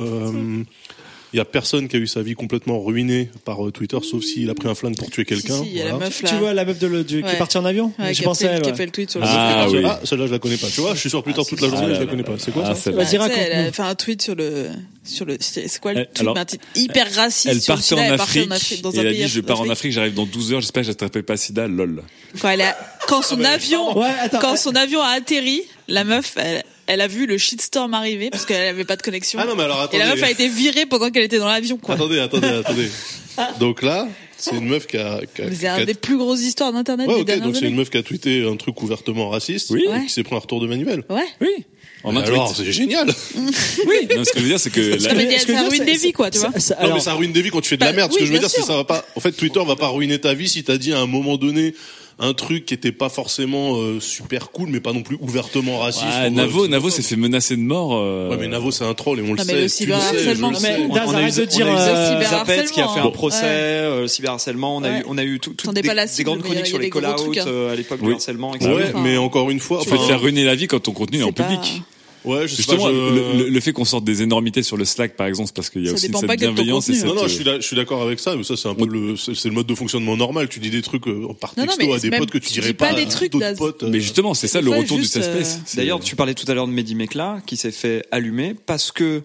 [1.32, 4.24] Il y a personne qui a eu sa vie complètement ruinée par euh, Twitter, sauf
[4.24, 5.58] s'il a pris un flingue pour tuer quelqu'un.
[5.58, 6.06] Si, si, il y a la voilà.
[6.06, 6.28] meuf là.
[6.28, 7.34] Tu vois la meuf de le- du, qui Ouais.
[7.34, 8.62] est partie en avion Ouais, Je qui, a pensais à fait, elle.
[8.62, 8.76] qui a ouais.
[8.76, 9.82] fait le tweet sur le Ah, Ah, oui.
[9.86, 10.66] ah, celle-là, je la connais pas.
[10.66, 11.74] Tu vois, je suis sur Twitter Ah, toute la si.
[11.76, 12.32] journée, Ah je là la connais pas.
[12.38, 13.04] C'est quoi Ah, ça celle-là.
[13.04, 14.66] Vas-y, Tu sais, elle a fait un tweet sur le
[15.04, 17.74] sur le c'est c'est quoi le Elle- tweet alors, un titre hyper raciste Elle sur
[17.74, 19.28] partait sida, en elle partait Afrique, en Afrique dans et un elle a pays dit
[19.28, 19.68] je pars en.
[19.70, 22.02] Afrique, j'arrive dans 12 heures, j'espère que j'attraperai pas sida, lol.
[22.40, 22.76] Quand elle a
[23.06, 27.06] quand son avion Ouais, attends, quand son avion a atterri, la meuf elle, elle a
[27.08, 29.38] vu le shitstorm arriver parce qu'elle avait pas de connexion.
[29.42, 29.98] Ah non, mais alors et attendez.
[29.98, 31.94] la meuf a été virée pendant qu'elle était dans l'avion quoi.
[31.94, 32.88] Attendez, attendez, attendez.
[33.60, 34.06] Donc là,
[34.36, 37.06] c'est une meuf qui a, qui a- Mais C'est une des plus grosses histoires d'internet
[37.08, 37.70] Ouais, des ok, dernières donc c'est années.
[37.70, 39.84] une meuf qui a tweeté un truc ouvertement raciste, Oui.
[39.86, 40.04] et Ouais.
[40.04, 41.04] qui s'est pris un retour de manivelle.
[41.08, 41.24] Ouais.
[41.40, 41.64] Oui.
[42.02, 42.66] En un Alors, tweet.
[42.66, 43.08] c'est génial.
[43.86, 44.08] Oui.
[44.16, 45.62] Non, ce que je veux dire, c'est que la- Ça, mais Ce que je ça
[45.62, 46.50] dire, ruine c'est- des vies quoi, tu vois.
[46.52, 47.96] Ça- ça- Non, alors, mais ça ruine des vies quand tu fais de la Bah,
[47.96, 48.10] merde.
[48.12, 49.04] Ce oui, que je veux bien dire, c'est que ça va pas.
[49.16, 51.74] En fait, Twitter va pas ruiner ta vie si t'as dit à un moment donné
[52.22, 56.04] un truc qui était pas forcément euh, super cool, mais pas non plus ouvertement raciste.
[56.06, 57.92] Ah, ou, Navo, euh, Navo s'est fait menacer de mort.
[57.94, 59.62] euh, Ouais, mais Navo, c'est un troll et on le Non, sait.
[59.62, 61.66] le cyberharcèlement, on a eu- de dire.
[61.66, 64.76] on a eu euh, cyber- Zapet qui a fait un procès, euh, cyberharcèlement.
[64.76, 67.68] On a eu, on a eu tout, es des, grandes chroniques sur les call-out hein.
[67.72, 68.70] à l'époque du harcèlement, etc.
[68.72, 71.20] Ouais, mais encore une fois, Tu peux te faire ruiner la vie quand ton contenu
[71.20, 71.82] est en public.
[72.24, 74.76] Ouais, je sais Justement, pas, je- le, le- le fait qu'on sorte des énormités sur
[74.76, 76.94] le Slack, par exemple, c'est parce qu'il y a Ça aussi cette de bienveillance et
[76.94, 77.06] cette...
[77.06, 78.86] Non, non, je suis, là- je suis d'accord avec ça, mais ça, c'est un peu
[78.86, 80.48] le, c'est le mode de fonctionnement normal.
[80.48, 82.52] Tu dis des trucs euh, par Non, non, texto mais à des potes que tu
[82.52, 83.82] dirais pas pas des à trucs, d'autres potes.
[83.84, 83.88] euh.
[83.90, 85.60] Mais justement, c'est ça le retour juste, du safe euh, space.
[85.66, 88.92] C'est- D'ailleurs, tu parlais tout à l'heure de Mehdi Mekla qui s'est fait allumer parce
[88.92, 89.22] que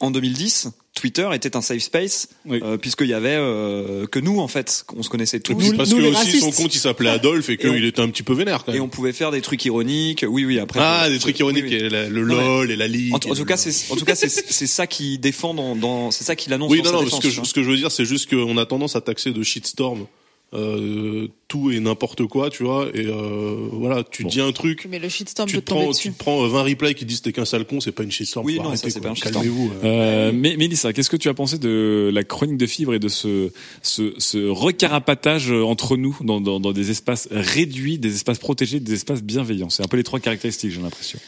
[0.00, 0.68] en 2010,
[0.98, 2.60] Twitter était un safe space Oui.
[2.62, 5.52] euh, puisqu'il y avait euh, que nous en fait, on se connaissait tous.
[5.52, 7.72] Et Nous- parce nous, que les aussi son compte il s'appelait Adolphe et Et on-
[7.74, 8.84] qu'il était un petit peu vénère quand Et même.
[8.84, 10.24] on pouvait faire des trucs ironiques.
[10.28, 10.58] Oui, oui.
[10.58, 10.80] Après.
[10.82, 11.74] Ah, euh, des trucs ironiques, oui.
[11.74, 13.12] et la- le lol et la ligue.
[13.14, 16.10] En, en tout cas, c'est en tout cas c'est c'est ça qui défend dans, dans
[16.10, 16.70] c'est ça qu'il annonce.
[16.70, 18.04] Oui, dans non, sa non, défense, ce que, je, ce que je veux dire, c'est
[18.04, 20.06] juste qu'on a tendance à taxer de shitstorm
[20.54, 24.98] euh, tout et n'importe quoi, tu vois, et euh, voilà, tu dis un truc, Mais
[24.98, 27.32] le shitstorm tu peut te prends, tu te prends euh, 20 replays qui disent t'es
[27.32, 28.46] qu'un sale con, c'est pas une shitstorm.
[28.46, 29.08] Oui, non, ça, arrêter, c'est quoi.
[29.08, 29.34] pas un shitstorm.
[29.44, 29.70] Calmez-vous.
[29.84, 29.84] euh.
[29.84, 33.08] Euh, mais Mélissa, qu'est-ce que tu as pensé de la chronique de fibre et de
[33.08, 33.50] ce,
[33.82, 38.94] ce, ce recarapatage entre nous dans, dans, dans des espaces réduits, des espaces protégés, des
[38.94, 39.68] espaces bienveillants?
[39.70, 41.18] C'est un peu les trois caractéristiques, j'ai l'impression.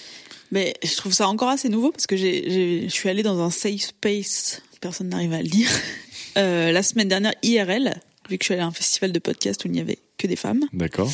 [0.52, 3.38] Mais je trouve ça encore assez nouveau parce que j'ai, j'ai- je suis allée dans
[3.40, 5.68] un safe space, personne n'arrive à le dire,
[6.38, 9.64] euh, la semaine dernière IRL, vu que je suis allée à un festival de podcast
[9.64, 10.64] où il n'y avait que des femmes.
[10.72, 11.10] D'accord.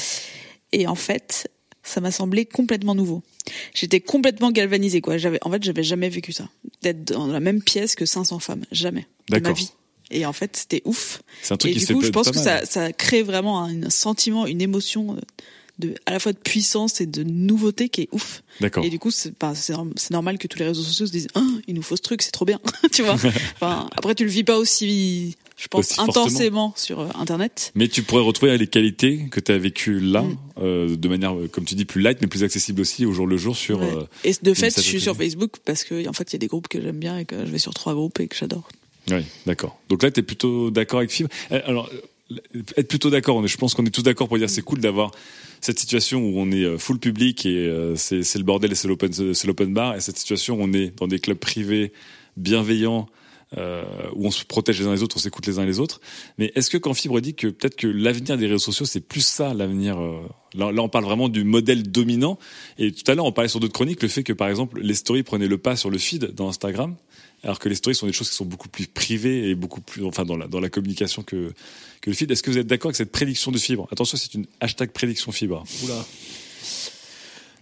[0.73, 1.51] Et en fait,
[1.83, 3.23] ça m'a semblé complètement nouveau.
[3.75, 5.17] J'étais complètement galvanisée, quoi.
[5.19, 6.49] J'avais, en fait, j'avais jamais vécu ça.
[6.83, 8.65] D'être dans la même pièce que 500 femmes.
[8.73, 9.07] Jamais.
[9.29, 9.57] De ma D'accord.
[9.57, 9.71] vie.
[10.11, 11.23] Et en fait, c'était ouf.
[11.43, 13.91] C'est un truc Et qui du coup, je pense que ça, ça crée vraiment un
[13.91, 15.21] sentiment, une émotion euh,
[15.79, 18.43] de, à la fois de puissance et de nouveauté qui est ouf.
[18.61, 18.85] D'accord.
[18.85, 19.35] Et du coup, c'est
[20.11, 22.31] normal que tous les réseaux sociaux se disent, ah, il nous faut ce truc, c'est
[22.31, 22.61] trop bien,
[22.93, 23.15] tu vois.
[23.55, 27.73] Enfin, après, tu le vis pas aussi, je pense, Aussi intensément sur euh, Internet.
[27.75, 30.37] Mais tu pourrais retrouver les qualités que tu as vécues là, Mm.
[30.63, 33.27] euh, de manière, euh, comme tu dis, plus light, mais plus accessible aussi au jour
[33.27, 33.81] le jour sur.
[33.81, 33.93] Ouais.
[33.95, 35.15] euh, et de fait, je suis sur.
[35.17, 37.45] Facebook parce que, en fait, il y a des groupes que j'aime bien et que
[37.45, 38.69] je vais sur trois groupes et que j'adore.
[39.11, 39.79] Oui, d'accord.
[39.89, 41.31] Donc là, tu es plutôt d'accord avec Fibre.
[41.51, 41.89] Alors,
[42.77, 43.47] être plutôt d'accord.
[43.47, 45.13] Je pense qu'on est tous d'accord pour dire c'est cool d'avoir
[45.67, 48.75] cette situation où on est euh, full public et euh, c'est c'est le bordel et
[48.77, 51.93] c'est l'open bar et cette situation où on est dans des clubs privés
[52.37, 53.09] bienveillants
[53.57, 53.85] euh,
[54.15, 56.01] où on se protège les uns les autres, on s'écoute les uns les autres.
[56.37, 59.25] Mais est-ce que quand Fibre dit que peut-être que l'avenir des réseaux sociaux c'est plus
[59.25, 60.21] ça l'avenir euh,
[60.55, 62.39] là, là on parle vraiment du modèle dominant
[62.79, 64.95] et tout à l'heure on parlait sur d'autres chroniques le fait que par exemple les
[64.95, 66.97] stories prenaient le pas sur le feed dans Instagram
[67.45, 70.05] alors que les stories sont des choses qui sont beaucoup plus privées et beaucoup plus
[70.05, 71.53] enfin dans la dans la communication que
[72.01, 72.31] que le feed.
[72.31, 73.89] Est-ce que vous êtes d'accord avec cette prédiction de Fibre?
[73.93, 75.65] Attention, c'est une hashtag prédiction Fibre.
[75.85, 76.05] Oula.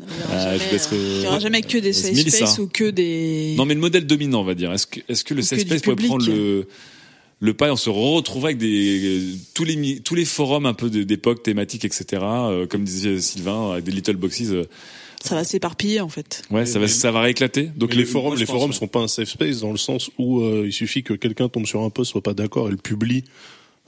[0.01, 2.59] Il n'y aura, je jamais, laisserai- euh, il y aura jamais que des safe space
[2.59, 3.55] ou que des.
[3.57, 4.73] Non, mais le modèle dominant, on va dire.
[4.73, 6.09] Est-ce que, est-ce que le safe que space pourrait public.
[6.09, 6.67] prendre le,
[7.41, 9.23] le pas et on se retrouve avec des,
[9.55, 13.71] tous les, tous les forums un peu de- d'époque, thématiques, etc., euh, comme disait Sylvain,
[13.73, 14.65] avec des little boxes, euh,
[15.25, 16.43] Ça va s'éparpiller en fait.
[16.51, 17.63] ouais, ça va, ça va rééclater.
[17.65, 18.77] Donc Donc les forums, moi, les forums ouais.
[18.77, 21.65] sont pas un safe space dans le sens où euh, il suffit que quelqu'un tombe
[21.67, 23.25] sur un post, soit pas d'accord et le publie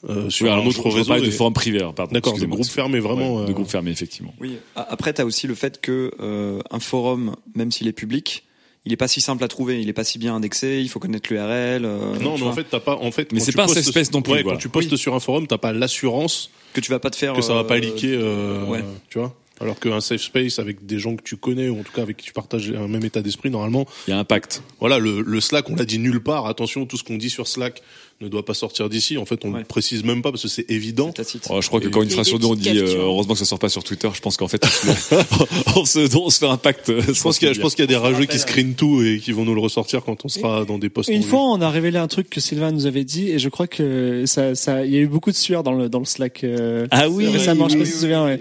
[0.09, 1.15] euh, sur Oui, un autre réseau.
[1.15, 2.13] de et- forum privé, alors, pardon.
[2.13, 3.37] D'accord, de groupe fermé vraiment.
[3.37, 4.33] Ouais, euh, de groupe fermé, effectivement.
[4.41, 4.57] Oui.
[4.77, 8.45] A- Après, tu as aussi le fait que euh, un forum, même s'il est public,
[8.87, 11.01] il est pas si simple à trouver, il est pas si bien indexé, il faut
[11.01, 11.85] connaître l'URL.
[11.85, 12.97] euh, Non, mais en fait, t'as pas.
[12.97, 14.57] En fait, Mais c'est pas safe space non plus, Ouais, voilà.
[14.57, 17.33] quand tu postes sur un forum, t'as pas l'assurance que tu vas pas te faire.
[17.35, 18.85] que ça va pas euh, euh, ouais.
[19.11, 19.35] Tu vois.
[19.61, 22.19] Alors qu'un safe space avec des gens que tu connais ou en tout cas avec
[22.19, 24.63] qui tu partages un même état d'esprit, normalement, Il y a un pacte.
[24.81, 26.47] voilà, le, le Slack, on l'a dit nulle part.
[26.47, 27.83] Attention, tout ce qu'on dit sur Slack
[28.23, 29.19] ne doit pas sortir d'ici.
[29.19, 29.59] En fait, on Ouais.
[29.61, 31.13] le précise même pas parce que c'est évident.
[31.51, 33.45] Oh, je crois que quand une phrase sur deux, on dit, euh, heureusement que ça
[33.45, 34.09] sort pas sur Twitter.
[34.15, 34.63] Je pense qu'en fait,
[35.77, 36.91] on se, on se fait un pacte.
[37.01, 39.03] Je pense qu'il y a, je pense qu'il y a des rageux qui screenent tout
[39.03, 41.11] et qui vont nous le ressortir quand on sera dans des posts.
[41.11, 43.67] Une fois, on a révélé un truc que Sylvain nous avait dit, et je crois
[43.67, 46.43] que ça, ça, il y a eu beaucoup de sueur dans le dans le Slack.
[46.45, 47.69] euh, Ah oui, récemment.
[47.69, 48.25] je sais oui, pas si tu te oui, souviens.
[48.25, 48.41] ouais.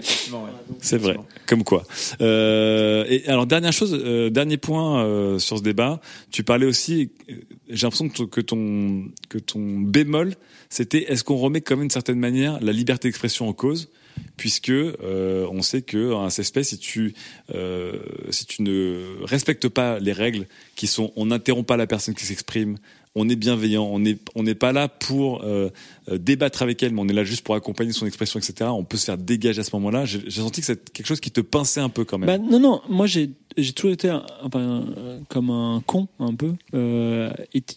[0.80, 1.16] C'est vrai.
[1.46, 1.84] Comme quoi.
[2.20, 6.00] Euh, et alors dernière chose, euh, dernier point euh, sur ce débat.
[6.30, 7.10] Tu parlais aussi.
[7.30, 7.34] euh,
[7.68, 10.34] J'ai l'impression que ton- que ton bémol,
[10.68, 13.88] c'était est-ce qu'on remet quand même d'une certaine manière la liberté d'expression en cause,
[14.36, 17.14] puisque euh, on sait que un space, si tu
[17.54, 17.92] euh,
[18.30, 22.24] si tu ne respectes pas les règles qui sont, on n'interrompt pas la personne qui
[22.24, 22.76] s'exprime.
[23.18, 25.70] On est bienveillant, on n'est on n'est pas là pour euh,
[26.10, 28.68] euh, débattre avec elle, mais on est là juste pour accompagner son expression, etc.
[28.72, 30.04] On peut se faire dégager à ce moment-là.
[30.04, 32.26] J'ai senti que c'est quelque chose qui te pinçait un peu quand même.
[32.28, 36.34] Bah, non, non, moi j'ai j'ai toujours été un- enfin, euh, comme un con un
[36.34, 37.30] peu, euh,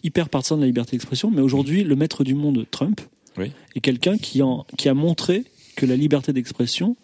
[0.04, 3.00] hyper partisan de la liberté d'expression, mais aujourd'hui le maître du monde Trump
[3.38, 3.50] Oui.
[3.74, 5.44] est quelqu'un qui, en, qui a montré
[5.76, 6.96] que la liberté d'expression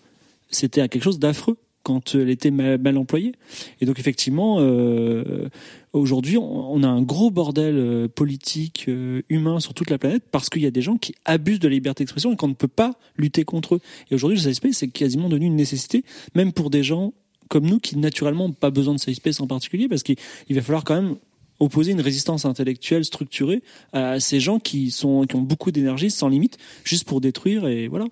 [0.51, 1.57] c'était quelque chose d'affreux
[1.87, 3.33] quand elle était mal, employée.
[3.81, 5.49] Et donc effectivement, euh,
[5.93, 10.51] aujourd'hui, on, a un gros bordel euh, politique, euh, humain sur toute la planète parce
[10.51, 12.67] qu'il y a des gens qui abusent de la liberté d'expression et qu'on ne peut
[12.67, 13.81] pas lutter contre eux.
[14.11, 16.05] Et aujourd'hui, le safe c'est quasiment devenu une nécessité,
[16.35, 17.15] même pour des gens
[17.49, 20.17] comme nous qui naturellement n'ont pas besoin de safe space en particulier parce qu'il
[20.49, 21.15] il va falloir quand même
[21.61, 26.29] opposer une résistance intellectuelle structurée à ces gens qui sont qui ont beaucoup d'énergie sans
[26.29, 28.07] limite juste pour détruire et voilà.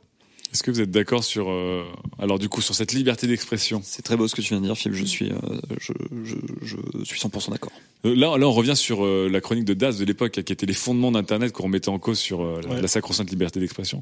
[0.54, 1.82] Est-ce que vous êtes d'accord sur euh,
[2.20, 3.82] alors du coup sur cette liberté d'expression?
[3.84, 4.96] C'est très beau ce que tu viens de dire, Philippe.
[4.98, 5.36] Je suis, euh,
[5.80, 7.72] je, je, je suis 100% d'accord.
[8.06, 10.66] Euh, Là, là, on revient sur euh, la chronique de Das de l'époque, qui était
[10.66, 12.80] les fondements d'Internet qu'on remettait en cause sur euh, la- Ouais.
[12.82, 14.00] la sacro-sainte liberté d'expression.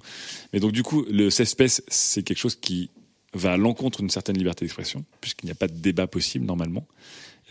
[0.52, 2.90] Mais donc, du coup, le safe space, c'est quelque chose qui
[3.32, 6.86] va à l'encontre d'une certaine liberté d'expression, puisqu'il n'y a pas de débat possible normalement.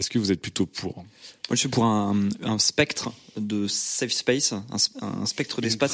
[0.01, 0.95] Est-ce que vous êtes plutôt pour?
[0.95, 1.05] Moi,
[1.51, 4.63] je suis pour un, un spectre de safe space, un,
[5.21, 5.93] un spectre d'espace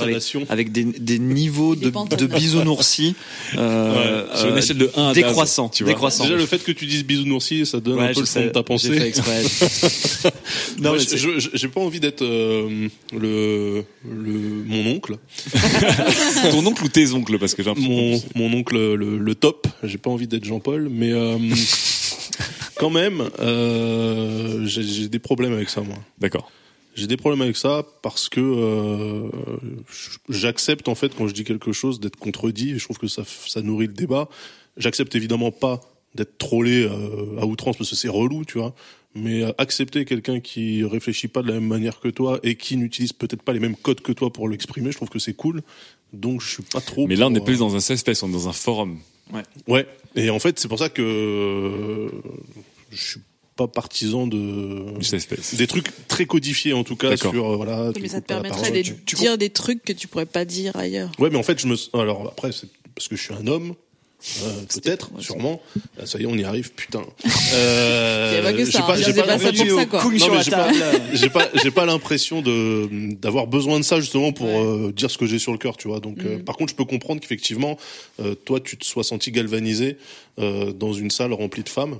[0.50, 3.16] avec, des, des niveaux de, Des de bisounoursis
[3.58, 5.92] euh, Sur une euh, échelle de 1 à décroissant, tu vois.
[5.92, 6.24] décroissant.
[6.24, 8.46] Déjà, le fait que tu dises bisounoursi, ça donne Ouais, un peu le fond sais,
[8.46, 8.98] de ta j'ai pensée.
[8.98, 9.44] fait exprès.
[10.80, 15.18] non, Moi, mais je- j'ai pas envie d'être euh, le, le mon oncle,
[16.52, 19.68] ton oncle ou tes oncles Parce que j'ai mon, mon oncle le, le top.
[19.84, 21.38] J'ai pas envie d'être Jean-Paul, mais euh,
[22.80, 25.98] quand même, euh, j'ai des problèmes avec ça, moi.
[26.20, 26.52] D'accord.
[26.96, 29.30] J'ai des problèmes avec ça parce que euh,
[30.30, 32.72] j'accepte en fait quand je dis quelque chose d'être contredit.
[32.72, 34.30] Et je trouve que ça, ça nourrit le débat.
[34.78, 35.82] J'accepte évidemment pas
[36.16, 38.74] d'être trollé euh, à outrance parce que c'est relou, tu vois.
[39.16, 42.78] Mais euh, accepter quelqu'un qui réfléchit pas de la même manière que toi et qui
[42.78, 45.62] n'utilise peut-être pas les mêmes codes que toi pour l'exprimer, je trouve que c'est cool.
[46.14, 47.08] Donc je suis pas trop.
[47.08, 49.00] Mais là, on n'est plus euh, dans un safe space, on est dans un forum.
[49.68, 49.88] Ouais.
[50.16, 52.10] Et en fait, c'est pour ça que euh,
[52.92, 53.20] je suis
[53.56, 54.86] pas partisan de
[55.58, 57.92] des trucs très codifiés en tout cas sur euh, voilà.
[58.00, 60.76] Mais ça te permettrait de Tu- tu dire des trucs que tu pourrais pas dire
[60.76, 61.12] ailleurs.
[61.20, 61.76] Ouais, mais en fait, je me.
[62.00, 63.74] Alors après, c'est parce que je suis un homme.
[64.44, 65.62] Euh, peut-être, sûrement.
[66.00, 67.04] Ah, Ça y est, on y arrive, putain.
[67.54, 69.22] Euh, j'ai pas j'ai j'ai
[71.64, 75.52] j'ai l'impression de d'avoir besoin de ça justement pour euh, dire ce que j'ai sur
[75.54, 76.00] le cœur, tu vois.
[76.00, 76.28] Donc, Mm.
[76.28, 77.78] euh, par contre, je peux comprendre qu'effectivement,
[78.20, 79.98] euh, toi, tu te sois senti galvanisé
[80.38, 81.98] dans une salle remplie de femmes.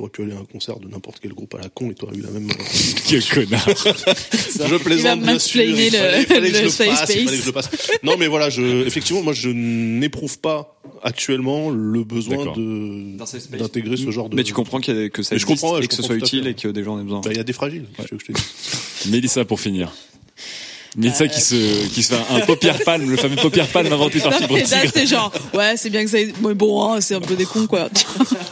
[0.00, 2.16] T'aurais pu aller à un concert de n'importe quel groupe à la con et t'aurais
[2.16, 2.48] eu la même.
[3.06, 3.68] Quel connard.
[3.76, 5.60] je plaisante, bien sûr.
[5.60, 7.24] mansplainer Il fallait, le- il fallait que je le passe, il fallait space.
[7.26, 7.70] que je le passe.
[8.02, 12.56] Non, mais voilà, je, effectivement, moi, je n'éprouve pas actuellement le besoin D'accord.
[12.56, 13.60] de D'un safe space.
[13.60, 14.36] d'intégrer ce genre de.
[14.36, 15.88] Mais tu comprends qu'il y a- que ça Mais je existe comprends, ouais, et je
[15.88, 17.20] que ce comprends soit tout à utile et que des gens en aient besoin.
[17.20, 17.84] Bah, il y a des fragiles.
[17.96, 19.10] qu'est-ce que je te dis.
[19.10, 19.92] Mélissa pour finir.
[20.96, 24.34] Mélissa qui se, qui se fait un paupière palme, le fameux paupière palme inventé par
[24.34, 24.92] Fibre mais là, Tigre.
[24.94, 26.32] c'est genre, ouais, c'est bien que ça ait...
[26.42, 27.88] Mais bon, hein, c'est un peu des cons, quoi.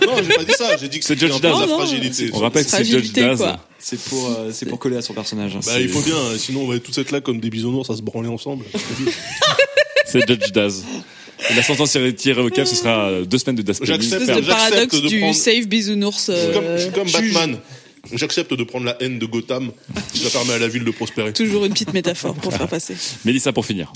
[0.06, 0.76] Non, j'ai pas dit ça.
[0.76, 1.60] J'ai dit que C'est c'était Judge un peu de Daz.
[1.68, 2.30] la fragilité.
[2.32, 3.44] On rappelle que c'est Judge Daz.
[3.80, 5.58] C'est pour, euh, c'est pour coller à son personnage.
[5.66, 8.02] Bah, il faut bien, sinon on va tous être là comme des bisounours à se
[8.02, 8.64] branler ensemble.
[10.06, 10.84] C'est Judge Daz.
[11.50, 11.94] Et la sentence
[12.24, 14.26] irrévocable, ce sera euh, deux semaines de Daz J'accepte.
[14.26, 16.30] Le paradoxe du prendre- safe bisounours.
[16.32, 17.32] Je suis comme, je euh, suis comme juge.
[17.34, 17.58] Batman.
[18.12, 19.72] J'accepte de prendre la haine de Gotham.
[20.14, 21.32] Ça permet à la ville de prospérer.
[21.32, 22.96] Toujours une petite métaphore pour faire passer.
[23.24, 23.92] Mélissa pour finir.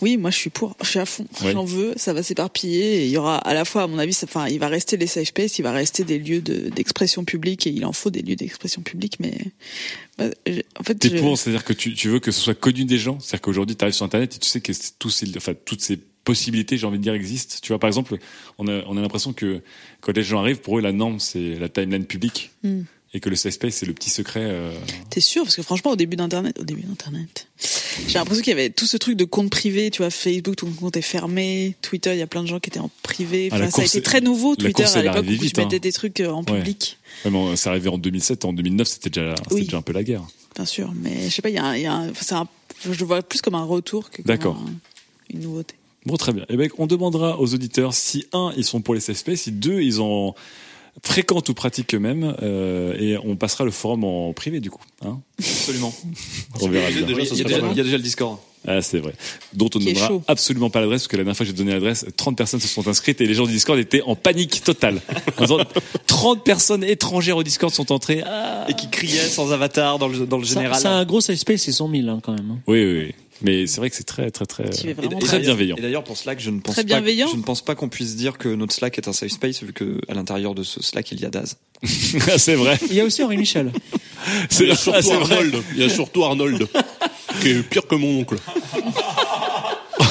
[0.00, 1.26] Oui, moi je suis pour, je suis à fond.
[1.42, 1.50] Ouais.
[1.52, 2.98] J'en veux, ça va s'éparpiller.
[3.02, 4.96] Et il y aura à la fois, à mon avis, ça- enfin, il va rester
[4.96, 8.10] les safe space, il va rester des lieux de- d'expression publique et il en faut
[8.10, 9.16] des lieux d'expression publique.
[9.18, 9.36] Mais
[10.16, 12.54] bah, je- en fait, T'es je- pour, c'est-à-dire que tu, tu veux que ce soit
[12.54, 13.18] connu des gens.
[13.18, 15.98] C'est-à-dire qu'aujourd'hui, tu arrives sur Internet et tu sais que tous ces, enfin, toutes ces
[16.32, 17.56] possibilités, j'ai envie de dire, existent.
[17.62, 18.16] Tu vois, par exemple,
[18.58, 19.60] on a, on a l'impression que
[20.00, 22.50] quand les gens arrivent, pour eux, la norme, c'est la timeline publique.
[22.62, 22.82] Hmm.
[23.14, 24.42] Et que le safe space, c'est le petit secret.
[24.44, 24.70] euh,
[25.08, 25.42] T'es sûr?
[25.44, 27.48] Parce que franchement, au début d'Internet, au début d'Internet,
[28.06, 29.90] j'ai l'impression qu'il y avait tout ce truc de compte privé.
[29.90, 31.74] Tu vois, Facebook, ton compte est fermé.
[31.80, 33.48] Twitter, il y a plein de gens qui étaient en privé.
[33.50, 35.60] Ah, Enfin, la ça a été très nouveau, Twitter, à l'époque arrivait où vite, tu
[35.62, 35.80] mettais hein.
[35.80, 36.58] des trucs euh, en Ouais.
[36.58, 36.98] public.
[37.22, 39.62] Vraiment, c'est arrivé en 2007, en 2009, c'était déjà, Oui.
[39.64, 40.24] déjà un peu la guerre.
[40.54, 43.22] Bien sûr, mais je sais pas, il y a, y a un- je le vois
[43.22, 44.56] plus comme un retour que comme D'accord.
[44.58, 44.74] un-
[45.32, 45.76] une nouveauté.
[46.08, 46.44] Bon, très bien.
[46.48, 49.52] Eh ben, on demandera aux auditeurs si un, ils sont pour les safe space, si
[49.52, 50.34] deux, ils en
[51.04, 54.82] fréquentent ou pratiquent eux-mêmes, euh, et on passera le forum en privé du coup.
[55.04, 55.94] Hein Absolument.
[56.60, 57.02] on verra bien.
[57.06, 57.72] Déjà, Il y, a déjà, pas mal.
[57.74, 58.38] il y a déjà le Discord.
[58.66, 59.12] Ah, c'est vrai.
[59.54, 61.72] Dont on ne donnera absolument pas l'adresse, parce que la dernière fois que j'ai donné
[61.72, 65.00] l'adresse, 30 personnes se sont inscrites et les gens du Discord étaient en panique totale.
[65.36, 65.58] En disant,
[66.08, 68.24] 30 personnes étrangères au Discord sont entrées.
[68.26, 68.66] Ah.
[68.68, 70.80] Et qui criait sans avatar dans le, dans le général.
[70.80, 72.50] C'est un gros safe space, ils sont 1000 hein, quand même.
[72.50, 72.58] hein.
[72.66, 73.14] Oui, oui, oui.
[73.42, 75.76] Mais c'est vrai que c'est très, très, très, et très d'ailleurs- bienveillant.
[75.76, 78.16] Et d'ailleurs, pour Slack, je ne pense Très pas, je ne pense pas qu'on puisse
[78.16, 81.12] dire que notre Slack est un safe space vu que à l'intérieur de ce Slack
[81.12, 81.56] il y a Daz.
[82.38, 82.78] c'est vrai.
[82.90, 83.72] Il y a aussi Henri Michel.
[84.50, 85.12] C'est Il y a ah, surtout.
[85.12, 85.56] Arnold.
[85.76, 86.66] Il y a surtout Arnold.
[87.40, 88.36] qui est pire que mon oncle.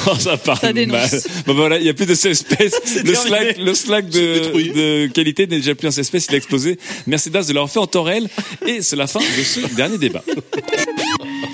[0.10, 1.12] Oh, ça parle Ça dénonce.
[1.12, 1.22] mal.
[1.46, 2.74] Bon, voilà, il y a plus de safe space.
[3.04, 3.14] Le.
[3.14, 4.70] Slack, le Slack C'est de, détruit.
[4.72, 6.80] de qualité n'est déjà plus un safe space, il a explosé.
[7.06, 8.30] Merci Daz de l'avoir fait en temps réel.
[8.66, 10.24] Et c'est la fin de ce dernier débat.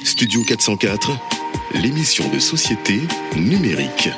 [0.05, 1.11] Studio 404,
[1.73, 3.01] l'émission de société
[3.35, 4.09] numérique.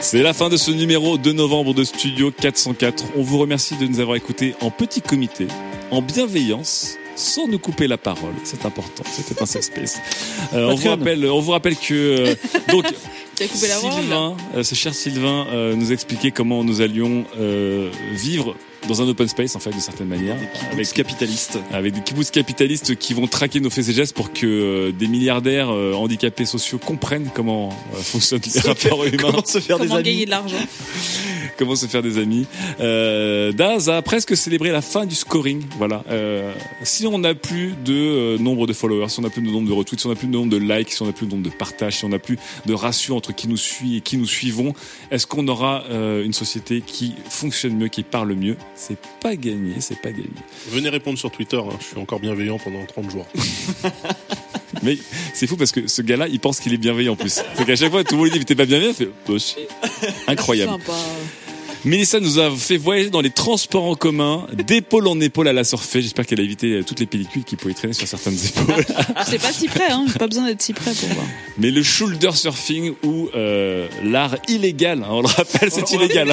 [0.00, 3.04] C'est la fin de ce numéro de novembre de Studio 404.
[3.16, 5.46] On vous remercie de nous avoir écoutés en petit comité,
[5.90, 8.34] en bienveillance, sans nous couper la parole.
[8.44, 9.04] C'est important.
[9.10, 10.00] C'était un safe space.
[10.54, 12.34] Euh, on vous rappelle, on vous rappelle que euh,
[12.68, 12.86] donc
[13.48, 18.54] Sylvain, euh, ce cher Sylvain, euh, nous expliquait comment nous allions euh, vivre
[18.88, 21.58] dans un open space en fait d'une certaine manière, Avec avec capitaliste.
[21.72, 25.08] avec des kibbutz capitalistes qui vont traquer nos faits et gestes pour que euh, des
[25.08, 29.86] milliardaires euh, handicapés sociaux comprennent comment euh, fonctionnent les rapports humains, Comment se faire des
[29.86, 30.56] Comment amis gagner de l'argent
[31.58, 32.46] comment se faire des amis.
[32.80, 35.62] Euh, Daz a presque célébré la fin du scoring.
[35.78, 36.02] Voilà.
[36.10, 36.52] Euh,
[36.82, 39.68] si on n'a plus de euh, nombre de followers, si on n'a plus de nombre
[39.68, 41.32] de retweets, si on n'a plus de nombre de likes, si on n'a plus de
[41.32, 44.16] nombre de partages, si on n'a plus de ratio entre qui nous suit et qui
[44.16, 44.74] nous suivons,
[45.10, 48.56] est-ce qu'on aura euh, une société qui fonctionne mieux, qui parle mieux?
[48.74, 50.30] C'est pas gagné, c'est pas gagné.
[50.70, 51.56] Venez répondre sur Twitter.
[51.58, 51.76] hein.
[51.80, 53.26] Je suis encore bienveillant pendant 30 jours.
[54.82, 54.96] Mais
[55.34, 57.40] c'est fou parce que ce gars-là, il pense qu'il est bienveillant en plus.
[57.54, 59.10] C'est qu'à chaque fois, tout le monde lui dit, mais t'es pas bienveillant, il fait,
[59.28, 59.56] bah si.
[60.26, 60.72] Incroyable.
[60.72, 60.92] Sympa.
[61.84, 65.64] Mélissa nous a fait voyager dans les transports en commun, d'épaule en épaule à la
[65.64, 66.00] surfer.
[66.00, 68.84] J'espère qu'elle a évité euh, toutes les pellicules qui pouvaient traîner sur certaines épaules.
[69.28, 70.04] C'est pas si près, hein.
[70.12, 71.26] J'ai pas besoin d'être si près pour voir.
[71.58, 76.32] Mais le shoulder surfing ou euh, l'art illégal, hein, on le rappelle, c'est illégal.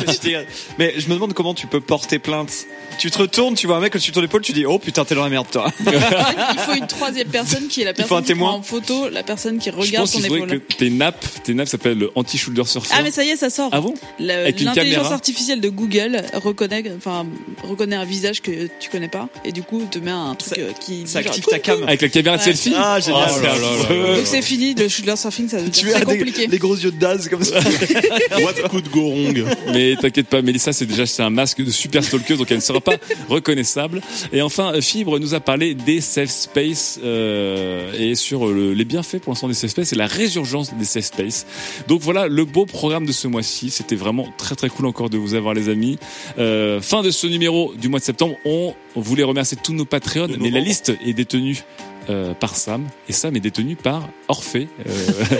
[0.77, 2.51] Mais je me demande comment tu peux porter plainte.
[2.99, 5.05] Tu te retournes, tu vois un mec au-dessus de ton épaule, tu dis oh putain
[5.05, 5.71] t'es dans la merde toi.
[5.85, 8.49] Il faut une troisième personne qui est la un personne qui témoin.
[8.49, 10.59] prend en photo, la personne qui Je regarde pense ton qu'il faudrait épaule.
[10.67, 12.91] que tes nappes, tes nappes s'appellent le anti-shoulder surfing.
[12.97, 13.69] Ah mais ça y est, ça sort.
[13.71, 17.25] Ah bon Le- Avec une caméra artificielle de Google reconnaît, enfin,
[17.63, 20.61] reconnaît un visage que tu connais pas et du coup te met un truc Ça-
[20.61, 21.81] euh, qui Ça genre, active ta cam.
[21.83, 22.45] Avec la caméra de Ouais.
[22.45, 23.29] selfie Ah, génial.
[23.37, 23.95] Oh là affreux.
[23.95, 24.15] là là là.
[24.17, 26.47] Donc c'est fini, le shoulder surfing, ça devient Tu très as des, compliqué.
[26.47, 27.59] les gros yeux de Daz comme ça.
[28.41, 32.03] What coup de gorong Mais t'inquiète pas, Mélissa, c'est déjà c'est un masque de super
[32.03, 32.95] stalkeuse, donc elle ne sera pas
[33.29, 34.01] reconnaissable.
[34.33, 38.85] Et enfin, euh, Fibre nous a parlé des safe space euh, et sur le- les
[38.85, 41.45] bienfaits pour l'instant des safe space et la résurgence des safe space.
[41.87, 43.69] Donc voilà le beau programme de ce mois-ci.
[43.69, 45.97] C'était vraiment très très cool encore de vous avoir les amis.
[46.37, 48.35] Euh, fin de ce numéro du mois de septembre.
[48.45, 51.63] On voulait remercier tous nos Patreons, mais la liste est détenue
[52.09, 54.91] euh, par Sam et Sam est détenu par Orphée euh,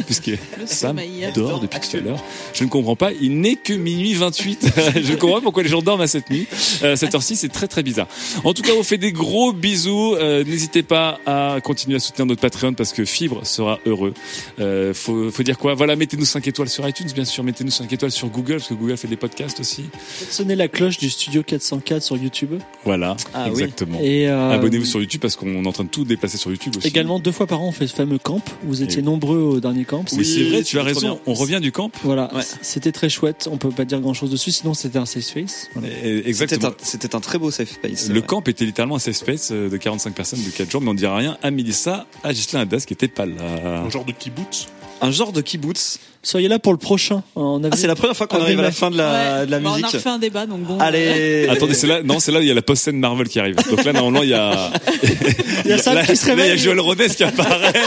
[0.06, 0.32] puisque
[0.66, 1.00] Sam
[1.34, 2.24] dort depuis tout à l'heure.
[2.54, 4.68] Je ne comprends pas, il n'est que minuit 28.
[5.04, 6.48] je comprends pas pourquoi les gens dorment à cette nuit.
[6.84, 8.08] Euh, cette heure-ci, c'est très très bizarre.
[8.44, 10.16] En tout cas, on vous fait des gros bisous.
[10.16, 14.14] Euh, N'hésitez pas à continuer à soutenir notre Patreon parce que Fibre sera heureux.
[14.60, 15.74] Euh, faut, faut dire quoi?
[15.74, 17.44] Voilà, mettez-nous 5 étoiles sur iTunes, bien sûr.
[17.44, 19.86] Mettez-nous 5 étoiles sur Google parce que Google fait des podcasts aussi.
[20.30, 22.56] Sonnez la cloche du studio 404 sur YouTube.
[22.86, 23.52] Voilà, Ah oui.
[23.52, 24.00] exactement.
[24.02, 26.59] Et euh, Abonnez-vous sur YouTube parce qu'on est en train de tout déplacer sur YouTube
[26.68, 26.88] aussi.
[26.88, 28.42] Également, deux fois par an, on fait ce fameux camp.
[28.64, 30.04] Vous étiez Et- nombreux au dernier camp.
[30.14, 31.00] Oui, c'est vrai, tu as raison.
[31.00, 31.20] bien.
[31.26, 31.92] On revient du camp.
[32.04, 32.42] Voilà, Ouais.
[32.62, 33.48] c'était très chouette.
[33.52, 35.70] On peut pas dire grand chose dessus, sinon c'était un safe space.
[35.74, 35.88] Voilà.
[35.90, 36.68] C'était Exactement.
[36.68, 38.10] un, c'était un très beau safe space.
[38.10, 38.26] Le Ouais.
[38.26, 40.94] camp était littéralement un safe space euh, de 45 personnes de 4 jours, mais on
[40.94, 43.82] dira rien à Mélissa, à Gislain Hadas qui était pas là.
[43.86, 44.68] Un genre de kibbutz.
[45.02, 46.00] Un genre de kibbutz.
[46.22, 47.24] Soyez là pour le prochain.
[47.36, 47.70] On avait...
[47.72, 49.46] Ah, c'est la première fois qu'on Ah, arrive à la fin de la, Ouais.
[49.46, 49.86] de la Bah, musique.
[49.86, 50.78] On a refait un débat, donc bon.
[50.80, 51.48] Allez.
[51.50, 53.56] Attendez, c'est là, non, c'est là, il y a la post-scène Marvel qui arrive.
[53.70, 54.72] Donc là, normalement, il y a,
[55.66, 56.58] Il y a Sam là, qui se là, il y a.
[56.58, 57.72] Joel Rodès qui apparaît.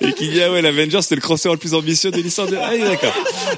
[0.00, 2.56] Et qui dit, ah ouais, l'Avengers, c'était le crossover le plus ambitieux de l'histoire de,
[2.56, 3.12] ah, oui, d'accord.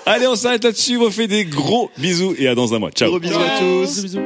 [0.06, 2.90] Allez, on s'arrête là-dessus, on vous fait des gros bisous et à dans un mois.
[2.90, 3.08] Ciao.
[3.10, 4.02] Gros bisous à tous.
[4.02, 4.20] Bisous.